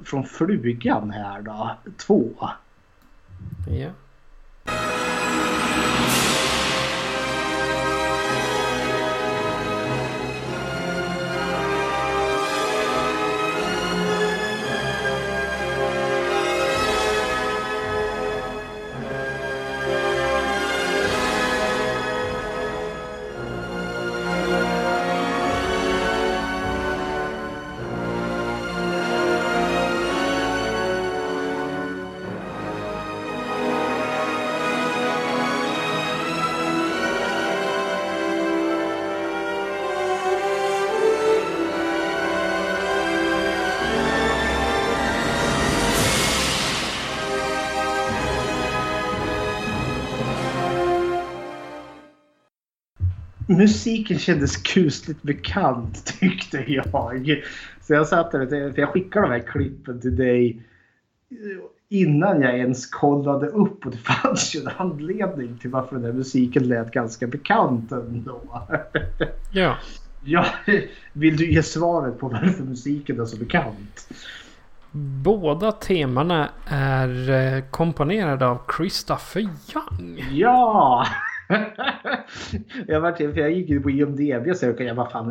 från 0.03 0.23
Flugan 0.23 1.11
här 1.11 1.41
då. 1.41 1.71
Två. 1.97 2.29
Ja. 3.67 3.89
Musiken 53.57 54.19
kändes 54.19 54.57
kusligt 54.57 55.21
bekant 55.21 56.05
tyckte 56.19 56.63
jag. 56.67 57.43
Så 57.81 57.93
jag 57.93 58.07
satt 58.07 58.31
där, 58.31 58.71
för 58.71 58.81
jag 58.81 58.89
skickade 58.89 59.27
de 59.27 59.31
här 59.31 59.47
klippen 59.47 60.01
till 60.01 60.15
dig 60.15 60.61
innan 61.89 62.41
jag 62.41 62.57
ens 62.57 62.85
kollade 62.85 63.47
upp 63.47 63.85
och 63.85 63.91
det 63.91 63.97
fanns 64.21 64.55
ju 64.55 64.59
en 64.59 64.69
anledning 64.77 65.57
till 65.57 65.69
varför 65.69 65.95
den 65.95 66.05
här 66.05 66.13
musiken 66.13 66.67
lät 66.67 66.91
ganska 66.91 67.27
bekant 67.27 67.91
ändå. 67.91 68.41
Ja. 69.51 69.77
ja. 70.23 70.45
Vill 71.13 71.37
du 71.37 71.51
ge 71.51 71.63
svaret 71.63 72.19
på 72.19 72.27
varför 72.27 72.63
musiken 72.63 73.19
är 73.19 73.25
så 73.25 73.37
bekant? 73.37 74.07
Båda 75.23 75.71
temana 75.71 76.49
är 76.67 77.29
eh, 77.29 77.63
komponerade 77.69 78.47
av 78.47 78.59
Christopher 78.77 79.41
Young. 79.41 80.25
Ja! 80.31 81.05
jag, 82.87 83.01
var 83.01 83.11
till, 83.11 83.33
för 83.33 83.41
jag 83.41 83.51
gick 83.51 83.69
ju 83.69 83.81
på 83.81 83.89
IMDB 83.89 84.47
och 84.49 84.57
sökte 84.57 84.83
jag 84.83 84.95
vad 84.95 85.11
fan 85.11 85.29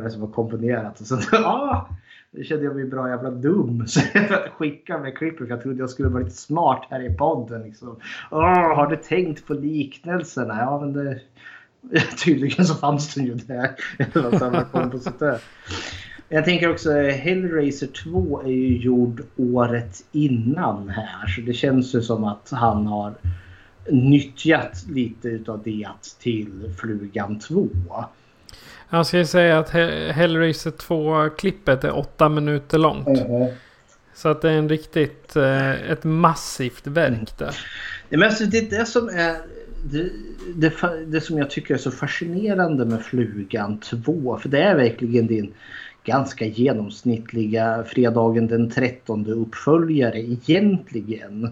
vem 0.00 0.10
som 0.10 0.20
har 0.20 0.28
komponerat. 0.28 1.00
Och 1.00 1.06
så, 1.06 1.18
ah, 1.32 1.88
då 2.30 2.42
kände 2.42 2.64
jag 2.64 2.76
mig 2.76 2.84
bra 2.84 3.08
jävla 3.08 3.30
dum. 3.30 3.84
Så 3.86 4.00
jag 4.14 4.52
skickade 4.52 5.02
med 5.02 5.18
klippet 5.18 5.38
för 5.38 5.46
jag 5.46 5.62
trodde 5.62 5.78
jag 5.78 5.90
skulle 5.90 6.08
vara 6.08 6.22
lite 6.22 6.36
smart 6.36 6.86
här 6.90 7.12
i 7.12 7.14
podden. 7.14 7.62
Liksom. 7.62 8.00
Oh, 8.30 8.74
har 8.76 8.86
du 8.86 8.96
tänkt 8.96 9.46
på 9.46 9.54
liknelserna? 9.54 10.58
Ja 10.58 10.80
men 10.80 10.92
det, 10.92 11.20
tydligen 12.24 12.64
så 12.64 12.74
fanns 12.74 13.14
det 13.14 13.20
ju 13.20 13.34
där. 13.34 13.70
samma 14.38 14.64
kompositör. 14.64 15.38
Jag 16.28 16.44
tänker 16.44 16.70
också 16.70 16.92
Hellraiser 16.92 17.86
2 17.86 18.42
är 18.42 18.48
ju 18.48 18.76
gjord 18.76 19.22
året 19.36 20.04
innan 20.12 20.88
här. 20.88 21.26
Så 21.26 21.40
det 21.40 21.52
känns 21.52 21.94
ju 21.94 22.02
som 22.02 22.24
att 22.24 22.50
han 22.50 22.86
har 22.86 23.14
nyttjat 23.90 24.84
lite 24.90 25.28
utav 25.28 25.62
det 25.64 25.88
till 26.20 26.74
Flugan 26.80 27.38
2. 27.38 27.68
Jag 28.90 29.06
ska 29.06 29.24
säga 29.24 29.58
att 29.58 29.70
Hellraiser 29.70 30.70
2-klippet 30.70 31.84
är 31.84 31.96
åtta 31.96 32.28
minuter 32.28 32.78
långt. 32.78 33.08
Mm. 33.08 33.52
Så 34.14 34.28
att 34.28 34.42
det 34.42 34.50
är 34.50 34.58
en 34.58 34.68
riktigt, 34.68 35.36
eh, 35.36 35.90
ett 35.90 36.04
massivt 36.04 36.86
verk 36.86 37.38
där. 37.38 37.56
Det, 38.08 38.16
men 38.16 38.28
alltså, 38.28 38.44
det 38.44 38.58
är 38.58 38.78
det 38.78 38.86
som 38.86 39.08
är 39.08 39.36
det, 39.84 40.10
det, 40.54 40.72
det, 41.06 41.20
som 41.20 41.38
jag 41.38 41.50
tycker 41.50 41.74
är 41.74 41.78
så 41.78 41.90
fascinerande 41.90 42.84
med 42.84 43.02
Flugan 43.04 43.78
2. 43.78 44.38
För 44.42 44.48
det 44.48 44.62
är 44.62 44.76
verkligen 44.76 45.26
din 45.26 45.54
ganska 46.04 46.44
genomsnittliga 46.44 47.84
fredagen 47.86 48.46
den 48.46 48.70
13 48.70 49.26
uppföljare 49.26 50.20
egentligen. 50.20 51.50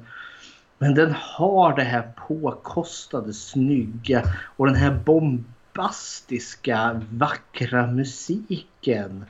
Men 0.85 0.95
den 0.95 1.15
har 1.19 1.77
det 1.77 1.83
här 1.83 2.03
påkostade, 2.17 3.33
snygga 3.33 4.23
och 4.57 4.67
den 4.67 4.75
här 4.75 4.99
bombastiska, 5.05 7.01
vackra 7.11 7.87
musiken. 7.87 9.25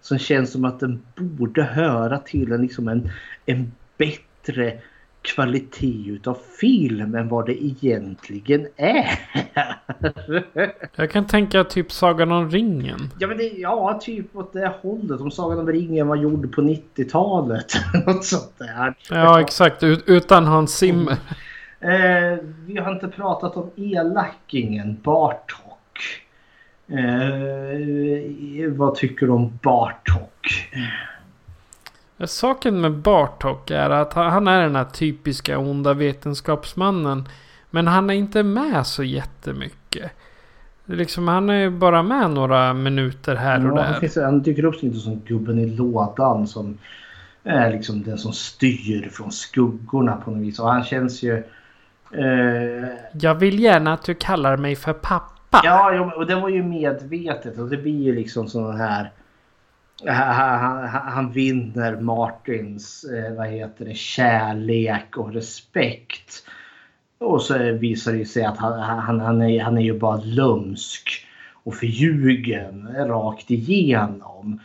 Som 0.00 0.18
känns 0.18 0.52
som 0.52 0.64
att 0.64 0.80
den 0.80 1.02
borde 1.16 1.62
höra 1.62 2.18
till 2.18 2.52
en, 2.52 2.62
liksom 2.62 2.88
en, 2.88 3.10
en 3.46 3.72
bättre 3.98 4.80
kvalitet 5.22 6.08
utav 6.08 6.38
film 6.60 7.14
än 7.14 7.28
vad 7.28 7.46
det 7.46 7.64
egentligen 7.64 8.66
är. 8.76 9.20
Jag 10.96 11.10
kan 11.10 11.26
tänka 11.26 11.64
typ 11.64 11.92
Sagan 11.92 12.32
om 12.32 12.50
ringen. 12.50 12.98
Ja, 13.18 13.28
men 13.28 13.38
det, 13.38 13.44
ja 13.44 14.00
typ 14.02 14.36
åt 14.36 14.52
det 14.52 14.72
hållet. 14.82 15.20
Om 15.20 15.30
Sagan 15.30 15.58
om 15.58 15.66
ringen 15.66 16.08
var 16.08 16.16
gjord 16.16 16.54
på 16.54 16.60
90-talet. 16.60 17.66
Något 18.06 18.24
sånt 18.24 18.58
där. 18.58 18.94
Ja, 19.10 19.40
exakt. 19.40 19.82
Utan 20.06 20.44
Hans 20.44 20.76
Zimmer. 20.76 21.16
Mm. 21.80 22.32
Eh, 22.32 22.38
vi 22.66 22.78
har 22.78 22.92
inte 22.92 23.08
pratat 23.08 23.56
om 23.56 23.70
elackingen 23.76 25.00
Bartok. 25.02 25.78
Eh, 26.88 28.70
vad 28.70 28.94
tycker 28.94 29.26
du 29.26 29.32
om 29.32 29.58
Bartok? 29.62 30.70
Saken 32.26 32.80
med 32.80 32.92
Bartok 32.92 33.70
är 33.70 33.90
att 33.90 34.12
han 34.12 34.48
är 34.48 34.62
den 34.62 34.76
här 34.76 34.84
typiska 34.84 35.58
onda 35.58 35.94
vetenskapsmannen. 35.94 37.28
Men 37.70 37.86
han 37.86 38.10
är 38.10 38.14
inte 38.14 38.42
med 38.42 38.86
så 38.86 39.02
jättemycket. 39.02 40.10
Liksom, 40.84 41.28
han 41.28 41.50
är 41.50 41.70
bara 41.70 42.02
med 42.02 42.30
några 42.30 42.74
minuter 42.74 43.36
här 43.36 43.70
och 43.70 43.78
ja, 43.78 43.82
där. 43.82 44.00
Finns, 44.00 44.16
han 44.16 44.42
dyker 44.42 44.64
upp 44.64 44.82
lite 44.82 44.98
som 44.98 45.20
gubben 45.26 45.58
i 45.58 45.66
lådan 45.66 46.46
som 46.46 46.78
är 47.44 47.72
liksom 47.72 48.02
den 48.02 48.18
som 48.18 48.32
styr 48.32 49.08
från 49.12 49.32
skuggorna 49.32 50.16
på 50.16 50.30
något 50.30 50.42
vis. 50.42 50.58
Och 50.58 50.68
han 50.68 50.84
känns 50.84 51.22
ju... 51.22 51.34
Eh... 52.12 52.88
Jag 53.12 53.34
vill 53.34 53.60
gärna 53.60 53.92
att 53.92 54.02
du 54.02 54.14
kallar 54.14 54.56
mig 54.56 54.76
för 54.76 54.92
pappa. 54.92 55.60
Ja, 55.64 56.12
och 56.16 56.26
det 56.26 56.34
var 56.34 56.48
ju 56.48 56.62
medvetet. 56.62 57.58
Och 57.58 57.68
det 57.68 57.76
blir 57.76 58.02
ju 58.02 58.14
liksom 58.14 58.48
sån 58.48 58.76
här 58.76 59.10
han, 60.06 60.88
han, 60.88 61.32
vinner 61.32 62.00
Martins 62.00 63.04
eh, 63.04 63.34
vad 63.36 63.48
heter 63.48 63.84
det, 63.84 63.94
kärlek 63.94 65.16
och 65.16 65.32
respekt. 65.32 66.44
Och 67.18 67.42
så 67.42 67.72
visar 67.72 68.12
det 68.12 68.24
sig 68.24 68.44
att 68.44 68.58
han, 68.58 68.80
han, 68.80 69.20
han, 69.20 69.42
är, 69.42 69.60
han 69.60 69.78
är 69.78 69.82
ju 69.82 69.98
bara 69.98 70.16
lumsk 70.16 71.26
och 71.62 71.74
förljugen 71.74 72.88
rakt 72.96 73.50
igenom. 73.50 74.60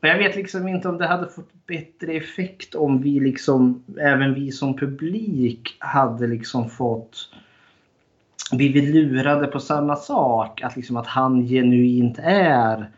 Men 0.00 0.10
jag 0.10 0.18
vet 0.18 0.36
liksom 0.36 0.68
inte 0.68 0.88
om 0.88 0.98
det 0.98 1.06
hade 1.06 1.28
fått 1.28 1.66
bättre 1.66 2.12
effekt 2.12 2.74
om 2.74 3.02
vi 3.02 3.20
liksom, 3.20 3.84
även 4.00 4.34
vi 4.34 4.52
som 4.52 4.76
publik 4.76 5.76
hade 5.78 6.26
liksom 6.26 6.70
fått 6.70 7.30
blivit 8.52 8.94
lurade 8.94 9.46
på 9.46 9.60
samma 9.60 9.96
sak. 9.96 10.62
Att 10.62 10.76
liksom 10.76 10.96
att 10.96 11.06
han 11.06 11.46
genuint 11.46 12.18
är 12.22 12.90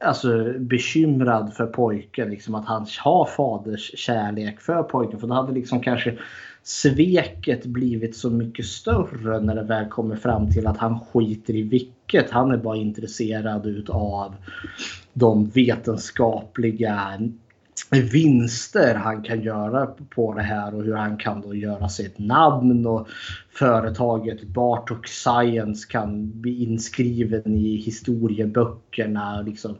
alltså, 0.00 0.52
bekymrad 0.58 1.54
för 1.54 1.66
pojken. 1.66 2.30
Liksom, 2.30 2.54
att 2.54 2.66
han 2.66 2.86
har 2.98 3.24
faders 3.24 3.98
kärlek 3.98 4.60
för 4.60 4.82
pojken. 4.82 5.20
För 5.20 5.26
då 5.26 5.34
hade 5.34 5.52
liksom 5.52 5.80
kanske 5.80 6.18
sveket 6.62 7.66
blivit 7.66 8.16
så 8.16 8.30
mycket 8.30 8.66
större 8.66 9.40
när 9.40 9.54
det 9.54 9.62
väl 9.62 9.88
kommer 9.88 10.16
fram 10.16 10.52
till 10.52 10.66
att 10.66 10.78
han 10.78 11.00
skiter 11.00 11.54
i 11.54 11.62
vilket. 11.62 12.30
Han 12.30 12.50
är 12.50 12.56
bara 12.56 12.76
intresserad 12.76 13.66
utav 13.66 14.34
de 15.12 15.48
vetenskapliga 15.48 17.18
vinster 17.90 18.94
han 18.94 19.22
kan 19.22 19.42
göra 19.42 19.86
på 19.86 20.34
det 20.34 20.42
här 20.42 20.74
och 20.74 20.84
hur 20.84 20.94
han 20.94 21.16
kan 21.16 21.40
då 21.40 21.54
göra 21.54 21.88
sig 21.88 22.06
ett 22.06 22.18
namn 22.18 22.86
och 22.86 23.08
företaget 23.50 24.42
Bartok 24.42 25.06
Science 25.06 25.88
kan 25.90 26.40
bli 26.40 26.64
inskriven 26.64 27.54
i 27.54 27.76
historieböckerna. 27.76 29.40
Liksom. 29.40 29.76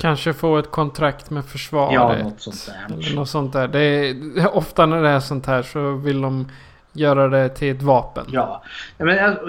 Kanske 0.00 0.32
få 0.32 0.58
ett 0.58 0.70
kontrakt 0.70 1.30
med 1.30 1.44
försvaret. 1.44 1.94
Ja, 1.94 2.16
något 2.22 2.40
sånt 2.40 2.66
där. 2.66 2.94
Eller 2.94 3.16
något 3.16 3.28
sånt 3.28 3.52
där. 3.52 3.68
Det 3.68 3.80
är, 3.80 4.56
ofta 4.56 4.86
när 4.86 5.02
det 5.02 5.08
är 5.08 5.20
sånt 5.20 5.46
här 5.46 5.62
så 5.62 5.92
vill 5.96 6.20
de 6.20 6.46
göra 6.92 7.28
det 7.28 7.48
till 7.48 7.76
ett 7.76 7.82
vapen. 7.82 8.24
Ja, 8.28 8.62
men 8.98 9.24
alltså, 9.24 9.46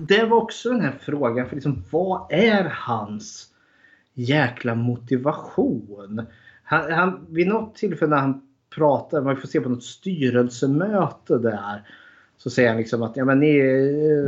det 0.00 0.24
var 0.24 0.36
också 0.36 0.70
den 0.70 0.80
här 0.80 0.98
frågan. 1.00 1.48
För 1.48 1.56
liksom, 1.56 1.84
vad 1.90 2.32
är 2.32 2.72
hans 2.74 3.47
jäkla 4.18 4.74
motivation. 4.74 6.22
Han, 6.62 6.92
han, 6.92 7.26
vid 7.30 7.46
något 7.46 7.76
tillfälle 7.76 8.10
när 8.10 8.20
han 8.20 8.42
pratar, 8.74 9.20
man 9.20 9.36
får 9.36 9.48
se 9.48 9.60
på 9.60 9.68
något 9.68 9.84
styrelsemöte 9.84 11.38
där. 11.38 11.82
Så 12.36 12.50
säger 12.50 12.68
han 12.68 12.78
liksom 12.78 13.02
att 13.02 13.16
ja, 13.16 13.24
men 13.24 13.40
ni, 13.40 13.60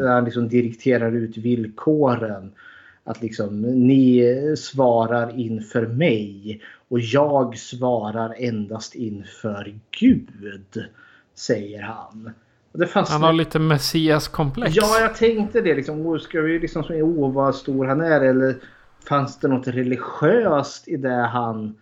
han 0.07 0.25
liksom 0.25 0.49
direkterar 0.49 1.13
ut 1.13 1.37
villkoren. 1.37 2.53
Att 3.05 3.23
liksom 3.23 3.61
ni 3.61 4.25
svarar 4.59 5.39
inför 5.39 5.87
mig 5.87 6.61
och 6.89 7.01
jag 7.01 7.59
svarar 7.59 8.35
endast 8.39 8.95
inför 8.95 9.75
Gud. 10.01 10.85
Säger 11.35 11.83
han. 11.83 12.31
han 12.93 13.23
har 13.23 13.33
lite 13.33 13.59
messias-komplex. 13.59 14.77
Ja, 14.77 15.01
jag 15.01 15.15
tänkte 15.15 15.61
det. 15.61 15.75
Liksom, 15.75 16.19
ska 16.19 16.41
vi 16.41 16.59
liksom, 16.59 16.85
åh 16.91 17.33
vad 17.33 17.55
stor 17.55 17.87
han 17.87 18.01
är 18.01 18.21
eller 18.21 18.55
fanns 19.09 19.39
det 19.39 19.49
något 19.49 19.69
religiöst 19.69 20.89
i 20.89 20.97
det 20.97 21.27
han... 21.33 21.77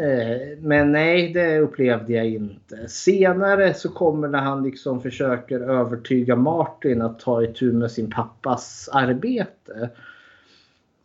Eh, 0.00 0.58
men 0.60 0.92
nej, 0.92 1.32
det 1.32 1.58
upplevde 1.58 2.12
jag 2.12 2.26
inte. 2.26 2.88
Senare 2.88 3.74
så 3.74 3.88
kommer 3.88 4.28
när 4.28 4.38
han 4.38 4.62
liksom 4.62 5.02
försöker 5.02 5.60
övertyga 5.60 6.36
Martin 6.36 7.02
att 7.02 7.18
ta 7.20 7.42
itu 7.42 7.72
med 7.72 7.90
sin 7.90 8.10
pappas 8.10 8.88
arbete. 8.92 9.90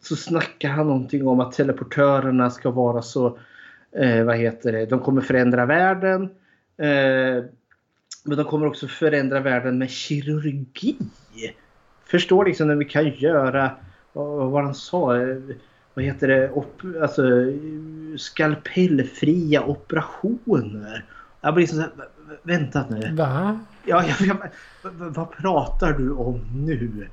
Så 0.01 0.15
snackar 0.15 0.69
han 0.69 0.87
någonting 0.87 1.27
om 1.27 1.39
att 1.39 1.51
teleportörerna 1.51 2.49
ska 2.49 2.71
vara 2.71 3.01
så... 3.01 3.37
Eh, 3.91 4.23
vad 4.23 4.37
heter 4.37 4.71
det? 4.71 4.85
De 4.85 4.99
kommer 4.99 5.21
förändra 5.21 5.65
världen. 5.65 6.23
Eh, 6.77 7.43
men 8.25 8.37
de 8.37 8.45
kommer 8.45 8.67
också 8.67 8.87
förändra 8.87 9.39
världen 9.39 9.77
med 9.77 9.89
kirurgi. 9.89 10.97
Förstår 12.05 12.45
liksom 12.45 12.67
när 12.67 12.75
vi 12.75 12.85
kan 12.85 13.09
göra 13.09 13.71
vad 14.13 14.51
var 14.51 14.63
han 14.63 14.75
sa? 14.75 15.17
Vad 15.93 16.05
heter 16.05 16.27
det? 16.27 16.51
Op 16.51 16.81
alltså, 17.01 17.23
skalpellfria 18.17 19.63
operationer. 19.63 21.05
Jag 21.41 21.53
blir 21.53 21.67
så 21.67 21.79
här, 21.79 21.89
vänta 22.43 22.85
nu. 22.89 23.15
Va? 23.15 23.59
Ja, 23.85 24.03
jag, 24.07 24.27
jag, 24.27 24.37
vad 24.97 25.31
pratar 25.31 25.93
du 25.93 26.11
om 26.11 26.41
nu? 26.53 27.07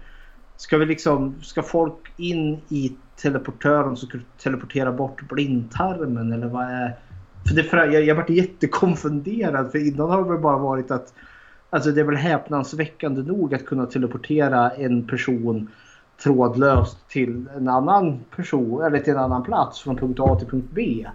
Ska 0.57 0.79
vi 0.79 0.87
liksom, 0.87 1.35
ska 1.43 1.63
folk 1.63 2.13
in 2.17 2.61
i 2.69 2.97
teleportören 3.17 3.97
ska 3.97 4.19
du 4.19 4.25
teleportera 4.43 4.93
bort 4.93 5.29
blindtarmen 5.29 6.33
eller 6.33 6.47
vad 6.47 6.65
är... 6.65 6.97
För 7.45 7.77
det, 7.77 7.93
jag, 7.93 8.05
jag 8.05 8.15
vart 8.15 8.31
jättekonfunderad 8.31 9.73
för 9.73 9.89
innan 9.89 10.11
har 10.11 10.33
det 10.33 10.39
bara 10.39 10.59
varit 10.59 10.91
att 10.91 11.15
Alltså 11.73 11.91
det 11.91 12.01
är 12.01 12.05
väl 12.05 12.17
häpnadsväckande 12.17 13.23
nog 13.23 13.55
att 13.55 13.67
kunna 13.67 13.87
teleportera 13.87 14.71
en 14.71 15.07
person 15.07 15.71
trådlöst 16.23 17.09
till 17.09 17.49
en 17.57 17.69
annan 17.69 18.21
person 18.37 18.83
eller 18.83 18.99
till 18.99 19.13
en 19.13 19.19
annan 19.19 19.43
plats 19.43 19.81
från 19.81 19.97
punkt 19.97 20.21
A 20.21 20.37
till 20.39 20.49
punkt 20.49 20.69
B. 20.73 21.07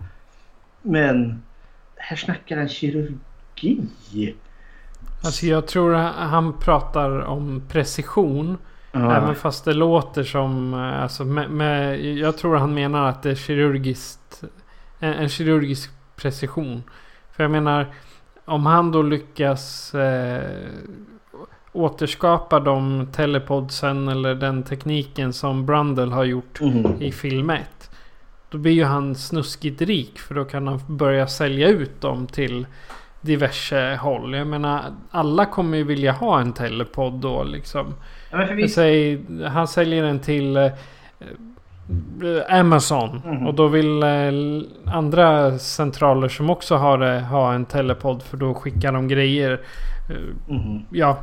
Men 0.81 1.43
här 1.95 2.15
snackar 2.15 2.57
han 2.57 2.69
kirurgi. 2.69 4.35
Alltså 5.23 5.45
jag 5.45 5.67
tror 5.67 5.93
han 5.93 6.53
pratar 6.53 7.19
om 7.19 7.61
precision. 7.69 8.57
Ja. 8.91 9.15
Även 9.15 9.35
fast 9.35 9.65
det 9.65 9.73
låter 9.73 10.23
som... 10.23 10.73
Alltså 10.73 11.25
med, 11.25 11.49
med, 11.49 12.05
jag 12.05 12.37
tror 12.37 12.55
han 12.55 12.73
menar 12.73 13.09
att 13.09 13.23
det 13.23 13.31
är 13.31 13.35
kirurgiskt... 13.35 14.43
En, 14.99 15.13
en 15.13 15.29
kirurgisk 15.29 15.91
precision. 16.15 16.83
För 17.31 17.43
jag 17.43 17.51
menar... 17.51 17.87
Om 18.47 18.65
han 18.65 18.91
då 18.91 19.01
lyckas 19.01 19.95
eh, 19.95 20.69
återskapar 21.75 22.59
de 22.59 23.07
telepodsen 23.11 24.07
eller 24.07 24.35
den 24.35 24.63
tekniken 24.63 25.33
som 25.33 25.65
Brundle 25.65 26.13
har 26.15 26.23
gjort 26.23 26.61
mm. 26.61 27.01
i 27.01 27.11
film 27.11 27.49
1. 27.49 27.61
Då 28.49 28.57
blir 28.57 28.71
ju 28.71 28.83
han 28.83 29.15
snuskigt 29.15 29.81
rik 29.81 30.19
för 30.19 30.35
då 30.35 30.45
kan 30.45 30.67
han 30.67 30.79
börja 30.87 31.27
sälja 31.27 31.67
ut 31.67 32.01
dem 32.01 32.27
till 32.27 32.65
diverse 33.21 33.99
håll. 34.01 34.33
Jag 34.33 34.47
menar 34.47 34.83
alla 35.11 35.45
kommer 35.45 35.77
ju 35.77 35.83
vilja 35.83 36.11
ha 36.11 36.41
en 36.41 36.53
telepod 36.53 37.13
då 37.13 37.43
liksom. 37.43 37.93
Ja, 38.31 38.37
men 38.37 38.47
för 38.47 38.55
vi... 38.55 38.69
Säg, 38.69 39.21
han 39.47 39.67
säljer 39.67 40.03
den 40.03 40.19
till 40.19 40.57
eh, 40.57 40.71
Amazon. 42.49 43.21
Mhm. 43.25 43.47
Och 43.47 43.53
då 43.53 43.67
vill 43.67 44.03
eh, 44.03 44.31
andra 44.93 45.57
centraler 45.57 46.29
som 46.29 46.49
också 46.49 46.75
har 46.75 46.97
det 46.97 47.19
ha 47.19 47.53
en 47.53 47.65
telepod. 47.65 48.23
För 48.23 48.37
då 48.37 48.53
skickar 48.53 48.91
de 48.91 49.07
grejer. 49.07 49.61
Eh, 50.09 50.15
Mhm. 50.47 50.85
Ja. 50.89 51.17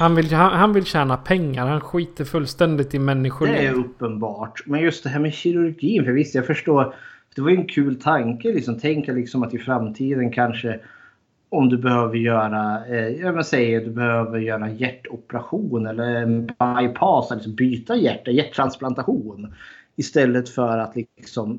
Han 0.00 0.14
vill, 0.14 0.32
han, 0.32 0.52
han 0.52 0.72
vill 0.72 0.84
tjäna 0.84 1.16
pengar. 1.16 1.66
Han 1.66 1.80
skiter 1.80 2.24
fullständigt 2.24 2.94
i 2.94 2.98
Det 2.98 3.66
är 3.66 3.72
uppenbart. 3.72 4.62
Men 4.66 4.80
just 4.80 5.04
det 5.04 5.10
här 5.10 5.20
med 5.20 5.34
kirurgin. 5.34 6.04
För 6.04 6.12
visst, 6.12 6.34
jag 6.34 6.46
förstår. 6.46 6.94
Det 7.34 7.42
var 7.42 7.50
ju 7.50 7.56
en 7.56 7.66
kul 7.66 8.00
tanke. 8.00 8.52
Liksom. 8.52 8.78
Tänka 8.78 9.12
liksom 9.12 9.42
att 9.42 9.54
i 9.54 9.58
framtiden 9.58 10.32
kanske 10.32 10.80
om 11.48 11.68
du 11.68 11.78
behöver 11.78 12.16
göra, 12.16 12.86
eh, 12.86 13.08
jag 13.08 13.32
vill 13.32 13.44
säga 13.44 13.80
du 13.80 13.90
behöver 13.90 14.38
göra 14.38 14.66
en 14.66 14.76
hjärtoperation 14.76 15.86
eller 15.86 16.14
en 16.14 16.46
bypass, 16.46 17.32
alltså 17.32 17.50
byta 17.50 17.96
hjärta, 17.96 18.30
hjärttransplantation. 18.30 19.54
Istället 19.96 20.48
för 20.48 20.78
att 20.78 20.96
liksom 20.96 21.58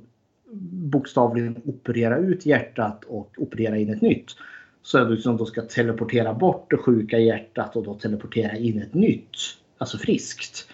bokstavligen 0.71 1.61
operera 1.65 2.17
ut 2.17 2.45
hjärtat 2.45 3.03
och 3.03 3.31
operera 3.37 3.77
in 3.77 3.93
ett 3.93 4.01
nytt. 4.01 4.35
Så 4.83 4.97
är 4.97 5.05
det 5.05 5.21
som 5.21 5.37
då 5.37 5.45
ska 5.45 5.61
teleportera 5.61 6.33
bort 6.33 6.69
det 6.69 6.77
sjuka 6.77 7.19
hjärtat 7.19 7.75
och 7.75 7.83
då 7.83 7.93
teleportera 7.93 8.55
in 8.55 8.81
ett 8.81 8.93
nytt. 8.93 9.37
Alltså 9.77 9.97
friskt. 9.97 10.67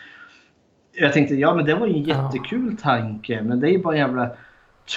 Jag 0.93 1.13
tänkte, 1.13 1.35
ja 1.35 1.55
men 1.55 1.65
det 1.65 1.75
var 1.75 1.87
ju 1.87 1.93
en 1.93 2.03
jättekul 2.03 2.77
tanke. 2.77 3.41
Men 3.41 3.59
det 3.59 3.67
är 3.67 3.71
ju 3.71 3.83
bara 3.83 3.93
en 3.93 3.99
jävla 3.99 4.29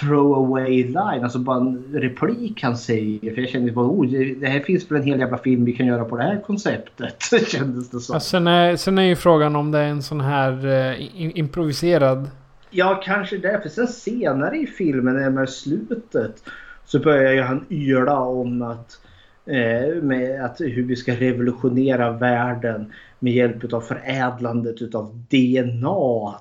throwaway 0.00 0.84
line. 0.84 1.22
Alltså 1.22 1.38
bara 1.38 1.56
en 1.56 1.84
replik 1.92 2.62
han 2.62 2.76
säger. 2.76 3.34
För 3.34 3.40
jag 3.40 3.50
kände 3.50 3.72
bara, 3.72 3.86
oh, 3.86 4.06
det 4.40 4.46
här 4.46 4.60
finns 4.60 4.90
väl 4.90 5.00
en 5.00 5.06
hel 5.06 5.20
jävla 5.20 5.38
film 5.38 5.64
vi 5.64 5.72
kan 5.72 5.86
göra 5.86 6.04
på 6.04 6.16
det 6.16 6.22
här 6.22 6.40
konceptet. 6.46 7.16
Kändes 7.48 7.90
det 7.90 8.00
som. 8.00 8.12
Ja, 8.12 8.20
sen, 8.20 8.46
är, 8.46 8.76
sen 8.76 8.98
är 8.98 9.02
ju 9.02 9.16
frågan 9.16 9.56
om 9.56 9.70
det 9.70 9.78
är 9.78 9.88
en 9.88 10.02
sån 10.02 10.20
här 10.20 10.66
eh, 10.66 11.38
improviserad. 11.38 12.30
Ja, 12.70 13.00
kanske 13.04 13.38
det. 13.38 13.60
För 13.62 13.68
sen 13.68 13.88
senare 13.88 14.56
i 14.56 14.66
filmen, 14.66 15.16
när 15.16 15.30
med 15.30 15.48
slutet, 15.48 16.42
så 16.90 16.98
börjar 16.98 17.32
ju 17.32 17.40
han 17.40 17.66
yla 17.70 18.20
om 18.20 18.62
att, 18.62 19.00
eh, 19.46 20.02
med 20.02 20.44
att 20.44 20.60
hur 20.60 20.82
vi 20.82 20.96
ska 20.96 21.14
revolutionera 21.14 22.10
världen 22.10 22.92
med 23.18 23.32
hjälp 23.32 23.72
av 23.72 23.80
förädlandet 23.80 24.82
utav 24.82 25.24
DNA. 25.28 26.34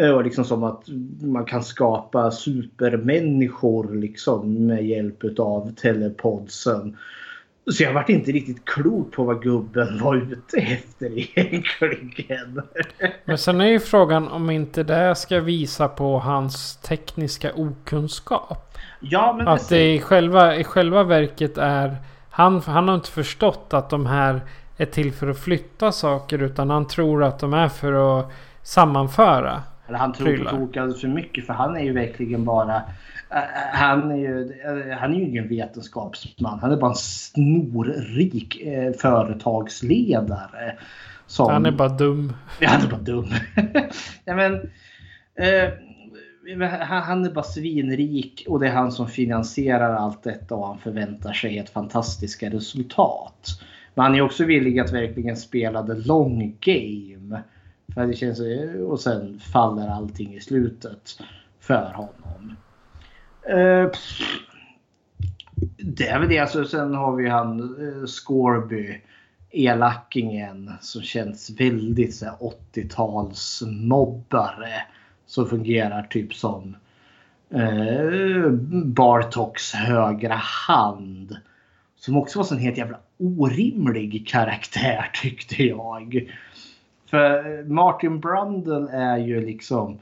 Eh, 0.00 0.10
och 0.10 0.24
liksom 0.24 0.44
som 0.44 0.64
att 0.64 0.82
man 1.20 1.44
kan 1.44 1.62
skapa 1.62 2.30
supermänniskor 2.30 3.94
liksom 3.94 4.66
med 4.66 4.86
hjälp 4.86 5.38
av 5.38 5.74
telepodsen. 5.74 6.96
Så 7.70 7.82
jag 7.82 7.92
vart 7.92 8.08
inte 8.08 8.32
riktigt 8.32 8.64
klok 8.64 9.12
på 9.12 9.24
vad 9.24 9.42
gubben 9.42 9.98
var 10.02 10.16
ute 10.16 10.56
efter 10.56 11.18
egentligen. 11.18 12.62
Men 13.24 13.38
sen 13.38 13.60
är 13.60 13.66
ju 13.66 13.80
frågan 13.80 14.28
om 14.28 14.50
inte 14.50 14.82
det 14.82 15.14
ska 15.14 15.40
visa 15.40 15.88
på 15.88 16.18
hans 16.18 16.76
tekniska 16.76 17.52
okunskap. 17.54 18.78
Ja, 19.00 19.34
men 19.38 19.48
Att 19.48 19.68
det 19.68 19.94
i 19.94 20.00
själva, 20.00 20.56
i 20.56 20.64
själva 20.64 21.02
verket 21.04 21.58
är... 21.58 21.96
Han, 22.30 22.60
han 22.60 22.88
har 22.88 22.94
inte 22.94 23.10
förstått 23.10 23.74
att 23.74 23.90
de 23.90 24.06
här 24.06 24.40
är 24.76 24.86
till 24.86 25.12
för 25.12 25.28
att 25.28 25.38
flytta 25.38 25.92
saker. 25.92 26.42
Utan 26.42 26.70
han 26.70 26.86
tror 26.86 27.24
att 27.24 27.38
de 27.38 27.54
är 27.54 27.68
för 27.68 28.20
att 28.20 28.32
sammanföra. 28.62 29.62
Eller 29.86 29.98
han 29.98 30.12
tror 30.12 30.26
på 30.26 30.32
prylar. 30.32 30.50
tok 30.50 30.76
alldeles 30.76 31.00
för 31.00 31.08
mycket 31.08 31.46
för 31.46 31.52
han 31.52 31.76
är 31.76 31.82
ju 31.82 31.92
verkligen 31.92 32.44
bara... 32.44 32.82
eh, 33.32 33.78
han, 33.78 34.10
är 34.10 34.16
ju, 34.16 34.52
eh, 34.64 34.98
han 34.98 35.14
är 35.14 35.18
ju 35.18 35.24
ingen 35.24 35.48
vetenskapsman. 35.48 36.58
Han 36.58 36.72
är 36.72 36.76
bara 36.76 36.90
en 36.90 36.96
snorrik 36.96 38.60
eh, 38.60 38.92
företagsledare. 38.92 40.76
Som, 41.26 41.52
Han 41.52 41.66
är 41.66 41.72
bara 41.72 41.88
dum. 41.88 42.32
Ja, 42.60 42.68
han 42.68 42.82
är 42.82 42.90
bara 42.90 43.00
dum. 43.00 43.26
ja, 44.24 44.34
men, 44.36 44.54
eh, 45.34 45.70
han, 46.68 47.02
han 47.02 47.24
är 47.24 47.30
bara 47.30 47.44
svinrik 47.44 48.44
och 48.48 48.60
det 48.60 48.68
är 48.68 48.72
han 48.72 48.92
som 48.92 49.08
finansierar 49.08 49.94
allt 49.94 50.22
detta 50.22 50.54
och 50.54 50.66
han 50.66 50.78
förväntar 50.78 51.32
sig 51.32 51.58
ett 51.58 51.70
fantastiska 51.70 52.50
resultat. 52.50 53.48
Men 53.94 54.04
han 54.04 54.14
är 54.14 54.20
också 54.20 54.44
villig 54.44 54.78
att 54.78 54.92
verkligen 54.92 55.36
spela 55.36 55.86
the 55.86 55.94
long 55.94 56.56
game. 56.60 57.42
För 57.94 58.06
det 58.06 58.14
känns, 58.14 58.40
och 58.88 59.00
sen 59.00 59.38
faller 59.38 59.88
allting 59.88 60.34
i 60.34 60.40
slutet 60.40 61.18
för 61.60 61.92
honom. 61.94 62.56
Eh, 63.48 63.90
det 65.76 66.08
är 66.08 66.18
väl 66.18 66.28
det. 66.28 66.38
Alltså, 66.38 66.64
sen 66.64 66.94
har 66.94 67.16
vi 67.16 67.28
han 67.28 67.60
eh, 67.60 68.06
Scorby 68.06 69.00
elakingen 69.52 70.72
som 70.80 71.02
känns 71.02 71.60
väldigt 71.60 72.14
så 72.14 72.24
här, 72.24 72.34
80-talsmobbare. 72.74 74.82
Som 75.26 75.46
fungerar 75.46 76.02
typ 76.02 76.34
som 76.34 76.76
eh, 77.50 78.50
Bartoks 78.84 79.72
högra 79.72 80.34
hand. 80.34 81.36
Som 81.96 82.16
också 82.16 82.38
var 82.38 82.52
en 82.52 82.58
helt 82.58 82.78
jävla 82.78 82.98
orimlig 83.18 84.28
karaktär 84.28 85.10
tyckte 85.22 85.64
jag. 85.64 86.32
För 87.10 87.58
eh, 87.58 87.64
Martin 87.64 88.20
Brundle 88.20 88.88
är 88.92 89.18
ju 89.18 89.46
liksom 89.46 89.98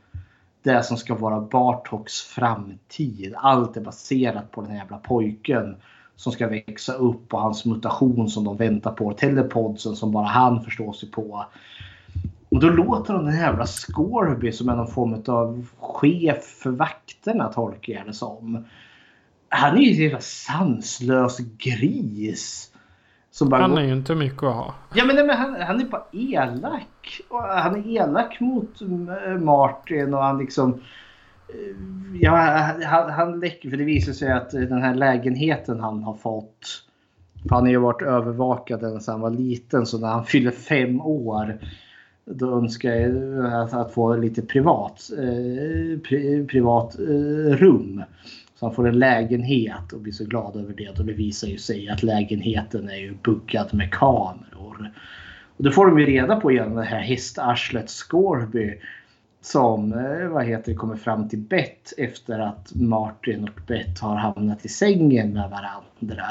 det 0.62 0.82
som 0.82 0.96
ska 0.96 1.14
vara 1.14 1.40
Bartoks 1.40 2.20
framtid. 2.20 3.34
Allt 3.36 3.76
är 3.76 3.80
baserat 3.80 4.50
på 4.50 4.60
den 4.60 4.70
här 4.70 4.78
jävla 4.78 4.98
pojken 4.98 5.76
som 6.16 6.32
ska 6.32 6.48
växa 6.48 6.92
upp 6.92 7.34
och 7.34 7.40
hans 7.40 7.64
mutation 7.64 8.30
som 8.30 8.44
de 8.44 8.56
väntar 8.56 8.92
på. 8.92 9.12
Telepodsen 9.12 9.96
som 9.96 10.12
bara 10.12 10.26
han 10.26 10.64
förstår 10.64 10.92
sig 10.92 11.10
på. 11.10 11.44
Och 12.48 12.60
då 12.60 12.68
låter 12.68 13.14
de 13.14 13.24
den 13.24 13.34
här 13.34 13.46
jävla 13.46 13.66
Scorby 13.66 14.52
som 14.52 14.68
är 14.68 14.76
någon 14.76 14.86
form 14.86 15.22
av 15.26 15.66
chef 15.78 16.44
för 16.44 16.70
vakterna 16.70 17.52
tolkar 17.52 17.92
jag 17.92 18.06
det 18.06 18.12
som. 18.12 18.64
Han 19.48 19.76
är 19.76 19.80
ju 19.80 20.10
en 20.10 20.22
sanslös 20.22 21.38
gris. 21.38 22.69
Som 23.32 23.48
bara 23.48 23.60
Han 23.62 23.78
är 23.78 23.82
ju 23.82 23.92
inte 23.92 24.14
mycket 24.14 24.42
att 24.42 24.54
ha. 24.54 24.74
Ja 24.94 25.04
men, 25.04 25.16
nej, 25.16 25.26
men 25.26 25.36
han, 25.36 25.60
han 25.60 25.80
är 25.80 25.84
bara 25.84 26.04
elak. 26.12 27.20
Och 27.28 27.42
Han 27.42 27.76
är 27.76 27.88
elak 27.88 28.40
mot 28.40 28.80
eh, 28.82 29.38
Martin 29.38 30.14
och 30.14 30.22
han 30.22 30.38
liksom... 30.38 30.72
eh, 31.48 31.76
Ja, 32.20 32.30
han, 32.84 33.10
han 33.10 33.40
läcker 33.40 33.70
för 33.70 33.76
det 33.76 33.84
visar 33.84 34.12
sig 34.12 34.32
att 34.32 34.54
eh, 34.54 34.60
den 34.60 34.82
här 34.82 34.94
lägenheten 34.94 35.80
han 35.80 36.02
har 36.02 36.14
fått. 36.14 36.84
För 37.42 37.54
han 37.54 37.62
har 37.64 37.70
ju 37.70 37.78
varit 37.78 38.02
övervakad 38.02 38.82
ända 38.82 39.00
sedan 39.00 39.12
han 39.12 39.20
var 39.20 39.30
liten 39.30 39.86
så 39.86 39.98
när 39.98 40.08
han 40.08 40.24
fyller 40.24 40.50
fem 40.50 41.00
år. 41.00 41.58
Då 42.24 42.58
önskar 42.58 42.90
jag 42.90 43.46
att, 43.54 43.74
att 43.74 43.92
få 43.94 44.16
lite 44.16 44.42
privat, 44.42 45.10
eh, 45.18 45.98
pri, 46.00 46.46
privat 46.50 46.98
eh, 46.98 47.56
rum. 47.56 48.02
Så 48.60 48.66
han 48.66 48.74
får 48.74 48.88
en 48.88 48.98
lägenhet 48.98 49.92
och 49.92 50.00
blir 50.00 50.12
så 50.12 50.24
glad 50.24 50.56
över 50.56 50.74
det. 50.76 50.88
Och 50.88 51.04
det 51.04 51.12
visar 51.12 51.48
ju 51.48 51.58
sig 51.58 51.88
att 51.88 52.02
lägenheten 52.02 52.88
är 52.88 52.96
ju 52.96 53.14
buggad 53.22 53.74
med 53.74 53.92
kameror. 53.92 54.92
Och 55.56 55.64
det 55.64 55.72
får 55.72 55.86
de 55.86 55.98
ju 55.98 56.06
reda 56.06 56.40
på 56.40 56.52
genom 56.52 56.74
det 56.74 56.84
här 56.84 57.00
hästarslet 57.00 57.90
Scorby. 57.90 58.80
Som 59.40 59.92
eh, 59.92 60.28
vad 60.28 60.44
heter 60.44 60.74
kommer 60.74 60.96
fram 60.96 61.28
till 61.28 61.38
Bett 61.38 61.92
efter 61.98 62.38
att 62.38 62.74
Martin 62.74 63.44
och 63.44 63.60
Bett 63.66 63.98
har 63.98 64.16
hamnat 64.16 64.64
i 64.64 64.68
sängen 64.68 65.32
med 65.32 65.50
varandra. 65.50 66.26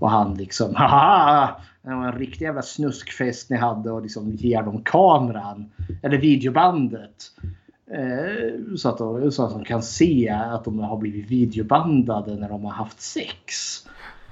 Och 0.00 0.10
han 0.10 0.34
liksom 0.34 0.74
haha! 0.74 1.60
Det 1.82 1.90
var 1.90 2.06
en 2.06 2.18
riktig 2.18 2.44
jävla 2.44 2.62
snuskfest 2.62 3.50
ni 3.50 3.56
hade 3.56 3.90
och 3.90 4.02
liksom 4.02 4.30
ger 4.30 4.62
dem 4.62 4.82
kameran. 4.84 5.70
Eller 6.02 6.18
videobandet. 6.18 7.32
Eh, 7.92 8.76
så, 8.76 8.88
att 8.88 8.98
de, 8.98 9.32
så 9.32 9.46
att 9.46 9.52
de 9.52 9.64
kan 9.64 9.82
se 9.82 10.28
att 10.28 10.64
de 10.64 10.78
har 10.78 10.96
blivit 10.96 11.30
videobandade 11.30 12.36
när 12.36 12.48
de 12.48 12.64
har 12.64 12.72
haft 12.72 13.00
sex. 13.00 13.76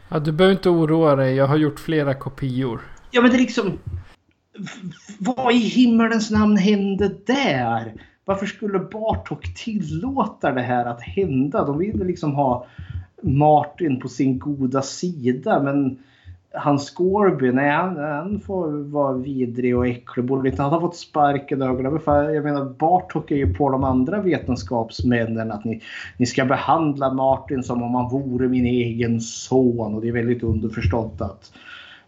Ja, 0.09 0.19
du 0.19 0.33
behöver 0.33 0.55
inte 0.57 0.71
oroa 0.71 1.17
dig. 1.17 1.35
Jag 1.35 1.47
har 1.47 1.57
gjort 1.57 1.81
flera 1.81 2.15
kopior. 2.15 2.81
Ja 3.11 3.23
men 3.23 3.31
det 3.31 3.37
är 3.37 3.41
liksom... 3.41 3.79
Vad 5.19 5.55
i 5.55 5.59
himmelens 5.59 6.31
namn 6.31 6.57
hände 6.57 7.11
där? 7.27 7.95
Varför 8.25 8.47
skulle 8.47 8.79
Bartok 8.79 9.55
tillåta 9.55 10.53
det 10.53 10.63
här 10.63 10.87
att 10.87 11.03
hända? 11.03 11.65
De 11.65 11.79
vill 11.79 11.99
väl 11.99 12.07
liksom 12.07 12.35
ha 12.35 12.67
Martin 13.23 14.01
på 14.01 14.09
sin 14.09 14.39
goda 14.39 14.83
sida 14.83 15.63
men 15.63 15.99
han 16.55 16.79
Scorby, 16.79 17.53
nej 17.53 17.71
han, 17.71 17.97
han 17.97 18.41
får 18.41 18.91
vara 18.91 19.13
vidrig 19.13 19.77
och 19.77 19.87
äcklig. 19.87 20.25
Borde 20.25 20.49
inte 20.49 20.63
han 20.63 20.73
ha 20.73 20.81
fått 20.81 20.97
sparken 20.97 21.63
i 21.63 21.65
ögonen? 21.65 22.01
För 22.01 22.31
Jag 22.31 22.45
menar 22.45 22.65
Bartok 22.65 23.31
är 23.31 23.37
ju 23.37 23.55
på 23.55 23.71
de 23.71 23.85
andra 23.85 24.23
vetenskapsmännen 24.23 25.53
att 25.53 25.65
ni, 25.65 25.83
ni 26.17 26.27
ska 26.27 26.45
behandla 26.45 27.13
Martin 27.13 27.63
som 27.63 27.83
om 27.83 27.95
han 27.95 28.09
vore 28.09 28.49
min 28.49 28.67
egen 28.67 29.21
son. 29.21 29.95
Och 29.95 30.01
det 30.01 30.09
är 30.09 30.13
väldigt 30.13 30.43
underförstått 30.43 31.21
att 31.21 31.53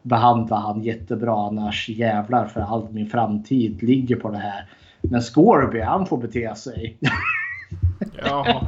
behandla 0.02 0.56
han 0.56 0.82
jättebra 0.82 1.46
annars 1.46 1.88
jävlar 1.88 2.46
för 2.46 2.60
allt 2.60 2.92
min 2.92 3.06
framtid 3.06 3.82
ligger 3.82 4.16
på 4.16 4.30
det 4.30 4.38
här. 4.38 4.68
Men 5.00 5.20
Scorby 5.20 5.80
han 5.80 6.06
får 6.06 6.18
bete 6.18 6.54
sig. 6.54 6.98
Ja. 8.24 8.62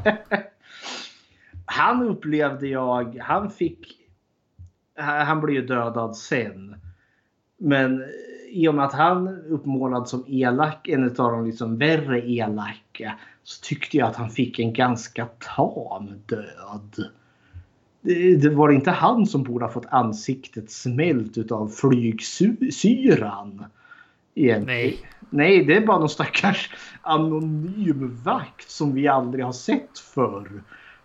han 1.64 2.02
upplevde 2.02 2.66
jag, 2.66 3.18
han 3.22 3.50
fick, 3.50 4.01
han 4.96 5.40
blev 5.40 5.56
ju 5.56 5.66
dödad 5.66 6.16
sen. 6.16 6.74
Men 7.58 8.04
i 8.50 8.68
och 8.68 8.74
med 8.74 8.84
att 8.84 8.94
han 8.94 9.28
uppmålad 9.28 10.08
som 10.08 10.24
elak, 10.28 10.88
en 10.88 11.04
av 11.04 11.32
de 11.32 11.46
liksom 11.46 11.78
värre 11.78 12.30
elaka, 12.30 13.18
så 13.42 13.62
tyckte 13.62 13.96
jag 13.96 14.08
att 14.08 14.16
han 14.16 14.30
fick 14.30 14.58
en 14.58 14.72
ganska 14.72 15.26
tam 15.56 16.08
död. 16.26 17.10
Det, 18.00 18.36
det 18.36 18.50
var 18.50 18.70
inte 18.70 18.90
han 18.90 19.26
som 19.26 19.42
borde 19.42 19.64
ha 19.64 19.72
fått 19.72 19.86
ansiktet 19.86 20.70
smält 20.70 21.38
utav 21.38 21.68
flygsyran. 21.68 23.64
Egentligen. 24.34 24.66
Nej. 24.66 24.98
Nej, 25.30 25.64
det 25.64 25.76
är 25.76 25.86
bara 25.86 25.98
någon 25.98 26.08
stackars 26.08 26.70
anonym 27.02 28.20
vakt 28.24 28.70
som 28.70 28.94
vi 28.94 29.08
aldrig 29.08 29.44
har 29.44 29.52
sett 29.52 29.98
förr. 29.98 30.62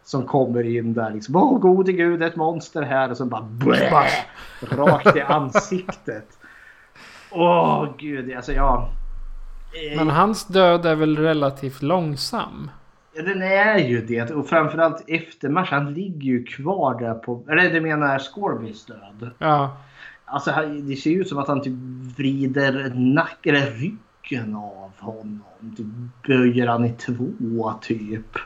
Som 0.08 0.26
kommer 0.26 0.64
in 0.64 0.94
där 0.94 1.12
liksom. 1.12 1.36
Åh 1.36 1.60
gode 1.60 1.92
gud, 1.92 2.24
ett 2.24 2.36
monster 2.36 2.82
här. 2.82 3.12
Och 3.12 3.18
så 3.18 3.26
bara 3.26 3.42
blä, 3.42 4.10
rakt 4.62 5.16
i 5.16 5.22
ansiktet. 5.22 6.40
Åh 7.32 7.88
gud, 7.98 8.36
alltså 8.36 8.52
ja. 8.52 8.90
Men 9.98 10.10
hans 10.10 10.46
död 10.46 10.86
är 10.86 10.96
väl 10.96 11.18
relativt 11.18 11.82
långsam? 11.82 12.72
Ja, 13.14 13.24
den 13.24 13.42
är 13.42 13.78
ju 13.78 14.06
det. 14.06 14.32
Och 14.32 14.48
framförallt 14.48 15.04
efter 15.08 15.50
match. 15.50 15.72
Han 15.72 15.94
ligger 15.94 16.26
ju 16.26 16.44
kvar 16.44 17.00
där 17.00 17.14
på... 17.14 17.44
Eller 17.50 17.74
du 17.74 17.82
menar 17.82 18.20
Scorbys 18.20 18.86
död? 18.86 19.32
Ja. 19.38 19.78
Alltså 20.26 20.52
det 20.82 20.96
ser 20.96 21.10
ju 21.10 21.22
ut 21.22 21.30
som 21.30 21.38
att 21.38 21.48
han 21.48 21.62
typ 21.62 21.74
vrider 22.18 22.92
nacken 22.96 23.56
eller 23.56 23.72
ryggen 23.72 24.56
av 24.56 24.92
honom. 25.00 25.44
Typ 25.78 25.88
böjer 26.28 26.68
han 26.68 26.86
i 26.86 26.94
två 26.94 27.74
typ. 27.82 28.38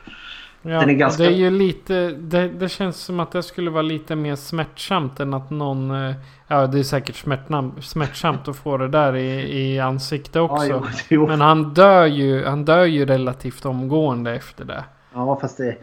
Ja, 0.62 0.84
ganska- 0.84 1.22
det 1.22 1.28
är 1.28 1.32
ju 1.36 1.50
lite... 1.50 2.10
Det, 2.10 2.48
det 2.48 2.68
känns 2.68 2.96
som 2.96 3.20
att 3.20 3.32
det 3.32 3.42
skulle 3.42 3.70
vara 3.70 3.82
lite 3.82 4.16
mer 4.16 4.36
smärtsamt 4.36 5.20
än 5.20 5.34
att 5.34 5.50
någon... 5.50 5.90
eh, 5.90 6.14
Ja, 6.48 6.66
det 6.66 6.78
är 6.78 6.82
säkert 6.82 7.16
smärtnam, 7.16 7.72
smärtsamt 7.82 8.48
att 8.48 8.56
få 8.56 8.76
det 8.76 8.88
där 8.88 9.16
i, 9.16 9.58
i 9.74 9.78
ansiktet 9.80 10.36
också. 10.36 10.66
jo, 10.66 10.82
jo. 11.08 11.26
Men 11.26 11.40
han 11.40 11.74
dör, 11.74 12.06
ju, 12.06 12.44
han 12.44 12.64
dör 12.64 12.84
ju 12.84 13.06
relativt 13.06 13.64
omgående 13.64 14.34
efter 14.34 14.64
det. 14.64 14.84
Ja 15.14 15.38
fast 15.40 15.56
det, 15.56 15.76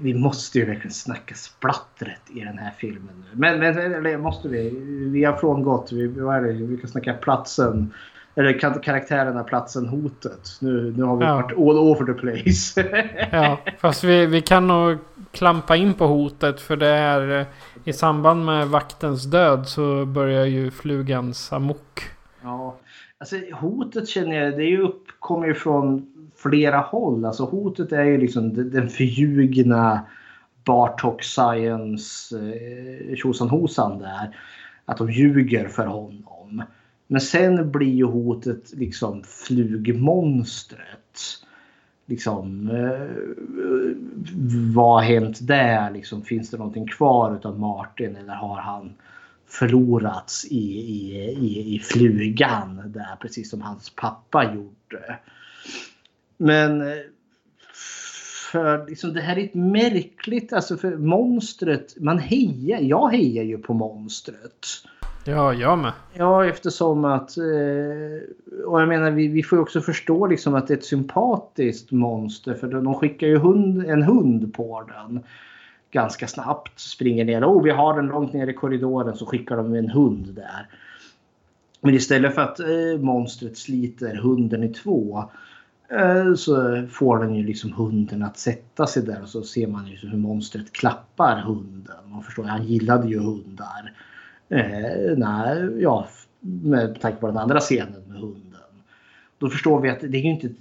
vi 0.00 0.14
måste 0.14 0.58
ju 0.58 0.64
verkligen 0.64 0.90
snacka 0.90 1.34
splattret 1.34 2.20
i 2.34 2.40
den 2.40 2.58
här 2.58 2.70
filmen. 2.78 3.24
Men, 3.32 3.58
men 3.58 3.78
eller 3.78 4.18
måste 4.18 4.48
vi? 4.48 4.70
Vi 5.12 5.24
har 5.24 5.36
frångått. 5.36 5.92
Vi, 5.92 6.06
vad 6.06 6.36
är 6.36 6.40
det? 6.42 6.52
vi 6.52 6.76
kan 6.76 6.90
snacka 6.90 7.12
platsen. 7.14 7.92
Eller 8.40 8.58
kar- 8.58 8.82
karaktärerna, 8.82 9.44
platsen, 9.44 9.88
hotet. 9.88 10.48
Nu, 10.60 10.94
nu 10.96 11.02
har 11.02 11.16
vi 11.16 11.24
Ja. 11.24 11.34
varit 11.34 11.52
all 11.52 11.78
over 11.78 12.06
the 12.06 12.20
place. 12.20 12.84
Ja, 13.32 13.58
fast 13.78 14.04
vi, 14.04 14.26
vi 14.26 14.40
kan 14.40 14.66
nog 14.68 14.98
klampa 15.32 15.76
in 15.76 15.94
på 15.94 16.06
hotet 16.06 16.60
för 16.60 16.76
det 16.76 16.86
är... 16.88 17.40
eh, 17.40 17.46
I 17.84 17.92
samband 17.92 18.44
med 18.44 18.68
vaktens 18.68 19.24
död 19.24 19.66
så 19.68 20.04
börjar 20.06 20.44
ju 20.44 20.70
flugans 20.70 21.52
amok. 21.52 22.00
Ja, 22.42 22.76
alltså 23.18 23.36
hotet 23.52 24.08
känner 24.08 24.36
jag, 24.44 24.56
det 24.56 24.62
är 24.64 24.70
ju 24.70 24.80
upp, 24.82 25.02
kommer 25.18 25.46
ju 25.46 25.54
från 25.54 26.06
flera 26.36 26.78
håll. 26.78 27.24
Alltså 27.24 27.44
hotet 27.44 27.92
är 27.92 28.04
ju 28.04 28.18
liksom 28.18 28.54
den, 28.54 28.70
den 28.70 28.88
förljugna 28.88 30.00
Bartok 30.64 31.22
Science 31.22 32.36
eh, 32.38 33.16
tjosan 33.16 33.48
hosan 33.48 33.98
där. 33.98 34.36
Att 34.84 34.96
de 34.96 35.10
ljuger 35.10 35.68
för 35.68 35.86
honom. 35.86 36.62
Men 37.12 37.20
sen 37.20 37.70
blir 37.70 37.94
ju 37.94 38.04
hotet 38.04 38.72
liksom 38.72 39.22
flugmonstret. 39.22 40.78
Liksom, 42.06 42.70
eh, 42.70 43.08
vad 44.74 44.94
har 44.94 45.02
hänt 45.02 45.38
där? 45.46 45.90
Liksom, 45.90 46.22
finns 46.22 46.50
det 46.50 46.56
någonting 46.56 46.86
kvar 46.86 47.36
utav 47.36 47.58
Martin 47.58 48.16
eller 48.16 48.34
har 48.34 48.56
han 48.56 48.92
förlorats 49.46 50.44
i, 50.44 50.78
i, 50.78 51.16
i, 51.30 51.74
i 51.74 51.78
flugan 51.78 52.82
där 52.86 53.16
precis 53.20 53.50
som 53.50 53.60
hans 53.62 53.90
pappa 53.90 54.54
gjorde. 54.54 55.18
Men 56.36 56.80
eh, 56.80 56.98
för 58.52 58.86
liksom, 58.88 59.12
det 59.12 59.20
här 59.20 59.38
är 59.38 59.44
ett 59.44 59.54
märkligt, 59.54 60.52
alltså 60.52 60.76
för 60.76 60.96
monstret, 60.96 62.00
man 62.00 62.18
hejar, 62.18 62.80
jag 62.80 63.08
hejar 63.08 63.44
ju 63.44 63.58
på 63.58 63.74
monstret. 63.74 64.66
Ja, 65.30 65.54
jag 65.54 65.78
med. 65.78 65.92
Ja, 66.12 66.46
eftersom 66.46 67.04
att... 67.04 67.36
Eh, 67.38 68.64
och 68.66 68.80
jag 68.80 68.88
menar, 68.88 69.10
vi, 69.10 69.28
vi 69.28 69.42
får 69.42 69.58
ju 69.58 69.62
också 69.62 69.80
förstå 69.80 70.26
liksom 70.26 70.54
att 70.54 70.66
det 70.66 70.74
är 70.74 70.78
ett 70.78 70.84
sympatiskt 70.84 71.90
monster. 71.90 72.54
För 72.54 72.68
de 72.68 72.94
skickar 72.94 73.26
ju 73.26 73.38
hund, 73.38 73.84
en 73.86 74.02
hund 74.02 74.54
på 74.54 74.82
den. 74.88 75.20
Ganska 75.90 76.26
snabbt. 76.26 76.80
Springer 76.80 77.24
ner. 77.24 77.44
Oh, 77.44 77.62
vi 77.62 77.70
har 77.70 77.96
den 77.96 78.06
långt 78.06 78.32
ner 78.32 78.46
i 78.46 78.52
korridoren. 78.52 79.16
Så 79.16 79.26
skickar 79.26 79.56
de 79.56 79.74
en 79.74 79.90
hund 79.90 80.34
där. 80.34 80.68
Men 81.80 81.94
istället 81.94 82.34
för 82.34 82.42
att 82.42 82.60
eh, 82.60 83.00
monstret 83.00 83.58
sliter 83.58 84.14
hunden 84.14 84.64
i 84.64 84.68
två. 84.68 85.24
Eh, 85.88 86.34
så 86.34 86.86
får 86.90 87.18
den 87.18 87.34
ju 87.34 87.46
liksom 87.46 87.72
hunden 87.72 88.22
att 88.22 88.38
sätta 88.38 88.86
sig 88.86 89.02
där. 89.02 89.22
Och 89.22 89.28
så 89.28 89.42
ser 89.42 89.66
man 89.66 89.86
ju 89.86 89.96
hur 89.96 90.18
monstret 90.18 90.72
klappar 90.72 91.40
hunden. 91.40 91.96
Man 92.12 92.22
förstår, 92.22 92.44
han 92.44 92.64
gillade 92.64 93.08
ju 93.08 93.18
hundar. 93.18 93.92
Eh, 94.50 95.16
nej, 95.16 95.82
ja, 95.82 96.08
med 96.40 97.00
tanke 97.00 97.20
på 97.20 97.26
den 97.26 97.36
andra 97.36 97.60
scenen 97.60 98.02
med 98.08 98.20
hunden. 98.20 98.60
Då 99.38 99.48
förstår 99.48 99.80
vi 99.80 99.90
att 99.90 100.00
det 100.00 100.18
är 100.18 100.22
ju 100.22 100.30
inte 100.30 100.46
ett 100.46 100.52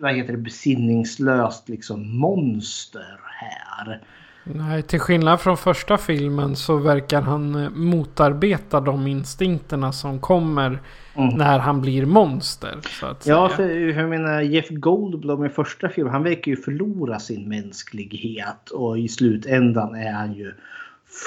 vad 0.00 0.14
heter 0.14 0.32
det, 0.32 0.38
besinningslöst 0.38 1.68
liksom 1.68 2.18
monster 2.18 3.20
här. 3.40 4.00
Nej, 4.44 4.82
till 4.82 5.00
skillnad 5.00 5.40
från 5.40 5.56
första 5.56 5.98
filmen 5.98 6.56
så 6.56 6.76
verkar 6.76 7.22
han 7.22 7.54
eh, 7.54 7.70
motarbeta 7.70 8.80
de 8.80 9.06
instinkterna 9.06 9.92
som 9.92 10.20
kommer 10.20 10.78
när 11.14 11.58
han 11.58 11.80
blir 11.80 12.06
monster. 12.06 12.78
Ja, 13.24 13.48
för 13.48 13.98
jag 13.98 14.08
menar 14.08 14.40
Jeff 14.40 14.68
Goldblum 14.68 15.44
i 15.44 15.48
första 15.48 15.88
filmen, 15.88 16.12
han 16.12 16.22
verkar 16.22 16.50
ju 16.50 16.56
förlora 16.56 17.18
sin 17.18 17.48
mänsklighet 17.48 18.70
och 18.70 18.98
i 18.98 19.08
slutändan 19.08 19.94
är 19.94 20.12
han 20.12 20.32
ju 20.32 20.54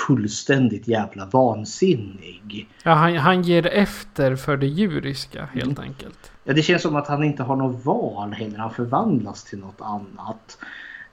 fullständigt 0.07 0.88
jävla 0.88 1.26
vansinnig. 1.26 2.68
Ja, 2.84 2.91
han, 2.94 3.16
han 3.16 3.41
ger 3.41 3.68
efter 3.68 4.36
för 4.36 4.57
det 4.57 4.68
djuriska 4.68 5.45
helt 5.53 5.80
Mm. 5.80 5.90
enkelt. 5.90 6.32
Ja, 6.44 6.53
det 6.53 6.61
känns 6.61 6.82
som 6.82 6.95
att 6.95 7.07
han 7.07 7.24
inte 7.24 7.44
har 7.44 7.56
något 7.56 7.86
val 7.86 8.32
heller. 8.34 8.57
Han 8.57 8.72
förvandlas 8.74 9.44
till 9.44 9.60
något 9.60 9.82
annat. 9.82 10.57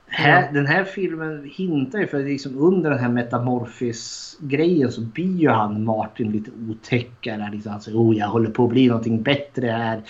Här, 0.09 0.53
Den 0.53 0.67
här 0.67 0.85
filmen 0.85 1.51
hintar 1.55 1.99
ju 1.99 2.07
för 2.07 2.25
liksom 2.25 2.59
under 2.59 2.91
den 2.91 2.99
här 2.99 3.09
metamorfis-grejen 3.09 4.93
så 4.93 5.01
blir 5.01 5.37
ju 5.37 5.49
han 5.49 5.85
Martin 5.85 6.33
lite 6.33 6.51
otäckare. 6.71 7.51
Liksom, 7.53 7.73
alltså, 7.73 7.91
oh, 7.91 8.17
jag 8.17 8.29
håller 8.29 8.51
på 8.51 8.65
att 8.65 8.71
bli 8.71 8.89
någonting 8.89 9.23
bättre 9.23 9.67
här. 9.67 10.03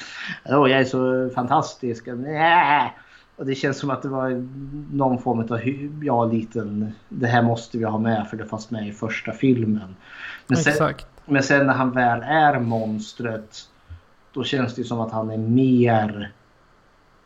Oh, 0.44 0.70
jag 0.70 0.80
är 0.80 0.84
så 0.84 1.30
fantastisk. 1.34 2.06
Nä. 2.06 2.90
Och 3.36 3.46
det 3.46 3.54
känns 3.54 3.78
som 3.78 3.90
att 3.90 4.02
det 4.02 4.08
var 4.08 4.48
någon 4.92 5.18
form 5.18 5.38
av 5.38 5.60
ja, 6.04 6.24
liten... 6.24 6.92
Det 7.08 7.26
här 7.26 7.42
måste 7.42 7.78
vi 7.78 7.84
ha 7.84 7.98
med 7.98 8.26
för 8.30 8.36
det 8.36 8.46
fanns 8.46 8.70
med 8.70 8.88
i 8.88 8.92
första 8.92 9.32
filmen. 9.32 9.96
Men 10.46 10.58
sen, 10.58 10.72
Exakt. 10.72 11.06
men 11.24 11.42
sen 11.42 11.66
när 11.66 11.74
han 11.74 11.90
väl 11.90 12.22
är 12.22 12.60
monstret 12.60 13.68
då 14.32 14.44
känns 14.44 14.74
det 14.74 14.84
som 14.84 15.00
att 15.00 15.12
han 15.12 15.30
är 15.30 15.38
mer 15.38 16.32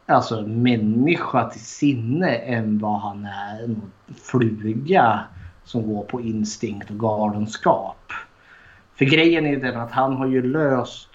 alltså 0.07 0.43
människa 0.43 1.51
till 1.51 1.65
sinne 1.65 2.35
än 2.35 2.78
vad 2.78 3.01
han 3.01 3.27
är 3.27 3.65
en 3.65 3.82
fluga 4.15 5.20
som 5.65 5.95
går 5.95 6.05
på 6.05 6.20
instinkt 6.20 6.91
och 6.91 6.99
galenskap. 6.99 8.12
För 8.95 9.05
grejen 9.05 9.47
är 9.47 9.57
den 9.57 9.81
att 9.81 9.93
han 9.93 10.16
har 10.16 10.27
ju 10.27 10.43
löst 10.43 11.11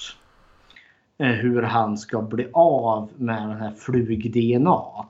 Eh, 1.17 1.27
hur 1.27 1.61
han 1.61 1.97
ska 1.97 2.21
bli 2.21 2.47
av 2.53 3.09
med 3.17 3.49
den 3.49 3.57
här 3.57 3.71
flug-DNA. 3.71 5.05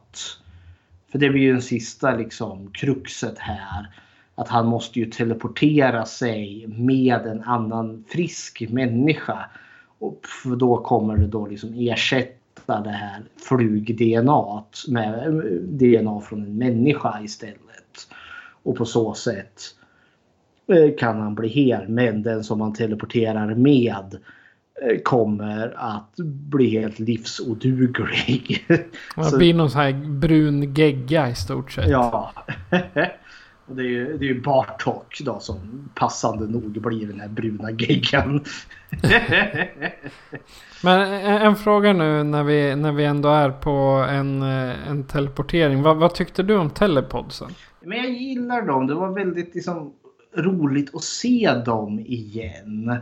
För 1.12 1.20
det 1.20 1.30
blir 1.30 1.42
ju 1.42 1.52
den 1.52 1.62
sista 1.62 2.16
liksom 2.16 2.72
kruxet 2.72 3.40
här. 3.40 3.90
Att 4.36 4.48
han 4.48 4.68
måste 4.68 5.00
ju 5.00 5.06
teleportera 5.06 6.06
sig 6.06 6.66
med 6.68 7.26
en 7.26 7.44
annan 7.44 8.04
frisk 8.08 8.66
människa. 8.70 9.50
Och 10.00 10.26
då 10.58 10.78
kommer 10.78 11.18
det 11.18 11.28
då 11.28 11.48
liksom 11.48 11.74
ersätta 11.74 12.82
det 12.82 12.90
här 12.90 13.24
flug-DNA 13.50 14.64
med 14.88 15.28
eh, 15.28 15.34
DNA 15.62 16.22
från 16.22 16.44
en 16.44 16.58
människa 16.58 17.22
istället. 17.24 18.08
Och 18.64 18.76
på 18.76 18.86
så 18.86 19.14
sätt 19.14 19.62
eh, 20.68 20.96
kan 20.98 21.22
han 21.22 21.36
bli 21.36 21.48
hel. 21.48 21.88
Men 21.88 22.24
den 22.24 22.44
som 22.44 22.62
han 22.62 22.74
teleporterar 22.74 23.56
med 23.56 24.14
eh, 24.14 24.20
kommer 25.04 25.74
att 25.78 26.16
bli 26.26 26.70
helt 26.70 27.00
livsoduglig. 27.00 28.66
Så- 29.30 29.38
blir 29.38 29.54
någon 29.54 29.70
sån 29.70 29.82
här 29.82 29.94
brun 29.94 30.74
gegga 30.74 31.30
i 31.30 31.36
stort 31.36 31.72
sett. 31.72 31.90
Ja. 31.90 32.34
Och 33.68 33.76
det 33.76 33.82
är 33.82 33.88
ju, 33.88 34.18
det 34.18 34.26
är 34.26 34.28
ju 34.28 34.42
Bartok 34.42 35.22
då 35.26 35.40
som 35.40 35.90
passande 35.96 36.48
nog 36.48 36.82
blir 36.82 37.08
den 37.08 37.20
här 37.20 37.28
bruna 37.28 37.72
geggan. 37.72 38.44
Men 40.84 41.02
en, 41.02 41.42
en, 41.42 41.56
fråga 41.56 41.94
nu 41.94 42.24
när 42.24 42.44
vi, 42.44 42.76
när 42.76 42.92
vi 42.92 43.06
ändå 43.06 43.30
är 43.30 43.50
på 43.50 43.70
en, 44.10 44.42
eh, 44.42 44.90
en 44.90 45.04
teleportering. 45.04 45.82
Vad, 45.82 45.98
vad 45.98 46.16
tyckte 46.16 46.44
du 46.44 46.56
om 46.56 46.70
telepodsen? 46.70 47.50
Men 47.82 47.98
jag 47.98 48.10
gillar 48.10 48.62
dem. 48.62 48.88
Det 48.88 48.94
var 48.94 49.10
väldigt 49.10 49.56
liksom, 49.56 49.94
roligt 50.38 50.96
att 50.96 51.04
se 51.04 51.52
dem 51.66 52.00
igen. 52.00 53.00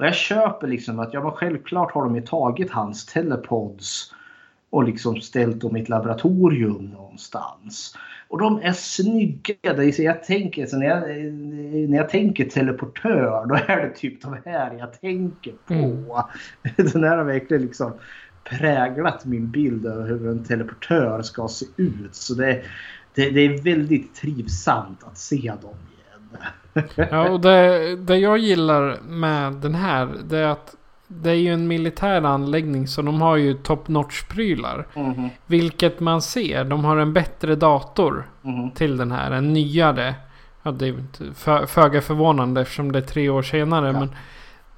Och 0.00 0.06
jag 0.06 0.14
köper 0.14 0.66
liksom 0.66 1.00
att 1.00 1.14
ja, 1.14 1.22
men 1.22 1.32
självklart 1.32 1.92
har 1.92 2.02
de 2.02 2.16
ju 2.16 2.22
tagit 2.22 2.70
hans 2.70 3.06
telepods 3.06 4.14
och 4.70 4.84
liksom 4.84 5.20
ställt 5.20 5.60
dem 5.60 5.76
i 5.76 5.80
ett 5.80 5.88
laboratorium 5.88 6.84
någonstans. 6.84 7.96
Och 8.28 8.38
de 8.38 8.60
är 8.62 8.72
snygga. 8.72 9.54
Jag 9.98 10.24
tänker, 10.24 10.66
så 10.66 10.76
när, 10.76 10.86
jag, 10.86 11.00
när 11.90 11.96
jag 11.96 12.08
tänker 12.08 12.44
teleportör 12.44 13.46
då 13.46 13.54
är 13.54 13.76
det 13.76 13.94
typ 13.94 14.22
de 14.22 14.36
här 14.44 14.74
jag 14.78 15.00
tänker 15.00 15.52
på. 15.66 15.74
Mm. 15.74 16.04
Den 16.92 17.04
här 17.04 17.16
har 17.16 17.24
verkligen 17.24 17.62
liksom 17.62 17.92
präglat 18.44 19.24
min 19.24 19.50
bild 19.50 19.86
av 19.86 20.02
hur 20.02 20.28
en 20.28 20.44
teleportör 20.44 21.22
ska 21.22 21.48
se 21.48 21.66
ut. 21.76 22.14
Så 22.14 22.34
det, 22.34 22.62
det, 23.14 23.30
det 23.30 23.40
är 23.40 23.62
väldigt 23.62 24.14
trivsamt 24.14 25.04
att 25.04 25.18
se 25.18 25.52
dem. 25.62 25.74
Ja, 26.94 27.28
och 27.28 27.40
det, 27.40 27.96
det 27.96 28.16
jag 28.16 28.38
gillar 28.38 28.98
med 29.08 29.52
den 29.52 29.74
här 29.74 30.08
det 30.24 30.38
är 30.38 30.46
att 30.46 30.76
det 31.12 31.30
är 31.30 31.34
ju 31.34 31.52
en 31.52 31.68
militär 31.68 32.22
anläggning 32.22 32.88
så 32.88 33.02
de 33.02 33.20
har 33.20 33.36
ju 33.36 33.54
top 33.54 33.88
notch 33.88 34.22
prylar. 34.22 34.86
Mm. 34.94 35.28
Vilket 35.46 36.00
man 36.00 36.22
ser. 36.22 36.64
De 36.64 36.84
har 36.84 36.96
en 36.96 37.12
bättre 37.12 37.54
dator 37.56 38.30
mm. 38.44 38.70
till 38.70 38.96
den 38.96 39.12
här. 39.12 39.30
En 39.30 39.52
nyare. 39.52 40.14
Ja, 40.62 40.70
det 40.70 40.88
är 40.88 40.94
för, 41.34 41.66
föga 41.66 42.00
förvånande 42.00 42.60
eftersom 42.60 42.92
det 42.92 42.98
är 42.98 43.02
tre 43.02 43.28
år 43.28 43.42
senare. 43.42 43.86
Ja. 43.86 43.92
Men 43.92 44.14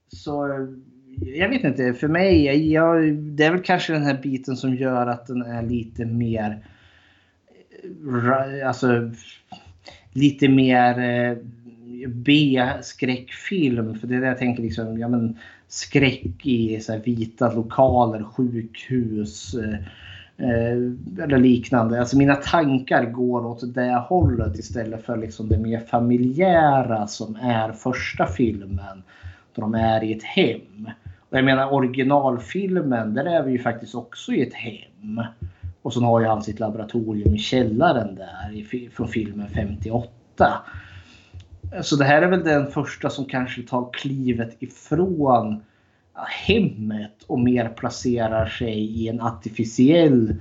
så... 0.09 0.49
Jag 1.21 1.49
vet 1.49 1.65
inte, 1.65 1.95
för 1.95 2.09
mig, 2.09 2.73
jag, 2.73 3.15
det 3.15 3.45
är 3.45 3.51
väl 3.51 3.63
kanske 3.63 3.93
den 3.93 4.05
här 4.05 4.19
biten 4.23 4.57
som 4.57 4.75
gör 4.75 5.07
att 5.07 5.27
den 5.27 5.43
är 5.43 5.63
lite 5.63 6.05
mer... 6.05 6.59
Eh, 7.83 8.69
alltså... 8.69 9.11
Lite 10.15 10.49
mer 10.49 10.99
eh, 10.99 11.39
B-skräckfilm. 12.09 13.99
För 13.99 14.07
det 14.07 14.15
är 14.15 14.21
det 14.21 14.27
jag 14.27 14.39
tänker 14.39 14.63
liksom, 14.63 14.99
ja 14.99 15.09
men 15.09 15.39
skräck 15.69 16.47
i 16.47 16.81
så 16.81 16.99
vita 16.99 17.53
lokaler, 17.53 18.23
sjukhus 18.23 19.55
eh, 19.55 19.75
eh, 20.49 20.77
eller 21.23 21.39
liknande. 21.39 22.01
Alltså 22.01 22.19
mina 22.19 22.35
tankar 22.35 23.05
går 23.05 23.47
åt 23.47 23.75
det 23.75 24.05
hållet 24.09 24.59
istället 24.59 25.05
för 25.05 25.17
liksom 25.17 25.49
det 25.49 25.59
mer 25.59 25.81
familjära 25.81 27.07
som 27.07 27.37
är 27.37 27.73
första 27.73 28.27
filmen. 28.27 29.03
Då 29.55 29.63
de 29.63 29.75
är 29.75 30.05
i 30.05 30.13
ett 30.13 30.23
hem. 30.23 30.91
Och 31.33 31.39
jag 31.39 31.45
menar 31.45 31.73
originalfilmen, 31.73 33.15
där 33.15 33.25
är 33.25 33.43
vi 33.43 33.53
ju 33.53 33.59
faktiskt 33.59 33.95
också 33.95 34.33
i 34.33 34.43
ett 34.43 34.55
hem. 34.55 35.23
Och 35.83 35.93
så 35.93 36.01
har 36.01 36.21
ju 36.21 36.27
han 36.27 36.43
sitt 36.43 36.61
laboratorium 36.61 37.35
i 37.35 37.39
källaren 37.39 38.15
där 38.15 38.91
från 38.91 39.09
filmen 39.09 39.49
58. 39.49 40.09
Så 41.83 41.97
det 41.97 42.05
här 42.05 42.23
är 42.23 42.27
väl 42.27 42.45
den 42.45 42.67
första 42.67 43.11
som 43.11 43.25
kanske 43.25 43.63
tar 43.63 43.91
klivet 43.93 44.57
ifrån 44.59 45.63
hemmet 46.47 47.23
och 47.27 47.41
mer 47.41 47.69
placerar 47.69 48.47
sig 48.47 48.79
i 48.79 49.09
en 49.09 49.21
artificiell 49.21 50.35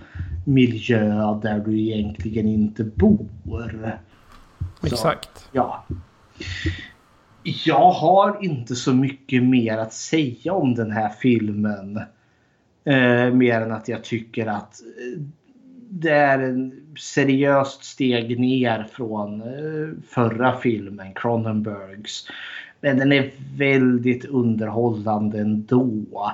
miljö 0.45 1.39
där 1.41 1.59
du 1.59 1.79
egentligen 1.79 2.47
inte 2.47 2.83
bor. 2.83 3.99
Exakt. 4.83 5.37
Så, 5.37 5.43
ja. 5.51 5.85
Jag 7.43 7.91
har 7.91 8.37
inte 8.41 8.75
så 8.75 8.93
mycket 8.93 9.43
mer 9.43 9.77
att 9.77 9.93
säga 9.93 10.53
om 10.53 10.75
den 10.75 10.91
här 10.91 11.09
filmen. 11.09 11.97
Eh, 12.83 13.33
mer 13.33 13.61
än 13.61 13.71
att 13.71 13.87
jag 13.87 14.03
tycker 14.03 14.47
att 14.47 14.81
eh, 14.81 15.21
det 15.89 16.11
är 16.11 16.39
en 16.39 16.73
seriöst 16.99 17.83
steg 17.83 18.39
ner 18.39 18.87
från 18.91 19.41
eh, 19.41 19.89
förra 20.07 20.57
filmen, 20.57 21.13
Cronenbergs. 21.13 22.27
Men 22.81 22.97
den 22.97 23.11
är 23.11 23.31
väldigt 23.57 24.25
underhållande 24.25 25.39
ändå. 25.39 26.31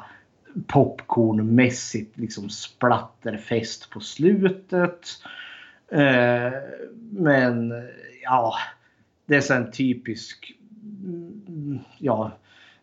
Popcornmässigt 0.67 2.17
liksom 2.17 2.49
splatterfest 2.49 3.89
på 3.89 3.99
slutet. 3.99 5.07
Eh, 5.91 6.53
men 7.11 7.73
ja, 8.23 8.53
det 9.25 9.35
är 9.35 9.41
så 9.41 9.53
en 9.53 9.71
typisk 9.71 10.56
ja, 11.97 12.31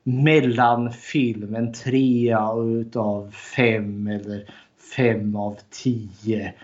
mellanfilm. 0.02 1.54
En 1.54 1.72
trea 1.72 2.52
utav 2.54 3.30
fem 3.30 4.06
eller 4.06 4.50
fem 4.96 5.36
av 5.36 5.58
tio 5.70 6.54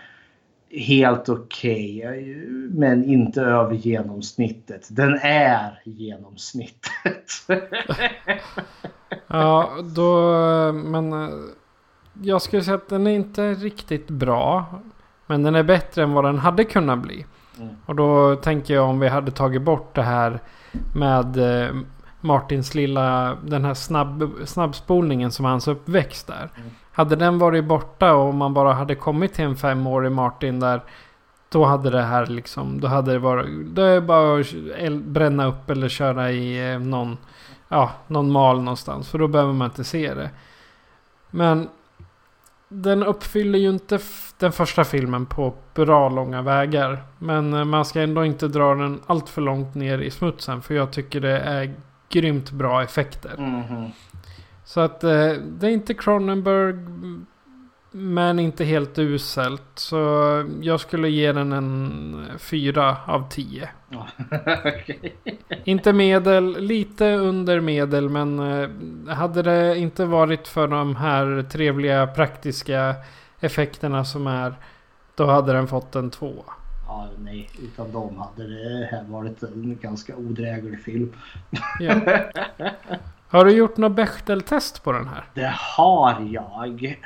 helt 0.73 1.29
okej. 1.29 1.97
Okay, 1.97 2.35
men 2.69 3.05
inte 3.05 3.41
över 3.41 3.75
genomsnittet. 3.75 4.87
Den 4.91 5.19
är 5.21 5.81
genomsnittet. 5.83 7.31
ja, 9.27 9.69
då... 9.95 10.31
Men 10.71 11.13
jag 12.23 12.41
skulle 12.41 12.63
säga 12.63 12.75
att 12.75 12.89
den 12.89 13.07
är 13.07 13.11
inte 13.11 13.53
riktigt 13.53 14.07
bra. 14.07 14.65
Men 15.27 15.43
den 15.43 15.55
är 15.55 15.63
bättre 15.63 16.03
än 16.03 16.13
vad 16.13 16.25
den 16.25 16.37
hade 16.37 16.63
kunnat 16.63 16.99
bli. 16.99 17.25
Mm. 17.61 17.75
Och 17.85 17.95
då 17.95 18.35
tänker 18.35 18.73
jag 18.73 18.89
om 18.89 18.99
vi 18.99 19.07
hade 19.07 19.31
tagit 19.31 19.61
bort 19.61 19.95
det 19.95 20.01
här 20.01 20.39
med 20.95 21.37
eh, 21.37 21.75
Martins 22.21 22.75
lilla, 22.75 23.37
den 23.43 23.65
här 23.65 23.73
snabb, 23.73 24.31
snabbspolningen 24.45 25.31
som 25.31 25.45
hans 25.45 25.67
uppväxt 25.67 26.27
där. 26.27 26.49
Hade 26.91 27.15
den 27.15 27.39
varit 27.39 27.65
borta 27.65 28.13
och 28.13 28.33
man 28.33 28.53
bara 28.53 28.73
hade 28.73 28.95
kommit 28.95 29.33
till 29.33 29.45
en 29.45 29.55
femårig 29.55 30.11
Martin 30.11 30.59
där. 30.59 30.81
Då 31.49 31.65
hade 31.65 31.89
det 31.89 32.01
här 32.01 32.25
liksom, 32.25 32.81
då 32.81 32.87
hade 32.87 33.11
det 33.11 33.19
varit, 33.19 33.65
då 33.65 33.81
är 33.81 33.95
det 33.95 34.01
bara 34.01 34.39
att 34.39 35.03
bränna 35.03 35.45
upp 35.45 35.69
eller 35.69 35.89
köra 35.89 36.31
i 36.31 36.73
eh, 36.73 36.79
någon, 36.79 37.17
ja, 37.67 37.91
någon 38.07 38.31
mal 38.31 38.61
någonstans. 38.61 39.09
För 39.09 39.19
då 39.19 39.27
behöver 39.27 39.53
man 39.53 39.65
inte 39.65 39.83
se 39.83 40.13
det. 40.13 40.29
Men 41.31 41.69
den 42.73 43.03
uppfyller 43.03 43.59
ju 43.59 43.69
inte 43.69 43.99
den 44.37 44.51
första 44.51 44.83
filmen 44.83 45.25
på 45.25 45.53
bra 45.73 46.09
långa 46.09 46.41
vägar. 46.41 47.03
Men 47.19 47.53
eh, 47.53 47.65
man 47.65 47.85
ska 47.85 48.01
ändå 48.01 48.25
inte 48.25 48.47
dra 48.47 48.75
den 48.75 48.99
allt 49.05 49.29
för 49.29 49.41
långt 49.41 49.75
ner 49.75 49.97
i 49.97 50.11
smutsen. 50.11 50.61
För 50.61 50.73
jag 50.73 50.91
tycker 50.91 51.21
det 51.21 51.39
är 51.39 51.73
grymt 52.09 52.51
bra 52.51 52.83
effekter. 52.83 53.37
Mhm. 53.37 53.91
Så 54.65 54.79
att 54.79 55.03
eh, 55.03 55.31
det 55.33 55.67
är 55.67 55.71
inte 55.71 55.93
Cronenberg. 55.93 56.75
Men 57.91 58.39
inte 58.39 58.63
helt 58.63 58.99
uselt. 58.99 59.71
Så 59.75 59.97
jag 60.61 60.79
skulle 60.79 61.09
ge 61.09 61.31
den 61.31 61.53
en 61.53 62.25
fyra 62.37 62.97
av 63.05 63.29
tio. 63.29 63.69
Okej. 64.65 65.15
Inte 65.63 65.93
medel, 65.93 66.57
lite 66.59 67.13
under 67.13 67.59
medel. 67.59 68.09
Men 68.09 68.39
eh, 68.39 69.15
hade 69.15 69.41
det 69.41 69.77
inte 69.77 70.05
varit 70.05 70.47
för 70.47 70.67
de 70.67 70.95
här 70.95 71.43
trevliga 71.51 72.07
praktiska 72.07 72.95
effekterna 73.39 74.05
som 74.05 74.27
är. 74.27 74.53
Då 75.15 75.25
hade 75.25 75.53
den 75.53 75.67
fått 75.67 75.95
en 75.95 76.09
två. 76.09 76.33
Ja, 76.87 77.07
nej, 77.19 77.49
utan 77.63 77.91
dem 77.91 78.17
hade 78.17 78.49
det 78.49 78.87
här 78.91 79.03
varit 79.03 79.43
en 79.43 79.77
ganska 79.81 80.15
odräglig 80.15 80.83
film. 80.83 81.13
Ja. 81.79 81.95
Har 83.31 83.45
du 83.45 83.51
gjort 83.51 83.77
något 83.77 83.95
Bechdel-test 83.95 84.83
på 84.83 84.91
den 84.91 85.07
här? 85.07 85.23
Det 85.33 85.53
har 85.55 86.27
jag. 86.31 86.99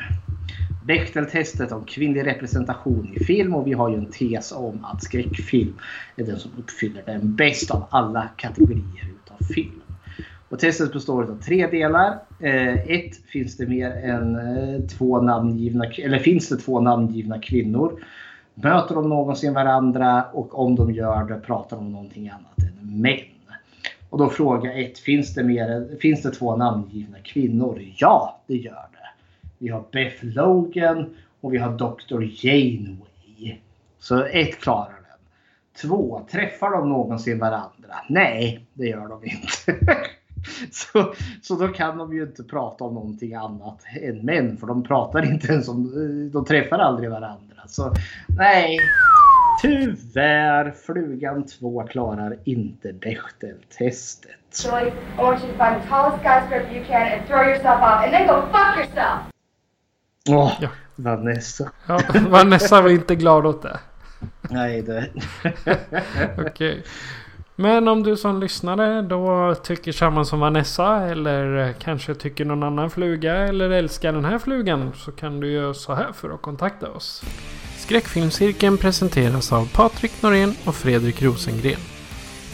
Bechteltestet 0.85 1.71
om 1.71 1.85
kvinnlig 1.85 2.25
representation 2.25 3.13
i 3.15 3.23
film 3.23 3.55
och 3.55 3.67
vi 3.67 3.73
har 3.73 3.89
ju 3.89 3.95
en 3.95 4.11
tes 4.11 4.51
om 4.51 4.85
att 4.85 5.03
skräckfilm 5.03 5.73
är 6.15 6.23
den 6.23 6.39
som 6.39 6.51
uppfyller 6.59 7.03
den 7.05 7.35
bäst 7.35 7.71
av 7.71 7.85
alla 7.89 8.29
kategorier 8.35 9.09
utav 9.23 9.45
film. 9.53 9.81
Och 10.49 10.59
testet 10.59 10.93
består 10.93 11.23
av 11.23 11.41
tre 11.41 11.67
delar. 11.67 12.19
Eh, 12.39 12.73
ett, 12.73 13.15
finns 13.27 13.57
det 13.57 13.67
mer 13.67 13.91
än 13.91 14.35
eh, 14.35 14.81
två 14.87 15.21
namngivna, 15.21 15.85
eller 15.85 16.19
finns 16.19 16.49
det 16.49 16.57
två 16.57 16.79
namngivna 16.79 17.39
kvinnor? 17.39 18.03
Möter 18.53 18.95
de 18.95 19.09
någonsin 19.09 19.53
varandra 19.53 20.23
och 20.23 20.59
om 20.59 20.75
de 20.75 20.91
gör 20.91 21.23
det 21.23 21.35
pratar 21.35 21.77
de 21.77 21.85
om 21.85 21.91
någonting 21.91 22.29
annat 22.29 22.59
än 22.59 23.01
män. 23.01 23.19
Och 24.09 24.17
då 24.17 24.29
fråga 24.29 24.73
ett, 24.73 24.99
finns 24.99 25.33
det, 25.33 25.43
mer, 25.43 25.97
finns 25.99 26.21
det 26.21 26.31
två 26.31 26.55
namngivna 26.55 27.17
kvinnor? 27.23 27.81
Ja, 27.97 28.41
det 28.47 28.55
gör 28.55 28.87
det. 28.91 29.04
Vi 29.57 29.69
har 29.69 29.83
Beth 29.91 30.25
Logan 30.25 31.15
och 31.41 31.53
vi 31.53 31.57
har 31.57 31.71
Dr. 31.71 32.45
Janeway. 32.45 33.59
Så 33.99 34.23
ett 34.25 34.59
klarar 34.59 34.87
den. 34.87 35.19
Två, 35.81 36.21
träffar 36.31 36.71
de 36.71 36.89
någonsin 36.89 37.39
varandra? 37.39 37.95
Nej, 38.09 38.65
det 38.73 38.85
gör 38.85 39.07
de 39.07 39.23
inte. 39.23 39.97
så, 40.71 41.13
så 41.41 41.55
då 41.55 41.67
kan 41.67 41.97
de 41.97 42.13
ju 42.13 42.23
inte 42.23 42.43
prata 42.43 42.83
om 42.83 42.93
någonting 42.93 43.33
annat 43.33 43.85
än 44.01 44.25
män. 44.25 44.57
För 44.57 44.67
de 44.67 44.83
pratar 44.83 45.25
inte 45.25 45.47
ens 45.47 45.67
om, 45.69 45.91
de 46.33 46.45
träffar 46.45 46.79
aldrig 46.79 47.09
varandra. 47.09 47.55
Så 47.67 47.93
nej, 48.37 48.79
tyvärr, 49.61 50.71
flugan 50.71 51.45
2 51.45 51.87
klarar 51.87 52.37
inte 52.43 52.93
Bechteltestet. 52.93 54.31
I 54.65 54.91
want 55.17 55.43
you 55.43 55.51
to 55.51 55.57
find 55.57 55.81
the 55.81 55.87
tallest 55.89 56.23
skyscraper 56.23 56.75
you 56.75 56.85
can 56.85 57.11
and 57.11 57.27
throw 57.27 57.43
yourself 57.43 57.81
off 57.81 58.03
and 58.03 58.11
then 58.11 58.27
go 58.27 58.41
fuck 58.51 58.77
yourself! 58.77 59.34
Åh, 60.29 60.51
Ja. 60.61 60.69
Vanessa. 60.95 61.71
Ja, 61.87 61.99
Vanessa 62.29 62.81
var 62.81 62.89
inte 62.89 63.15
glad 63.15 63.45
åt 63.45 63.61
det. 63.61 63.79
Nej, 64.41 64.81
det... 64.81 65.09
Okej. 66.47 66.83
Men 67.55 67.87
om 67.87 68.03
du 68.03 68.17
som 68.17 68.39
lyssnare 68.39 69.01
då 69.01 69.55
tycker 69.63 69.91
samma 69.91 70.25
som 70.25 70.39
Vanessa 70.39 71.01
eller 71.01 71.73
kanske 71.73 72.15
tycker 72.15 72.45
någon 72.45 72.63
annan 72.63 72.89
fluga 72.89 73.35
eller 73.35 73.69
älskar 73.69 74.13
den 74.13 74.25
här 74.25 74.39
flugan 74.39 74.91
så 74.95 75.11
kan 75.11 75.39
du 75.39 75.51
göra 75.51 75.73
så 75.73 75.93
här 75.93 76.11
för 76.13 76.29
att 76.29 76.41
kontakta 76.41 76.91
oss. 76.91 77.23
Skräckfilmscirkeln 77.77 78.77
presenteras 78.77 79.53
av 79.53 79.69
Patrik 79.73 80.21
Norén 80.21 80.55
och 80.65 80.75
Fredrik 80.75 81.21
Rosengren. 81.21 81.79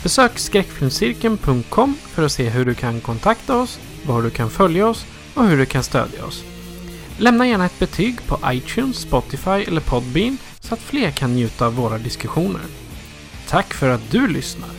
Besök 0.04 0.40
skräckfilmscirkeln.com 0.40 1.94
för 1.94 2.26
att 2.26 2.32
se 2.32 2.50
hur 2.50 2.66
du 2.66 2.74
kan 2.74 3.02
kontakta 3.02 3.58
oss, 3.58 3.80
var 4.06 4.22
du 4.22 4.30
kan 4.30 4.50
följa 4.50 4.88
oss 4.88 5.06
och 5.36 5.46
hur 5.46 5.58
du 5.58 5.66
kan 5.66 5.84
stödja 5.84 6.26
oss. 6.26 6.51
Lämna 7.22 7.48
gärna 7.48 7.66
ett 7.66 7.80
betyg 7.80 8.28
på 8.28 8.38
iTunes, 8.52 8.96
Spotify 8.96 9.50
eller 9.50 9.82
Podbean 9.82 10.38
så 10.60 10.74
att 10.74 10.80
fler 10.80 11.12
kan 11.12 11.36
njuta 11.36 11.66
av 11.66 11.76
våra 11.76 11.98
diskussioner. 11.98 12.62
Tack 13.50 13.74
för 13.74 13.90
att 13.90 14.12
du 14.12 14.28
lyssnar! 14.28 14.70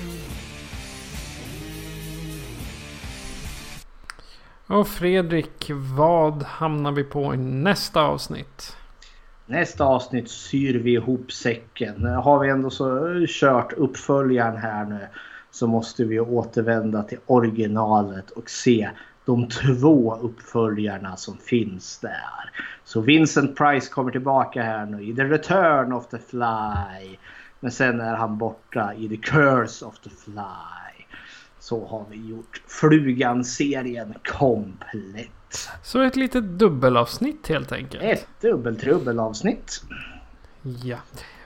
Och 4.66 4.88
Fredrik, 4.88 5.70
vad 5.96 6.42
hamnar 6.42 6.92
vi 6.92 7.04
på 7.04 7.34
i 7.34 7.36
nästa 7.36 8.02
avsnitt? 8.02 8.76
Nästa 9.46 9.84
avsnitt 9.84 10.30
syr 10.30 10.78
vi 10.78 10.92
ihop 10.92 11.32
säcken. 11.32 12.04
Har 12.04 12.38
vi 12.38 12.48
ändå 12.48 12.70
så 12.70 13.14
kört 13.28 13.72
uppföljaren 13.72 14.56
här 14.56 14.84
nu 14.84 15.06
så 15.50 15.66
måste 15.66 16.04
vi 16.04 16.20
återvända 16.20 17.02
till 17.02 17.18
originalet 17.26 18.30
och 18.30 18.50
se 18.50 18.90
de 19.24 19.48
två 19.48 20.16
uppföljarna 20.16 21.16
som 21.16 21.38
finns 21.38 21.98
där. 21.98 22.50
Så 22.84 23.00
Vincent 23.00 23.56
Price 23.56 23.90
kommer 23.90 24.10
tillbaka 24.10 24.62
här 24.62 24.86
nu 24.86 25.02
i 25.02 25.14
The 25.14 25.24
Return 25.24 25.92
of 25.92 26.08
the 26.08 26.18
Fly. 26.18 27.18
Men 27.60 27.70
sen 27.70 28.00
är 28.00 28.14
han 28.16 28.38
borta 28.38 28.94
i 28.94 29.08
The 29.08 29.16
Curse 29.16 29.84
of 29.84 29.98
the 29.98 30.10
Fly. 30.10 31.04
Så 31.58 31.86
har 31.86 32.04
vi 32.10 32.28
gjort 32.28 32.62
Flugan-serien 32.66 34.14
komplett. 34.24 35.70
Så 35.82 36.00
ett 36.00 36.16
litet 36.16 36.44
dubbelavsnitt 36.44 37.48
helt 37.48 37.72
enkelt. 37.72 38.02
Ett 38.02 38.26
dubbeltrubbelavsnitt. 38.40 39.82
Ja. 40.62 40.98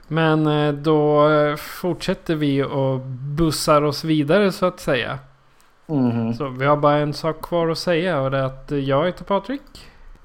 Men 0.09 0.47
eh, 0.47 0.73
då 0.73 1.31
eh, 1.31 1.57
fortsätter 1.57 2.35
vi 2.35 2.63
och 2.63 3.01
bussar 3.37 3.83
oss 3.83 4.05
vidare 4.05 4.53
så 4.53 4.67
att 4.67 4.81
säga. 4.81 5.19
Mhm. 5.89 6.35
Så 6.35 6.49
vi 6.49 6.67
har 6.67 6.77
bara 6.77 6.97
en 6.99 7.13
sak 7.15 7.43
kvar 7.43 7.69
att 7.69 7.79
säga 7.79 8.21
och 8.21 8.31
det 8.31 8.39
är 8.39 8.43
att 8.43 8.71
jag 8.71 9.07
heter 9.07 9.25
Patrik. 9.25 9.63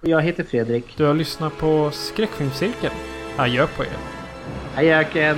Och 0.02 0.08
jag 0.08 0.22
heter 0.22 0.44
Fredrik. 0.44 0.98
Du 0.98 1.06
har 1.06 1.14
lyssnat 1.14 1.58
på 1.58 1.90
Skräckfilmscirkeln. 1.92 2.94
Adjö 3.38 3.68
på 3.68 3.84
er. 3.84 3.90
Ajöken! 4.76 5.38